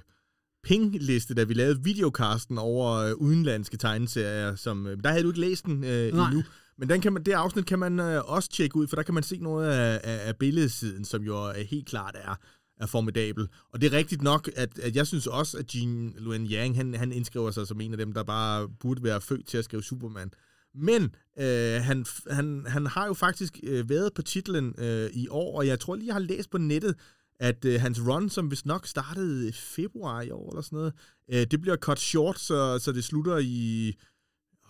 ping-liste, 0.66 1.34
da 1.34 1.44
vi 1.44 1.54
lavede 1.54 1.84
videocasten 1.84 2.58
over 2.58 2.92
øh, 2.92 3.14
udenlandske 3.14 3.76
tegneserier. 3.76 4.54
Som, 4.54 4.86
øh, 4.86 4.98
der 5.04 5.10
havde 5.10 5.22
du 5.22 5.28
ikke 5.28 5.40
læst 5.40 5.64
den 5.66 5.84
øh, 5.84 6.08
endnu. 6.08 6.42
Men 6.78 6.88
den 6.88 7.00
kan 7.00 7.12
man, 7.12 7.22
det 7.22 7.32
afsnit 7.32 7.66
kan 7.66 7.78
man 7.78 8.00
øh, 8.00 8.22
også 8.24 8.50
tjekke 8.50 8.76
ud, 8.76 8.86
for 8.86 8.96
der 8.96 9.02
kan 9.02 9.14
man 9.14 9.22
se 9.22 9.38
noget 9.38 9.68
af, 9.68 10.00
af, 10.04 10.28
af 10.28 10.36
billedsiden, 10.36 11.04
som 11.04 11.22
jo 11.22 11.48
øh, 11.48 11.54
helt 11.54 11.86
klart 11.86 12.16
er, 12.18 12.34
er 12.80 12.86
formidabel. 12.86 13.48
Og 13.72 13.80
det 13.80 13.92
er 13.92 13.96
rigtigt 13.96 14.22
nok, 14.22 14.50
at, 14.56 14.78
at 14.78 14.96
jeg 14.96 15.06
synes 15.06 15.26
også, 15.26 15.58
at 15.58 15.74
Jean 15.74 16.14
Luen 16.18 16.46
Yang, 16.46 16.76
han, 16.76 16.94
han 16.94 17.12
indskriver 17.12 17.50
sig 17.50 17.66
som 17.66 17.80
en 17.80 17.92
af 17.92 17.98
dem, 17.98 18.12
der 18.12 18.22
bare 18.22 18.68
burde 18.80 19.02
være 19.02 19.20
født 19.20 19.46
til 19.46 19.58
at 19.58 19.64
skrive 19.64 19.82
Superman. 19.82 20.30
Men 20.76 21.14
øh, 21.38 21.82
han, 21.82 22.06
han, 22.30 22.66
han 22.68 22.86
har 22.86 23.06
jo 23.06 23.14
faktisk 23.14 23.58
øh, 23.62 23.88
været 23.88 24.14
på 24.14 24.22
titlen 24.22 24.74
øh, 24.78 25.10
i 25.12 25.28
år, 25.28 25.58
og 25.58 25.66
jeg 25.66 25.80
tror 25.80 25.94
lige, 25.96 26.06
jeg 26.06 26.14
har 26.14 26.20
læst 26.20 26.50
på 26.50 26.58
nettet, 26.58 26.94
at 27.40 27.64
øh, 27.64 27.80
hans 27.80 28.00
run, 28.00 28.28
som 28.28 28.50
vist 28.50 28.66
nok 28.66 28.86
startede 28.86 29.48
i 29.48 29.52
februar 29.52 30.22
i 30.22 30.30
år 30.30 30.50
eller 30.50 30.62
sådan 30.62 30.76
noget, 30.76 30.92
øh, 31.32 31.46
det 31.50 31.60
bliver 31.60 31.76
cut 31.76 32.00
short, 32.00 32.38
så, 32.38 32.78
så 32.78 32.92
det 32.92 33.04
slutter 33.04 33.38
i, 33.38 33.92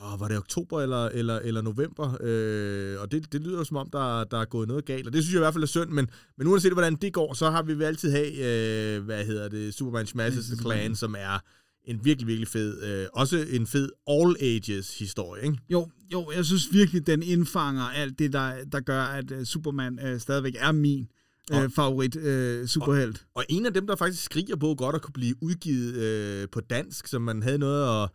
åh, 0.02 0.20
var 0.20 0.28
det 0.28 0.36
oktober 0.36 0.80
eller, 0.80 1.06
eller, 1.06 1.38
eller 1.38 1.62
november? 1.62 2.16
Øh, 2.20 3.00
og 3.00 3.12
det, 3.12 3.32
det 3.32 3.40
lyder 3.40 3.58
jo 3.58 3.64
som 3.64 3.76
om, 3.76 3.90
der, 3.90 4.24
der 4.24 4.38
er 4.38 4.44
gået 4.44 4.68
noget 4.68 4.84
galt, 4.84 5.06
og 5.06 5.12
det 5.12 5.22
synes 5.22 5.34
jeg 5.34 5.38
i 5.38 5.44
hvert 5.44 5.54
fald 5.54 5.62
er 5.62 5.68
synd, 5.68 5.90
men, 5.90 6.10
men 6.38 6.46
uanset 6.46 6.72
hvordan 6.72 6.96
det 6.96 7.12
går, 7.12 7.34
så 7.34 7.50
har 7.50 7.62
vi 7.62 7.84
altid 7.84 8.10
have, 8.10 8.32
øh, 8.32 9.04
hvad 9.04 9.24
hedder 9.24 9.48
det, 9.48 9.74
Superman 9.74 10.06
Smashes 10.06 10.46
the 10.46 10.56
Clan, 10.56 10.96
som 10.96 11.14
er 11.18 11.40
en 11.86 12.04
virkelig, 12.04 12.26
virkelig 12.26 12.48
fed, 12.48 12.82
øh, 12.82 13.06
også 13.12 13.46
en 13.50 13.66
fed 13.66 13.88
all 14.10 14.36
ages 14.40 14.98
historie, 14.98 15.44
ikke? 15.44 15.58
Jo, 15.70 15.90
jo, 16.12 16.32
jeg 16.36 16.44
synes 16.44 16.72
virkelig, 16.72 17.06
den 17.06 17.22
indfanger 17.22 17.82
alt 17.82 18.18
det, 18.18 18.32
der, 18.32 18.64
der 18.72 18.80
gør, 18.80 19.02
at 19.02 19.30
uh, 19.30 19.44
Superman 19.44 19.98
uh, 20.12 20.20
stadigvæk 20.20 20.54
er 20.58 20.72
min 20.72 21.06
uh, 21.52 21.62
og, 21.62 21.72
favorit 21.72 22.16
uh, 22.16 22.66
superhelt. 22.66 23.16
Og, 23.16 23.26
og 23.34 23.44
en 23.48 23.66
af 23.66 23.74
dem, 23.74 23.86
der 23.86 23.96
faktisk 23.96 24.24
skriger 24.24 24.56
på 24.56 24.74
godt 24.74 24.94
at 24.94 25.02
kunne 25.02 25.12
blive 25.12 25.34
udgivet 25.42 26.42
uh, 26.42 26.50
på 26.50 26.60
dansk, 26.60 27.06
som 27.06 27.22
man 27.22 27.42
havde 27.42 27.58
noget 27.58 28.02
at, 28.04 28.10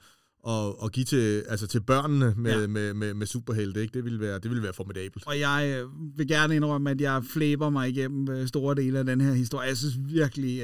at, 0.48 0.74
at 0.84 0.92
give 0.92 1.06
til, 1.06 1.44
altså 1.48 1.68
til 1.68 1.82
børnene 1.82 2.34
med, 2.38 2.62
ja. 2.62 2.68
med, 2.68 2.94
med, 2.94 3.14
med 3.14 3.28
superhelte, 3.28 3.82
ikke? 3.82 3.94
Det 3.94 4.04
ville 4.04 4.20
være, 4.20 4.40
det 4.40 4.50
ville 4.50 4.64
være 4.64 4.74
formidabelt. 4.74 5.28
Og 5.28 5.40
jeg 5.40 5.84
vil 6.18 6.28
gerne 6.28 6.56
indrømme, 6.56 6.92
at 6.92 7.02
jeg 7.02 7.24
flæber 7.24 7.70
mig 7.70 7.90
igennem 7.90 8.48
store 8.48 8.76
dele 8.76 9.00
af 9.00 9.06
den 9.06 9.22
her 9.22 9.34
historie. 9.34 9.68
Jeg 9.68 9.78
synes 9.78 9.96
virkelig, 10.00 10.58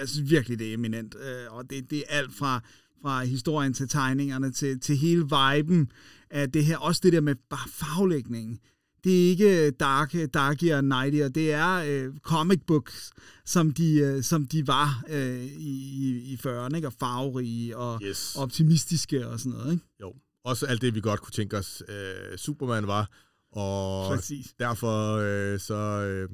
jeg 0.00 0.08
synes 0.08 0.30
virkelig 0.30 0.58
det 0.58 0.70
er 0.70 0.74
eminent. 0.74 1.14
Og 1.50 1.70
det, 1.70 1.90
det 1.90 1.98
er 1.98 2.18
alt 2.18 2.34
fra 2.34 2.60
fra 3.04 3.24
historien 3.24 3.74
til 3.74 3.88
tegningerne, 3.88 4.52
til, 4.52 4.80
til 4.80 4.96
hele 4.96 5.22
viben 5.22 5.90
af 6.30 6.52
det 6.52 6.64
her. 6.64 6.76
Også 6.76 7.00
det 7.04 7.12
der 7.12 7.20
med 7.20 7.34
bare 7.50 7.68
farvelægningen. 7.68 8.58
Det 9.04 9.24
er 9.24 9.28
ikke 9.30 9.70
dark, 9.70 10.14
darky 10.34 10.72
og 10.72 10.84
nighty, 10.84 11.20
og 11.24 11.34
det 11.34 11.52
er 11.52 11.74
øh, 11.86 12.12
comic 12.22 12.60
books, 12.66 13.10
som 13.44 13.70
de, 13.70 13.94
øh, 13.96 14.22
som 14.22 14.46
de 14.46 14.66
var 14.66 15.04
øh, 15.08 15.44
i, 15.44 16.32
i 16.32 16.40
40'erne, 16.46 16.76
ikke? 16.76 16.88
og 16.88 16.92
farverige 16.92 17.76
og 17.76 18.00
yes. 18.02 18.36
optimistiske 18.36 19.28
og 19.28 19.40
sådan 19.40 19.58
noget. 19.58 19.72
Ikke? 19.72 19.84
Jo, 20.00 20.14
også 20.44 20.66
alt 20.66 20.82
det, 20.82 20.94
vi 20.94 21.00
godt 21.00 21.20
kunne 21.20 21.32
tænke 21.32 21.58
os, 21.58 21.82
øh, 21.88 22.38
Superman 22.38 22.86
var, 22.86 23.10
og 23.52 24.08
Præcis. 24.14 24.46
derfor 24.58 25.16
øh, 25.16 25.60
så 25.60 25.74
øh, 25.74 26.28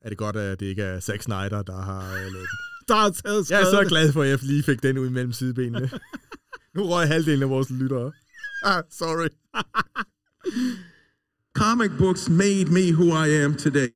er 0.00 0.08
det 0.08 0.18
godt, 0.18 0.36
at 0.36 0.60
det 0.60 0.66
ikke 0.66 0.82
er 0.82 1.00
Zack 1.00 1.22
Snyder, 1.22 1.62
der 1.62 1.82
har 1.82 2.14
øh, 2.14 2.20
lavet 2.20 2.32
den 2.32 2.46
der 2.88 2.94
har 2.94 3.10
taget 3.10 3.50
Jeg 3.50 3.60
er 3.60 3.64
så 3.64 3.84
glad 3.88 4.12
for, 4.12 4.22
at 4.22 4.28
jeg 4.28 4.38
lige 4.42 4.62
fik 4.62 4.82
den 4.82 4.98
ud 4.98 5.10
mellem 5.10 5.32
sidebenene. 5.32 5.90
nu 6.74 6.86
røg 6.86 7.08
halvdelen 7.08 7.42
af 7.42 7.50
vores 7.50 7.70
lyttere. 7.70 8.12
Ah, 8.62 8.82
sorry. 8.90 9.28
Comic 11.56 11.90
books 11.98 12.28
made 12.28 12.68
me 12.70 12.92
who 12.92 13.06
I 13.24 13.28
am 13.44 13.54
today. 13.54 13.88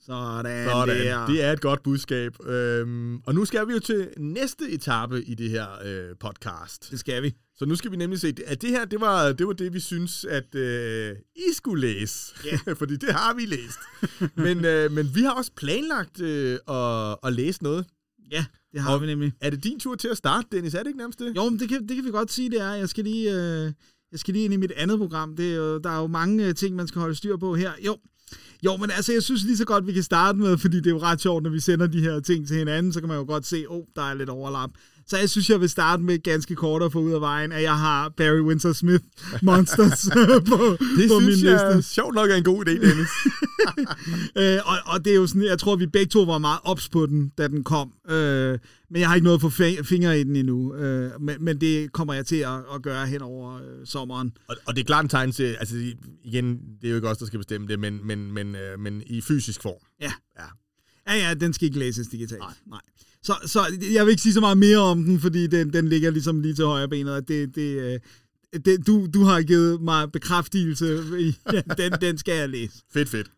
Sådan, 0.00 0.68
Sådan. 0.68 1.06
Der. 1.06 1.26
Det 1.26 1.42
er 1.44 1.52
et 1.52 1.60
godt 1.60 1.82
budskab. 1.82 2.46
Øhm, 2.46 3.18
og 3.18 3.34
nu 3.34 3.44
skal 3.44 3.68
vi 3.68 3.72
jo 3.72 3.78
til 3.78 4.08
næste 4.18 4.70
etape 4.70 5.24
i 5.24 5.34
det 5.34 5.50
her 5.50 5.66
øh, 5.84 6.16
podcast. 6.20 6.90
Det 6.90 7.00
skal 7.00 7.22
vi. 7.22 7.34
Så 7.56 7.64
nu 7.64 7.76
skal 7.76 7.90
vi 7.90 7.96
nemlig 7.96 8.20
se, 8.20 8.34
at 8.46 8.62
det 8.62 8.70
her, 8.70 8.84
det 8.84 9.00
var 9.00 9.32
det, 9.32 9.46
var 9.46 9.52
det 9.52 9.72
vi 9.74 9.80
synes, 9.80 10.24
at 10.24 10.54
øh, 10.54 11.16
I 11.36 11.54
skulle 11.54 11.80
læse. 11.80 12.34
Yeah. 12.46 12.76
Fordi 12.80 12.96
det 12.96 13.14
har 13.14 13.34
vi 13.34 13.46
læst. 13.46 13.78
men, 14.36 14.64
øh, 14.64 14.92
men 14.92 15.14
vi 15.14 15.20
har 15.20 15.30
også 15.30 15.52
planlagt 15.56 16.20
øh, 16.20 16.58
at, 16.68 17.16
at 17.22 17.32
læse 17.32 17.62
noget. 17.62 17.86
Ja, 18.30 18.44
det 18.72 18.80
har 18.80 18.94
og 18.94 19.02
vi 19.02 19.06
nemlig. 19.06 19.32
Er 19.40 19.50
det 19.50 19.64
din 19.64 19.80
tur 19.80 19.94
til 19.94 20.08
at 20.08 20.16
starte, 20.16 20.48
Dennis? 20.52 20.74
Er 20.74 20.78
det 20.78 20.86
ikke 20.86 20.98
nærmest 20.98 21.18
det? 21.18 21.36
Jo, 21.36 21.48
men 21.48 21.60
det 21.60 21.68
kan, 21.68 21.88
det 21.88 21.96
kan 21.96 22.04
vi 22.04 22.10
godt 22.10 22.32
sige, 22.32 22.50
det 22.50 22.60
er. 22.60 22.72
Jeg 22.72 22.88
skal 22.88 23.04
lige, 23.04 23.34
øh, 23.34 23.72
jeg 24.16 24.20
skal 24.20 24.34
lige 24.34 24.44
ind 24.44 24.54
i 24.54 24.56
mit 24.56 24.72
andet 24.76 24.98
program. 24.98 25.36
Det 25.36 25.52
er 25.52 25.56
jo, 25.56 25.78
der 25.78 25.90
er 25.90 26.00
jo 26.00 26.06
mange 26.06 26.46
øh, 26.46 26.54
ting, 26.54 26.76
man 26.76 26.86
skal 26.86 27.00
holde 27.00 27.14
styr 27.14 27.36
på 27.36 27.54
her. 27.54 27.70
Jo, 27.86 27.96
jo, 28.64 28.76
men 28.76 28.90
altså, 28.90 29.12
jeg 29.12 29.22
synes 29.22 29.44
lige 29.44 29.56
så 29.56 29.64
godt, 29.64 29.86
vi 29.86 29.92
kan 29.92 30.02
starte 30.02 30.38
med, 30.38 30.58
fordi 30.58 30.76
det 30.76 30.86
er 30.86 30.90
jo 30.90 30.98
ret 30.98 31.20
sjovt, 31.20 31.42
når 31.42 31.50
vi 31.50 31.60
sender 31.60 31.86
de 31.86 32.00
her 32.00 32.20
ting 32.20 32.46
til 32.46 32.56
hinanden, 32.56 32.92
så 32.92 33.00
kan 33.00 33.08
man 33.08 33.18
jo 33.18 33.24
godt 33.24 33.46
se, 33.46 33.70
åh, 33.70 33.76
oh, 33.76 33.84
der 33.96 34.02
er 34.02 34.14
lidt 34.14 34.28
overlap. 34.28 34.70
Så 35.08 35.18
jeg 35.18 35.30
synes, 35.30 35.50
jeg 35.50 35.60
vil 35.60 35.68
starte 35.68 36.02
med 36.02 36.22
ganske 36.22 36.54
kort 36.54 36.82
at 36.82 36.92
få 36.92 36.98
ud 36.98 37.12
af 37.12 37.20
vejen, 37.20 37.52
at 37.52 37.62
jeg 37.62 37.78
har 37.78 38.08
Barry 38.08 38.40
Windsor 38.40 38.72
Smith 38.72 39.04
Monsters 39.42 40.08
på, 40.50 40.76
det 40.96 41.08
på 41.08 41.18
min 41.18 41.28
liste. 41.28 41.50
Det 41.50 41.60
synes 41.70 41.86
sjovt 41.86 42.14
nok 42.14 42.30
er 42.30 42.34
en 42.34 42.44
god 42.44 42.66
idé, 42.66 42.70
Dennis. 42.70 43.08
øh, 44.40 44.58
og, 44.64 44.76
og 44.86 45.04
det 45.04 45.12
er 45.12 45.16
jo 45.16 45.26
sådan, 45.26 45.42
jeg 45.42 45.58
tror, 45.58 45.76
vi 45.76 45.86
begge 45.86 46.10
to 46.10 46.22
var 46.22 46.38
meget 46.38 46.60
ops 46.64 46.88
på 46.88 47.06
den, 47.06 47.32
da 47.38 47.48
den 47.48 47.64
kom. 47.64 47.92
Øh, 48.08 48.58
men 48.90 49.00
jeg 49.00 49.08
har 49.08 49.14
ikke 49.14 49.24
noget 49.24 49.36
at 49.36 49.40
få 49.40 49.50
fingre 49.84 50.20
i 50.20 50.24
den 50.24 50.36
endnu. 50.36 50.74
Øh, 50.74 51.20
men, 51.20 51.36
men 51.40 51.60
det 51.60 51.92
kommer 51.92 52.14
jeg 52.14 52.26
til 52.26 52.36
at, 52.36 52.58
at 52.74 52.82
gøre 52.82 53.06
hen 53.06 53.22
over 53.22 53.54
øh, 53.54 53.86
sommeren. 53.86 54.32
Og, 54.48 54.56
og 54.66 54.76
det 54.76 54.82
er 54.82 54.86
klart 54.86 55.04
en 55.04 55.08
tegn 55.08 55.32
til, 55.32 55.56
altså 55.60 55.76
igen, 56.24 56.60
det 56.80 56.86
er 56.86 56.90
jo 56.90 56.96
ikke 56.96 57.08
os, 57.08 57.18
der 57.18 57.26
skal 57.26 57.38
bestemme 57.38 57.66
det, 57.66 57.78
men, 57.78 58.06
men, 58.06 58.32
men, 58.32 58.54
øh, 58.54 58.80
men 58.80 59.02
i 59.06 59.20
fysisk 59.20 59.62
form. 59.62 59.80
Ja. 60.00 60.12
Ja, 60.38 61.14
ja, 61.14 61.28
ja 61.28 61.34
den 61.34 61.52
skal 61.52 61.66
ikke 61.66 61.78
læses 61.78 62.08
digitalt. 62.08 62.40
Nej. 62.40 62.54
Nej. 62.66 62.80
Så, 63.26 63.36
så 63.46 63.60
jeg 63.92 64.06
vil 64.06 64.10
ikke 64.10 64.22
sige 64.22 64.32
så 64.32 64.40
meget 64.40 64.58
mere 64.58 64.78
om 64.78 65.04
den, 65.04 65.20
fordi 65.20 65.46
den, 65.46 65.72
den 65.72 65.88
ligger 65.88 66.10
ligesom 66.10 66.40
lige 66.40 66.54
til 66.54 66.64
højre 66.64 66.88
benet. 66.88 67.28
Det, 67.28 67.54
det, 67.54 67.78
øh, 67.80 68.00
det, 68.64 68.86
du, 68.86 69.06
du 69.14 69.24
har 69.24 69.42
givet 69.42 69.80
mig 69.82 70.12
bekræftelse. 70.12 70.86
Ja, 71.52 71.60
den, 71.78 71.92
den 72.00 72.18
skal 72.18 72.34
jeg 72.34 72.48
læse. 72.48 72.72
Fedt, 72.92 73.08
fedt. 73.08 73.30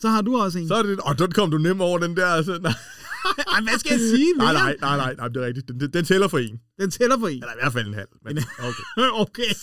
Så 0.00 0.08
har 0.08 0.22
du 0.22 0.36
også 0.36 0.58
en. 0.58 0.68
Så 0.68 0.74
er 0.74 0.82
det, 0.82 1.00
og 1.00 1.18
den 1.18 1.32
kom 1.32 1.50
du 1.50 1.58
nem 1.58 1.80
over, 1.80 1.98
den 1.98 2.16
der. 2.16 2.26
Altså, 2.26 2.58
nej. 2.62 2.72
Ej, 3.54 3.60
hvad 3.60 3.78
skal 3.78 3.90
jeg 3.90 4.00
sige 4.00 4.34
mere? 4.36 4.52
Nej, 4.52 4.62
nej, 4.62 4.76
nej, 4.80 4.96
nej, 4.96 5.14
nej, 5.14 5.28
det 5.28 5.36
er 5.42 5.46
rigtigt. 5.46 5.68
Den, 5.68 5.92
den 5.92 6.04
tæller 6.04 6.28
for 6.28 6.38
en. 6.38 6.60
Den 6.80 6.90
tæller 6.90 7.18
for 7.18 7.28
en? 7.28 7.34
Eller 7.34 7.52
i 7.52 7.58
hvert 7.62 7.72
fald 7.72 7.86
en 7.86 7.94
halv. 7.94 8.08
Men, 8.24 8.38
okay. 8.68 9.10
okay. 9.12 9.54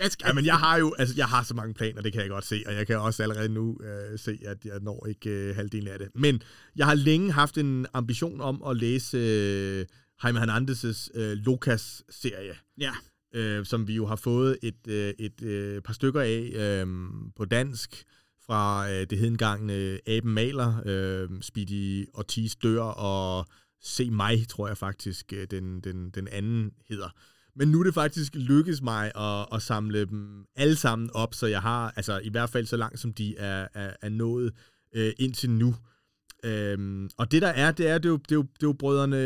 Jeg 0.00 0.12
skal... 0.12 0.26
Ja, 0.26 0.32
men 0.32 0.44
jeg 0.44 0.58
har 0.58 0.78
jo 0.78 0.94
altså, 0.98 1.14
jeg 1.16 1.26
har 1.26 1.42
så 1.42 1.54
mange 1.54 1.74
planer, 1.74 2.02
det 2.02 2.12
kan 2.12 2.22
jeg 2.22 2.30
godt 2.30 2.44
se, 2.44 2.62
og 2.66 2.74
jeg 2.74 2.86
kan 2.86 2.98
også 2.98 3.22
allerede 3.22 3.48
nu 3.48 3.78
øh, 3.80 4.18
se, 4.18 4.38
at 4.46 4.64
jeg 4.64 4.80
når 4.80 5.06
ikke 5.06 5.30
øh, 5.30 5.56
halvdelen 5.56 5.88
af 5.88 5.98
det. 5.98 6.08
Men 6.14 6.42
jeg 6.76 6.86
har 6.86 6.94
længe 6.94 7.32
haft 7.32 7.58
en 7.58 7.86
ambition 7.92 8.40
om 8.40 8.62
at 8.62 8.76
læse 8.76 9.16
øh, 9.18 9.86
Jaime 10.24 10.40
Hernandez' 10.40 11.18
øh, 11.18 11.32
Lucas-serie. 11.32 12.54
Ja. 12.80 12.92
Øh, 13.34 13.66
som 13.66 13.88
vi 13.88 13.94
jo 13.94 14.06
har 14.06 14.16
fået 14.16 14.58
et, 14.62 14.86
øh, 14.88 15.14
et 15.18 15.42
øh, 15.42 15.82
par 15.82 15.92
stykker 15.92 16.20
af 16.20 16.50
øh, 16.54 16.86
på 17.36 17.44
dansk 17.44 18.04
fra 18.46 18.90
øh, 18.90 19.06
det 19.10 19.18
hedengangne 19.18 19.74
øh, 19.74 19.98
Aben 20.06 20.34
Maler, 20.34 20.82
øh, 20.86 21.28
Speedy 21.40 22.06
Ortiz 22.14 22.54
dør, 22.62 22.82
og 22.82 23.46
Se 23.82 24.10
mig, 24.10 24.48
tror 24.48 24.68
jeg 24.68 24.78
faktisk, 24.78 25.32
øh, 25.32 25.46
den, 25.50 25.80
den, 25.80 26.10
den 26.10 26.28
anden 26.28 26.72
hedder. 26.88 27.08
Men 27.60 27.68
nu 27.68 27.80
er 27.80 27.84
det 27.84 27.94
faktisk 27.94 28.34
lykkedes 28.34 28.82
mig 28.82 29.12
at, 29.16 29.46
at 29.52 29.62
samle 29.62 30.04
dem 30.04 30.44
alle 30.56 30.76
sammen 30.76 31.10
op, 31.14 31.34
så 31.34 31.46
jeg 31.46 31.62
har, 31.62 31.92
altså 31.96 32.20
i 32.24 32.28
hvert 32.28 32.50
fald 32.50 32.66
så 32.66 32.76
langt 32.76 33.00
som 33.00 33.12
de 33.12 33.36
er, 33.36 33.68
er, 33.74 33.92
er 34.02 34.08
nået 34.08 34.52
øh, 34.94 35.12
indtil 35.18 35.50
nu. 35.50 35.74
Øhm, 36.44 37.10
og 37.18 37.32
det 37.32 37.42
der 37.42 37.48
er, 37.48 37.72
det 37.72 37.88
er, 37.88 37.98
det 37.98 38.08
er 38.08 38.10
jo, 38.10 38.16
det 38.16 38.32
er 38.32 38.36
jo, 38.36 38.42
det 38.42 38.62
er 38.62 38.66
jo 38.66 38.72
brødrene 38.72 39.16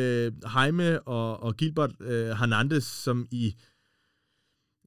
Jaime 0.54 1.02
og, 1.02 1.42
og 1.42 1.56
Gilbert 1.56 1.92
øh, 2.00 2.28
Hernandez, 2.28 2.84
som 2.84 3.26
i, 3.30 3.54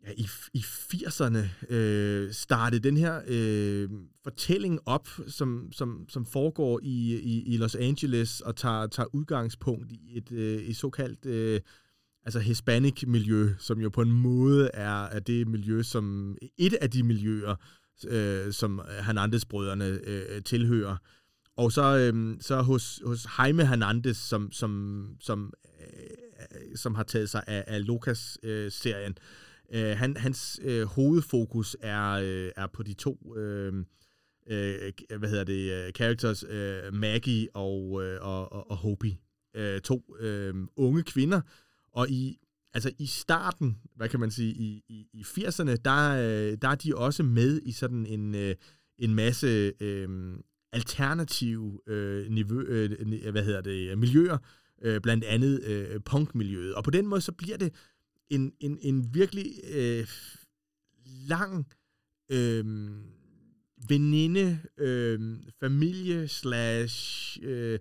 ja, 0.03 0.11
i, 0.17 0.27
i 0.53 0.59
80'erne 0.59 1.73
øh, 1.73 2.33
startede 2.33 2.83
den 2.83 2.97
her 2.97 3.21
øh, 3.27 3.89
fortælling 4.23 4.79
op, 4.85 5.07
som, 5.27 5.71
som, 5.71 6.05
som 6.09 6.25
foregår 6.25 6.79
i, 6.83 7.15
i, 7.15 7.53
i 7.53 7.57
Los 7.57 7.75
Angeles 7.75 8.41
og 8.41 8.55
tager, 8.55 8.87
tager 8.87 9.15
udgangspunkt 9.15 9.91
i 9.91 10.17
et, 10.17 10.31
øh, 10.31 10.61
et 10.61 10.77
såkaldt 10.77 11.25
øh, 11.25 11.61
altså 12.27 12.39
hispanic 12.39 13.03
miljø, 13.07 13.49
som 13.59 13.81
jo 13.81 13.89
på 13.89 14.01
en 14.01 14.11
måde 14.11 14.69
er, 14.73 15.03
er 15.03 15.19
det 15.19 15.47
miljø, 15.47 15.83
som 15.83 16.37
et 16.57 16.73
af 16.73 16.91
de 16.91 17.03
miljøer, 17.03 17.55
øh, 18.07 18.53
som 18.53 18.81
Hernandez-brødrene 19.05 19.99
øh, 20.03 20.43
tilhører. 20.43 20.97
Og 21.57 21.71
så, 21.71 21.97
øh, 21.97 22.37
så 22.41 22.61
hos, 22.61 23.01
hos 23.05 23.27
Jaime 23.39 23.65
Hernandez, 23.65 24.17
som, 24.17 24.51
som, 24.51 25.09
som, 25.19 25.53
øh, 25.79 26.75
som 26.75 26.95
har 26.95 27.03
taget 27.03 27.29
sig 27.29 27.43
af, 27.47 27.63
af 27.67 27.87
Lucas-serien, 27.87 29.17
øh, 29.73 29.89
øh 29.89 29.97
han, 29.97 30.17
hans 30.17 30.59
øh, 30.63 30.85
hovedfokus 30.85 31.77
er, 31.81 32.11
øh, 32.11 32.51
er 32.55 32.67
på 32.67 32.83
de 32.83 32.93
to 32.93 33.35
øh, 33.37 33.73
øh, 34.49 34.91
hvad 35.17 35.29
hedder 35.29 35.43
det, 35.43 35.71
øh, 35.71 35.91
characters, 35.91 36.43
øh, 36.43 36.93
Maggie 36.93 37.47
og, 37.53 38.03
øh, 38.03 38.17
og, 38.21 38.51
og, 38.51 38.71
og 38.71 38.77
Hopi. 38.77 39.17
Øh, 39.55 39.81
to 39.81 40.15
øh, 40.19 40.53
unge 40.75 41.03
kvinder, 41.03 41.41
og 41.97 42.09
i 42.09 42.37
altså 42.73 42.91
i 42.99 43.05
starten, 43.05 43.77
hvad 43.95 44.09
kan 44.09 44.19
man 44.19 44.31
sige, 44.31 44.53
i, 44.53 44.83
i, 44.89 45.07
i 45.13 45.21
80'erne, 45.21 45.75
der, 45.85 46.09
øh, 46.11 46.57
der 46.61 46.67
er 46.67 46.75
de 46.75 46.95
også 46.95 47.23
med 47.23 47.61
i 47.63 47.71
sådan 47.71 48.05
en, 48.05 48.35
øh, 48.35 48.55
en 48.97 49.15
masse 49.15 49.73
øh, 49.79 50.37
alternative 50.73 51.79
øh, 51.87 52.31
niveau, 52.31 52.59
øh, 52.59 52.91
øh, 52.99 53.31
hvad 53.31 53.43
hedder 53.43 53.61
det, 53.61 53.97
miljøer, 53.97 54.37
øh, 54.81 55.01
blandt 55.01 55.23
andet 55.23 55.63
øh, 55.63 55.99
punkmiljøet. 56.05 56.75
Og 56.75 56.83
på 56.83 56.91
den 56.91 57.07
måde 57.07 57.21
så 57.21 57.31
bliver 57.31 57.57
det 57.57 57.73
en, 58.29 58.51
en, 58.59 58.77
en 58.81 59.13
virkelig 59.13 59.51
øh, 59.73 60.07
lang 61.27 61.67
øh, 62.31 62.65
veninde, 63.89 64.59
øh, 64.77 65.37
familie 65.59 66.27
slash 66.27 67.37
øh, 67.41 67.79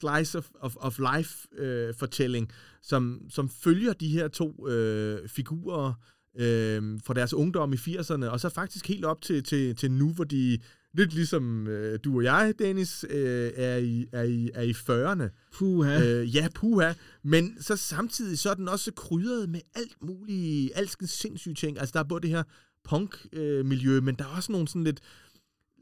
slice 0.00 0.38
of, 0.38 0.50
of, 0.60 0.76
of 0.76 0.98
life 1.16 1.48
øh, 1.58 1.94
fortælling, 1.94 2.52
som, 2.82 3.22
som 3.30 3.48
følger 3.48 3.92
de 3.92 4.08
her 4.08 4.28
to 4.28 4.68
øh, 4.68 5.28
figurer 5.28 5.92
øh, 6.38 7.00
fra 7.04 7.14
deres 7.14 7.34
ungdom 7.34 7.72
i 7.72 7.76
80'erne, 7.76 8.26
og 8.26 8.40
så 8.40 8.48
faktisk 8.48 8.88
helt 8.88 9.04
op 9.04 9.22
til, 9.22 9.42
til, 9.42 9.76
til 9.76 9.90
nu, 9.90 10.12
hvor 10.12 10.24
de 10.24 10.58
lidt 10.94 11.14
ligesom 11.14 11.66
øh, 11.66 11.98
du 12.04 12.16
og 12.16 12.24
jeg, 12.24 12.54
Dennis, 12.58 13.04
øh, 13.10 13.50
er, 13.56 13.76
i, 13.76 14.06
er, 14.12 14.22
i, 14.22 14.50
er 14.54 14.62
i 14.62 14.70
40'erne. 14.70 15.50
Puha. 15.58 16.04
Øh, 16.04 16.36
ja, 16.36 16.48
puha. 16.54 16.92
Men 17.22 17.62
så 17.62 17.76
samtidig 17.76 18.38
så 18.38 18.50
er 18.50 18.54
den 18.54 18.68
også 18.68 18.92
krydret 18.92 19.48
med 19.48 19.60
alt 19.74 20.02
muligt, 20.02 20.72
alskens 20.74 21.10
sindssyge 21.10 21.54
ting. 21.54 21.78
Altså 21.78 21.92
der 21.92 22.00
er 22.00 22.04
både 22.04 22.22
det 22.22 22.30
her 22.30 22.42
punk-miljø, 22.84 23.96
øh, 23.96 24.02
men 24.02 24.14
der 24.14 24.24
er 24.24 24.36
også 24.36 24.52
nogle 24.52 24.68
sådan 24.68 24.84
lidt 24.84 25.00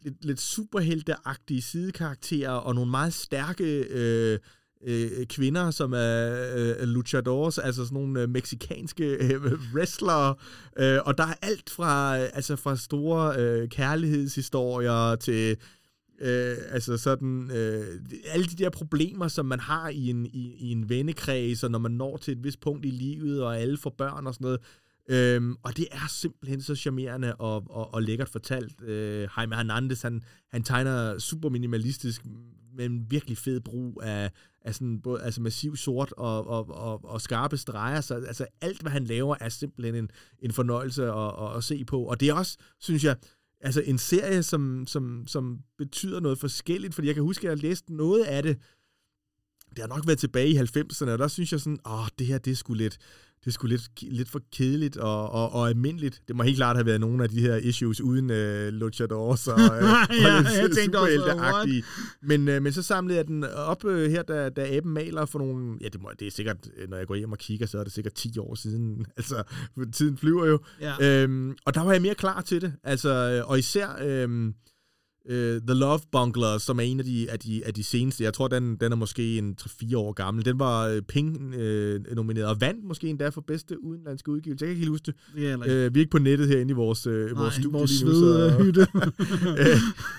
lidt, 0.05 0.25
lidt 0.25 0.41
superhelteagtige 0.41 1.63
sidekarakterer, 1.63 2.51
og 2.51 2.75
nogle 2.75 2.91
meget 2.91 3.15
stærke 3.15 3.87
øh, 3.91 4.39
øh, 4.85 5.27
kvinder, 5.27 5.71
som 5.71 5.93
er 5.93 6.53
øh, 6.57 6.89
luchadores, 6.89 7.59
altså 7.59 7.85
sådan 7.85 7.95
nogle 7.95 8.23
øh, 8.23 8.29
meksikanske 8.29 9.05
øh, 9.05 9.43
wrestlere, 9.75 10.35
øh, 10.79 10.99
og 11.05 11.19
der 11.19 11.25
er 11.25 11.35
alt 11.43 11.71
fra, 11.71 12.19
øh, 12.19 12.29
altså 12.33 12.57
fra 12.57 12.77
store 12.77 13.37
øh, 13.39 13.69
kærlighedshistorier 13.69 15.17
til 15.17 15.57
Øh, 16.21 16.57
altså 16.71 16.97
sådan, 16.97 17.51
øh, 17.51 18.01
alle 18.27 18.47
de 18.47 18.57
der 18.57 18.71
problemer, 18.71 19.29
som 19.29 19.47
man 19.47 19.61
har 19.61 19.89
i 19.89 20.11
en, 20.11 20.27
i, 20.27 20.55
i 20.59 20.73
en 20.73 20.89
vennekreds, 20.89 21.63
og 21.65 21.71
når 21.71 21.79
man 21.79 21.91
når 21.91 22.17
til 22.17 22.33
et 22.33 22.45
vist 22.45 22.61
punkt 22.61 22.85
i 22.85 22.91
livet, 22.91 23.43
og 23.43 23.61
alle 23.61 23.77
får 23.77 23.95
børn 23.99 24.27
og 24.27 24.35
sådan 24.35 24.45
noget, 24.45 24.61
Øhm, 25.09 25.57
og 25.63 25.77
det 25.77 25.87
er 25.93 26.09
simpelthen 26.09 26.61
så 26.61 26.75
charmerende 26.75 27.35
og, 27.35 27.65
og, 27.71 27.95
og 27.95 28.03
lækkert 28.03 28.29
fortalt. 28.29 28.83
Øh, 28.83 29.29
Jaime 29.37 29.57
Hernandez, 29.57 30.03
han, 30.03 30.23
han 30.51 30.63
tegner 30.63 31.19
super 31.19 31.49
minimalistisk, 31.49 32.23
med 32.77 32.87
en 32.87 33.11
virkelig 33.11 33.39
fed 33.39 33.61
brug 33.61 34.01
af, 34.03 34.31
af 34.63 34.75
sådan 34.75 35.01
både, 35.01 35.23
altså 35.23 35.41
massiv 35.41 35.77
sort 35.77 36.13
og, 36.13 36.47
og, 36.47 36.69
og, 36.69 37.05
og 37.05 37.21
skarpe 37.21 37.57
streger. 37.57 38.01
Så 38.01 38.15
altså 38.15 38.47
alt, 38.61 38.81
hvad 38.81 38.93
han 38.93 39.05
laver, 39.05 39.37
er 39.41 39.49
simpelthen 39.49 39.95
en, 39.95 40.11
en 40.39 40.53
fornøjelse 40.53 41.05
at, 41.05 41.33
at, 41.43 41.57
at 41.57 41.65
se 41.65 41.85
på. 41.85 42.03
Og 42.03 42.21
det 42.21 42.29
er 42.29 42.35
også, 42.35 42.59
synes 42.81 43.05
jeg, 43.05 43.17
altså 43.61 43.81
en 43.81 43.99
serie, 43.99 44.43
som, 44.43 44.87
som, 44.87 45.25
som 45.27 45.61
betyder 45.79 46.21
noget 46.21 46.39
forskelligt, 46.39 46.95
fordi 46.95 47.07
jeg 47.07 47.15
kan 47.15 47.25
huske, 47.25 47.47
at 47.47 47.51
jeg 47.51 47.63
læste 47.63 47.95
noget 47.95 48.25
af 48.25 48.43
det, 48.43 48.59
det 49.77 49.83
har 49.83 49.89
nok 49.89 50.07
været 50.07 50.19
tilbage 50.19 50.49
i 50.49 50.59
90'erne, 50.59 51.11
og 51.11 51.19
der 51.19 51.29
synes 51.29 51.53
jeg 51.53 51.61
sådan, 51.61 51.79
åh, 51.87 52.07
det 52.19 52.27
her, 52.27 52.39
det 52.39 52.51
er 52.51 52.57
sgu 52.57 52.75
lidt, 52.75 52.99
det 53.45 53.55
skulle 53.55 53.77
lidt, 53.77 54.03
lidt 54.03 54.29
for 54.29 54.41
kedeligt 54.53 54.97
og, 54.97 55.31
og, 55.31 55.53
og 55.53 55.69
almindeligt. 55.69 56.23
Det 56.29 56.37
må 56.37 56.43
helt 56.43 56.57
klart 56.57 56.77
have 56.77 56.87
været 56.87 57.01
nogle 57.01 57.23
af 57.23 57.31
de 57.31 57.41
her 57.41 57.57
issues 57.57 58.01
uden 58.01 58.31
uh, 58.31 58.69
luchadors 58.69 59.49
og, 59.53 59.55
uh, 59.55 59.61
ja, 60.23 60.39
og 60.39 60.45
også, 61.55 61.83
men, 62.23 62.49
uh, 62.49 62.63
men 62.63 62.73
så 62.73 62.83
samlede 62.83 63.19
jeg 63.19 63.27
den 63.27 63.45
op 63.45 63.85
uh, 63.85 63.93
her, 63.93 64.23
da, 64.23 64.49
da 64.49 64.77
Aben 64.77 64.93
maler 64.93 65.27
for 65.27 65.39
nogle... 65.39 65.79
Ja, 65.81 65.89
det, 65.89 66.03
må, 66.03 66.11
det 66.19 66.27
er 66.27 66.31
sikkert, 66.31 66.69
når 66.89 66.97
jeg 66.97 67.07
går 67.07 67.15
hjem 67.15 67.33
og 67.33 67.39
kigger, 67.39 67.67
så 67.67 67.79
er 67.79 67.85
det 67.85 67.93
sikkert 67.93 68.15
10 68.15 68.39
år 68.39 68.55
siden. 68.55 69.07
Altså, 69.17 69.43
tiden 69.93 70.17
flyver 70.17 70.47
jo. 70.47 70.59
Ja. 70.81 71.23
Øhm, 71.23 71.57
og 71.65 71.75
der 71.75 71.81
var 71.81 71.93
jeg 71.93 72.03
mere 72.03 72.15
klar 72.15 72.41
til 72.41 72.61
det. 72.61 72.73
Altså, 72.83 73.43
og 73.47 73.59
især... 73.59 73.89
Øhm, 74.03 74.55
Uh, 75.31 75.35
The 75.37 75.75
Love 75.75 76.01
Bungler, 76.13 76.59
som 76.59 76.79
er 76.79 76.83
en 76.83 76.99
af 76.99 77.05
de, 77.05 77.31
af 77.31 77.39
de, 77.39 77.63
af 77.67 77.75
de 77.75 77.85
seneste. 77.85 78.25
Jeg 78.25 78.35
tror, 78.35 78.49
den, 78.49 78.77
den 78.77 78.93
er 78.93 78.97
måske 78.97 79.39
en 79.39 79.57
3-4 79.61 79.97
år 79.97 80.13
gammel. 80.13 80.45
Den 80.45 80.59
var 80.59 80.95
uh, 80.95 80.99
Ping 81.09 81.55
uh, 81.55 82.17
nomineret 82.17 82.49
og 82.49 82.61
vandt 82.61 82.85
måske 82.85 83.09
endda 83.09 83.29
for 83.29 83.41
bedste 83.41 83.85
udenlandske 83.85 84.31
udgivelse. 84.31 84.65
Jeg 84.65 84.69
kan 84.69 84.71
ikke 84.71 84.81
helt 84.81 84.91
huske 84.91 85.07
det. 85.07 85.15
Like. 85.35 85.87
uh, 85.87 85.95
vi 85.95 85.99
er 85.99 86.03
ikke 86.03 86.11
på 86.11 86.19
nettet 86.19 86.49
herinde 86.49 86.71
i 86.71 86.75
vores, 86.75 87.07
Nej, 87.07 87.15
vores 87.15 87.55
studie 87.55 87.73
vores 87.73 88.03
lige 88.03 88.05
nu. 88.05 88.15
Så, 88.15 89.01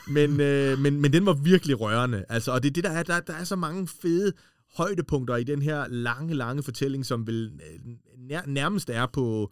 uh, 0.07 0.13
men, 0.15 0.31
uh, 0.31 0.79
men, 0.79 1.01
men 1.01 1.13
den 1.13 1.25
var 1.25 1.33
virkelig 1.33 1.81
rørende. 1.81 2.25
Altså, 2.29 2.51
og 2.51 2.63
det 2.63 2.69
er 2.69 2.73
det, 2.73 2.83
der 2.83 2.89
er. 2.89 3.03
Der, 3.03 3.19
der 3.19 3.33
er 3.33 3.43
så 3.43 3.55
mange 3.55 3.87
fede 4.01 4.33
højdepunkter 4.77 5.35
i 5.35 5.43
den 5.43 5.61
her 5.61 5.87
lange, 5.87 6.33
lange 6.33 6.63
fortælling, 6.63 7.05
som 7.05 7.27
vel 7.27 7.51
nær, 8.17 8.41
nærmest 8.47 8.89
er 8.89 9.05
på 9.05 9.51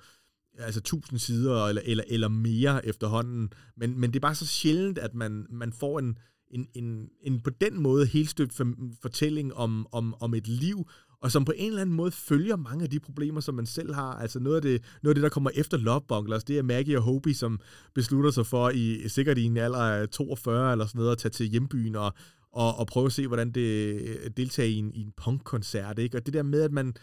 altså 0.58 0.82
tusind 0.82 1.20
sider 1.20 1.66
eller, 1.66 1.82
eller, 1.86 2.04
eller 2.08 2.28
mere 2.28 2.86
efterhånden. 2.86 3.50
Men, 3.78 4.00
men 4.00 4.10
det 4.10 4.16
er 4.16 4.28
bare 4.28 4.36
så 4.36 4.46
sjældent, 4.46 4.98
at 4.98 5.16
man, 5.16 5.46
man 5.50 5.74
får 5.74 6.00
en, 6.00 6.18
en, 6.52 6.68
en, 6.74 7.10
en 7.22 7.42
på 7.42 7.50
den 7.50 7.82
måde 7.82 8.06
helt 8.06 8.30
støbt 8.30 8.62
fortælling 9.02 9.54
om, 9.54 9.88
om, 9.92 10.16
om 10.20 10.34
et 10.34 10.48
liv, 10.48 10.88
og 11.22 11.32
som 11.32 11.46
på 11.46 11.54
en 11.56 11.68
eller 11.68 11.82
anden 11.82 11.96
måde 11.96 12.12
følger 12.12 12.56
mange 12.56 12.84
af 12.84 12.90
de 12.90 13.00
problemer, 13.00 13.42
som 13.42 13.56
man 13.56 13.66
selv 13.66 13.94
har. 13.94 14.14
Altså 14.14 14.40
noget 14.40 14.56
af 14.56 14.62
det, 14.62 14.82
noget 15.04 15.12
af 15.12 15.16
det 15.16 15.24
der 15.24 15.30
kommer 15.30 15.50
efter 15.56 15.78
Love 15.78 16.02
Bunglers, 16.08 16.44
det 16.44 16.58
er 16.58 16.64
Maggie 16.64 16.98
og 16.98 17.04
Hobie, 17.04 17.36
som 17.36 17.60
beslutter 17.94 18.32
sig 18.32 18.46
for, 18.46 18.70
i 18.70 19.10
sikkert 19.10 19.38
i 19.38 19.44
en 19.44 19.58
alder 19.58 19.80
af 19.80 20.10
42 20.10 20.72
eller 20.72 20.86
sådan 20.86 21.00
noget, 21.00 21.12
at 21.12 21.18
tage 21.18 21.30
til 21.30 21.46
hjembyen 21.46 21.96
og, 21.96 22.14
og, 22.52 22.78
og 22.78 22.88
prøve 22.88 23.06
at 23.06 23.12
se, 23.12 23.28
hvordan 23.28 23.52
det 23.52 24.02
øh, 24.02 24.32
deltager 24.38 24.70
i 24.70 24.74
en, 24.76 24.92
i 24.94 25.02
en 25.02 25.14
punkkoncert. 25.18 26.00
Ikke? 26.00 26.18
Og 26.18 26.26
det 26.26 26.34
der 26.34 26.44
med, 26.44 26.62
at 26.62 26.72
man... 26.72 26.94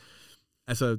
Altså, 0.66 0.86
øh, 0.86 0.98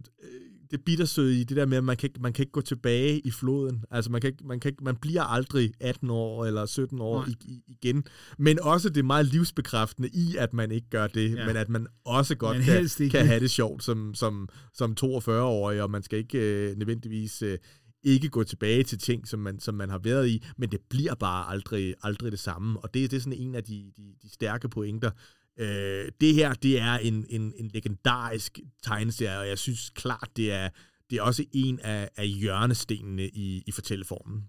det 0.73 0.81
bittersøde 0.85 1.41
i 1.41 1.43
det 1.43 1.57
der 1.57 1.65
med, 1.65 1.77
at 1.77 1.83
man 1.83 1.97
kan, 1.97 2.07
ikke, 2.09 2.21
man 2.21 2.33
kan 2.33 2.43
ikke 2.43 2.51
gå 2.51 2.61
tilbage 2.61 3.19
i 3.19 3.31
floden. 3.31 3.83
Altså 3.91 4.11
man, 4.11 4.21
kan 4.21 4.27
ikke, 4.27 4.47
man, 4.47 4.59
kan 4.59 4.69
ikke, 4.69 4.83
man 4.83 4.95
bliver 4.95 5.23
aldrig 5.23 5.73
18 5.79 6.09
år 6.09 6.45
eller 6.45 6.65
17 6.65 7.01
år 7.01 7.25
i, 7.27 7.35
i, 7.45 7.61
igen. 7.67 8.03
Men 8.37 8.59
også 8.59 8.89
det 8.89 9.05
meget 9.05 9.25
livsbekræftende 9.25 10.09
i, 10.13 10.35
at 10.39 10.53
man 10.53 10.71
ikke 10.71 10.89
gør 10.89 11.07
det, 11.07 11.35
ja. 11.35 11.45
men 11.45 11.55
at 11.55 11.69
man 11.69 11.87
også 12.05 12.35
godt 12.35 12.57
men 12.57 12.65
kan, 12.65 13.09
kan 13.09 13.25
have 13.25 13.39
det 13.39 13.51
sjovt 13.51 13.83
som, 13.83 14.13
som, 14.13 14.49
som 14.73 14.95
42-årig, 15.03 15.81
og 15.81 15.91
man 15.91 16.03
skal 16.03 16.19
ikke 16.19 16.37
øh, 16.37 16.77
nødvendigvis... 16.77 17.41
Øh, 17.41 17.57
ikke 18.05 18.29
gå 18.29 18.43
tilbage 18.43 18.83
til 18.83 18.99
ting, 18.99 19.27
som 19.27 19.39
man, 19.39 19.59
som 19.59 19.75
man 19.75 19.89
har 19.89 19.97
været 19.97 20.27
i, 20.27 20.43
men 20.57 20.71
det 20.71 20.79
bliver 20.89 21.15
bare 21.15 21.51
aldrig, 21.51 21.93
aldrig 22.03 22.31
det 22.31 22.39
samme. 22.39 22.79
Og 22.79 22.93
det, 22.93 23.11
det 23.11 23.17
er 23.17 23.21
sådan 23.21 23.39
en 23.39 23.55
af 23.55 23.63
de, 23.63 23.91
de, 23.97 24.13
de 24.23 24.29
stærke 24.33 24.69
pointer, 24.69 25.11
Øh, 25.59 26.11
det 26.21 26.33
her, 26.33 26.53
det 26.53 26.79
er 26.79 26.93
en, 26.93 27.25
en, 27.29 27.53
en 27.55 27.67
legendarisk 27.67 28.59
tegneserie, 28.83 29.39
og 29.39 29.47
jeg 29.47 29.57
synes 29.57 29.89
klart, 29.89 30.29
det 30.35 30.51
er, 30.51 30.69
det 31.09 31.17
er 31.17 31.21
også 31.21 31.45
en 31.51 31.79
af, 31.79 32.09
af 32.17 32.27
hjørnestenene 32.27 33.29
i, 33.29 33.63
i 33.67 33.71
fortælleformen. 33.71 34.43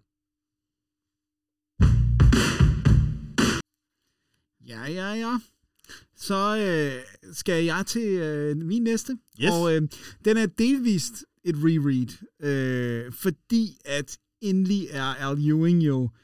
Ja, 4.66 4.84
ja, 4.86 5.12
ja. 5.12 5.38
Så 6.16 6.56
øh, 6.56 7.32
skal 7.34 7.64
jeg 7.64 7.84
til 7.86 8.08
øh, 8.08 8.56
min 8.56 8.82
næste. 8.82 9.18
Yes. 9.40 9.50
Og 9.50 9.74
øh, 9.74 9.82
den 10.24 10.36
er 10.36 10.46
delvist 10.46 11.24
et 11.44 11.54
reread, 11.56 12.26
øh, 12.40 13.12
fordi 13.12 13.78
at 13.84 14.18
endelig 14.40 14.88
er 14.90 15.02
Al 15.04 15.48
Ewing 15.48 15.82
jo 15.82 16.02
øh, 16.04 16.23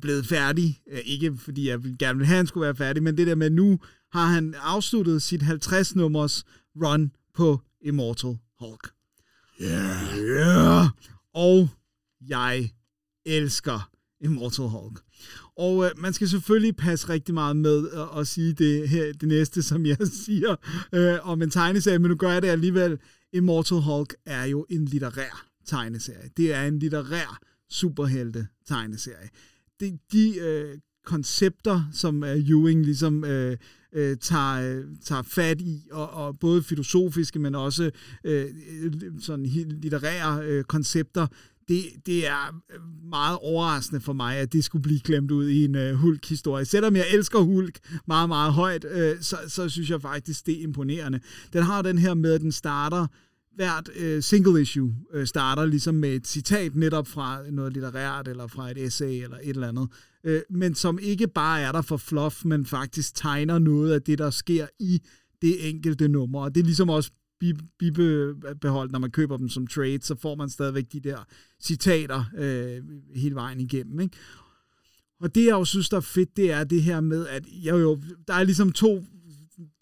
blevet 0.00 0.26
færdig. 0.26 0.80
Øh, 0.92 0.98
ikke 1.04 1.36
fordi 1.38 1.68
jeg 1.68 1.80
gerne 1.98 2.18
vil 2.18 2.26
have, 2.26 2.34
at 2.34 2.38
han 2.38 2.46
skulle 2.46 2.64
være 2.64 2.76
færdig, 2.76 3.02
men 3.02 3.16
det 3.16 3.26
der 3.26 3.34
med, 3.34 3.50
nu 3.50 3.78
har 4.12 4.26
han 4.26 4.54
afsluttet 4.62 5.22
sit 5.22 5.42
50-nummers 5.42 6.42
run 6.76 7.12
på 7.34 7.60
Immortal 7.80 8.38
Hulk. 8.60 8.90
Yeah. 9.62 10.18
yeah. 10.18 10.86
Og 11.34 11.68
jeg 12.28 12.70
elsker 13.26 13.90
Immortal 14.20 14.64
Hulk. 14.64 15.00
Og 15.56 15.84
øh, 15.84 15.90
man 15.96 16.12
skal 16.12 16.28
selvfølgelig 16.28 16.76
passe 16.76 17.08
rigtig 17.08 17.34
meget 17.34 17.56
med 17.56 17.90
at, 17.90 18.20
at 18.20 18.26
sige 18.26 18.52
det 18.52 18.88
her, 18.88 19.12
det 19.12 19.28
næste, 19.28 19.62
som 19.62 19.86
jeg 19.86 19.98
siger 20.24 20.56
øh, 20.92 21.28
om 21.28 21.42
en 21.42 21.50
tegneserie, 21.50 21.98
men 21.98 22.10
nu 22.10 22.16
gør 22.16 22.32
jeg 22.32 22.42
det 22.42 22.48
alligevel. 22.48 22.98
Immortal 23.32 23.78
Hulk 23.78 24.14
er 24.26 24.44
jo 24.44 24.66
en 24.70 24.84
litterær 24.84 25.46
tegneserie. 25.66 26.30
Det 26.36 26.54
er 26.54 26.62
en 26.62 26.78
litterær 26.78 27.38
superhelte 27.70 28.46
tegneserie. 28.66 29.28
De, 29.80 29.98
de 30.12 30.38
øh, 30.38 30.78
koncepter, 31.06 31.88
som 31.92 32.24
øh, 32.24 32.50
Ewing 32.50 32.84
ligesom 32.84 33.24
øh, 33.24 33.56
øh, 33.92 34.16
tager, 34.16 34.78
øh, 34.78 34.84
tager 35.04 35.22
fat 35.22 35.60
i, 35.60 35.88
og, 35.92 36.10
og 36.10 36.38
både 36.38 36.62
filosofiske, 36.62 37.38
men 37.38 37.54
også 37.54 37.90
øh, 38.24 38.46
sådan 39.20 39.46
litterære 39.46 40.44
øh, 40.44 40.64
koncepter, 40.64 41.26
det, 41.68 41.84
det 42.06 42.26
er 42.26 42.62
øh, 42.74 42.80
meget 43.10 43.38
overraskende 43.42 44.00
for 44.00 44.12
mig, 44.12 44.36
at 44.36 44.52
det 44.52 44.64
skulle 44.64 44.82
blive 44.82 45.00
glemt 45.00 45.30
ud 45.30 45.48
i 45.48 45.64
en 45.64 45.74
øh, 45.74 45.94
Hulk-historie. 45.94 46.64
Selvom 46.64 46.96
jeg 46.96 47.06
elsker 47.12 47.38
Hulk 47.38 47.78
meget, 48.06 48.28
meget 48.28 48.52
højt, 48.52 48.84
øh, 48.90 49.16
så, 49.20 49.36
så 49.48 49.68
synes 49.68 49.90
jeg 49.90 50.02
faktisk, 50.02 50.46
det 50.46 50.58
er 50.58 50.62
imponerende. 50.62 51.20
Den 51.52 51.62
har 51.62 51.82
den 51.82 51.98
her 51.98 52.14
med, 52.14 52.32
at 52.32 52.40
den 52.40 52.52
starter 52.52 53.06
hvert 53.56 53.90
øh, 53.96 54.22
single 54.22 54.62
issue 54.62 54.94
øh, 55.12 55.26
starter 55.26 55.64
ligesom 55.64 55.94
med 55.94 56.14
et 56.14 56.26
citat 56.26 56.76
netop 56.76 57.06
fra 57.06 57.50
noget 57.50 57.72
litterært, 57.72 58.28
eller 58.28 58.46
fra 58.46 58.70
et 58.70 58.78
essay, 58.78 59.22
eller 59.22 59.36
et 59.42 59.48
eller 59.48 59.68
andet, 59.68 59.88
øh, 60.24 60.40
men 60.50 60.74
som 60.74 60.98
ikke 61.02 61.28
bare 61.28 61.60
er 61.60 61.72
der 61.72 61.82
for 61.82 61.96
fluff, 61.96 62.44
men 62.44 62.66
faktisk 62.66 63.14
tegner 63.14 63.58
noget 63.58 63.92
af 63.92 64.02
det, 64.02 64.18
der 64.18 64.30
sker 64.30 64.66
i 64.80 65.00
det 65.42 65.68
enkelte 65.68 66.08
nummer. 66.08 66.40
Og 66.40 66.54
det 66.54 66.60
er 66.60 66.64
ligesom 66.64 66.90
også 66.90 67.10
bibeholdt, 67.78 68.92
når 68.92 68.98
man 68.98 69.10
køber 69.10 69.36
dem 69.36 69.48
som 69.48 69.66
trade, 69.66 69.98
så 70.02 70.14
får 70.14 70.34
man 70.34 70.48
stadigvæk 70.48 70.92
de 70.92 71.00
der 71.00 71.18
citater 71.62 72.24
øh, 72.38 72.82
hele 73.14 73.34
vejen 73.34 73.60
igennem. 73.60 74.00
Ikke? 74.00 74.16
Og 75.20 75.34
det, 75.34 75.46
jeg 75.46 75.52
jo 75.52 75.64
synes, 75.64 75.88
der 75.88 75.96
er 75.96 76.00
fedt, 76.00 76.36
det 76.36 76.52
er 76.52 76.64
det 76.64 76.82
her 76.82 77.00
med, 77.00 77.26
at 77.26 77.44
jeg 77.62 77.72
jo, 77.72 78.00
der 78.28 78.34
er 78.34 78.44
ligesom 78.44 78.72
to, 78.72 79.04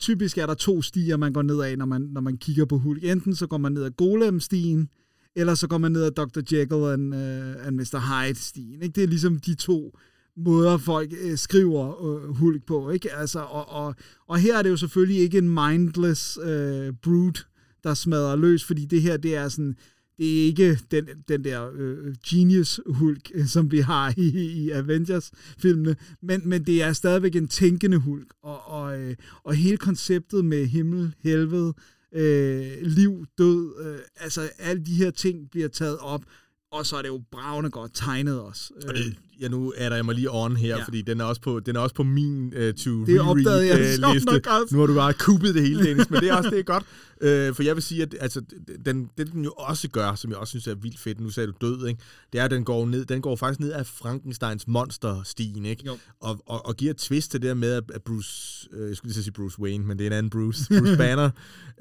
typisk 0.01 0.39
er 0.39 0.47
der 0.47 0.55
to 0.55 0.83
stier, 0.83 1.17
man 1.17 1.33
går 1.33 1.43
ned 1.43 1.61
af, 1.61 1.79
når 1.79 1.87
man, 1.87 2.01
når 2.01 2.21
man 2.21 2.37
kigger 2.37 2.65
på 2.65 2.79
Hulk. 2.79 3.05
Enten 3.05 3.35
så 3.35 3.47
går 3.47 3.59
man 3.59 3.73
ned 3.73 3.85
ad 3.85 3.91
Golem-stien, 3.91 4.89
eller 5.37 5.55
så 5.55 5.67
går 5.69 5.79
man 5.79 5.93
ned 5.93 6.03
ad 6.03 6.11
Dr. 6.11 6.57
Jekyll 6.57 6.85
and, 6.85 7.15
uh, 7.15 7.67
and 7.67 7.77
Mr. 7.77 7.99
Hyde-stien. 7.99 8.83
Ikke? 8.83 8.95
Det 8.95 9.03
er 9.03 9.09
ligesom 9.09 9.39
de 9.39 9.55
to 9.55 9.99
måder, 10.37 10.77
folk 10.77 11.13
øh, 11.21 11.39
skriver 11.39 12.05
øh, 12.05 12.37
Hulk 12.37 12.67
på. 12.67 12.91
Ikke? 12.91 13.13
Altså, 13.13 13.41
og, 13.41 13.69
og, 13.69 13.95
og 14.29 14.39
her 14.39 14.59
er 14.59 14.63
det 14.63 14.71
jo 14.71 14.77
selvfølgelig 14.77 15.19
ikke 15.19 15.39
en 15.39 15.55
mindless 15.55 16.39
øh, 16.45 16.93
brute, 17.03 17.41
der 17.85 17.95
smadrer 17.95 18.37
løs, 18.37 18.65
fordi 18.65 18.85
det 18.85 19.03
her, 19.03 19.17
det 19.17 19.37
er 19.37 19.49
sådan, 19.49 19.77
det 20.19 20.41
er 20.41 20.45
ikke 20.45 20.79
den, 20.91 21.09
den 21.29 21.45
der 21.45 21.71
øh, 21.75 22.15
genius 22.29 22.81
Hulk, 22.87 23.31
som 23.47 23.71
vi 23.71 23.79
har 23.79 24.15
i, 24.17 24.29
i 24.39 24.71
Avengers-filmene, 24.71 25.97
men, 26.23 26.49
men 26.49 26.67
det 26.67 26.83
er 26.83 26.93
stadigvæk 26.93 27.37
en 27.37 27.49
tænkende 27.49 27.97
Hulk, 27.97 28.35
og, 28.43 28.69
og, 28.69 29.01
øh, 29.01 29.17
og 29.45 29.55
hele 29.55 29.77
konceptet 29.77 30.45
med 30.45 30.67
himmel, 30.67 31.15
helvede, 31.23 31.75
øh, 32.13 32.73
liv, 32.83 33.27
død, 33.39 33.87
øh, 33.87 33.99
altså 34.17 34.51
alle 34.59 34.85
de 34.85 34.95
her 34.95 35.11
ting 35.11 35.51
bliver 35.51 35.69
taget 35.69 35.99
op, 35.99 36.23
og 36.71 36.87
så 36.87 36.97
er 36.97 37.03
det 37.03 37.09
jo 37.09 37.23
bravende 37.31 37.71
godt 37.71 37.91
tegnet 37.95 38.41
også. 38.41 38.73
Og 38.89 38.95
det, 38.95 39.17
ja, 39.41 39.49
nu 39.49 39.73
er 39.77 39.95
jeg 39.95 40.05
mig 40.05 40.15
lige 40.15 40.29
on 40.31 40.57
her, 40.57 40.77
ja. 40.77 40.85
fordi 40.85 41.03
den 41.03 41.21
er 41.21 41.25
også 41.25 41.41
på, 41.41 41.61
den 41.61 41.77
er 41.77 41.81
også 41.81 41.95
på 41.95 42.03
min 42.03 42.47
uh, 42.47 42.53
to 42.53 43.05
det 43.05 43.21
read 43.21 43.61
jeg, 43.61 43.75
uh, 44.09 44.15
liste. 44.15 44.43
Nu 44.73 44.79
har 44.79 44.87
du 44.87 44.95
bare 44.95 45.13
kuppet 45.13 45.55
det 45.55 45.63
hele, 45.63 45.85
Dennis, 45.85 46.11
men 46.11 46.21
det 46.21 46.29
er 46.29 46.35
også 46.35 46.51
det 46.51 46.59
er 46.59 46.63
godt. 46.63 46.83
Uh, 47.17 47.55
for 47.57 47.63
jeg 47.63 47.75
vil 47.75 47.83
sige, 47.83 48.03
at 48.03 48.15
altså, 48.21 48.43
den, 48.87 49.11
det 49.19 49.33
den 49.33 49.45
jo 49.45 49.51
også 49.51 49.89
gør, 49.89 50.15
som 50.15 50.31
jeg 50.31 50.39
også 50.39 50.51
synes 50.51 50.67
er 50.67 50.75
vildt 50.75 50.99
fedt, 50.99 51.21
nu 51.21 51.31
sagde 51.31 51.47
du 51.47 51.53
død, 51.61 51.87
ikke? 51.87 52.01
det 52.33 52.41
er, 52.41 52.45
at 52.45 52.51
den 52.51 52.65
går, 52.65 52.87
ned, 52.87 53.05
den 53.05 53.23
går 53.23 53.37
faktisk 53.37 53.61
ned 53.61 53.73
af 53.73 53.87
Frankensteins 53.87 54.69
monster-stien, 54.69 55.65
ikke? 55.65 55.91
Og, 56.21 56.43
og, 56.47 56.67
og 56.67 56.77
giver 56.77 56.91
et 56.91 56.97
twist 56.97 57.31
til 57.31 57.43
det 57.43 57.49
der 57.49 57.55
med, 57.55 57.73
at 57.95 58.03
Bruce, 58.03 58.69
uh, 58.73 58.89
jeg 58.89 58.97
skulle 58.97 59.13
lige 59.13 59.23
sige 59.23 59.33
Bruce 59.33 59.61
Wayne, 59.61 59.87
men 59.87 59.99
det 59.99 60.05
er 60.05 60.11
en 60.11 60.17
anden 60.17 60.31
Bruce, 60.31 60.65
Bruce 60.79 60.97
Banner, 60.97 61.31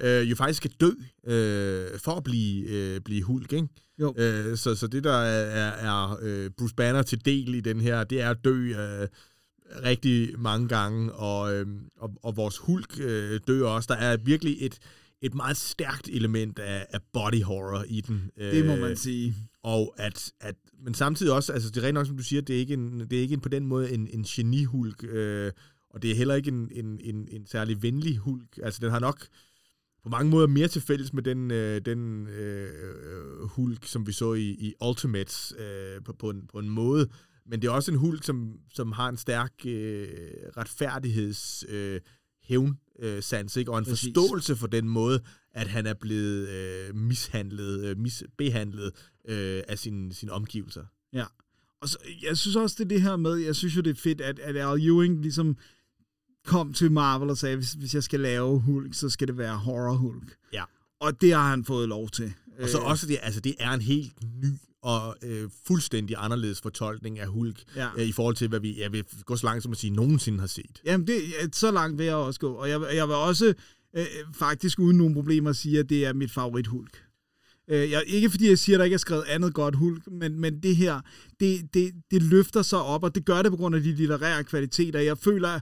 uh, 0.04 0.30
jo 0.30 0.36
faktisk 0.36 0.56
skal 0.56 0.70
dø 0.80 0.90
uh, 0.90 2.00
for 2.00 2.16
at 2.16 2.24
blive, 2.24 2.94
uh, 2.96 3.02
blive 3.04 3.22
Hulk, 3.22 3.52
ikke? 3.52 3.68
Jo. 3.98 4.14
Øh, 4.16 4.56
så, 4.56 4.74
så 4.74 4.86
det, 4.86 5.04
der 5.04 5.16
er, 5.16 5.70
er 5.70 6.18
øh, 6.22 6.50
Bruce 6.58 6.74
Banner 6.74 7.02
til 7.02 7.24
del 7.24 7.43
i 7.48 7.60
den 7.60 7.80
her, 7.80 8.04
det 8.04 8.20
er 8.20 8.30
at 8.30 8.44
dø 8.44 8.68
øh, 8.68 9.08
rigtig 9.84 10.40
mange 10.40 10.68
gange, 10.68 11.12
og, 11.12 11.54
øh, 11.54 11.66
og, 11.96 12.14
og 12.22 12.36
vores 12.36 12.58
Hulk 12.58 13.00
øh, 13.00 13.40
dør 13.46 13.66
også. 13.66 13.86
Der 13.92 13.98
er 14.00 14.16
virkelig 14.16 14.56
et, 14.60 14.78
et 15.22 15.34
meget 15.34 15.56
stærkt 15.56 16.08
element 16.08 16.58
af, 16.58 16.86
af 16.90 17.00
body 17.12 17.42
horror 17.42 17.84
i 17.88 18.00
den. 18.00 18.30
Det 18.38 18.66
må 18.66 18.76
man 18.76 18.90
øh, 18.90 18.96
sige. 18.96 19.34
Og 19.62 19.94
at, 19.98 20.32
at, 20.40 20.54
men 20.84 20.94
samtidig 20.94 21.32
også, 21.32 21.52
altså 21.52 21.70
det 21.70 21.76
er 21.76 21.86
rent 21.86 21.94
nok, 21.94 22.06
som 22.06 22.16
du 22.16 22.22
siger, 22.22 22.42
det 22.42 22.56
er 22.56 22.60
ikke, 22.60 22.74
en, 22.74 23.00
det 23.00 23.12
er 23.12 23.20
ikke 23.20 23.34
en, 23.34 23.40
på 23.40 23.48
den 23.48 23.66
måde 23.66 23.92
en, 23.92 24.08
en 24.12 24.22
geni-hulk, 24.22 25.04
øh, 25.04 25.52
og 25.90 26.02
det 26.02 26.10
er 26.10 26.14
heller 26.14 26.34
ikke 26.34 26.48
en, 26.48 26.70
en, 26.72 27.00
en, 27.00 27.28
en 27.30 27.46
særlig 27.46 27.82
venlig 27.82 28.16
hulk. 28.16 28.58
Altså 28.62 28.80
den 28.82 28.90
har 28.90 29.00
nok 29.00 29.26
på 30.02 30.08
mange 30.08 30.30
måder 30.30 30.46
mere 30.46 30.68
til 30.68 30.82
fælles 30.82 31.12
med 31.12 31.22
den, 31.22 31.50
øh, 31.50 31.80
den 31.84 32.26
øh, 32.26 32.68
hulk, 33.44 33.86
som 33.86 34.06
vi 34.06 34.12
så 34.12 34.32
i, 34.34 34.48
i 34.48 34.74
Ultimates 34.88 35.54
øh, 35.58 36.04
på, 36.04 36.12
på, 36.12 36.30
en, 36.30 36.46
på 36.52 36.58
en 36.58 36.68
måde. 36.68 37.08
Men 37.46 37.62
det 37.62 37.68
er 37.68 37.72
også 37.72 37.90
en 37.90 37.98
hulk, 37.98 38.24
som, 38.24 38.58
som 38.74 38.92
har 38.92 39.08
en 39.08 39.16
stærk 39.16 39.52
øh, 39.66 40.08
retfærdigheds 40.56 41.64
øh, 41.68 42.00
hævn 42.42 42.78
øh, 42.98 43.22
sans, 43.22 43.56
ikke? 43.56 43.72
og 43.72 43.78
en 43.78 43.84
Præcis. 43.84 44.12
forståelse 44.16 44.56
for 44.56 44.66
den 44.66 44.88
måde, 44.88 45.20
at 45.52 45.68
han 45.68 45.86
er 45.86 45.94
blevet 45.94 46.48
øh, 46.48 46.96
mishandlet, 46.96 47.84
øh, 47.84 47.98
misbehandlet 47.98 48.92
øh, 49.28 49.62
af 49.68 49.78
sine, 49.78 50.14
sin 50.14 50.30
omgivelser. 50.30 50.84
Ja, 51.12 51.24
og 51.80 51.88
så, 51.88 51.98
jeg 52.22 52.38
synes 52.38 52.56
også, 52.56 52.76
det 52.78 52.84
er 52.84 52.88
det 52.88 53.02
her 53.02 53.16
med, 53.16 53.34
jeg 53.36 53.56
synes 53.56 53.76
jo, 53.76 53.80
det 53.80 53.90
er 53.90 54.00
fedt, 54.00 54.20
at, 54.20 54.38
at 54.38 54.56
Al 54.56 54.86
Ewing 54.86 55.20
ligesom 55.20 55.56
kom 56.44 56.72
til 56.72 56.92
Marvel 56.92 57.30
og 57.30 57.38
sagde, 57.38 57.56
hvis, 57.56 57.72
hvis 57.72 57.94
jeg 57.94 58.02
skal 58.02 58.20
lave 58.20 58.60
Hulk, 58.60 58.94
så 58.94 59.10
skal 59.10 59.28
det 59.28 59.38
være 59.38 59.56
horror 59.56 59.94
Hulk. 59.94 60.36
Ja. 60.52 60.64
Og 61.04 61.20
det 61.20 61.32
har 61.32 61.50
han 61.50 61.64
fået 61.64 61.88
lov 61.88 62.10
til. 62.10 62.32
Og 62.62 62.68
så 62.68 62.78
øh, 62.78 62.86
også 62.86 63.06
det, 63.06 63.18
altså 63.22 63.40
det 63.40 63.54
er 63.58 63.70
en 63.70 63.80
helt 63.80 64.12
ny 64.42 64.50
og 64.82 65.16
øh, 65.22 65.50
fuldstændig 65.66 66.16
anderledes 66.18 66.60
fortolkning 66.60 67.18
af 67.18 67.26
Hulk, 67.26 67.62
ja. 67.76 67.88
øh, 67.96 68.06
i 68.06 68.12
forhold 68.12 68.36
til, 68.36 68.48
hvad 68.48 68.60
vi, 68.60 68.80
jeg 68.80 68.92
vil 68.92 69.04
gå 69.24 69.36
så 69.36 69.46
langt 69.46 69.62
som 69.62 69.72
at 69.72 69.78
sige, 69.78 69.90
nogensinde 69.90 70.40
har 70.40 70.46
set. 70.46 70.80
Jamen, 70.84 71.06
det, 71.06 71.22
så 71.52 71.70
langt 71.70 71.98
vil 71.98 72.06
jeg 72.06 72.14
også 72.14 72.40
gå. 72.40 72.52
Og 72.52 72.68
jeg, 72.68 72.80
jeg 72.94 73.08
vil 73.08 73.14
også 73.14 73.54
øh, 73.96 74.06
faktisk 74.34 74.78
uden 74.78 74.98
nogen 74.98 75.14
problemer 75.14 75.52
sige, 75.52 75.78
at 75.78 75.88
det 75.88 76.06
er 76.06 76.12
mit 76.12 76.30
favorit 76.30 76.66
Hulk. 76.66 77.02
Øh, 77.70 77.90
jeg, 77.90 78.02
ikke 78.06 78.30
fordi 78.30 78.48
jeg 78.48 78.58
siger, 78.58 78.76
at 78.76 78.78
der 78.78 78.84
ikke 78.84 78.94
er 78.94 78.98
skrevet 78.98 79.24
andet 79.24 79.54
godt 79.54 79.74
Hulk, 79.74 80.02
men, 80.06 80.40
men 80.40 80.62
det 80.62 80.76
her, 80.76 81.00
det, 81.40 81.74
det, 81.74 81.92
det 82.10 82.22
løfter 82.22 82.62
sig 82.62 82.78
op, 82.78 83.04
og 83.04 83.14
det 83.14 83.24
gør 83.24 83.42
det 83.42 83.50
på 83.50 83.56
grund 83.56 83.74
af 83.74 83.82
de 83.82 83.92
litterære 83.92 84.44
kvaliteter. 84.44 85.00
Jeg 85.00 85.18
føler, 85.18 85.60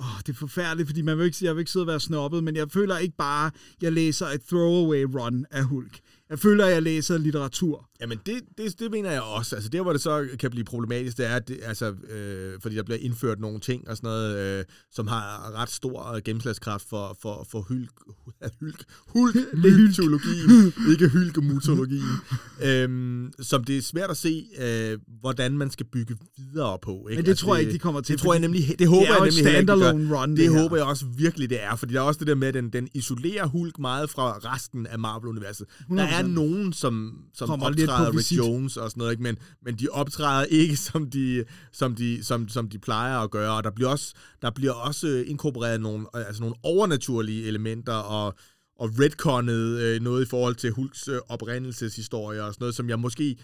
åh, 0.00 0.18
det 0.26 0.28
er 0.28 0.36
forfærdeligt, 0.36 0.88
fordi 0.88 1.02
man 1.02 1.18
vil 1.18 1.24
ikke, 1.24 1.36
jeg 1.42 1.54
vil 1.54 1.60
ikke 1.60 1.70
sidde 1.70 1.82
og 1.82 1.86
være 1.86 2.00
snobbet, 2.00 2.44
men 2.44 2.56
jeg 2.56 2.70
føler 2.70 2.98
ikke 2.98 3.16
bare, 3.16 3.46
at 3.46 3.82
jeg 3.82 3.92
læser 3.92 4.26
et 4.26 4.42
throwaway 4.42 5.02
run 5.02 5.46
af 5.50 5.64
Hulk. 5.64 6.00
Jeg 6.30 6.38
føler, 6.38 6.66
at 6.66 6.72
jeg 6.72 6.82
læser 6.82 7.18
litteratur. 7.18 7.89
Jamen, 8.00 8.18
det, 8.26 8.40
det, 8.58 8.80
det 8.80 8.90
mener 8.90 9.10
jeg 9.10 9.22
også. 9.22 9.56
Altså, 9.56 9.70
der, 9.70 9.82
hvor 9.82 9.92
det 9.92 10.00
så 10.00 10.28
kan 10.38 10.50
blive 10.50 10.64
problematisk, 10.64 11.16
det 11.16 11.26
er, 11.26 11.36
at 11.36 11.48
det, 11.48 11.60
altså, 11.62 11.94
øh, 12.10 12.60
fordi 12.60 12.76
der 12.76 12.82
bliver 12.82 12.98
indført 12.98 13.40
nogle 13.40 13.60
ting 13.60 13.88
og 13.88 13.96
sådan 13.96 14.08
noget, 14.08 14.58
øh, 14.58 14.64
som 14.92 15.06
har 15.06 15.52
ret 15.54 15.70
stor 15.70 16.20
gennemslagskraft 16.20 16.88
for, 16.88 17.16
for, 17.22 17.46
for 17.50 17.66
hylk, 17.68 17.92
hylk, 18.60 18.84
hulk, 19.14 19.36
mytologien, 19.54 20.72
ikke 20.90 21.08
hylkemutologien, 21.08 22.16
øhm, 22.66 23.32
som 23.40 23.64
det 23.64 23.78
er 23.78 23.82
svært 23.82 24.10
at 24.10 24.16
se, 24.16 24.46
øh, 24.60 24.98
hvordan 25.20 25.58
man 25.58 25.70
skal 25.70 25.86
bygge 25.86 26.16
videre 26.38 26.78
på. 26.82 27.08
Ikke? 27.08 27.18
Men 27.18 27.24
det 27.24 27.30
altså, 27.30 27.44
tror 27.44 27.54
jeg 27.54 27.60
ikke, 27.60 27.72
de 27.72 27.78
kommer 27.78 28.00
til. 28.00 28.12
Det 28.12 28.22
tror 28.22 28.34
jeg 28.34 28.40
nemlig, 28.40 28.74
det 28.78 28.88
håber 28.88 29.06
det 29.06 29.08
jeg 29.10 29.44
nemlig 29.44 29.52
heller 29.52 30.20
Run, 30.20 30.30
det, 30.30 30.38
det 30.38 30.60
håber 30.62 30.76
jeg 30.76 30.86
også 30.86 31.04
virkelig, 31.16 31.50
det 31.50 31.62
er, 31.62 31.76
fordi 31.76 31.94
der 31.94 32.00
er 32.00 32.04
også 32.04 32.18
det 32.18 32.26
der 32.26 32.34
med, 32.34 32.48
at 32.48 32.54
den, 32.54 32.70
den 32.70 32.88
isolerer 32.94 33.46
Hulk 33.46 33.78
meget 33.78 34.10
fra 34.10 34.38
resten 34.54 34.86
af 34.86 34.98
Marvel-universet. 34.98 35.66
Der 35.88 36.02
er 36.02 36.26
nogen, 36.26 36.72
som, 36.72 37.18
som 37.34 37.48
optræder 37.90 38.18
Rick 38.18 38.32
Jones 38.38 38.76
og 38.76 38.90
sådan 38.90 39.00
noget, 39.00 39.12
ikke? 39.12 39.22
Men, 39.22 39.38
men 39.62 39.76
de 39.76 39.88
optræder 39.88 40.44
ikke, 40.44 40.76
som 40.90 41.10
de, 41.10 41.44
som, 41.72 41.94
de, 41.94 42.24
som, 42.24 42.48
som 42.48 42.68
de 42.68 42.78
plejer 42.78 43.18
at 43.18 43.30
gøre, 43.30 43.56
og 43.56 43.64
der 43.64 43.70
bliver 43.70 43.90
også, 43.90 44.14
der 44.42 44.50
bliver 44.50 44.72
også 44.72 45.24
inkorporeret 45.26 45.80
nogle, 45.80 46.06
altså 46.14 46.42
nogle 46.42 46.56
overnaturlige 46.62 47.46
elementer, 47.46 47.94
og, 47.94 48.34
og 48.76 48.90
retconnet 48.98 49.80
øh, 49.80 50.00
noget 50.00 50.26
i 50.26 50.28
forhold 50.28 50.54
til 50.54 50.70
Hulks 50.70 51.08
øh, 51.08 51.18
oprindelseshistorie 51.28 52.44
og 52.44 52.54
sådan 52.54 52.62
noget, 52.62 52.74
som 52.74 52.88
jeg 52.88 52.98
måske 52.98 53.36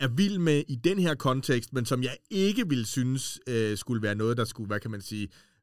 er 0.00 0.08
vild 0.08 0.38
med 0.38 0.62
i 0.68 0.74
den 0.74 0.98
her 0.98 1.14
kontekst, 1.14 1.72
men 1.72 1.86
som 1.86 2.02
jeg 2.02 2.16
ikke 2.30 2.68
vil 2.68 2.86
synes 2.86 3.40
øh, 3.48 3.78
skulle 3.78 4.02
være 4.02 4.14
noget, 4.14 4.36
der 4.36 4.44
skulle, 4.44 4.66
hvad 4.66 4.80
kan 4.80 4.90
man 4.90 5.00
sige, 5.00 5.22
øh, 5.22 5.53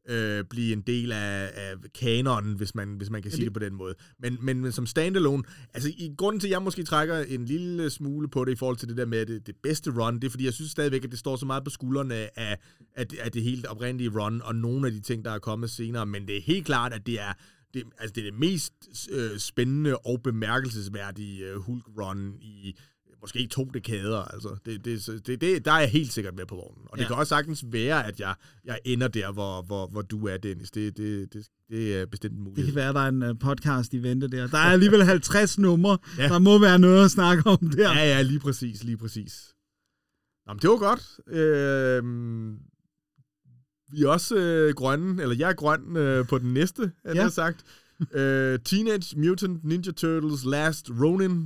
blive 0.50 0.74
en 0.74 0.82
del 0.82 1.12
af, 1.12 1.52
af 1.54 1.74
kanonen, 2.00 2.54
hvis 2.54 2.76
man, 2.76 2.94
hvis 2.94 3.10
man 3.10 3.22
kan 3.22 3.32
sige 3.32 3.46
det 3.46 3.54
på 3.54 3.60
den 3.60 3.74
måde. 3.74 3.96
Men, 4.20 4.38
men, 4.42 4.60
men 4.60 4.72
som 4.72 4.86
standalone, 4.86 5.44
altså 5.74 5.90
i 5.90 6.14
grunden 6.18 6.40
til, 6.40 6.48
at 6.48 6.52
jeg 6.52 6.62
måske 6.62 6.84
trækker 6.84 7.18
en 7.20 7.46
lille 7.46 7.90
smule 7.90 8.28
på 8.30 8.46
det 8.46 8.52
i 8.52 8.56
forhold 8.56 8.78
til 8.78 8.90
det 8.90 8.98
der 8.98 9.06
med 9.06 9.26
det, 9.26 9.48
det 9.48 9.56
bedste 9.64 9.92
run, 9.92 10.16
det 10.16 10.24
er 10.24 10.30
fordi, 10.30 10.46
jeg 10.46 10.54
synes 10.54 10.72
stadigvæk, 10.72 11.04
at 11.04 11.12
det 11.12 11.20
står 11.20 11.36
så 11.36 11.46
meget 11.46 11.64
på 11.64 11.70
skuldrene 11.70 12.16
af, 12.16 12.58
af, 12.96 13.08
af 13.20 13.32
det 13.32 13.44
helt 13.44 13.66
oprindelige 13.66 14.10
run, 14.10 14.42
og 14.42 14.56
nogle 14.56 14.88
af 14.88 14.94
de 14.94 15.00
ting, 15.00 15.26
der 15.26 15.32
er 15.32 15.40
kommet 15.40 15.70
senere, 15.70 16.06
men 16.06 16.28
det 16.28 16.38
er 16.38 16.42
helt 16.42 16.66
klart, 16.66 16.94
at 16.94 17.06
det 17.06 17.22
er 17.22 17.34
det, 17.74 17.84
altså 17.98 18.14
det, 18.16 18.28
er 18.28 18.32
det 18.32 18.40
mest 18.40 18.74
øh, 19.12 19.38
spændende 19.38 19.98
og 19.98 20.24
bemærkelsesværdige 20.24 21.46
øh, 21.46 21.56
Hulk-run 21.56 22.36
i 22.42 22.76
måske 23.22 23.48
to 23.48 23.64
dekader. 23.74 24.18
Altså, 24.22 24.56
det, 24.66 24.86
det, 24.86 25.22
det, 25.28 25.42
det, 25.42 25.66
der 25.66 25.72
er 25.72 25.80
jeg 25.80 25.90
helt 25.90 26.14
sikkert 26.14 26.36
med 26.36 26.46
på 26.46 26.56
vognen. 26.56 26.86
Og 26.90 26.98
det 26.98 27.04
Ja. 27.04 27.08
kan 27.08 27.16
også 27.16 27.30
sagtens 27.30 27.64
være, 27.68 28.06
at 28.08 28.20
jeg, 28.20 28.36
jeg 28.66 28.80
ender 28.86 29.08
der, 29.08 29.32
hvor, 29.32 29.62
hvor, 29.62 29.88
hvor 29.88 30.02
du 30.02 30.28
er, 30.28 30.38
Dennis. 30.38 30.72
Det, 30.72 30.98
det, 30.98 31.34
det, 31.34 31.48
det 31.70 31.98
er 32.02 32.06
bestemt 32.06 32.34
en 32.34 32.38
Det 32.40 32.44
mulighed. 32.48 32.66
kan 32.72 32.76
være, 32.76 32.94
der 32.94 33.00
er 33.00 33.08
en 33.10 33.24
uh, 33.24 33.40
podcast 33.40 33.94
i 33.94 34.04
vente 34.04 34.28
der. 34.28 34.48
Der 34.48 34.58
er 34.58 34.62
alligevel 34.72 35.04
50 35.16 35.60
numre. 35.60 35.98
Ja. 36.18 36.28
Der 36.28 36.40
må 36.40 36.60
være 36.60 36.80
noget 36.80 37.06
at 37.06 37.12
snakke 37.12 37.50
om 37.50 37.58
der. 37.70 37.92
Ja, 37.94 38.06
ja, 38.06 38.22
lige 38.22 38.40
præcis, 38.40 38.84
lige 38.84 38.98
præcis. 38.98 39.54
Nå, 40.48 40.54
men 40.54 40.60
det 40.62 40.70
var 40.70 40.78
godt. 40.78 41.20
Øh, 41.28 42.04
vi 43.94 44.02
er 44.04 44.08
også 44.08 44.36
øh, 44.36 44.74
grønne, 44.74 45.22
eller 45.22 45.36
jeg 45.36 45.50
er 45.50 45.54
grøn 45.54 45.98
øh, 45.98 46.28
på 46.28 46.38
den 46.38 46.54
næste, 46.54 46.92
er 47.04 47.16
Ja. 47.16 47.24
det 47.24 47.34
sagt. 47.34 47.64
Øh, 48.14 48.60
Teenage 48.66 49.20
Mutant 49.20 49.64
Ninja 49.64 49.92
Turtles 49.92 50.46
Last 50.46 50.90
Ronin. 51.02 51.32
Yeah! 51.32 51.42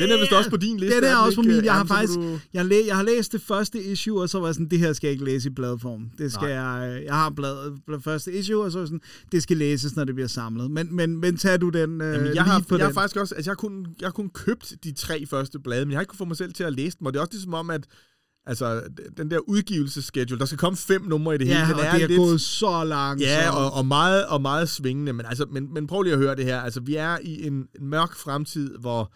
Den 0.00 0.10
er 0.10 0.20
vist 0.20 0.32
også 0.32 0.50
på 0.50 0.56
din 0.56 0.76
liste. 0.78 0.96
Den 0.96 1.04
er 1.04 1.08
den 1.08 1.18
også 1.18 1.36
på 1.36 1.42
ikke? 1.42 1.54
min. 1.54 1.64
Jeg 1.64 1.72
har 1.72 1.78
Jamen, 1.78 1.88
faktisk 1.88 2.18
Du... 2.18 2.38
jeg, 2.52 2.64
læ- 2.64 2.86
jeg 2.86 2.96
har 2.96 3.02
læst 3.02 3.32
det 3.32 3.42
første 3.42 3.82
issue, 3.84 4.20
og 4.22 4.28
så 4.28 4.38
var 4.38 4.46
jeg 4.46 4.54
sådan, 4.54 4.68
det 4.68 4.78
her 4.78 4.92
skal 4.92 5.08
jeg 5.08 5.12
ikke 5.12 5.24
læse 5.24 5.48
i 5.48 5.52
bladform. 5.52 6.10
Det 6.18 6.32
skal 6.32 6.48
Nej. 6.48 6.54
jeg, 6.54 7.02
jeg 7.04 7.14
har 7.14 7.30
bladet, 7.30 7.78
bladet 7.86 8.04
første 8.04 8.32
issue, 8.38 8.62
og 8.64 8.72
så 8.72 8.86
sådan, 8.86 9.00
det 9.32 9.42
skal 9.42 9.56
læses, 9.56 9.96
når 9.96 10.04
det 10.04 10.14
bliver 10.14 10.28
samlet. 10.28 10.70
Men, 10.70 10.96
men, 10.96 11.16
men 11.20 11.36
tager 11.36 11.56
du 11.56 11.68
den 11.68 12.00
øh, 12.00 12.14
Jamen, 12.14 12.34
jeg, 12.34 12.44
har, 12.44 12.60
på 12.68 12.76
jeg 12.76 12.84
har 12.84 12.90
den? 12.90 12.94
faktisk 12.94 13.16
også, 13.16 13.34
altså 13.34 13.50
jeg 13.50 13.52
har, 13.52 13.56
kun, 13.68 13.86
jeg 14.00 14.06
har 14.06 14.12
kun 14.12 14.30
købt 14.30 14.74
de 14.84 14.92
tre 14.92 15.26
første 15.26 15.58
blade, 15.58 15.84
men 15.84 15.90
jeg 15.92 15.96
har 15.96 16.02
ikke 16.02 16.10
kunnet 16.10 16.18
få 16.18 16.24
mig 16.24 16.36
selv 16.36 16.52
til 16.52 16.64
at 16.64 16.72
læse 16.72 16.96
dem, 16.98 17.06
og 17.06 17.12
det 17.12 17.18
er 17.18 17.22
også 17.22 17.32
ligesom 17.34 17.54
om, 17.54 17.70
at 17.70 17.86
altså, 18.48 18.82
den 19.16 19.30
der 19.30 19.38
udgivelsesschedule, 19.38 20.38
der 20.38 20.46
skal 20.46 20.58
komme 20.58 20.76
fem 20.76 21.02
numre 21.02 21.34
i 21.34 21.38
det 21.38 21.46
hele, 21.46 21.60
Ja, 21.60 21.66
den 21.66 21.74
og 21.74 21.80
det 21.80 22.02
er 22.02 22.06
lidt, 22.06 22.18
gået 22.18 22.40
så 22.40 22.84
langt. 22.84 23.22
Ja, 23.22 23.50
og, 23.56 23.72
og, 23.72 23.86
meget, 23.86 24.26
og 24.26 24.42
meget 24.42 24.68
svingende, 24.68 25.12
men, 25.12 25.26
altså, 25.26 25.46
men, 25.50 25.74
men 25.74 25.86
prøv 25.86 26.02
lige 26.02 26.12
at 26.12 26.18
høre 26.18 26.36
det 26.36 26.44
her. 26.44 26.60
Altså, 26.60 26.80
vi 26.80 26.94
er 26.94 27.18
i 27.22 27.46
en, 27.46 27.68
en 27.80 27.86
mørk 27.86 28.16
fremtid, 28.16 28.78
hvor 28.78 29.12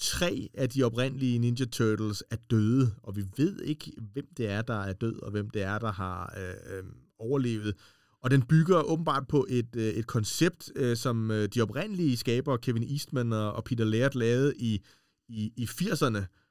tre 0.00 0.48
af 0.54 0.68
de 0.68 0.82
oprindelige 0.82 1.38
Ninja 1.38 1.64
Turtles 1.64 2.24
er 2.30 2.36
døde, 2.50 2.90
og 3.02 3.16
vi 3.16 3.24
ved 3.36 3.60
ikke, 3.60 3.92
hvem 4.12 4.26
det 4.36 4.48
er, 4.48 4.62
der 4.62 4.80
er 4.80 4.92
død, 4.92 5.22
og 5.22 5.30
hvem 5.30 5.50
det 5.50 5.62
er, 5.62 5.78
der 5.78 5.92
har 5.92 6.34
øh, 6.38 6.76
øh, 6.76 6.84
overlevet. 7.18 7.74
Og 8.22 8.30
den 8.30 8.42
bygger 8.42 8.82
åbenbart 8.82 9.28
på 9.28 9.46
et, 9.48 9.76
øh, 9.76 9.88
et 9.88 10.06
koncept, 10.06 10.72
øh, 10.76 10.96
som 10.96 11.30
øh, 11.30 11.48
de 11.54 11.60
oprindelige 11.60 12.16
skabere, 12.16 12.58
Kevin 12.58 12.90
Eastman 12.90 13.32
og, 13.32 13.52
og 13.52 13.64
Peter 13.64 13.84
Laird, 13.84 14.14
lavede 14.14 14.54
i, 14.56 14.80
i, 15.28 15.52
i 15.56 15.64
80'erne. 15.64 16.41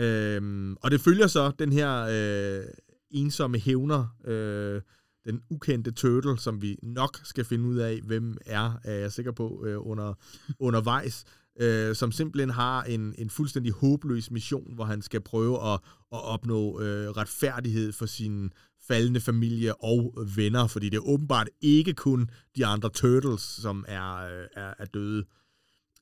Øhm, 0.00 0.76
og 0.80 0.90
det 0.90 1.00
følger 1.00 1.26
så 1.26 1.52
den 1.58 1.72
her 1.72 2.06
øh, 2.10 2.64
ensomme 3.10 3.58
hævner, 3.58 4.16
øh, 4.24 4.80
den 5.24 5.40
ukendte 5.50 5.90
turtle, 5.90 6.38
som 6.38 6.62
vi 6.62 6.78
nok 6.82 7.20
skal 7.24 7.44
finde 7.44 7.64
ud 7.64 7.76
af, 7.76 8.00
hvem 8.04 8.36
er, 8.46 8.80
er 8.84 8.94
jeg 8.94 9.12
sikker 9.12 9.32
på, 9.32 9.64
øh, 9.66 9.86
under, 9.86 10.14
undervejs, 10.66 11.24
øh, 11.60 11.94
som 11.94 12.12
simpelthen 12.12 12.50
har 12.50 12.82
en, 12.82 13.14
en 13.18 13.30
fuldstændig 13.30 13.72
håbløs 13.72 14.30
mission, 14.30 14.74
hvor 14.74 14.84
han 14.84 15.02
skal 15.02 15.20
prøve 15.20 15.72
at, 15.72 15.80
at 16.12 16.24
opnå 16.24 16.80
øh, 16.80 17.08
retfærdighed 17.08 17.92
for 17.92 18.06
sin 18.06 18.52
faldende 18.88 19.20
familie 19.20 19.84
og 19.84 20.26
venner, 20.36 20.66
fordi 20.66 20.88
det 20.88 20.96
er 20.96 21.08
åbenbart 21.08 21.48
ikke 21.60 21.92
kun 21.94 22.30
de 22.56 22.66
andre 22.66 22.90
turtles, 22.90 23.42
som 23.42 23.84
er, 23.88 24.16
øh, 24.16 24.46
er, 24.56 24.74
er 24.78 24.84
døde. 24.84 25.24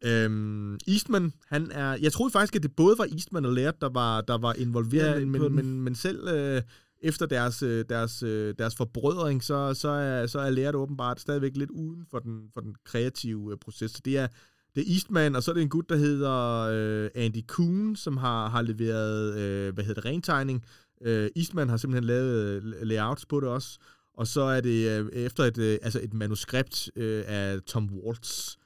Øhm, 0.05 0.79
Eastman, 0.89 1.33
han 1.47 1.71
er... 1.71 1.97
Jeg 2.03 2.13
troede 2.13 2.33
faktisk, 2.33 2.57
at 2.57 2.63
det 2.63 2.77
både 2.77 2.99
var 2.99 3.05
Eastman 3.05 3.45
og 3.45 3.53
Laird, 3.53 3.75
der 3.81 3.89
var, 3.89 4.21
der 4.21 4.39
var 4.39 4.55
involveret, 4.55 5.21
Ja, 5.21 5.27
men, 5.27 5.43
men, 5.43 5.55
men, 5.55 5.81
men 5.81 5.95
selv 5.95 6.29
øh, 6.29 6.63
efter 7.03 7.27
deres, 7.27 7.63
øh, 7.63 7.85
deres, 7.89 8.23
øh, 8.23 8.55
deres 8.59 8.77
forbrødring, 8.77 9.45
så, 9.45 9.75
så, 9.75 9.89
er, 9.89 10.27
så 10.27 10.39
er 10.39 10.51
Laird 10.51 10.75
åbenbart 10.75 11.21
stadigvæk 11.21 11.57
lidt 11.57 11.71
uden 11.71 12.07
for 12.11 12.19
den, 12.19 12.43
for 12.55 12.61
den 12.61 12.75
kreative 12.85 13.53
øh, 13.53 13.59
proces. 13.59 13.91
Så 13.91 14.01
det 14.05 14.19
er, 14.19 14.27
det 14.75 14.89
er 14.89 14.93
Eastman, 14.93 15.37
og 15.37 15.43
så 15.43 15.51
er 15.51 15.55
det 15.55 15.63
en 15.63 15.69
gut, 15.69 15.89
der 15.89 15.97
hedder 15.97 16.69
øh, 16.73 17.11
Andy 17.15 17.45
Kuhn, 17.49 17.97
som 17.97 18.17
har, 18.17 18.49
har 18.49 18.63
leveret, 18.63 19.39
øh, 19.39 19.75
hvad 19.75 19.85
hedder 19.85 20.01
det, 20.01 20.11
rentegning. 20.11 20.65
Øh, 21.03 21.31
Eastman 21.37 21.69
har 21.69 21.77
simpelthen 21.77 22.05
lavet 22.05 22.63
layouts 22.83 23.27
på 23.27 23.41
det 23.41 23.49
også. 23.49 23.79
Og 24.15 24.27
så 24.27 24.41
er 24.41 24.61
det 24.61 25.01
øh, 25.01 25.09
efter 25.13 25.45
et, 25.45 25.59
øh, 25.59 25.79
altså 25.83 26.01
et 26.03 26.15
manuskript 26.15 26.91
øh, 26.97 27.25
af 27.27 27.63
Tom 27.67 27.91
Waltz. 27.93 28.57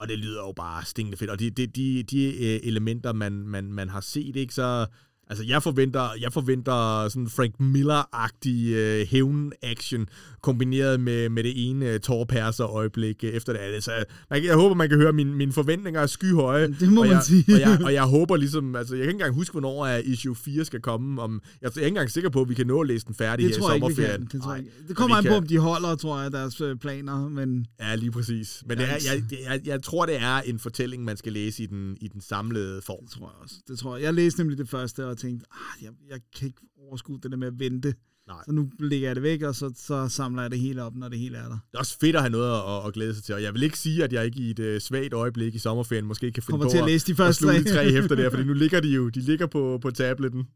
Og 0.00 0.08
det 0.08 0.18
lyder 0.18 0.40
jo 0.40 0.52
bare 0.52 0.84
stinkende 0.84 1.18
fedt. 1.18 1.30
Og 1.30 1.38
de, 1.38 1.50
de, 1.50 1.66
de, 1.66 2.02
de 2.02 2.24
øh, 2.24 2.60
elementer, 2.62 3.12
man, 3.12 3.32
man, 3.32 3.72
man 3.72 3.88
har 3.88 4.00
set, 4.00 4.36
ikke, 4.36 4.54
så... 4.54 4.86
Altså, 5.30 5.44
jeg 5.44 5.62
forventer, 5.62 6.10
jeg 6.20 6.32
forventer 6.32 7.08
sådan 7.08 7.28
Frank 7.28 7.54
Miller-agtig 7.60 8.72
øh, 8.74 9.06
hævn-action, 9.06 10.08
kombineret 10.42 11.00
med, 11.00 11.28
med 11.28 11.42
det 11.42 11.68
ene 11.70 11.86
øh, 11.92 12.00
tårperser-øjeblik 12.00 13.24
øh, 13.24 13.30
efter 13.30 13.52
det 13.52 13.60
andet. 13.60 13.84
Så 13.84 14.04
man, 14.30 14.44
jeg 14.44 14.54
håber, 14.54 14.74
man 14.74 14.88
kan 14.88 14.98
høre, 14.98 15.12
mine, 15.12 15.32
mine 15.36 15.52
forventninger 15.52 16.00
er 16.00 16.06
skyhøje. 16.06 16.68
Det 16.80 16.92
må 16.92 17.00
og 17.00 17.06
man 17.06 17.16
jeg, 17.16 17.22
sige. 17.24 17.44
Og 17.54 17.60
jeg, 17.60 17.78
og 17.84 17.92
jeg 17.94 18.02
håber 18.04 18.36
ligesom, 18.36 18.76
altså 18.76 18.94
jeg 18.94 19.02
kan 19.02 19.08
ikke 19.10 19.14
engang 19.16 19.34
huske, 19.34 19.52
hvornår 19.52 19.86
er 19.86 19.98
issue 19.98 20.34
4 20.36 20.64
skal 20.64 20.80
komme. 20.80 21.22
Om, 21.22 21.42
jeg 21.62 21.66
er 21.66 21.70
ikke 21.76 21.86
engang 21.88 22.10
sikker 22.10 22.30
på, 22.30 22.40
at 22.40 22.48
vi 22.48 22.54
kan 22.54 22.66
nå 22.66 22.80
at 22.80 22.86
læse 22.86 23.06
den 23.06 23.14
færdig 23.14 23.46
det 23.46 23.54
her 23.54 23.60
tror 23.60 23.68
i 23.68 23.70
jeg 23.70 23.76
ikke, 23.76 23.84
sommerferien. 23.94 24.26
kan. 24.26 24.30
Det, 24.38 24.42
tror 24.42 24.54
jeg, 24.54 24.64
ikke. 24.64 24.88
det 24.88 24.96
kommer 24.96 25.16
an 25.16 25.24
på, 25.24 25.28
kan- 25.28 25.36
om 25.36 25.46
de 25.46 25.58
holder, 25.58 25.94
tror 25.96 26.20
jeg, 26.22 26.32
deres 26.32 26.60
øh, 26.60 26.76
planer. 26.76 27.28
Men 27.28 27.66
Ja, 27.80 27.94
lige 27.94 28.10
præcis. 28.10 28.62
Men 28.66 28.78
det 28.78 28.84
er, 28.84 28.88
jeg, 29.12 29.22
jeg, 29.50 29.60
jeg 29.66 29.82
tror, 29.82 30.06
det 30.06 30.16
er 30.22 30.40
en 30.40 30.58
fortælling, 30.58 31.04
man 31.04 31.16
skal 31.16 31.32
læse 31.32 31.62
i 31.62 31.66
den, 31.66 31.96
i 32.00 32.08
den 32.08 32.20
samlede 32.20 32.82
form. 32.82 33.04
det 33.04 33.10
tror 33.10 33.26
jeg 33.26 33.42
også. 33.42 33.54
Det 33.68 33.78
tror 33.78 33.96
jeg. 33.96 34.04
Jeg 34.04 34.14
læste 34.14 34.40
nemlig 34.40 34.58
det 34.58 34.68
første 34.68 35.06
og 35.06 35.18
tænkte, 35.18 35.46
ah, 35.52 35.84
jeg, 35.84 35.90
jeg 36.10 36.20
kan 36.38 36.46
ikke 36.46 36.60
overskue 36.88 37.18
det 37.22 37.30
der 37.30 37.36
med 37.36 37.46
at 37.46 37.58
vente. 37.58 37.94
Nej. 38.28 38.42
Så 38.44 38.52
nu 38.52 38.70
lægger 38.78 39.08
jeg 39.08 39.16
det 39.16 39.22
væk, 39.22 39.42
og 39.42 39.54
så, 39.54 39.72
så 39.76 40.08
samler 40.08 40.42
jeg 40.42 40.50
det 40.50 40.58
hele 40.58 40.82
op, 40.82 40.94
når 40.96 41.08
det 41.08 41.18
hele 41.18 41.36
er 41.36 41.42
der. 41.42 41.58
Det 41.70 41.74
er 41.74 41.78
også 41.78 41.98
fedt 42.00 42.16
at 42.16 42.22
have 42.22 42.30
noget 42.30 42.50
at, 42.52 42.86
at 42.86 42.94
glæde 42.94 43.14
sig 43.14 43.24
til, 43.24 43.34
og 43.34 43.42
jeg 43.42 43.54
vil 43.54 43.62
ikke 43.62 43.78
sige, 43.78 44.04
at 44.04 44.12
jeg 44.12 44.24
ikke 44.24 44.40
i 44.40 44.50
et 44.50 44.58
uh, 44.58 44.80
svagt 44.80 45.12
øjeblik 45.14 45.54
i 45.54 45.58
sommerferien 45.58 46.06
måske 46.06 46.32
kan 46.32 46.42
finde 46.42 46.52
Kommer 46.52 46.66
på 46.66 46.70
til 46.70 46.78
at 46.78 46.84
læse 46.86 47.06
de 47.06 47.12
at 47.12 47.16
første 47.16 47.38
sluge 47.38 47.54
de 47.58 47.64
tre. 47.64 47.74
tre 47.74 47.92
hæfter 47.92 48.14
der, 48.14 48.30
fordi 48.30 48.44
nu 48.44 48.52
ligger 48.52 48.80
de 48.80 48.88
jo 48.88 49.08
de 49.08 49.20
ligger 49.20 49.46
på, 49.46 49.78
på 49.82 49.90
tabletten. 49.90 50.46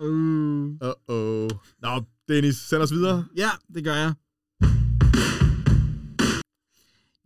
Uh. 0.00 0.70
Uh-oh. 0.70 1.48
Nå, 1.82 2.02
Dennis, 2.28 2.56
send 2.56 2.82
os 2.82 2.92
videre. 2.92 3.24
Ja, 3.36 3.50
det 3.74 3.84
gør 3.84 3.94
jeg. 3.94 4.14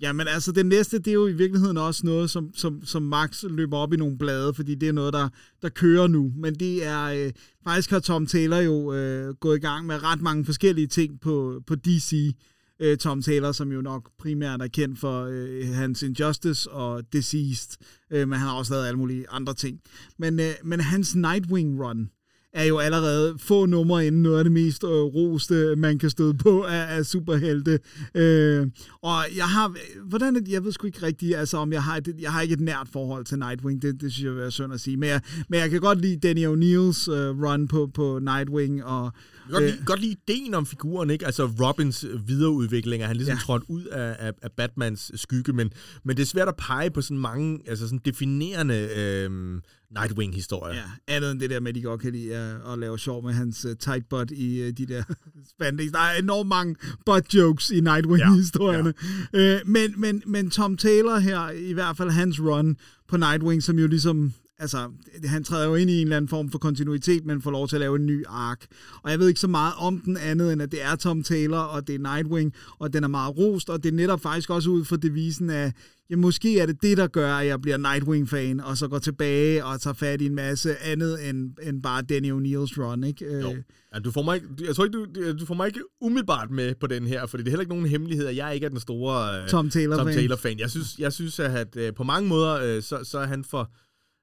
Jamen 0.03 0.29
altså, 0.29 0.53
det 0.53 0.67
næste, 0.67 0.99
det 0.99 1.09
er 1.09 1.13
jo 1.13 1.27
i 1.27 1.33
virkeligheden 1.33 1.77
også 1.77 2.07
noget, 2.07 2.31
som, 2.31 2.51
som, 2.55 2.85
som 2.85 3.03
Max 3.03 3.45
løber 3.49 3.77
op 3.77 3.93
i 3.93 3.97
nogle 3.97 4.19
blade, 4.19 4.55
fordi 4.55 4.75
det 4.75 4.89
er 4.89 4.93
noget, 4.93 5.13
der, 5.13 5.29
der 5.63 5.69
kører 5.69 6.07
nu. 6.07 6.33
Men 6.37 6.55
det 6.55 6.87
er, 6.87 7.05
øh, 7.05 7.33
faktisk 7.65 7.91
har 7.91 7.99
Tom 7.99 8.27
Taylor 8.27 8.57
jo 8.57 8.93
øh, 8.93 9.35
gået 9.35 9.57
i 9.57 9.61
gang 9.61 9.87
med 9.87 10.03
ret 10.03 10.23
mange 10.23 10.45
forskellige 10.45 10.87
ting 10.87 11.21
på, 11.21 11.63
på 11.67 11.75
DC. 11.75 12.37
Øh, 12.81 12.97
Tom 12.97 13.23
Taylor, 13.23 13.53
som 13.53 13.73
jo 13.73 13.81
nok 13.81 14.11
primært 14.19 14.63
er 14.63 14.69
kendt 14.69 14.99
for 14.99 15.25
øh, 15.31 15.69
hans 15.69 16.03
Injustice 16.03 16.71
og 16.71 17.13
Deceased, 17.13 17.79
øh, 18.11 18.29
men 18.29 18.39
han 18.39 18.49
har 18.49 18.55
også 18.55 18.73
lavet 18.73 18.87
alle 18.87 18.99
mulige 18.99 19.27
andre 19.31 19.55
ting. 19.55 19.81
Men, 20.19 20.41
øh, 20.41 20.53
men 20.65 20.81
hans 20.81 21.15
Nightwing 21.15 21.85
Run, 21.85 22.11
er 22.55 22.65
jo 22.65 22.79
allerede 22.79 23.35
få 23.39 23.67
numre 23.67 24.07
inden 24.07 24.23
noget 24.23 24.39
af 24.39 24.45
det 24.45 24.53
mest 24.53 24.85
øh, 24.85 24.91
roste, 24.91 25.77
man 25.77 25.99
kan 25.99 26.11
støde 26.11 26.35
på 26.35 26.63
af, 26.63 26.97
af 26.97 27.07
superhelte. 27.07 27.79
Øh, 28.15 28.67
og 29.03 29.17
jeg 29.37 29.45
har, 29.45 29.75
hvordan 30.05 30.37
er 30.37 30.41
det, 30.41 30.53
jeg 30.53 30.65
ved 30.65 30.73
sgu 30.73 30.87
ikke 30.87 31.03
rigtigt, 31.03 31.37
altså 31.37 31.57
om 31.57 31.73
jeg 31.73 31.83
har, 31.83 31.97
et, 31.97 32.15
jeg 32.21 32.33
har 32.33 32.41
ikke 32.41 32.53
et 32.53 32.61
nært 32.61 32.89
forhold 32.93 33.25
til 33.25 33.39
Nightwing, 33.39 33.83
det, 33.83 34.01
det 34.01 34.13
synes 34.13 34.25
jeg 34.25 34.33
vil 34.33 34.41
være 34.41 34.51
synd 34.51 34.73
at 34.73 34.81
sige, 34.81 34.97
men 34.97 35.09
jeg, 35.09 35.21
men 35.49 35.61
jeg 35.61 35.71
kan 35.71 35.81
godt 35.81 36.01
lide 36.01 36.29
Danny 36.29 36.47
O'Neills 36.47 37.13
øh, 37.13 37.43
run 37.43 37.69
på, 37.69 37.91
på 37.95 38.19
Nightwing, 38.23 38.85
og 38.85 39.13
godt, 39.51 39.65
lide, 39.65 39.85
godt 39.87 40.01
lide 40.01 40.17
ideen 40.29 40.55
om 40.55 40.67
figuren, 40.67 41.11
ikke? 41.11 41.27
Altså 41.27 41.45
Robins 41.47 42.07
videreudvikling, 42.27 43.03
at 43.03 43.09
han 43.09 43.17
ligesom 43.17 43.35
Ja. 43.35 43.41
trådt 43.41 43.63
ud 43.69 43.85
af, 43.85 44.17
af, 44.19 44.33
af 44.43 44.53
Batmans 44.57 45.13
skygge, 45.15 45.53
men, 45.53 45.71
men 46.05 46.17
det 46.17 46.23
er 46.23 46.27
svært 46.27 46.49
at 46.49 46.57
pege 46.57 46.91
på 46.91 47.03
sådan 47.03 47.19
mange 47.19 47.61
altså 47.67 47.85
sådan 47.85 48.01
definerende 48.05 48.89
øhm, 48.97 49.61
Nightwing-historier. 49.99 50.75
Ja, 50.75 51.15
andet 51.15 51.31
end 51.31 51.41
det 51.41 51.51
der 51.51 51.61
med, 51.61 51.69
at 51.69 51.75
de 51.75 51.83
godt 51.83 52.01
kan 52.01 52.13
lide 52.13 52.37
at, 52.37 52.73
at 52.73 52.79
lave 52.79 52.99
sjov 52.99 53.25
med 53.25 53.33
hans 53.33 53.65
uh, 53.65 53.73
tight 53.81 54.09
butt 54.09 54.31
i 54.31 54.63
uh, 54.63 54.69
de 54.69 54.87
der 54.87 55.03
spandex. 55.55 55.91
Der 55.93 55.99
er 55.99 56.19
enormt 56.19 56.49
mange 56.49 56.77
butt 57.07 57.35
jokes 57.35 57.71
i 57.71 57.81
Nightwing-historierne. 57.81 58.95
Ja, 59.33 59.39
ja. 59.39 59.61
uh, 59.61 59.69
men, 59.69 59.95
men, 59.97 60.23
men 60.27 60.51
Tom 60.51 60.77
Taylor 60.77 61.19
her, 61.19 61.51
i 61.51 61.73
hvert 61.73 61.97
fald 61.97 62.11
hans 62.11 62.41
run 62.41 62.77
på 63.09 63.17
Nightwing, 63.17 63.63
som 63.63 63.79
jo 63.79 63.87
ligesom 63.87 64.33
altså, 64.63 64.91
han 65.25 65.45
træder 65.45 65.69
jo 65.69 65.75
ind 65.75 65.91
i 65.91 66.01
en 66.01 66.07
eller 66.07 66.17
anden 66.17 66.29
form 66.29 66.51
for 66.51 66.59
kontinuitet, 66.59 67.27
men 67.27 67.43
får 67.43 67.51
lov 67.51 67.69
til 67.69 67.77
at 67.77 67.81
lave 67.81 67.97
en 67.97 68.07
ny 68.07 68.25
ark. 68.29 68.67
Og 69.03 69.11
jeg 69.11 69.19
ved 69.19 69.29
ikke 69.29 69.41
så 69.41 69.49
meget 69.49 69.75
om 69.79 70.01
den 70.01 70.17
andet, 70.17 70.53
end 70.53 70.63
at 70.63 70.73
det 70.73 70.83
er 70.85 70.97
Tom 70.97 71.23
Taylor, 71.23 71.59
og 71.59 71.87
det 71.87 71.95
er 71.95 72.15
Nightwing, 72.15 72.53
og 72.79 72.93
den 72.93 73.05
er 73.05 73.09
meget 73.09 73.37
rost, 73.39 73.71
og 73.71 73.83
det 73.83 73.89
er 73.89 73.97
netop 73.97 74.21
faktisk 74.21 74.51
også 74.51 74.71
ud 74.71 74.85
fra 74.85 74.97
devisen 74.97 75.51
af, 75.51 75.73
ja, 76.11 76.17
måske 76.17 76.59
er 76.59 76.67
det 76.67 76.83
det, 76.83 76.97
der 76.97 77.07
gør, 77.07 77.35
at 77.35 77.47
jeg 77.47 77.61
bliver 77.61 77.77
Nightwing-fan, 77.77 78.61
og 78.61 78.77
så 78.79 78.89
går 78.89 78.99
tilbage 78.99 79.65
og 79.65 79.81
tager 79.81 79.95
fat 79.95 80.21
i 80.21 80.27
en 80.27 80.35
masse 80.35 80.77
andet 80.77 81.29
end, 81.29 81.51
end 81.63 81.83
bare 81.83 82.03
Danny 82.03 82.33
O'Neills 82.33 82.83
run, 82.83 83.05
ikke? 83.05 83.25
Øh, 83.25 83.43
Jo. 83.43 83.55
Ja, 83.95 83.99
du 83.99 84.11
får 84.11 84.23
mig 84.23 84.35
ikke, 84.35 84.49
jeg 84.67 84.77
tror 84.77 84.85
ikke, 84.85 84.99
du, 84.99 85.07
du 85.39 85.47
får 85.47 85.55
mig 85.55 85.67
ikke 85.67 85.81
umiddelbart 86.01 86.51
med 86.51 86.75
på 86.81 86.87
den 86.87 87.07
her, 87.07 87.27
fordi 87.27 87.43
det 87.43 87.49
er 87.49 87.51
heller 87.51 87.63
ikke 87.63 87.75
nogen 87.75 87.87
hemmelighed, 87.87 88.27
at 88.27 88.37
jeg 88.37 88.55
ikke 88.55 88.65
er 88.65 88.71
den 88.71 88.81
store 88.81 89.43
øh, 89.43 89.49
Tom 89.49 89.71
Taylor 89.71 89.97
Tom 89.97 90.07
fan. 90.07 90.15
Taylor-fan. 90.15 90.59
Jeg 90.59 90.71
synes, 90.71 90.99
jeg 90.99 91.13
synes 91.13 91.41
at, 91.41 91.51
at 91.51 91.77
øh, 91.77 91.95
på 91.95 92.05
mange 92.05 92.29
måder, 92.29 92.77
øh, 92.77 92.83
så, 92.83 92.99
så 93.05 93.19
er 93.19 93.27
han 93.27 93.45
for 93.45 93.71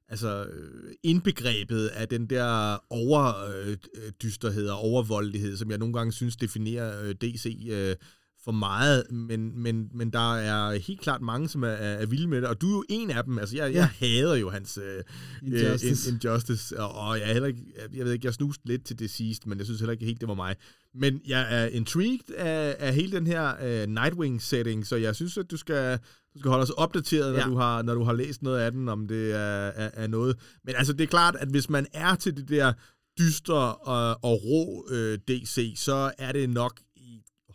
altså, 0.09 0.45
øh, 0.45 0.93
indbegrebet 1.03 1.87
af 1.87 2.07
den 2.07 2.29
der 2.29 2.77
overdysterhed 2.89 4.63
øh, 4.63 4.69
øh, 4.69 4.73
og 4.73 4.79
overvoldelighed, 4.79 5.57
som 5.57 5.69
jeg 5.69 5.77
nogle 5.77 5.93
gange 5.93 6.11
synes 6.11 6.35
definerer 6.35 7.13
DC 7.13 7.67
øh, 7.71 7.95
for 8.43 8.51
meget, 8.51 9.03
men, 9.11 9.63
men, 9.63 9.89
men 9.93 10.09
der 10.13 10.35
er 10.35 10.79
helt 10.79 11.01
klart 11.01 11.21
mange, 11.21 11.49
som 11.49 11.63
er, 11.63 11.67
er 11.67 12.05
vilde 12.05 12.27
med 12.27 12.41
det, 12.41 12.49
og 12.49 12.61
du 12.61 12.67
er 12.67 12.71
jo 12.71 12.83
en 12.89 13.11
af 13.11 13.23
dem. 13.23 13.39
Altså, 13.39 13.55
jeg, 13.55 13.73
jeg 13.73 13.89
hader 13.99 14.35
jo 14.35 14.49
hans 14.49 14.77
øh, 14.77 15.03
Injustice. 15.43 16.09
Uh, 16.09 16.13
Injustice, 16.13 16.79
og, 16.79 16.91
og 16.95 17.19
jeg 17.19 17.29
er 17.29 17.33
heller 17.33 17.47
ikke, 17.47 17.61
jeg, 17.93 18.05
ved 18.05 18.13
ikke, 18.13 18.25
jeg 18.25 18.33
snuste 18.33 18.67
lidt 18.67 18.85
til 18.85 18.99
Deceased, 18.99 19.43
men 19.45 19.57
jeg 19.57 19.65
synes 19.65 19.79
heller 19.79 19.91
ikke 19.91 20.05
helt, 20.05 20.19
det 20.21 20.27
var 20.27 20.33
mig. 20.35 20.55
Men 20.95 21.21
jeg 21.27 21.63
er 21.63 21.67
intrigued 21.67 22.35
af, 22.37 22.75
af 22.79 22.93
hele 22.93 23.11
den 23.11 23.27
her 23.27 23.53
uh, 23.53 23.89
Nightwing-setting, 23.93 24.87
så 24.87 24.95
jeg 24.95 25.15
synes, 25.15 25.37
at 25.37 25.51
du 25.51 25.57
skal, 25.57 25.97
du 26.33 26.39
skal 26.39 26.49
holde 26.49 26.63
os 26.63 26.69
opdateret, 26.69 27.33
når, 27.33 27.39
Ja. 27.39 27.45
du 27.45 27.55
har, 27.55 27.81
når 27.81 27.93
du 27.95 28.03
har 28.03 28.13
læst 28.13 28.41
noget 28.41 28.59
af 28.59 28.71
den, 28.71 28.89
om 28.89 29.07
det 29.07 29.31
er, 29.35 29.37
er, 29.67 29.89
er 29.93 30.07
noget. 30.07 30.35
Men 30.63 30.75
altså, 30.77 30.93
det 30.93 31.01
er 31.03 31.07
klart, 31.07 31.35
at 31.35 31.47
hvis 31.47 31.69
man 31.69 31.85
er 31.93 32.15
til 32.15 32.37
det 32.37 32.49
der 32.49 32.73
dystre 33.19 33.75
og, 33.75 34.09
og 34.23 34.39
rå 34.45 34.87
øh, 34.91 35.19
DC, 35.27 35.73
så 35.77 36.11
er 36.17 36.31
det 36.31 36.49
nok 36.49 36.79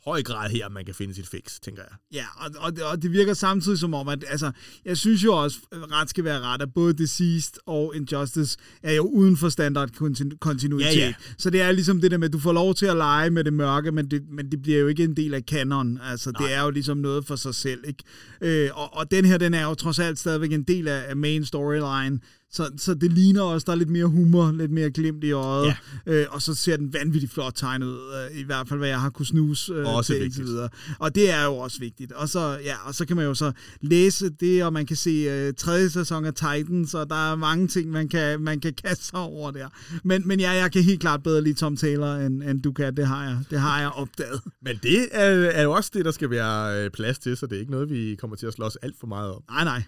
høj 0.06 0.22
grad 0.22 0.50
her, 0.50 0.68
man 0.68 0.84
kan 0.84 0.94
finde 0.94 1.14
sit 1.14 1.28
fix, 1.28 1.60
tænker 1.62 1.82
jeg. 1.82 1.92
Ja, 2.12 2.24
og, 2.36 2.50
og, 2.58 2.76
det- 2.76 2.82
og 2.84 3.02
det 3.02 3.12
virker 3.12 3.34
samtidig 3.34 3.78
som 3.78 3.94
om, 3.94 4.08
at 4.08 4.24
altså, 4.28 4.52
jeg 4.84 4.96
synes 4.96 5.24
jo 5.24 5.32
også, 5.32 5.58
at 5.72 5.92
ret 5.92 6.10
skal 6.10 6.24
være 6.24 6.40
ret, 6.40 6.62
at 6.62 6.74
både 6.74 6.92
Deceased 6.94 7.54
og 7.66 7.92
Injustice 7.96 8.58
er 8.82 8.92
jo 8.92 9.02
uden 9.02 9.36
for 9.36 9.48
standard 9.48 9.90
kontin- 9.90 10.38
kontinuitet. 10.40 10.96
Ja, 10.96 11.06
ja. 11.06 11.14
Så 11.38 11.50
det 11.50 11.60
er 11.60 11.72
ligesom 11.72 12.00
det 12.00 12.10
der 12.10 12.18
med, 12.18 12.26
at 12.28 12.32
du 12.32 12.38
får 12.38 12.52
lov 12.52 12.74
til 12.74 12.86
at 12.86 12.96
lege 12.96 13.30
med 13.30 13.44
det 13.44 13.52
mørke, 13.52 13.92
men 13.92 14.10
det, 14.10 14.22
men 14.32 14.50
det 14.50 14.62
bliver 14.62 14.78
jo 14.78 14.86
ikke 14.86 15.04
en 15.04 15.16
del 15.16 15.34
af 15.34 15.46
kanon. 15.46 15.98
Altså, 16.02 16.30
Nej. 16.30 16.42
det 16.46 16.54
er 16.56 16.62
jo 16.62 16.70
ligesom 16.70 16.96
noget 16.98 17.26
for 17.26 17.36
sig 17.36 17.54
selv, 17.54 17.84
ikke? 17.88 18.04
Øh, 18.40 18.70
og, 18.74 18.96
og 18.96 19.10
den 19.10 19.24
her, 19.24 19.38
den 19.38 19.54
er 19.54 19.64
jo 19.64 19.74
trods 19.74 19.98
alt 19.98 20.18
stadigvæk 20.18 20.52
en 20.52 20.62
del 20.62 20.88
af, 20.88 21.04
af 21.08 21.16
main 21.16 21.44
storyline. 21.44 22.20
Så, 22.54 22.70
så 22.78 22.94
det 22.94 23.12
ligner 23.12 23.42
også, 23.42 23.64
der 23.64 23.72
er 23.72 23.76
lidt 23.76 23.90
mere 23.90 24.06
humor, 24.06 24.52
lidt 24.52 24.70
mere 24.70 24.90
glimt 24.90 25.24
i 25.24 25.32
øjet. 25.32 25.74
Ja. 26.06 26.12
Øh, 26.12 26.26
og 26.30 26.42
så 26.42 26.54
ser 26.54 26.76
den 26.76 26.92
vanvittigt 26.92 27.32
flot 27.32 27.52
tegnet 27.56 27.86
ud, 27.86 28.30
øh, 28.32 28.40
i 28.40 28.42
hvert 28.42 28.68
fald 28.68 28.78
hvad 28.78 28.88
jeg 28.88 29.00
har 29.00 29.10
kunnet 29.10 29.28
snuse 29.28 29.72
øh, 29.72 29.94
Også 29.94 30.12
til 30.12 30.20
vigtigt. 30.20 30.38
indtil 30.38 30.52
videre. 30.52 30.68
Og 30.98 31.14
det 31.14 31.30
er 31.30 31.44
jo 31.44 31.56
også 31.56 31.78
vigtigt. 31.78 32.12
Og 32.12 32.28
så, 32.28 32.58
ja, 32.64 32.74
og 32.84 32.94
så 32.94 33.06
kan 33.06 33.16
man 33.16 33.24
jo 33.24 33.34
så 33.34 33.52
læse 33.80 34.30
det, 34.40 34.64
og 34.64 34.72
man 34.72 34.86
kan 34.86 34.96
se 34.96 35.48
uh, 35.48 35.54
tredje 35.54 35.90
sæson 35.90 36.24
af 36.24 36.34
Titans, 36.34 36.94
og 36.94 37.10
der 37.10 37.32
er 37.32 37.36
mange 37.36 37.68
ting, 37.68 37.90
man 37.90 38.08
kan, 38.08 38.40
man 38.40 38.60
kan 38.60 38.74
kaste 38.84 39.04
sig 39.04 39.18
over 39.18 39.50
der. 39.50 39.68
Men, 40.04 40.28
men 40.28 40.40
ja, 40.40 40.50
jeg 40.50 40.72
kan 40.72 40.82
helt 40.82 41.00
klart 41.00 41.22
bedre 41.22 41.42
lide 41.42 41.54
Tom 41.54 41.76
Taylor, 41.76 42.14
end, 42.14 42.42
end 42.42 42.62
du 42.62 42.72
kan. 42.72 42.96
Det 42.96 43.06
har 43.06 43.24
jeg, 43.24 43.38
det 43.50 43.60
har 43.60 43.80
jeg 43.80 43.90
opdaget. 43.90 44.40
Men 44.66 44.78
det 44.82 45.08
er, 45.12 45.30
er 45.30 45.62
jo 45.62 45.72
også 45.72 45.90
det, 45.94 46.04
der 46.04 46.10
skal 46.10 46.30
være 46.30 46.84
øh, 46.84 46.90
plads 46.90 47.18
til, 47.18 47.36
så 47.36 47.46
det 47.46 47.56
er 47.56 47.60
ikke 47.60 47.72
noget, 47.72 47.90
vi 47.90 48.16
kommer 48.20 48.36
til 48.36 48.46
at 48.46 48.52
slås 48.52 48.76
alt 48.76 48.94
for 49.00 49.06
meget 49.06 49.32
om. 49.32 49.42
Nej, 49.50 49.64
nej. 49.64 49.82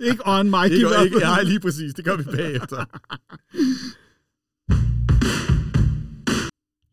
ikke 0.10 0.22
on 0.26 0.46
i 0.46 0.74
Ikke, 0.74 0.86
ikke, 1.04 1.18
nej, 1.18 1.42
lige 1.42 1.60
præcis. 1.60 1.94
Det 2.02 2.10
gør 2.10 2.16
vi 2.16 2.24
bagefter. 2.36 2.84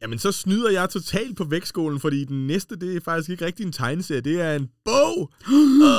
Jamen, 0.02 0.20
så 0.20 0.32
snyder 0.32 0.70
jeg 0.70 0.90
totalt 0.90 1.38
på 1.38 1.44
vægtskålen, 1.44 2.00
fordi 2.00 2.26
den 2.26 2.48
næste, 2.48 2.76
det 2.76 2.96
er 2.96 3.02
faktisk 3.06 3.30
ikke 3.30 3.46
rigtig 3.46 3.66
en 3.66 3.72
tegneserie. 3.72 4.22
Det 4.22 4.42
er 4.42 4.56
en 4.56 4.70
bog. 4.86 5.32
oh, 5.48 5.96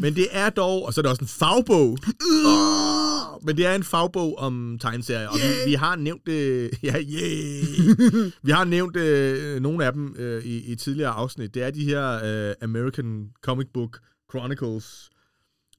Men 0.00 0.16
det 0.16 0.26
er 0.30 0.50
dog, 0.50 0.86
og 0.86 0.94
så 0.94 1.00
er 1.00 1.02
det 1.02 1.10
også 1.10 1.22
en 1.22 1.28
fagbog. 1.28 1.98
Oh, 2.46 3.46
men 3.46 3.56
det 3.56 3.66
er 3.66 3.74
en 3.74 3.84
fagbog 3.84 4.38
om 4.38 4.78
tegneserier, 4.80 5.28
og 5.28 5.36
vi, 5.36 5.70
vi 5.70 5.74
har 5.74 5.96
nævnt 5.96 6.26
det. 6.26 6.70
ja, 6.82 7.00
yeah. 7.00 8.32
vi 8.42 8.50
har 8.50 8.64
nævnt 8.64 8.96
øh, 8.96 9.60
nogle 9.60 9.84
af 9.84 9.92
dem 9.92 10.16
øh, 10.18 10.44
i, 10.44 10.72
i 10.72 10.76
tidligere 10.76 11.10
afsnit. 11.10 11.54
Det 11.54 11.62
er 11.62 11.70
de 11.70 11.84
her 11.84 12.20
øh, 12.24 12.54
American 12.62 13.30
Comic 13.42 13.66
Book 13.74 13.98
Chronicles, 14.30 15.10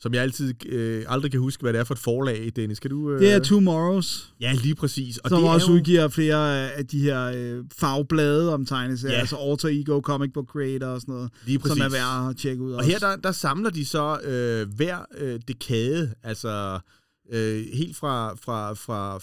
som 0.06 0.14
jeg 0.14 0.22
altid 0.24 0.66
øh, 0.66 1.06
aldrig 1.08 1.32
kan 1.32 1.40
huske, 1.40 1.62
hvad 1.62 1.74
det 1.74 1.80
er 1.80 1.84
for 1.84 1.94
et 1.94 2.00
forlag, 2.00 2.52
Dennis. 2.56 2.80
Kan 2.80 2.92
du... 2.92 3.12
Øh... 3.12 3.20
Det 3.20 3.34
er 3.34 3.40
Tomorrows, 3.40 4.34
Ja, 4.42 4.54
lige 4.64 4.76
præcis. 4.76 5.18
Og 5.18 5.30
som 5.30 5.42
det 5.42 5.50
også 5.50 5.68
er 5.68 5.72
jo... 5.72 5.76
udgiver 5.76 6.08
flere 6.08 6.72
af 6.74 6.88
de 6.88 7.00
her 7.00 7.32
øh, 7.36 7.64
fagblade 7.78 8.54
om 8.54 8.66
tegneserier, 8.66 9.14
Ja. 9.16 9.20
altså 9.20 9.36
Alter 9.36 9.70
Ego, 9.70 10.02
Comic 10.02 10.32
Book 10.34 10.48
Creator 10.48 10.88
og 10.88 11.02
sådan 11.02 11.14
noget, 11.16 11.30
Lige 11.46 11.60
som 11.66 11.72
er 11.78 11.84
præcis. 11.84 11.94
værd 11.94 12.30
at 12.30 12.38
tjekke 12.38 12.64
ud 12.64 12.72
Og 12.72 12.78
også. 12.78 12.90
her, 12.90 13.00
der, 13.00 13.16
der 13.16 13.32
samler 13.32 13.70
de 13.70 13.86
så 13.86 14.20
øh, 14.24 14.76
hver 14.76 14.98
øh, 15.18 15.40
dekade, 15.48 16.14
altså 16.24 16.80
øh, 17.32 17.66
helt 17.74 17.96
fra, 17.98 18.36
fra, 18.36 18.74
fra 18.74 19.16
øh, 19.16 19.22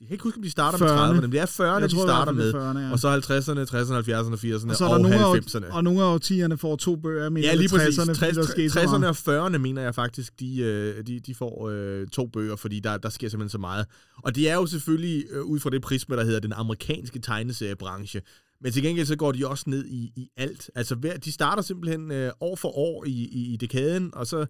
jeg 0.00 0.08
kan 0.08 0.14
ikke 0.14 0.22
huske, 0.24 0.36
om 0.38 0.42
de 0.42 0.50
starter 0.50 0.78
40'erne. 0.78 0.82
med 0.84 1.16
30'erne, 1.16 1.20
men 1.20 1.32
det 1.32 1.40
er 1.40 1.46
40'erne, 1.46 1.62
Jeg 1.62 1.90
de 1.90 1.94
tror 1.94 2.06
starter 2.06 2.32
med. 2.32 2.46
det 2.46 2.54
er 2.54 2.72
40'erne, 2.72 2.78
ja. 2.78 2.92
Og 2.92 2.98
så 2.98 3.08
50'erne, 3.08 3.60
60'erne, 3.60 3.94
70'erne, 3.94 4.36
80'erne 4.36 4.70
Og 4.70 4.76
så 4.76 4.84
er 4.84 4.88
og, 4.88 4.94
der 4.94 5.02
nogle 5.02 5.14
af, 5.14 5.34
90'erne. 5.34 5.72
og 5.74 5.84
nogle 5.84 6.02
af 6.02 6.14
årtierne 6.14 6.58
får 6.58 6.76
to 6.76 6.96
bøger. 6.96 7.22
Jeg 7.22 7.32
mener, 7.32 7.48
Ja, 7.48 7.54
lige 7.54 7.68
præcis. 7.68 7.98
60'erne, 7.98 8.14
fordi 8.14 8.26
der 8.34 8.42
60, 8.42 8.48
skete 8.48 8.70
så 8.70 8.80
60'erne 8.80 8.98
meget. 8.98 9.28
og 9.28 9.46
40'erne 9.46 9.58
mener 9.58 9.82
jeg 9.82 9.94
faktisk, 9.94 10.40
de, 10.40 10.58
øh, 10.60 11.06
de, 11.06 11.20
de 11.20 11.34
får 11.34 11.68
øh, 11.70 12.06
to 12.06 12.26
bøger, 12.26 12.56
fordi 12.56 12.80
der, 12.80 12.96
der 12.96 13.08
sker 13.08 13.28
simpelthen 13.28 13.50
så 13.50 13.58
meget. 13.58 13.86
Og 14.22 14.34
det 14.34 14.50
er 14.50 14.54
jo 14.54 14.66
selvfølgelig 14.66 15.24
øh, 15.30 15.42
ud 15.42 15.60
fra 15.60 15.70
det 15.70 15.82
prisme, 15.82 16.16
der 16.16 16.24
hedder 16.24 16.40
den 16.40 16.52
amerikanske 16.52 17.18
tegneseriebranche. 17.18 18.20
Men 18.60 18.72
til 18.72 18.82
gengæld 18.82 19.06
så 19.06 19.16
går 19.16 19.32
de 19.32 19.46
også 19.48 19.64
ned 19.66 19.84
i, 19.86 20.12
i 20.16 20.28
alt. 20.36 20.70
Altså 20.74 20.94
hver, 20.94 21.16
de 21.16 21.32
starter 21.32 21.62
simpelthen 21.62 22.12
øh, 22.12 22.32
år 22.40 22.56
for 22.56 22.78
år 22.78 23.04
i, 23.06 23.10
i, 23.10 23.52
i 23.52 23.56
dekaden, 23.56 24.10
og 24.14 24.26
så 24.26 24.46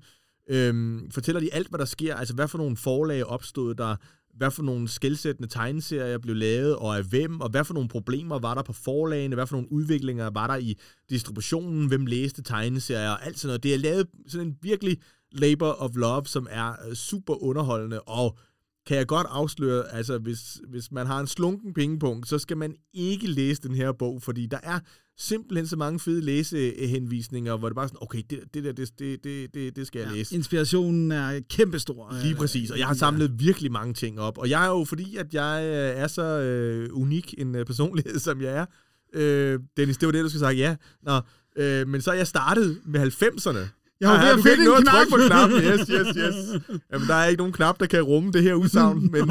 øhm, 0.50 1.10
fortæller 1.10 1.40
de 1.40 1.54
alt, 1.54 1.68
hvad 1.68 1.78
der 1.78 1.84
sker. 1.84 2.14
Altså 2.16 2.34
hvad 2.34 2.48
for 2.48 2.58
nogle 2.58 2.76
forlag 2.76 3.24
opstod 3.26 3.74
der, 3.74 3.96
hvad 4.36 4.50
for 4.50 4.62
nogle 4.62 4.88
skældsættende 4.88 5.48
tegneserier 5.48 6.18
blev 6.18 6.36
lavet, 6.36 6.76
og 6.76 6.96
af 6.96 7.04
hvem, 7.04 7.40
og 7.40 7.50
hvad 7.50 7.64
for 7.64 7.74
nogle 7.74 7.88
problemer 7.88 8.38
var 8.38 8.54
der 8.54 8.62
på 8.62 8.72
forlagene, 8.72 9.34
hvad 9.34 9.46
for 9.46 9.56
nogle 9.56 9.72
udviklinger 9.72 10.30
var 10.30 10.46
der 10.46 10.56
i 10.56 10.78
distributionen, 11.10 11.88
hvem 11.88 12.06
læste 12.06 12.42
tegneserier, 12.42 13.10
og 13.10 13.26
alt 13.26 13.38
sådan 13.38 13.48
noget. 13.48 13.62
Det 13.62 13.74
er 13.74 13.78
lavet 13.78 14.06
sådan 14.28 14.46
en 14.46 14.56
virkelig 14.62 14.98
labor 15.32 15.82
of 15.82 15.90
love, 15.94 16.26
som 16.26 16.46
er 16.50 16.72
øh, 16.88 16.94
super 16.94 17.42
underholdende, 17.42 18.00
og 18.00 18.38
kan 18.86 18.96
jeg 18.96 19.06
godt 19.06 19.26
afsløre, 19.30 19.92
altså 19.92 20.18
hvis, 20.18 20.60
hvis 20.68 20.92
man 20.92 21.06
har 21.06 21.20
en 21.20 21.26
slunken 21.26 21.74
pengepunkt, 21.74 22.28
så 22.28 22.38
skal 22.38 22.56
man 22.56 22.74
ikke 22.92 23.26
læse 23.26 23.62
den 23.62 23.74
her 23.74 23.92
bog, 23.92 24.22
fordi 24.22 24.46
der 24.46 24.58
er 24.62 24.80
simpelthen 25.18 25.66
så 25.66 25.76
mange 25.76 26.00
fede 26.00 26.20
læsehenvisninger, 26.20 27.56
hvor 27.56 27.68
det 27.68 27.74
bare 27.74 27.84
er 27.84 27.88
sådan, 27.88 27.98
okay, 28.02 28.22
det, 28.30 28.40
det 28.54 28.64
der, 28.64 28.72
det, 28.72 28.98
det, 28.98 29.54
det, 29.54 29.76
det, 29.76 29.86
skal 29.86 30.00
jeg 30.00 30.10
læse. 30.12 30.34
Inspirationen 30.34 31.12
er 31.12 31.40
kæmpestor. 31.50 32.14
Lige 32.22 32.34
præcis, 32.34 32.70
og 32.70 32.78
jeg 32.78 32.86
har 32.86 32.94
samlet 32.94 33.32
virkelig 33.38 33.72
mange 33.72 33.94
ting 33.94 34.20
op. 34.20 34.38
Og 34.38 34.50
jeg 34.50 34.64
er 34.64 34.68
jo, 34.68 34.84
fordi 34.84 35.16
at 35.16 35.34
jeg 35.34 35.62
øh, 35.64 36.02
er 36.02 36.06
så 36.06 36.22
øh, 36.22 36.88
unik 36.92 37.34
en 37.38 37.54
øh, 37.54 37.66
personlighed, 37.66 38.18
som 38.18 38.42
jeg 38.42 38.52
er, 38.52 38.66
øh, 39.14 39.60
Dennis, 39.76 39.96
det 39.96 40.06
var 40.06 40.12
det, 40.12 40.24
du 40.24 40.28
skulle 40.28 40.48
sige 40.48 40.58
ja. 40.58 40.76
Nå, 41.02 41.20
øh, 41.56 41.88
men 41.88 42.00
så 42.00 42.10
er 42.10 42.14
jeg 42.14 42.26
startet 42.26 42.80
med 42.84 43.00
90'erne. 43.00 43.78
Jeg 44.00 44.10
var 44.10 44.22
ved 44.22 44.30
at 44.30 44.42
finde 44.42 44.78
en 44.78 44.86
trykke 44.86 45.10
på 45.10 45.16
knap. 45.16 45.48
knappen. 45.48 45.58
Yes, 45.58 45.88
yes, 45.88 46.16
yes. 46.16 46.34
Jamen, 46.92 47.08
der 47.08 47.14
er 47.14 47.26
ikke 47.26 47.38
nogen 47.38 47.52
knap, 47.52 47.80
der 47.80 47.86
kan 47.86 48.02
rumme 48.02 48.32
det 48.32 48.42
her 48.42 48.54
udsagn, 48.54 49.10
men... 49.12 49.30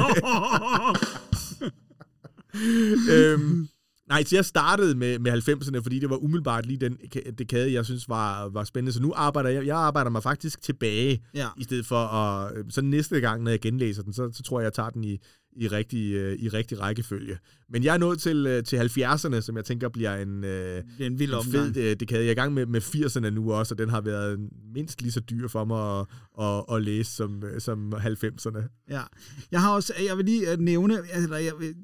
øhm, 3.10 3.68
nej, 4.12 4.24
så 4.24 4.36
jeg 4.36 4.44
startede 4.44 4.94
med, 4.94 5.18
med 5.18 5.32
90'erne, 5.32 5.82
fordi 5.82 5.98
det 5.98 6.10
var 6.10 6.16
umiddelbart 6.16 6.66
lige 6.66 6.78
den 6.78 6.98
ka- 7.16 7.30
dekade, 7.30 7.72
jeg 7.72 7.84
synes 7.84 8.08
var, 8.08 8.48
var 8.48 8.64
spændende. 8.64 8.92
Så 8.92 9.02
nu 9.02 9.12
arbejder 9.16 9.50
jeg, 9.50 9.66
jeg 9.66 9.76
arbejder 9.76 10.10
mig 10.10 10.22
faktisk 10.22 10.62
tilbage, 10.62 11.22
Ja. 11.34 11.48
i 11.58 11.64
stedet 11.64 11.86
for 11.86 11.96
at... 11.96 12.56
øh, 12.58 12.64
Så 12.70 12.82
næste 12.82 13.20
gang, 13.20 13.42
når 13.42 13.50
jeg 13.50 13.60
genlæser 13.60 14.02
den, 14.02 14.12
så, 14.12 14.30
så 14.32 14.42
tror 14.42 14.60
jeg, 14.60 14.64
jeg 14.64 14.72
tager 14.72 14.90
den 14.90 15.04
i, 15.04 15.18
i, 15.56 15.68
rigtig, 15.68 16.12
øh, 16.14 16.38
i 16.38 16.48
rigtig 16.48 16.80
rækkefølge. 16.80 17.38
Men 17.68 17.84
jeg 17.84 17.94
er 17.94 17.98
nået 17.98 18.18
til, 18.20 18.46
øh, 18.46 18.64
til 18.64 18.76
70'erne, 18.76 19.40
som 19.40 19.56
jeg 19.56 19.64
tænker 19.64 19.88
bliver 19.88 20.16
en... 20.16 20.42
Det 20.42 20.78
er 21.00 21.06
en 21.06 21.18
vild 21.18 21.34
en 21.34 21.44
fed 21.52 21.76
øh, 21.76 21.96
dekade. 22.00 22.20
Jeg 22.20 22.26
er 22.28 22.32
i 22.32 22.34
gang 22.34 22.54
med, 22.54 22.66
med 22.66 22.80
80'erne 22.80 23.28
nu 23.30 23.52
også, 23.52 23.74
og 23.74 23.78
den 23.78 23.88
har 23.88 24.00
været 24.00 24.38
mindst 24.74 25.02
lige 25.02 25.12
så 25.12 25.20
dyr 25.20 25.48
for 25.48 25.64
mig 25.64 26.00
at, 26.00 26.06
at, 26.46 26.76
at 26.76 26.82
læse 26.82 27.10
som, 27.12 27.42
som 27.58 27.92
90'erne. 27.94 28.84
Ja. 28.90 29.02
Jeg 29.52 29.60
har 29.60 29.74
også, 29.74 29.92
jeg 30.08 30.16
vil 30.16 30.24
lige 30.24 30.56
nævne, 30.56 30.98
eller 31.14 31.36
jeg, 31.36 31.52
vil- 31.60 31.74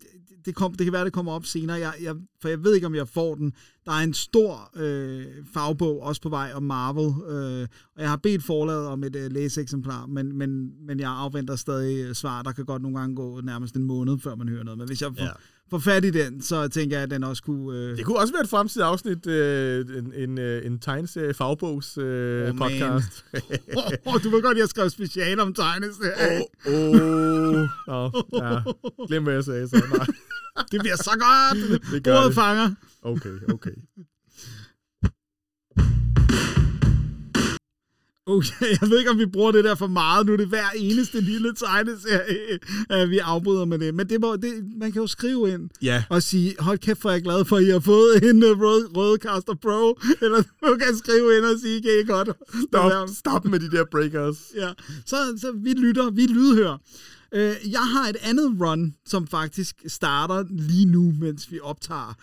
det, 0.48 0.54
kom, 0.56 0.74
det 0.74 0.86
kan 0.86 0.92
være, 0.92 1.04
det 1.04 1.12
kommer 1.12 1.32
op 1.32 1.46
senere, 1.46 1.76
jeg, 1.78 1.92
jeg, 2.02 2.14
for 2.42 2.48
jeg 2.48 2.64
ved 2.64 2.74
ikke, 2.74 2.86
om 2.86 2.94
jeg 2.94 3.08
får 3.08 3.34
den. 3.34 3.52
Der 3.86 3.92
er 3.92 3.96
en 4.04 4.14
stor 4.14 4.70
øh, 4.76 5.24
fagbog 5.54 6.02
også 6.02 6.22
på 6.22 6.28
vej 6.28 6.50
om 6.54 6.62
Marvel, 6.62 7.06
øh, 7.28 7.66
og 7.96 8.02
jeg 8.02 8.08
har 8.10 8.16
bedt 8.16 8.44
forlaget 8.44 8.86
om 8.86 9.04
et 9.04 9.16
øh, 9.16 9.32
læseeksemplar, 9.32 10.06
men, 10.06 10.38
men, 10.38 10.70
men 10.86 11.00
jeg 11.00 11.10
afventer 11.10 11.56
stadig 11.56 12.04
øh, 12.08 12.14
svar. 12.14 12.42
Der 12.42 12.52
kan 12.52 12.64
godt 12.64 12.82
nogle 12.82 12.98
gange 12.98 13.16
gå 13.16 13.40
nærmest 13.40 13.74
en 13.76 13.84
måned, 13.84 14.18
før 14.18 14.34
man 14.34 14.48
hører 14.48 14.64
noget. 14.64 14.78
Men 14.78 14.86
hvis 14.86 15.02
jeg 15.02 15.10
får, 15.18 15.24
Ja. 15.24 15.30
får 15.70 15.78
fat 15.78 16.04
i 16.04 16.10
den, 16.10 16.42
så 16.42 16.68
tænker 16.68 16.96
jeg, 16.96 17.02
at 17.02 17.10
den 17.10 17.24
også 17.24 17.42
kunne... 17.42 17.78
Øh, 17.78 17.96
Det 17.96 18.04
kunne 18.04 18.18
også 18.18 18.32
være 18.34 18.42
et 18.42 18.48
fremtidigt 18.48 18.84
afsnit, 18.86 19.26
øh, 19.26 19.86
en, 19.98 20.12
en, 20.16 20.38
øh, 20.38 20.66
en 20.66 20.78
tegneserie 20.78 21.34
fagbogs 21.34 21.98
øh, 21.98 22.48
Oh, 22.50 22.56
podcast. 22.58 23.24
oh, 24.06 24.22
du 24.24 24.30
ved 24.30 24.42
godt, 24.42 24.58
jeg 24.58 24.68
skrev 24.68 24.90
special 24.90 25.40
om 25.40 25.54
tegneserier. 25.54 26.42
Åh, 26.66 26.74
oh, 26.74 28.04
oh. 28.04 28.12
Nå, 28.12 28.22
ja. 28.44 28.60
Glem, 29.08 29.22
hvad 29.22 29.34
jeg 29.34 29.44
sagde 29.44 29.68
så. 29.68 29.82
Nej. 29.96 30.06
Det 30.72 30.80
bliver 30.80 30.96
så 30.96 31.10
godt! 31.20 31.82
Det 31.92 32.02
gør 32.04 32.22
det. 32.22 32.34
fanger. 32.34 32.74
Okay, 33.02 33.30
okay. 33.52 33.70
Okay, 38.30 38.70
jeg 38.80 38.90
ved 38.90 38.98
ikke, 38.98 39.10
om 39.10 39.18
vi 39.18 39.26
bruger 39.26 39.52
det 39.52 39.64
der 39.64 39.74
for 39.74 39.86
meget. 39.86 40.26
Nu 40.26 40.32
er 40.32 40.36
det 40.36 40.46
hver 40.48 40.70
eneste 40.76 41.20
lille 41.20 41.54
tegneserie, 41.54 42.58
at 42.90 43.10
vi 43.10 43.18
afbryder 43.18 43.64
med 43.64 43.78
det. 43.78 43.94
Men 43.94 44.08
det, 44.08 44.20
må, 44.20 44.36
det, 44.36 44.52
man 44.80 44.92
kan 44.92 45.00
jo 45.02 45.06
skrive 45.06 45.50
ind 45.50 45.70
Ja, 45.82 46.04
og 46.10 46.22
sige, 46.22 46.54
hold 46.58 46.78
kæft, 46.78 47.04
er 47.04 47.10
jeg 47.10 47.22
glad 47.22 47.44
for, 47.44 47.56
at 47.56 47.62
I 47.64 47.70
har 47.70 47.80
fået 47.80 48.22
en 48.30 48.42
uh, 48.44 48.60
rød, 48.60 48.96
Rødcaster 48.96 49.54
Pro. 49.54 49.98
Eller 50.20 50.42
du 50.66 50.76
kan 50.76 50.96
skrive 50.98 51.36
ind 51.36 51.44
og 51.44 51.60
sige, 51.60 51.82
kan 51.82 51.90
I 52.04 52.06
godt? 52.06 52.28
stop, 52.68 53.08
stop 53.16 53.44
med 53.44 53.60
de 53.60 53.70
der 53.70 53.84
breakers. 53.90 54.36
Ja, 54.56 54.70
så, 55.06 55.16
så 55.40 55.52
vi 55.52 55.72
lytter, 55.72 56.10
vi 56.10 56.26
lydhører. 56.26 56.78
Øh, 57.34 57.54
jeg 57.70 57.80
har 57.92 58.08
et 58.08 58.16
andet 58.22 58.56
run, 58.60 58.94
som 59.06 59.26
faktisk 59.26 59.82
starter 59.86 60.44
lige 60.50 60.86
nu, 60.86 61.12
mens 61.20 61.52
vi 61.52 61.60
optager. 61.62 62.14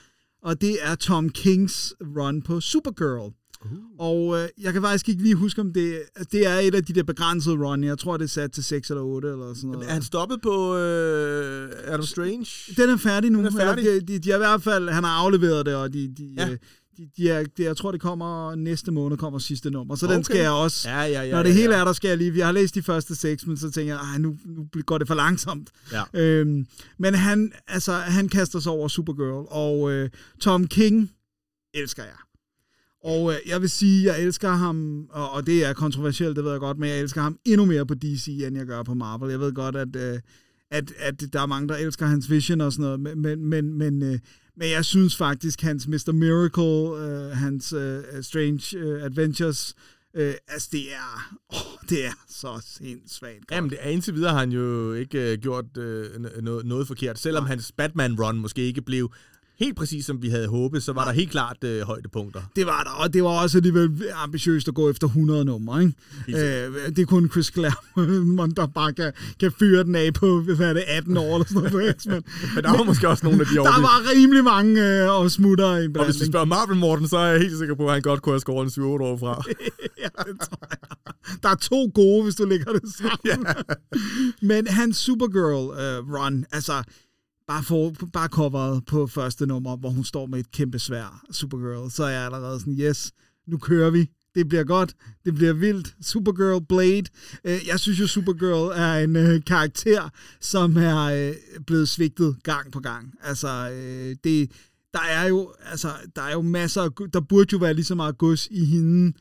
og 0.44 0.61
det 0.61 0.77
er 0.82 0.95
Tom 0.95 1.30
Kings 1.30 1.94
run 2.18 2.41
på 2.41 2.61
Supergirl. 2.61 3.32
Uh. 3.65 3.72
Og 3.99 4.38
øh, 4.41 4.49
jeg 4.61 4.73
kan 4.73 4.82
faktisk 4.82 5.10
ikke 5.10 5.22
lige 5.23 5.36
huske, 5.36 5.61
om 5.61 5.73
det, 5.73 6.02
det 6.32 6.48
er 6.48 6.56
et 6.56 6.76
af 6.76 6.84
de 6.84 6.94
der 6.94 7.03
begrænsede 7.03 7.56
run. 7.56 7.84
Jeg 7.84 7.98
tror, 7.99 8.18
det 8.18 8.23
er 8.23 8.30
sat 8.30 8.52
til 8.52 8.64
6 8.64 8.90
eller 8.90 9.03
8 9.03 9.27
eller 9.32 9.53
sådan 9.53 9.69
noget. 9.69 9.90
Er 9.90 9.94
han 9.94 10.02
stoppet 10.02 10.41
på 10.41 10.76
øh, 10.77 11.69
Adam 11.86 12.06
Strange? 12.06 12.48
Den 12.77 12.90
er 12.90 12.98
færdig 12.98 13.30
nu. 13.32 13.38
Den 13.38 13.45
er 13.45 13.52
færdig? 13.52 13.88
Eller, 13.88 13.99
de, 14.02 14.14
de, 14.14 14.19
de 14.19 14.30
har 14.30 14.38
i 14.38 14.40
hvert 14.40 14.64
fald, 14.64 14.90
han 14.90 15.03
har 15.03 15.11
afleveret 15.11 15.65
det, 15.65 15.76
og 15.76 15.94
de, 15.94 16.07
de, 16.18 16.34
Ja. 16.38 16.48
ja. 16.48 16.57
De, 16.98 17.10
de 17.18 17.30
er, 17.30 17.44
de, 17.58 17.64
jeg 17.64 17.78
tror, 17.78 17.92
det 17.92 18.02
kommer 18.02 18.56
næste 18.56 18.92
måned, 18.92 19.18
kommer 19.18 19.40
sidste 19.40 19.70
nummer. 19.70 19.96
Så 19.96 20.06
okay. 20.06 20.16
den 20.16 20.24
skal 20.24 20.38
jeg 20.38 20.52
også... 20.52 20.90
Ja, 20.90 21.02
ja, 21.02 21.24
ja. 21.24 21.32
Når 21.32 21.44
det 21.44 21.50
ja, 21.50 21.56
hele 21.56 21.74
ja. 21.74 21.80
er, 21.80 21.86
der 21.86 21.94
skal 21.94 22.08
jeg 22.08 22.18
lige... 22.18 22.38
Jeg 22.38 22.46
har 22.46 22.52
læst 22.52 22.76
de 22.76 22.82
første 22.82 23.16
seks, 23.16 23.48
men 23.48 23.58
så 23.58 23.72
tænker 23.72 23.94
jeg, 23.94 24.20
nu, 24.20 24.36
nu 24.46 24.68
går 24.86 24.98
det 24.98 25.08
for 25.08 25.16
langsomt. 25.16 25.70
Ja. 25.92 26.04
Øhm, 26.14 26.68
men 26.98 27.14
han, 27.14 27.52
altså, 27.68 27.94
han 27.94 28.30
kaster 28.30 28.60
sig 28.60 28.72
over 28.72 28.88
Supergirl, 28.88 29.46
og 29.52 29.92
øh, 29.92 30.10
Tom 30.40 30.68
King 30.68 31.12
elsker 31.74 32.04
jeg. 32.04 32.18
Og 33.04 33.32
øh, 33.32 33.38
jeg 33.48 33.62
vil 33.62 33.70
sige, 33.70 34.06
jeg 34.14 34.24
elsker 34.24 34.50
ham, 34.50 35.08
og, 35.12 35.32
og 35.32 35.48
det 35.48 35.66
er 35.66 35.74
kontroversielt, 35.74 36.36
det 36.36 36.44
ved 36.44 36.52
jeg 36.52 36.60
godt, 36.60 36.78
men 36.78 36.90
jeg 36.90 37.00
elsker 37.00 37.22
ham 37.22 37.40
endnu 37.46 37.66
mere 37.66 37.86
på 37.86 37.94
DC, 37.94 38.28
end 38.28 38.58
jeg 38.58 38.66
gør 38.66 38.84
på 38.84 38.94
Marvel. 38.94 39.30
Jeg 39.30 39.40
ved 39.40 39.54
godt, 39.54 39.76
at, 39.76 39.96
øh, 39.96 40.20
at, 40.72 40.94
at 40.98 41.34
der 41.34 41.42
er 41.42 41.46
mange, 41.46 41.68
der 41.68 41.76
elsker 41.76 42.06
hans 42.06 42.30
vision 42.30 42.62
og 42.62 42.74
sådan 42.74 42.84
noget, 42.84 43.00
men, 43.00 43.22
men, 43.22 43.46
men, 43.46 43.74
men, 43.74 44.04
øh, 44.04 44.20
men 44.57 44.72
jeg 44.72 44.86
synes 44.86 45.18
faktisk, 45.18 45.61
hans 45.61 45.88
Mr. 45.88 46.11
Miracle, 46.11 47.06
øh, 47.06 47.32
hans 47.32 47.73
øh, 47.73 48.03
Strange 48.22 48.77
øh, 48.77 49.03
Adventures, 49.03 49.76
øh, 50.14 50.34
altså 50.48 50.69
det 50.72 50.94
er, 50.94 51.36
åh, 51.53 51.90
det 51.90 52.06
er 52.06 52.11
så 52.30 52.61
sindssygt 52.65 53.48
godt. 53.48 53.52
Jamen, 53.52 53.69
det 53.69 53.80
indtil 53.86 54.15
videre 54.15 54.32
har 54.32 54.40
han 54.40 54.52
jo 54.52 54.94
ikke 54.94 55.32
øh, 55.32 55.38
gjort 55.38 55.77
øh, 55.77 56.22
noget, 56.41 56.65
noget 56.65 56.88
forkert. 56.88 57.19
Selvom 57.19 57.45
hans 57.45 57.72
Batman-run 57.82 58.36
måske 58.36 58.61
ikke 58.61 58.82
blev 58.82 59.11
helt 59.60 59.76
præcis, 59.76 60.06
som 60.06 60.22
vi 60.22 60.30
havde 60.30 60.48
håbet, 60.48 60.84
så 60.84 60.94
var 60.94 61.06
der 61.06 61.11
helt 61.11 61.32
klart 61.32 61.57
øh, 61.64 61.82
højdepunkter. 61.82 62.41
Det 62.56 62.65
var 62.65 62.84
der, 62.84 62.90
og 62.90 63.14
det 63.14 63.23
var 63.23 63.30
også 63.30 63.57
alligevel 63.57 64.03
ambitiøst 64.15 64.68
at 64.68 64.73
gå 64.73 64.90
efter 64.90 65.07
100 65.07 65.45
numre, 65.45 65.84
ikke? 65.84 65.95
Øh, 66.27 66.90
det 66.90 66.99
er 66.99 67.06
kun 67.06 67.30
Chris 67.30 67.45
Claremont, 67.45 68.57
der 68.57 68.68
bare 68.68 68.94
kan, 68.94 69.14
kan 69.40 69.52
fyre 69.60 69.84
den 69.84 69.95
af 69.95 70.14
på, 70.14 70.41
hvad 70.41 70.69
er 70.69 70.73
det, 70.73 70.84
18 70.88 71.18
år 71.18 71.36
eller 71.36 71.45
sådan 71.45 71.72
noget 71.72 71.72
på 71.72 71.80
X-Men. 71.99 72.23
Men 72.56 72.64
der 72.64 72.77
var 72.77 72.84
måske 72.84 73.07
også 73.07 73.26
nogle 73.26 73.41
af 73.41 73.48
de 73.48 73.61
år, 73.61 73.65
Der 73.65 73.82
var 73.82 74.11
rimelig 74.15 74.44
mange 74.44 75.03
øh, 75.03 75.10
og 75.10 75.32
smutter 75.32 75.77
i 75.77 75.88
Og 75.95 76.06
hvis 76.06 76.15
du 76.15 76.26
spørger 76.26 76.45
Marvel 76.45 76.77
Morten, 76.77 77.07
så 77.07 77.18
er 77.18 77.26
jeg 77.26 77.40
helt 77.40 77.57
sikker 77.57 77.76
på, 77.76 77.88
at 77.88 77.94
han 77.94 78.02
godt 78.02 78.22
kunne 78.22 78.34
have 78.34 78.40
skåret 78.40 78.64
en 78.64 78.69
7 78.69 78.91
år 78.91 79.18
fra. 79.18 79.44
ja, 80.03 80.07
det 80.32 80.40
tror 80.40 80.68
jeg. 80.72 80.77
Der 81.44 81.49
er 81.49 81.56
to 81.56 81.91
gode, 81.94 82.23
hvis 82.23 82.36
du 82.36 82.45
lægger 82.45 82.73
det 82.73 82.82
sammen. 82.98 83.48
Men 84.41 84.68
hans 84.68 84.98
Supergirl 84.98 85.69
uh, 85.69 86.14
run, 86.14 86.45
altså 86.52 86.84
bare, 87.48 87.64
for, 87.64 87.94
bare 88.14 88.28
coveret 88.28 88.86
på 88.86 89.08
første 89.08 89.46
nummer, 89.46 89.78
hvor 89.78 89.90
hun 89.90 90.04
står 90.04 90.26
med 90.26 90.40
et 90.40 90.52
kæmpe 90.52 90.80
svær 90.80 91.26
Supergirl, 91.32 91.92
så 91.92 92.04
er 92.04 92.10
jeg 92.10 92.26
allerede 92.26 92.60
sådan, 92.60 92.80
yes, 92.80 93.12
nu 93.48 93.58
kører 93.58 93.90
vi. 93.90 94.10
Det 94.36 94.48
bliver 94.50 94.64
godt. 94.64 94.96
Det 95.26 95.36
bliver 95.36 95.54
vildt. 95.54 95.96
Supergirl, 96.02 96.66
Blade. 96.70 97.06
Øh, 97.46 97.68
jeg 97.68 97.80
synes 97.80 98.00
jo, 98.00 98.08
Supergirl 98.08 98.72
er 98.76 98.94
en 98.94 99.16
øh, 99.16 99.44
karakter, 99.44 100.10
som 100.42 100.78
er 100.78 100.98
øh, 100.98 101.36
blevet 101.68 101.90
svigtet 101.90 102.36
gang 102.44 102.72
på 102.72 102.80
gang. 102.80 103.14
Altså, 103.22 103.70
det, 104.24 104.52
der 104.94 105.02
er 105.10 105.28
jo, 105.28 105.54
altså, 105.66 105.88
der 106.16 106.22
er 106.22 106.32
jo 106.32 106.42
masser 106.42 106.82
af, 106.82 106.90
der 107.14 107.20
burde 107.20 107.50
jo 107.52 107.58
være 107.58 107.74
lige 107.74 107.86
så 107.86 107.96
meget 107.96 108.18
gods 108.18 108.48
i 108.52 108.66
hende, 108.66 109.14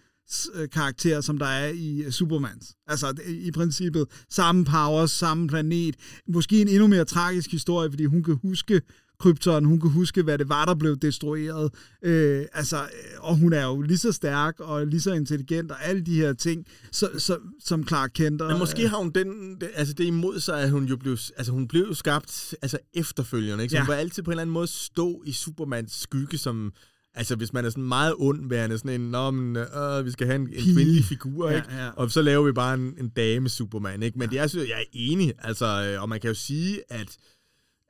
karakter, 0.73 1.21
som 1.21 1.39
der 1.39 1.47
er 1.47 1.69
i 1.69 2.03
øh, 2.03 2.11
Supermans. 2.11 2.75
Altså, 2.87 3.15
i 3.29 3.51
princippet 3.51 4.07
samme 4.31 4.65
powers, 4.65 5.11
samme 5.11 5.49
planet. 5.49 5.97
Måske 6.29 6.61
en 6.61 6.69
endnu 6.69 6.87
mere 6.87 7.05
tragisk 7.05 7.51
historie, 7.51 7.91
fordi 7.91 8.05
hun 8.05 8.23
kan 8.23 8.39
huske 8.43 8.81
Krypton, 9.19 9.65
hun 9.65 9.81
kan 9.81 9.91
huske, 9.91 10.23
hvad 10.23 10.39
det 10.39 10.49
var, 10.49 10.65
der 10.65 10.75
blev 10.75 10.97
destrueret. 10.97 11.71
Øh, 12.05 12.45
altså, 12.53 12.77
øh, 12.77 12.89
og 13.19 13.37
hun 13.37 13.53
er 13.53 13.65
jo 13.65 13.81
lige 13.83 13.99
så 13.99 14.13
stærk 14.13 14.61
og 14.61 14.87
lige 14.87 15.01
så 15.01 15.13
intelligent 15.13 15.71
og 15.71 15.85
alle 15.85 16.03
de 16.03 16.15
her 16.15 16.33
ting, 16.33 16.67
så, 16.93 17.11
så, 17.19 17.39
som 17.65 17.87
Clark 17.89 18.11
Kent. 18.15 18.43
Og, 18.43 18.51
Men 18.51 18.59
måske 18.59 18.89
har 18.89 18.97
hun 18.97 19.11
den, 19.11 19.59
altså 19.75 19.95
det 19.95 20.05
imod 20.05 20.41
sig, 20.41 20.61
at 20.63 20.71
hun 20.71 20.85
jo 20.85 20.97
blev, 20.97 21.19
altså 21.37 21.53
hun 21.53 21.69
blev 21.69 21.95
skabt 21.95 22.55
altså 22.63 22.79
efterfølgende, 22.95 23.65
ikke? 23.65 23.73
Så 23.73 23.77
Ja. 23.77 23.83
hun 23.83 23.89
var 23.89 23.95
altid 23.95 24.23
på 24.23 24.31
en 24.31 24.33
eller 24.33 24.43
anden 24.43 24.55
måde 24.55 24.67
stå 24.67 25.23
i 25.27 25.33
Supermans 25.33 25.93
skygge, 25.93 26.39
som, 26.39 26.73
altså 27.15 27.37
hvis 27.37 27.53
man 27.53 27.65
er 27.65 27.71
sådan 27.71 27.85
meget 27.85 28.15
ondværende, 28.19 28.79
sådan 28.79 29.01
en, 29.01 29.11
Nå, 29.11 29.31
men, 29.31 29.57
øh, 29.57 30.05
vi 30.05 30.11
skal 30.11 30.27
have 30.27 30.37
en, 30.37 30.43
en 30.53 30.75
kvindelig 30.75 31.05
figur, 31.05 31.51
Ja, 31.51 31.57
ikke? 31.57 31.69
ja. 31.75 31.89
Og 31.91 32.11
så 32.11 32.23
laver 32.23 32.45
vi 32.47 32.53
bare 32.53 32.75
en, 32.75 32.95
en 33.01 33.09
dame 33.09 33.49
Superman, 33.49 34.03
ikke? 34.03 34.19
Men 34.19 34.31
det 34.31 34.39
er, 34.39 34.47
synes 34.47 34.69
jeg, 34.69 34.79
er 34.81 34.85
enig, 34.93 35.33
altså, 35.39 35.67
øh, 35.95 36.03
og 36.03 36.09
man 36.09 36.21
kan 36.21 36.29
jo 36.29 36.35
sige, 36.35 36.81
at 36.89 37.17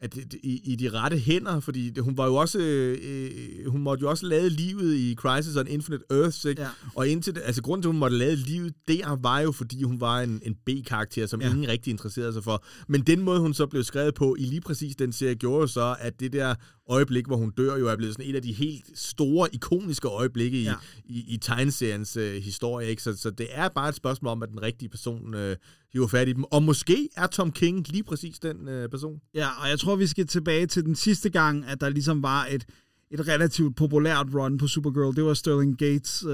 at 0.00 0.16
i, 0.42 0.60
i 0.72 0.76
de 0.76 0.90
rette 0.90 1.18
hænder, 1.18 1.60
fordi 1.60 1.98
hun 1.98 2.16
var 2.16 2.26
jo 2.26 2.34
også, 2.34 2.58
øh, 2.58 3.66
hun 3.66 3.82
måtte 3.82 4.02
jo 4.02 4.10
også 4.10 4.26
lade 4.26 4.50
livet 4.50 4.94
i 4.94 5.14
Crisis 5.14 5.56
on 5.56 5.66
Infinite 5.66 6.04
Earths, 6.10 6.44
ikke? 6.44 6.62
Ja. 6.62 6.68
Og 6.94 7.08
indtil 7.08 7.34
det, 7.34 7.42
altså 7.44 7.62
grunden 7.62 7.82
til, 7.82 7.88
at 7.88 7.92
hun 7.92 7.98
måtte 8.00 8.16
lade 8.16 8.36
livet 8.36 8.74
der, 8.88 9.16
var 9.22 9.40
jo, 9.40 9.52
fordi 9.52 9.82
hun 9.82 10.00
var 10.00 10.20
en, 10.20 10.40
en 10.44 10.54
B-karakter, 10.66 11.26
som 11.26 11.40
Ja. 11.40 11.46
ja. 11.46 11.52
ingen 11.52 11.68
rigtig 11.68 11.90
interesserede 11.90 12.32
sig 12.32 12.44
for. 12.44 12.64
Men 12.88 13.00
den 13.02 13.20
måde, 13.20 13.40
hun 13.40 13.54
så 13.54 13.66
blev 13.66 13.82
skrevet 13.84 14.14
på 14.14 14.36
i 14.38 14.42
lige 14.44 14.60
præcis 14.60 14.96
den 14.96 15.12
serie, 15.12 15.34
gjorde 15.34 15.60
jo 15.60 15.66
så, 15.66 15.96
at 16.00 16.20
det 16.20 16.32
der 16.32 16.54
øjeblik, 16.88 17.26
hvor 17.26 17.36
hun 17.36 17.50
dør, 17.50 17.76
jo 17.76 17.88
er 17.88 17.96
blevet 17.96 18.14
sådan 18.14 18.30
et 18.30 18.36
af 18.36 18.42
de 18.42 18.52
helt 18.52 18.84
store, 18.98 19.48
ikoniske 19.54 20.08
øjeblikke 20.08 20.58
i, 20.60 20.62
Ja. 20.64 20.74
i, 21.04 21.24
i 21.34 21.36
tegneseriens 21.36 22.16
øh, 22.16 22.42
historie. 22.42 22.88
Ikke? 22.88 23.02
Så, 23.02 23.16
så 23.16 23.30
det 23.30 23.46
er 23.50 23.68
bare 23.68 23.88
et 23.88 23.94
spørgsmål 23.94 24.30
om, 24.32 24.42
at 24.42 24.48
den 24.48 24.62
rigtige 24.62 24.88
person 24.88 25.34
øh, 25.34 25.56
hiver 25.92 26.06
fat 26.06 26.28
i 26.28 26.32
dem. 26.32 26.44
Og 26.44 26.62
måske 26.62 27.08
er 27.16 27.26
Tom 27.26 27.52
King 27.52 27.88
lige 27.88 28.04
præcis 28.04 28.38
den 28.38 28.68
øh, 28.68 28.88
person. 28.88 29.20
Ja, 29.34 29.48
og 29.62 29.68
jeg 29.68 29.78
tror, 29.78 29.96
vi 29.96 30.06
skal 30.06 30.26
tilbage 30.26 30.66
til 30.66 30.84
den 30.84 30.94
sidste 30.94 31.30
gang, 31.30 31.64
at 31.66 31.80
der 31.80 31.88
ligesom 31.88 32.22
var 32.22 32.46
et, 32.50 32.64
et 33.10 33.28
relativt 33.28 33.76
populært 33.76 34.26
run 34.34 34.58
på 34.58 34.66
Supergirl. 34.66 35.16
Det 35.16 35.24
var 35.24 35.34
Sterling 35.34 35.78
Gates 35.78 36.24
uh, 36.24 36.30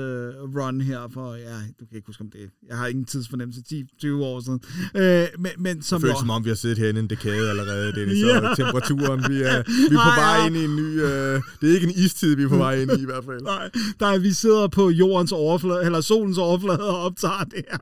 run 0.57 0.81
her 0.81 1.09
for, 1.13 1.35
ja, 1.35 1.57
du 1.81 1.87
kan 1.87 1.97
ikke 1.97 2.07
huske 2.07 2.21
om 2.21 2.31
det. 2.31 2.51
Jeg 2.69 2.77
har 2.77 2.87
ingen 2.87 3.05
tidsfornemmelse, 3.05 3.61
10-20 4.05 4.13
år 4.13 4.41
siden. 4.41 4.61
Uh, 4.95 5.43
men, 5.43 5.53
men 5.59 5.83
som 5.83 6.01
Det 6.01 6.07
føles 6.09 6.19
som 6.19 6.31
om, 6.31 6.45
vi 6.45 6.51
har 6.51 6.57
siddet 6.57 6.79
herinde 6.79 7.01
en 7.01 7.11
dekade 7.11 7.51
allerede, 7.51 7.93
Dennis, 7.93 8.19
Ja. 8.27 8.51
og 8.51 8.57
temperaturen, 8.57 9.21
vi 9.29 9.43
er, 9.43 9.63
vi 9.91 9.95
er 9.95 10.03
på 10.05 10.11
Ej, 10.11 10.21
vej 10.21 10.37
ja. 10.37 10.47
ind 10.47 10.57
i 10.57 10.65
en 10.65 10.77
ny... 10.77 11.03
Øh, 11.03 11.43
det 11.61 11.71
er 11.71 11.75
ikke 11.75 11.87
en 11.87 11.95
istid, 11.97 12.37
vi 12.37 12.43
er 12.43 12.49
på 12.49 12.57
vej 12.57 12.81
ind 12.83 12.91
i 12.99 13.03
i 13.03 13.05
hvert 13.05 13.25
fald. 13.25 13.41
Nej, 13.41 13.71
der 14.01 14.07
er, 14.07 14.19
vi 14.19 14.33
sidder 14.33 14.69
på 14.69 14.91
jordens 14.91 15.33
overflade, 15.33 15.85
eller 15.85 16.01
solens 16.01 16.39
overflade 16.39 16.89
og 16.89 16.99
optager 16.99 17.45
det 17.45 17.65
her. 17.71 17.79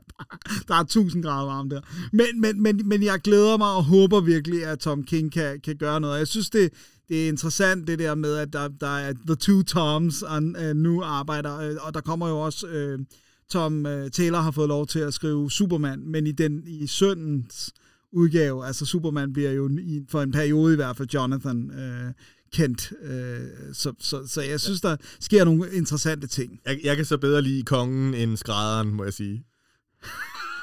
Der 0.67 0.75
er 0.75 0.79
1000 0.79 1.23
grader 1.23 1.45
varmt 1.45 1.71
der. 1.71 1.81
Men, 2.11 2.41
men, 2.41 2.61
men, 2.63 2.81
men 2.85 3.03
jeg 3.03 3.19
glæder 3.23 3.57
mig 3.57 3.71
og 3.71 3.83
håber 3.83 4.21
virkelig, 4.21 4.65
at 4.65 4.79
Tom 4.79 5.03
King 5.03 5.31
kan, 5.31 5.59
kan 5.59 5.75
gøre 5.75 5.99
noget. 5.99 6.19
Jeg 6.19 6.27
synes, 6.27 6.49
det, 6.49 6.69
det 7.09 7.25
er 7.25 7.29
interessant 7.29 7.87
det 7.87 7.99
der 7.99 8.15
med, 8.15 8.35
at 8.35 8.53
der, 8.53 8.67
der 8.67 8.97
er 8.97 9.13
The 9.27 9.35
Two 9.35 9.63
Toms 9.63 10.21
og, 10.21 10.43
uh, 10.43 10.75
nu 10.75 11.03
arbejder, 11.03 11.71
uh, 11.71 11.87
og 11.87 11.93
der 11.93 12.01
kommer 12.01 12.29
jo 12.29 12.39
også... 12.39 12.67
Uh, 12.67 13.05
Tom 13.51 13.85
uh, 13.85 14.09
Taylor 14.11 14.39
har 14.39 14.51
fået 14.51 14.67
lov 14.67 14.87
til 14.87 14.99
at 14.99 15.13
skrive 15.13 15.51
Superman, 15.51 15.99
men 16.05 16.27
i 16.27 16.31
den 16.31 16.63
i 16.67 16.87
søndens 16.87 17.73
udgave, 18.11 18.65
altså 18.65 18.85
Superman 18.85 19.33
bliver 19.33 19.51
jo 19.51 19.69
i, 19.69 20.05
for 20.09 20.21
en 20.21 20.31
periode 20.31 20.73
i 20.73 20.75
hvert 20.75 20.97
fald 20.97 21.09
Jonathan 21.13 21.71
øh, 21.71 22.13
Kent. 22.53 22.93
Øh, 23.03 23.39
så, 23.73 23.93
så, 23.99 24.27
så 24.27 24.41
jeg 24.41 24.59
synes, 24.59 24.81
der 24.81 24.95
sker 25.19 25.45
nogle 25.45 25.71
interessante 25.73 26.27
ting. 26.27 26.59
Jeg, 26.65 26.79
jeg 26.83 26.95
kan 26.95 27.05
så 27.05 27.17
bedre 27.17 27.41
lide 27.41 27.63
kongen 27.63 28.13
end 28.13 28.37
skrædderen, 28.37 28.93
må 28.93 29.03
jeg 29.03 29.13
sige. 29.13 29.43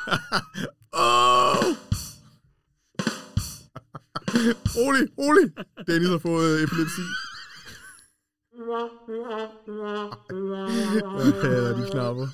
oh! 0.92 2.05
Rolig, 4.76 5.08
rolig. 5.18 5.52
Dennis 5.86 6.08
har 6.08 6.18
fået 6.18 6.62
epilepsi. 6.62 7.02
Jeg 11.12 11.32
hader 11.42 11.76
de 11.76 11.90
knapper. 11.90 12.28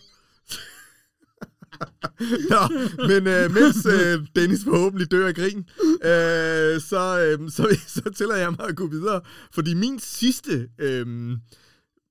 Nå, 2.51 2.63
men 3.07 3.27
øh, 3.27 3.51
mens 3.55 3.87
øh, 3.87 4.27
Dennis 4.37 4.65
forhåbentlig 4.65 5.11
dør 5.11 5.29
af 5.29 5.35
grin, 5.35 5.59
øh, 6.05 6.81
så, 6.81 7.37
øh, 7.41 7.51
så, 7.51 7.79
så 7.87 8.11
tillader 8.17 8.41
jeg 8.41 8.55
mig 8.59 8.69
at 8.69 8.77
gå 8.77 8.87
videre. 8.87 9.21
Fordi 9.53 9.75
min 9.75 9.99
sidste 9.99 10.69
øh, 10.79 11.37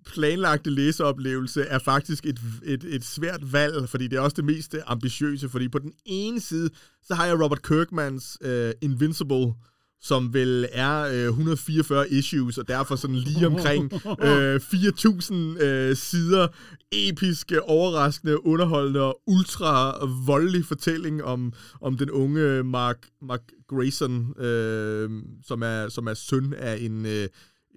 planlagte 0.05 0.69
læseoplevelse 0.69 1.61
er 1.61 1.79
faktisk 1.79 2.25
et, 2.25 2.39
et, 2.63 2.83
et 2.83 3.05
svært 3.05 3.53
valg, 3.53 3.89
fordi 3.89 4.07
det 4.07 4.17
er 4.17 4.21
også 4.21 4.35
det 4.35 4.45
mest 4.45 4.75
ambitiøse. 4.87 5.49
Fordi 5.49 5.69
på 5.69 5.79
den 5.79 5.93
ene 6.05 6.39
side, 6.39 6.69
så 7.03 7.15
har 7.15 7.25
jeg 7.25 7.41
Robert 7.43 7.61
Kirkmans 7.61 8.37
øh, 8.41 8.71
Invincible, 8.81 9.53
som 10.01 10.33
vel 10.33 10.67
er 10.71 11.01
øh, 11.01 11.27
144 11.27 12.09
issues, 12.09 12.57
og 12.57 12.67
derfor 12.67 12.95
sådan 12.95 13.15
lige 13.15 13.47
omkring 13.47 13.91
øh, 14.27 14.55
4.000 14.55 15.63
øh, 15.63 15.95
sider. 15.95 16.47
Episke, 16.91 17.61
overraskende, 17.63 18.45
underholdende 18.45 19.01
og 19.01 19.21
ultra 19.27 20.05
voldelig 20.25 20.65
fortælling 20.65 21.23
om, 21.23 21.53
om 21.81 21.97
den 21.97 22.11
unge 22.11 22.63
Mark, 22.63 23.07
Mark 23.21 23.41
Grayson, 23.67 24.41
øh, 24.41 25.09
som, 25.43 25.61
er, 25.61 25.89
som 25.89 26.07
er 26.07 26.13
søn 26.13 26.53
af 26.53 26.77
en, 26.81 27.05
øh, 27.05 27.27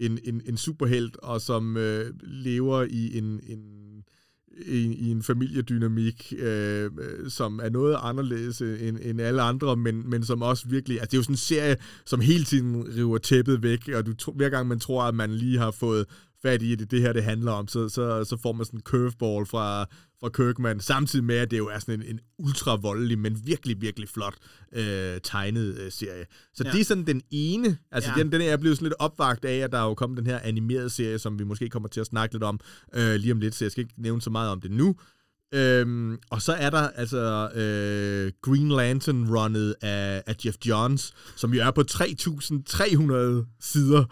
en, 0.00 0.18
en, 0.24 0.42
en 0.46 0.56
superhelt, 0.56 1.16
og 1.16 1.40
som 1.40 1.76
øh, 1.76 2.10
lever 2.22 2.82
i 2.90 3.18
en, 3.18 3.40
en 3.46 3.83
i, 4.66 4.78
i 4.78 5.10
en 5.10 5.22
familiedynamik, 5.22 6.32
øh, 6.38 6.90
som 7.28 7.60
er 7.62 7.70
noget 7.70 7.96
anderledes 8.02 8.60
end, 8.60 8.98
end 9.02 9.20
alle 9.20 9.42
andre, 9.42 9.76
men, 9.76 10.10
men 10.10 10.24
som 10.24 10.42
også 10.42 10.68
virkelig, 10.68 11.00
altså 11.00 11.10
det 11.10 11.16
er 11.16 11.18
jo 11.18 11.22
sådan 11.22 11.32
en 11.32 11.36
serie, 11.36 11.76
som 12.06 12.20
hele 12.20 12.44
tiden 12.44 12.96
river 12.96 13.18
tæppet 13.18 13.62
væk, 13.62 13.88
og 13.94 14.06
du, 14.06 14.32
hver 14.32 14.48
gang 14.48 14.68
man 14.68 14.80
tror, 14.80 15.02
at 15.02 15.14
man 15.14 15.30
lige 15.30 15.58
har 15.58 15.70
fået 15.70 16.06
fat 16.44 16.62
i, 16.62 16.72
at 16.72 16.78
det, 16.78 16.90
det 16.90 17.00
her 17.00 17.12
det 17.12 17.24
handler 17.24 17.52
om, 17.52 17.68
så, 17.68 17.88
så, 17.88 18.24
så 18.24 18.36
får 18.42 18.52
man 18.52 18.66
sådan 18.66 18.78
en 18.78 18.82
curveball 18.82 19.46
fra, 19.46 19.84
fra 20.20 20.28
Kirkman, 20.28 20.80
samtidig 20.80 21.24
med, 21.24 21.36
at 21.36 21.50
det 21.50 21.58
jo 21.58 21.68
er 21.68 21.78
sådan 21.78 22.00
en, 22.00 22.06
en 22.08 22.20
ultra 22.38 22.76
voldelig, 22.76 23.18
men 23.18 23.40
virkelig, 23.44 23.80
virkelig 23.80 24.08
flot 24.08 24.34
øh, 24.72 25.20
tegnet 25.22 25.78
øh, 25.78 25.92
serie. 25.92 26.24
Så 26.54 26.64
ja. 26.64 26.72
det 26.72 26.80
er 26.80 26.84
sådan 26.84 27.06
den 27.06 27.22
ene, 27.30 27.78
altså 27.92 28.10
ja. 28.16 28.22
den, 28.22 28.32
den 28.32 28.40
er 28.40 28.56
blevet 28.56 28.76
sådan 28.76 28.86
lidt 28.86 28.94
opvagt 28.98 29.44
af, 29.44 29.56
at 29.56 29.72
der 29.72 29.78
er 29.78 29.84
jo 29.84 29.94
kommet 29.94 30.18
den 30.18 30.26
her 30.26 30.38
animerede 30.38 30.90
serie, 30.90 31.18
som 31.18 31.38
vi 31.38 31.44
måske 31.44 31.68
kommer 31.68 31.88
til 31.88 32.00
at 32.00 32.06
snakke 32.06 32.34
lidt 32.34 32.44
om 32.44 32.60
øh, 32.94 33.14
lige 33.14 33.32
om 33.32 33.40
lidt, 33.40 33.54
så 33.54 33.64
jeg 33.64 33.72
skal 33.72 33.82
ikke 33.82 33.94
nævne 33.96 34.22
så 34.22 34.30
meget 34.30 34.50
om 34.50 34.60
det 34.60 34.70
nu. 34.70 34.96
Øhm, 35.54 36.18
og 36.30 36.42
så 36.42 36.52
er 36.52 36.70
der 36.70 36.88
altså 36.88 37.50
øh, 37.54 38.32
Green 38.42 38.68
Lantern-runnet 38.68 39.74
af, 39.82 40.22
af 40.26 40.36
Jeff 40.44 40.56
Johns, 40.66 41.12
som 41.36 41.54
jo 41.54 41.62
er 41.62 41.70
på 41.70 41.82
3.300 41.90 43.56
sider 43.60 44.04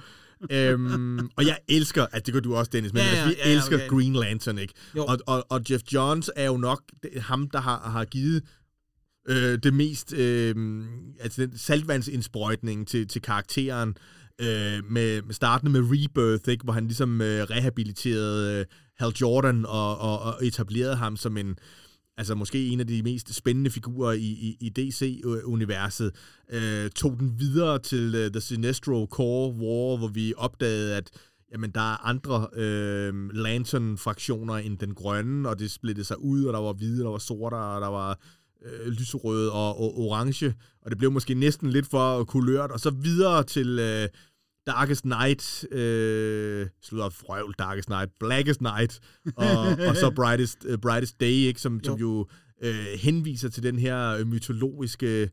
øhm, 0.51 1.29
og 1.37 1.47
jeg 1.47 1.59
elsker, 1.69 2.07
at 2.13 2.27
det 2.27 2.35
gør 2.35 2.41
du 2.41 2.57
også, 2.57 2.71
Dennis, 2.73 2.93
men 2.93 3.03
ja, 3.03 3.09
ja, 3.09 3.11
altså, 3.11 3.29
vi 3.29 3.35
ja, 3.45 3.55
elsker 3.55 3.77
okay. 3.77 3.89
Green 3.89 4.13
Lantern, 4.13 4.59
ikke? 4.59 4.75
Og, 4.97 5.19
og, 5.27 5.47
og 5.49 5.61
Jeff 5.71 5.83
Johns 5.93 6.31
er 6.37 6.47
jo 6.47 6.57
nok 6.57 6.83
ham, 7.17 7.51
der 7.51 7.61
har, 7.61 7.91
har 7.91 8.05
givet 8.05 8.43
øh, 9.29 9.59
det 9.63 9.75
mest, 9.75 10.13
øh, 10.13 10.85
altså 11.21 11.43
den 11.43 11.59
saltvandsindsprøjtning 11.59 12.89
til, 12.89 13.09
til 13.09 13.23
karakteren, 13.23 13.97
øh, 14.41 14.91
med, 14.91 15.23
med 15.23 15.35
startende 15.35 15.73
med 15.73 15.81
Rebirth, 15.81 16.51
ikke? 16.51 16.65
hvor 16.65 16.73
han 16.73 16.85
ligesom 16.85 17.21
øh, 17.21 17.43
rehabiliterede 17.43 18.61
øh, 18.61 18.67
Hal 18.99 19.13
Jordan 19.21 19.67
og, 19.67 19.99
og, 19.99 20.21
og 20.21 20.47
etablerede 20.47 20.97
ham 20.97 21.17
som 21.17 21.37
en, 21.37 21.57
altså 22.23 22.35
måske 22.35 22.69
en 22.69 22.81
af 22.81 22.87
de 22.87 23.03
mest 23.03 23.35
spændende 23.35 23.71
figurer 23.71 24.13
i, 24.13 24.19
i, 24.21 24.57
i 24.61 24.69
DC-universet, 24.69 26.13
øh, 26.53 26.91
tog 26.91 27.17
den 27.21 27.35
videre 27.39 27.79
til 27.79 28.25
uh, 28.27 28.33
The 28.33 28.41
Sinestro 28.41 29.07
Core 29.11 29.51
War, 29.51 29.97
hvor 29.97 30.09
vi 30.09 30.35
opdagede, 30.37 30.97
at 30.97 31.11
jamen, 31.53 31.71
der 31.71 31.81
er 31.81 32.07
andre 32.07 32.49
øh, 32.57 33.31
Lantern-fraktioner 33.31 34.55
end 34.55 34.79
den 34.79 34.95
grønne, 34.95 35.49
og 35.49 35.59
det 35.59 35.71
splittede 35.71 36.05
sig 36.05 36.19
ud, 36.19 36.45
og 36.45 36.53
der 36.53 36.61
var 36.61 36.73
hvide, 36.73 37.03
der 37.05 37.11
var 37.11 37.19
sorte, 37.19 37.55
og 37.55 37.81
der 37.81 37.89
var 37.89 38.19
øh, 38.65 38.87
lyserøde 38.93 39.53
og, 39.53 39.81
og 39.81 39.99
orange, 39.99 40.55
og 40.83 40.91
det 40.91 40.99
blev 40.99 41.13
måske 41.13 41.35
næsten 41.35 41.71
lidt 41.71 41.87
for 41.91 42.25
kulørt, 42.25 42.71
og 42.71 42.81
så 42.81 42.91
videre 42.91 43.45
til... 43.45 43.79
Øh, 43.79 44.09
Darkest 44.67 45.05
Night, 45.05 45.73
øh, 45.73 46.67
slutter 46.83 47.09
frøvl, 47.09 47.55
Darkest 47.59 47.89
Night, 47.89 48.11
Blackest 48.21 48.61
Night, 48.61 49.01
og, 49.37 49.59
og 49.89 49.97
så 49.97 50.13
Brightest, 50.17 50.65
uh, 50.65 50.79
Brightest 50.79 51.21
Day, 51.21 51.27
ikke, 51.27 51.61
som, 51.61 51.77
jo. 51.77 51.85
som 51.85 51.99
jo 51.99 52.27
øh, 52.63 52.87
henviser 52.99 53.49
til 53.49 53.63
den 53.63 53.79
her 53.79 54.25
mytologiske 54.25 55.31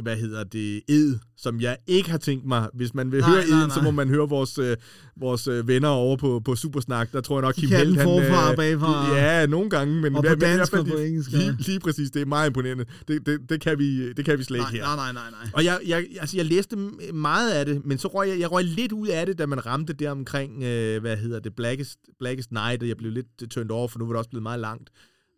hvad 0.00 0.16
hedder 0.16 0.44
det, 0.44 0.82
ed, 0.88 1.18
som 1.36 1.60
jeg 1.60 1.76
ikke 1.86 2.10
har 2.10 2.18
tænkt 2.18 2.46
mig. 2.46 2.68
Hvis 2.74 2.94
man 2.94 3.12
vil 3.12 3.20
nej, 3.20 3.30
høre 3.30 3.44
eden, 3.44 3.70
så 3.70 3.80
må 3.82 3.90
man 3.90 4.08
høre 4.08 4.28
vores, 4.28 4.58
øh, 4.58 4.76
vores 5.16 5.48
øh, 5.48 5.68
venner 5.68 5.88
over 5.88 6.16
på, 6.16 6.40
på 6.44 6.56
Supersnak. 6.56 7.12
Der 7.12 7.20
tror 7.20 7.36
jeg 7.36 7.42
nok, 7.42 7.54
Kim 7.54 7.68
Helt, 7.68 7.96
han... 7.96 8.04
forfra 8.04 8.50
og 8.50 8.56
bagfra. 8.56 9.16
Ja, 9.16 9.46
nogle 9.46 9.70
gange. 9.70 10.00
Men 10.00 10.16
og 10.16 10.24
på 10.24 10.34
dansk 10.34 10.72
og 10.72 10.86
på 10.86 10.96
engelsk. 10.96 11.30
Lige, 11.30 11.56
lige 11.58 11.80
præcis, 11.80 12.10
det 12.10 12.22
er 12.22 12.26
meget 12.26 12.46
imponerende. 12.46 12.84
Det, 13.08 13.26
det, 13.26 13.40
det, 13.48 13.60
kan, 13.60 13.78
vi, 13.78 14.12
det 14.12 14.24
kan 14.24 14.38
vi 14.38 14.44
slet 14.44 14.58
ikke 14.58 14.70
her. 14.72 14.82
Nej, 14.82 14.96
nej, 14.96 15.12
nej, 15.12 15.30
nej. 15.30 15.50
Og 15.54 15.64
jeg, 15.64 15.78
jeg, 15.86 16.06
altså, 16.20 16.36
jeg 16.36 16.46
læste 16.46 16.76
meget 17.14 17.52
af 17.52 17.66
det, 17.66 17.86
men 17.86 17.98
så 17.98 18.08
røg 18.08 18.28
jeg, 18.28 18.40
jeg 18.40 18.52
røg 18.52 18.64
lidt 18.64 18.92
ud 18.92 19.08
af 19.08 19.26
det, 19.26 19.38
da 19.38 19.46
man 19.46 19.66
ramte 19.66 19.92
der 19.92 20.10
omkring, 20.10 20.62
øh, 20.62 21.00
hvad 21.00 21.16
hedder 21.16 21.40
det, 21.40 21.54
Blackest, 21.56 21.98
Blackest 22.18 22.52
Night, 22.52 22.82
og 22.82 22.88
jeg 22.88 22.96
blev 22.96 23.12
lidt 23.12 23.50
turned 23.50 23.70
over, 23.70 23.88
for 23.88 23.98
nu 23.98 24.04
var 24.04 24.12
det 24.12 24.18
også 24.18 24.30
blevet 24.30 24.42
meget 24.42 24.60
langt. 24.60 24.90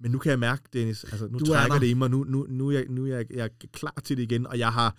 Men 0.04 0.12
nu 0.12 0.18
kan 0.18 0.30
jeg 0.30 0.38
mærke, 0.38 0.62
Dennis, 0.72 1.04
altså 1.04 1.28
nu 1.30 1.38
du 1.38 1.44
trækker 1.44 1.78
det 1.78 1.86
i 1.86 1.94
mig, 1.94 2.10
nu, 2.10 2.24
nu, 2.24 2.46
nu, 2.48 2.70
jeg, 2.70 2.84
nu 2.88 3.06
er 3.06 3.16
jeg, 3.16 3.26
jeg 3.30 3.44
er 3.44 3.66
klar 3.72 3.94
til 4.04 4.16
det 4.16 4.22
igen, 4.22 4.46
og 4.46 4.58
jeg 4.58 4.72
har 4.72 4.96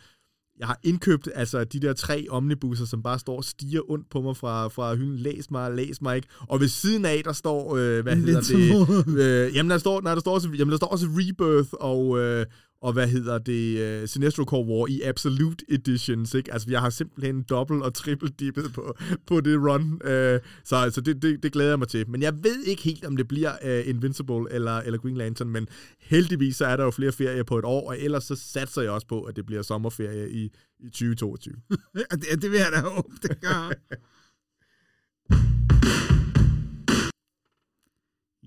jeg 0.60 0.68
har 0.68 0.80
indkøbt 0.84 1.30
altså 1.36 1.64
de 1.64 1.80
der 1.80 1.94
tre 1.94 2.26
omnibusser, 2.30 2.86
som 2.86 3.04
bare 3.04 3.20
står 3.20 3.38
og 3.38 3.44
stiger 3.44 3.92
ondt 3.92 4.10
på 4.10 4.22
mig 4.22 4.38
fra, 4.38 4.68
fra 4.68 4.96
hylden. 4.96 5.18
Læs 5.18 5.52
mig, 5.52 5.76
læs 5.76 6.02
mig 6.02 6.16
ikke. 6.16 6.28
Og 6.40 6.60
ved 6.60 6.68
siden 6.68 7.06
af, 7.06 7.22
der 7.24 7.34
står, 7.34 7.76
øh, 7.76 8.04
hvad 8.04 8.16
hedder 8.16 8.42
det? 8.42 9.48
Øh, 9.48 9.56
jamen, 9.56 9.70
der 9.70 9.78
står, 9.78 10.02
nej, 10.02 10.14
der 10.14 10.22
står 10.22 10.34
også, 10.34 10.50
jamen, 10.58 10.72
der 10.72 10.78
står 10.78 10.88
også 10.88 11.06
Rebirth 11.06 11.70
og, 11.74 12.20
øh, 12.20 12.46
og 12.82 12.94
hvad 12.94 13.08
hedder 13.08 13.38
det, 13.38 14.02
uh, 14.02 14.08
Sinestro 14.08 14.44
Core 14.44 14.66
War 14.66 14.88
i 14.88 15.02
Absolute 15.02 15.66
Editions, 15.70 16.34
ikke? 16.34 16.54
Altså, 16.54 16.68
jeg 16.72 16.82
har 16.82 16.90
simpelthen 16.90 17.44
dobbelt 17.44 17.84
og 17.84 17.94
triple 17.94 18.30
dippet 18.30 18.74
på, 18.74 18.96
på 19.28 19.42
det 19.42 19.60
run, 19.60 19.94
uh, 19.94 20.42
så 20.64 20.76
altså, 20.76 21.02
det, 21.02 21.22
det, 21.22 21.44
det 21.44 21.52
glæder 21.52 21.70
jeg 21.70 21.80
mig 21.80 21.88
til. 21.88 22.10
Men 22.10 22.22
jeg 22.22 22.44
ved 22.44 22.64
ikke 22.64 22.82
helt, 22.82 23.06
om 23.06 23.18
det 23.18 23.28
bliver 23.28 23.52
uh, 23.64 23.90
Invincible 23.90 24.52
eller, 24.52 24.78
eller 24.78 25.00
Green 25.00 25.18
Lantern, 25.18 25.50
men 25.50 25.68
heldigvis 26.00 26.56
så 26.56 26.66
er 26.66 26.78
der 26.78 26.84
jo 26.84 26.92
flere 26.92 27.12
ferier 27.12 27.44
på 27.44 27.60
et 27.60 27.66
år, 27.66 27.88
og 27.90 28.00
ellers 28.00 28.24
så 28.24 28.36
satser 28.36 28.82
jeg 28.82 28.92
også 28.92 29.08
på, 29.08 29.24
at 29.24 29.36
det 29.36 29.46
bliver 29.46 29.62
sommerferie 29.62 30.32
i, 30.32 30.52
i 30.80 30.90
2022. 30.90 31.54
det, 32.12 32.42
det 32.42 32.52
vil 32.52 32.60
jeg 32.60 32.72
da 32.72 32.80
håbe, 32.80 33.10
det 33.22 33.42
gør. 33.42 33.72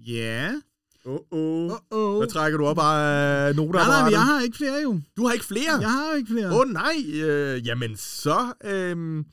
Ja. 0.07 0.61
Uh-oh. 1.09 1.73
Uh-oh. 1.73 2.17
Hvad 2.17 2.29
trækker 2.29 2.59
du 2.59 2.67
op 2.67 2.79
af 2.79 3.57
noter? 3.57 3.79
Nej, 3.79 4.01
nej, 4.01 4.11
jeg 4.11 4.21
har 4.21 4.43
ikke 4.43 4.57
flere 4.57 4.81
jo. 4.83 5.01
Du 5.17 5.27
har 5.27 5.33
ikke 5.33 5.45
flere? 5.45 5.79
Jeg 5.81 5.91
har 5.91 6.17
ikke 6.17 6.31
flere. 6.33 6.47
Åh 6.47 6.57
oh, 6.57 6.71
nej, 6.71 6.95
øh, 7.15 7.67
jamen 7.67 7.97
så... 7.97 8.53
Øh, 8.65 9.25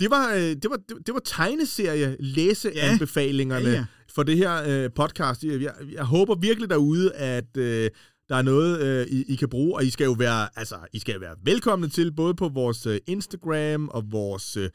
det 0.00 0.10
var, 0.10 0.32
øh, 0.32 0.40
det 0.40 0.66
var, 0.70 0.78
det 1.06 1.14
var 1.14 1.20
tegneserie 1.24 2.16
læseanbefalingerne 2.20 3.64
ja. 3.64 3.70
ja, 3.70 3.76
ja. 3.76 3.84
for 4.14 4.22
det 4.22 4.36
her 4.36 4.62
øh, 4.66 4.90
podcast. 4.96 5.44
Jeg, 5.44 5.62
jeg, 5.62 5.72
jeg 5.92 6.04
håber 6.04 6.34
virkelig 6.34 6.70
derude, 6.70 7.14
at 7.14 7.56
øh, 7.56 7.90
der 8.28 8.36
er 8.36 8.42
noget, 8.42 8.80
øh, 8.80 9.06
I, 9.06 9.24
I 9.28 9.34
kan 9.34 9.48
bruge, 9.48 9.74
og 9.74 9.84
I 9.84 9.90
skal 9.90 10.04
jo 10.04 10.12
være, 10.12 10.48
altså, 10.56 10.76
I 10.92 10.98
skal 10.98 11.20
være 11.20 11.34
velkomne 11.44 11.88
til, 11.88 12.12
både 12.12 12.34
på 12.34 12.48
vores 12.48 12.86
øh, 12.86 12.98
Instagram 13.06 13.88
og 13.88 14.04
vores 14.12 14.56
øh, 14.56 14.70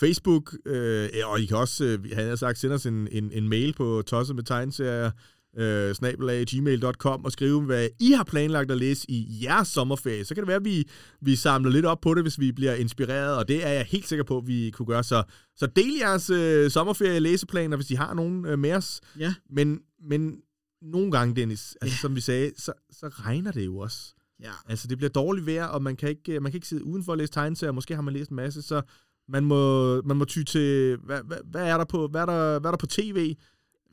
Facebook, 0.00 0.54
øh, 0.66 1.08
og 1.24 1.40
I 1.40 1.46
kan 1.46 1.56
også, 1.56 1.84
øh, 1.84 2.12
han 2.12 2.28
har 2.28 2.36
sagt, 2.36 2.58
sende 2.58 2.74
os 2.74 2.86
en, 2.86 3.08
en, 3.12 3.30
en 3.32 3.48
mail 3.48 3.72
på 3.72 4.02
tosset 4.06 4.36
med 4.36 4.44
tegneserier, 4.44 5.10
øh, 5.56 5.94
snabelag 5.94 6.46
gmail.com 6.46 7.24
og 7.24 7.32
skrive, 7.32 7.62
hvad 7.62 7.88
I 8.00 8.12
har 8.12 8.24
planlagt 8.24 8.70
at 8.70 8.78
læse 8.78 9.10
i 9.10 9.38
jeres 9.42 9.68
sommerferie. 9.68 10.24
Så 10.24 10.34
kan 10.34 10.42
det 10.42 10.48
være, 10.48 10.56
at 10.56 10.64
vi, 10.64 10.88
vi 11.20 11.36
samler 11.36 11.70
lidt 11.70 11.86
op 11.86 12.00
på 12.00 12.14
det, 12.14 12.24
hvis 12.24 12.40
vi 12.40 12.52
bliver 12.52 12.74
inspireret, 12.74 13.36
og 13.36 13.48
det 13.48 13.66
er 13.66 13.70
jeg 13.70 13.84
helt 13.84 14.08
sikker 14.08 14.24
på, 14.24 14.38
at 14.38 14.46
vi 14.46 14.70
kunne 14.70 14.86
gøre. 14.86 15.04
Så, 15.04 15.22
så 15.56 15.66
del 15.66 15.94
jeres 16.00 16.30
øh, 16.30 16.70
sommerferie 16.70 17.20
læseplaner, 17.20 17.76
hvis 17.76 17.90
I 17.90 17.94
har 17.94 18.14
nogen 18.14 18.46
øh, 18.46 18.58
med 18.58 18.72
os. 18.72 19.00
Ja. 19.18 19.34
Men, 19.50 19.80
men 20.08 20.36
nogle 20.82 21.10
gange, 21.10 21.36
Dennis, 21.36 21.76
altså, 21.80 21.96
ja. 21.96 22.00
som 22.00 22.16
vi 22.16 22.20
sagde, 22.20 22.52
så, 22.56 22.72
så 22.90 23.08
regner 23.08 23.52
det 23.52 23.66
jo 23.66 23.78
også. 23.78 24.14
Ja. 24.42 24.52
Altså, 24.68 24.88
det 24.88 24.98
bliver 24.98 25.10
dårligt 25.10 25.46
vejr, 25.46 25.66
og 25.66 25.82
man 25.82 25.96
kan 25.96 26.08
ikke, 26.08 26.40
man 26.40 26.52
kan 26.52 26.56
ikke 26.56 26.68
sidde 26.68 26.84
udenfor 26.84 27.12
og 27.12 27.18
læse 27.18 27.32
tegneserier. 27.32 27.72
Måske 27.72 27.94
har 27.94 28.02
man 28.02 28.14
læst 28.14 28.30
en 28.30 28.36
masse, 28.36 28.62
så 28.62 28.82
man 29.28 29.44
må, 29.44 30.02
man 30.02 30.16
må 30.16 30.24
ty 30.24 30.42
til, 30.42 30.96
hvad, 30.96 31.20
hvad, 31.24 31.38
hvad, 31.44 31.68
er 31.68 31.78
der 31.78 31.84
på, 31.84 32.08
hvad, 32.08 32.20
er 32.20 32.26
der, 32.26 32.58
hvad 32.58 32.68
er 32.68 32.72
der 32.72 32.78
på 32.78 32.86
tv? 32.86 33.34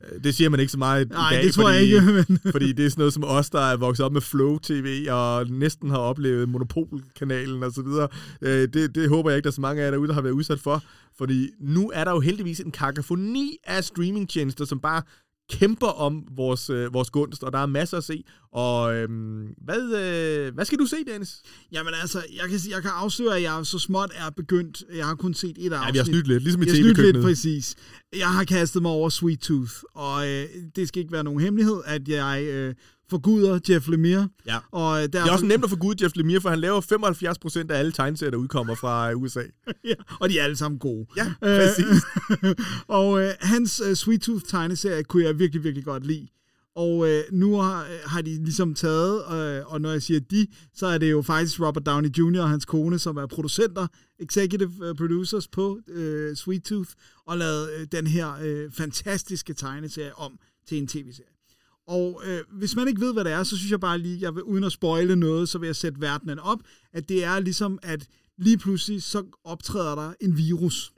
Øh, 0.04 0.24
det 0.24 0.34
siger 0.34 0.50
man 0.50 0.60
ikke 0.60 0.72
så 0.72 0.78
meget 0.78 1.10
Nej, 1.10 1.30
i 1.30 1.34
dag, 1.34 1.44
det 1.44 1.54
tror 1.54 1.62
fordi, 1.62 1.74
jeg 1.74 1.82
ikke. 1.82 2.00
Men... 2.28 2.52
fordi 2.52 2.72
det 2.72 2.86
er 2.86 2.90
sådan 2.90 3.00
noget 3.00 3.12
som 3.12 3.24
os, 3.24 3.50
der 3.50 3.60
er 3.60 3.76
vokset 3.76 4.06
op 4.06 4.12
med 4.12 4.20
Flow 4.20 4.58
TV 4.58 5.06
og 5.10 5.46
næsten 5.50 5.90
har 5.90 5.98
oplevet 5.98 6.48
Monopol-kanalen 6.48 7.62
videre. 7.84 8.08
Øh, 8.42 8.68
det, 8.72 8.94
det 8.94 9.08
håber 9.08 9.30
jeg 9.30 9.36
ikke, 9.36 9.44
der 9.44 9.50
er 9.50 9.54
så 9.54 9.60
mange 9.60 9.82
af 9.82 9.84
jer 9.84 9.90
derude, 9.90 10.08
der 10.08 10.14
har 10.14 10.20
været 10.20 10.32
udsat 10.32 10.60
for. 10.60 10.82
Fordi 11.18 11.50
nu 11.60 11.90
er 11.94 12.04
der 12.04 12.10
jo 12.10 12.20
heldigvis 12.20 12.60
en 12.60 12.70
kakafoni 12.70 13.56
af 13.64 13.84
streamingtjenester, 13.84 14.64
som 14.64 14.80
bare 14.80 15.02
kæmper 15.50 15.86
om 15.86 16.24
vores, 16.36 16.70
øh, 16.70 16.94
vores 16.94 17.10
gunst, 17.10 17.44
og 17.44 17.52
der 17.52 17.58
er 17.58 17.66
masser 17.66 17.96
at 17.96 18.04
se. 18.04 18.24
Og 18.52 18.94
øhm, 18.94 19.46
hvad, 19.64 19.82
øh, 19.82 20.54
hvad 20.54 20.64
skal 20.64 20.78
du 20.78 20.86
se, 20.86 20.96
Dennis? 21.12 21.42
Jamen 21.72 21.94
altså, 22.00 22.18
jeg 22.18 22.48
kan, 22.48 22.58
jeg 22.70 22.82
kan 22.82 22.90
afsløre, 22.94 23.36
at 23.36 23.42
jeg 23.42 23.66
så 23.66 23.78
småt 23.78 24.10
er 24.14 24.30
begyndt. 24.30 24.84
Jeg 24.96 25.06
har 25.06 25.14
kun 25.14 25.34
set 25.34 25.56
et 25.58 25.72
afsnit. 25.72 25.86
Ja, 25.86 25.92
vi 25.92 25.98
har 25.98 26.04
snydt 26.04 26.26
lidt, 26.26 26.42
ligesom 26.42 26.62
i 26.62 26.66
tv 26.66 27.02
lidt, 27.02 27.22
præcis. 27.22 27.74
Jeg 28.16 28.28
har 28.28 28.44
kastet 28.44 28.82
mig 28.82 28.90
over 28.90 29.08
Sweet 29.08 29.40
Tooth, 29.40 29.72
og 29.94 30.28
øh, 30.28 30.44
det 30.76 30.88
skal 30.88 31.00
ikke 31.00 31.12
være 31.12 31.24
nogen 31.24 31.40
hemmelighed, 31.40 31.80
at 31.84 32.08
jeg 32.08 32.42
øh, 32.44 32.74
forguder 33.10 33.58
Jeff 33.68 33.88
Lemire. 33.88 34.28
Ja. 34.46 34.58
Og 34.70 34.98
derfor... 34.98 35.06
Det 35.06 35.28
er 35.28 35.32
også 35.32 35.46
nemt 35.46 35.64
at 35.64 35.70
forgude 35.70 36.04
Jeff 36.04 36.16
Lemire, 36.16 36.40
for 36.40 36.48
han 36.48 36.58
laver 36.58 36.80
75% 37.68 37.72
af 37.72 37.78
alle 37.78 37.92
tegneserier, 37.92 38.30
der 38.30 38.38
udkommer 38.38 38.74
fra 38.74 39.12
USA. 39.12 39.42
ja, 39.90 39.94
og 40.20 40.28
de 40.28 40.38
er 40.38 40.44
alle 40.44 40.56
sammen 40.56 40.78
gode. 40.78 41.06
Ja, 41.16 41.32
præcis. 41.40 42.02
og 42.88 43.22
øh, 43.22 43.30
hans 43.40 43.80
uh, 43.80 43.94
Sweet 43.94 44.22
Tooth 44.22 44.44
tegneserie 44.48 45.04
kunne 45.04 45.24
jeg 45.24 45.38
virkelig, 45.38 45.64
virkelig 45.64 45.84
godt 45.84 46.06
lide. 46.06 46.28
Og 46.76 47.08
øh, 47.08 47.22
nu 47.32 47.56
har, 47.56 47.86
har 48.08 48.22
de 48.22 48.44
ligesom 48.44 48.74
taget, 48.74 49.16
øh, 49.18 49.72
og 49.72 49.80
når 49.80 49.90
jeg 49.90 50.02
siger 50.02 50.20
de, 50.20 50.46
så 50.74 50.86
er 50.86 50.98
det 50.98 51.10
jo 51.10 51.22
faktisk 51.22 51.60
Robert 51.60 51.86
Downey 51.86 52.08
Jr. 52.08 52.40
og 52.40 52.48
hans 52.48 52.64
kone, 52.64 52.98
som 52.98 53.16
er 53.16 53.26
producenter, 53.26 53.86
executive 54.18 54.94
producers 54.94 55.48
på 55.48 55.80
øh, 55.88 56.36
Sweet 56.36 56.64
Tooth, 56.64 56.90
og 57.26 57.38
lavet 57.38 57.70
øh, 57.78 57.86
den 57.92 58.06
her 58.06 58.32
øh, 58.42 58.70
fantastiske 58.72 59.54
tegneserie 59.54 60.14
om 60.14 60.38
til 60.68 60.78
en 60.78 60.86
tv-serie. 60.86 61.35
Og 61.88 62.22
øh, 62.26 62.40
hvis 62.52 62.76
man 62.76 62.88
ikke 62.88 63.00
ved, 63.00 63.12
hvad 63.12 63.24
det 63.24 63.32
er, 63.32 63.42
så 63.42 63.56
synes 63.56 63.70
jeg 63.70 63.80
bare 63.80 63.98
lige, 63.98 64.18
jeg 64.20 64.34
vil, 64.34 64.42
uden 64.42 64.64
at 64.64 64.72
spoile 64.72 65.16
noget, 65.16 65.48
så 65.48 65.58
vil 65.58 65.66
jeg 65.66 65.76
sætte 65.76 66.00
verdenen 66.00 66.38
op, 66.38 66.58
at 66.92 67.08
det 67.08 67.24
er 67.24 67.40
ligesom, 67.40 67.78
at 67.82 68.08
lige 68.38 68.58
pludselig 68.58 69.02
så 69.02 69.24
optræder 69.44 69.94
der 69.94 70.12
en 70.20 70.36
virus. 70.36 70.92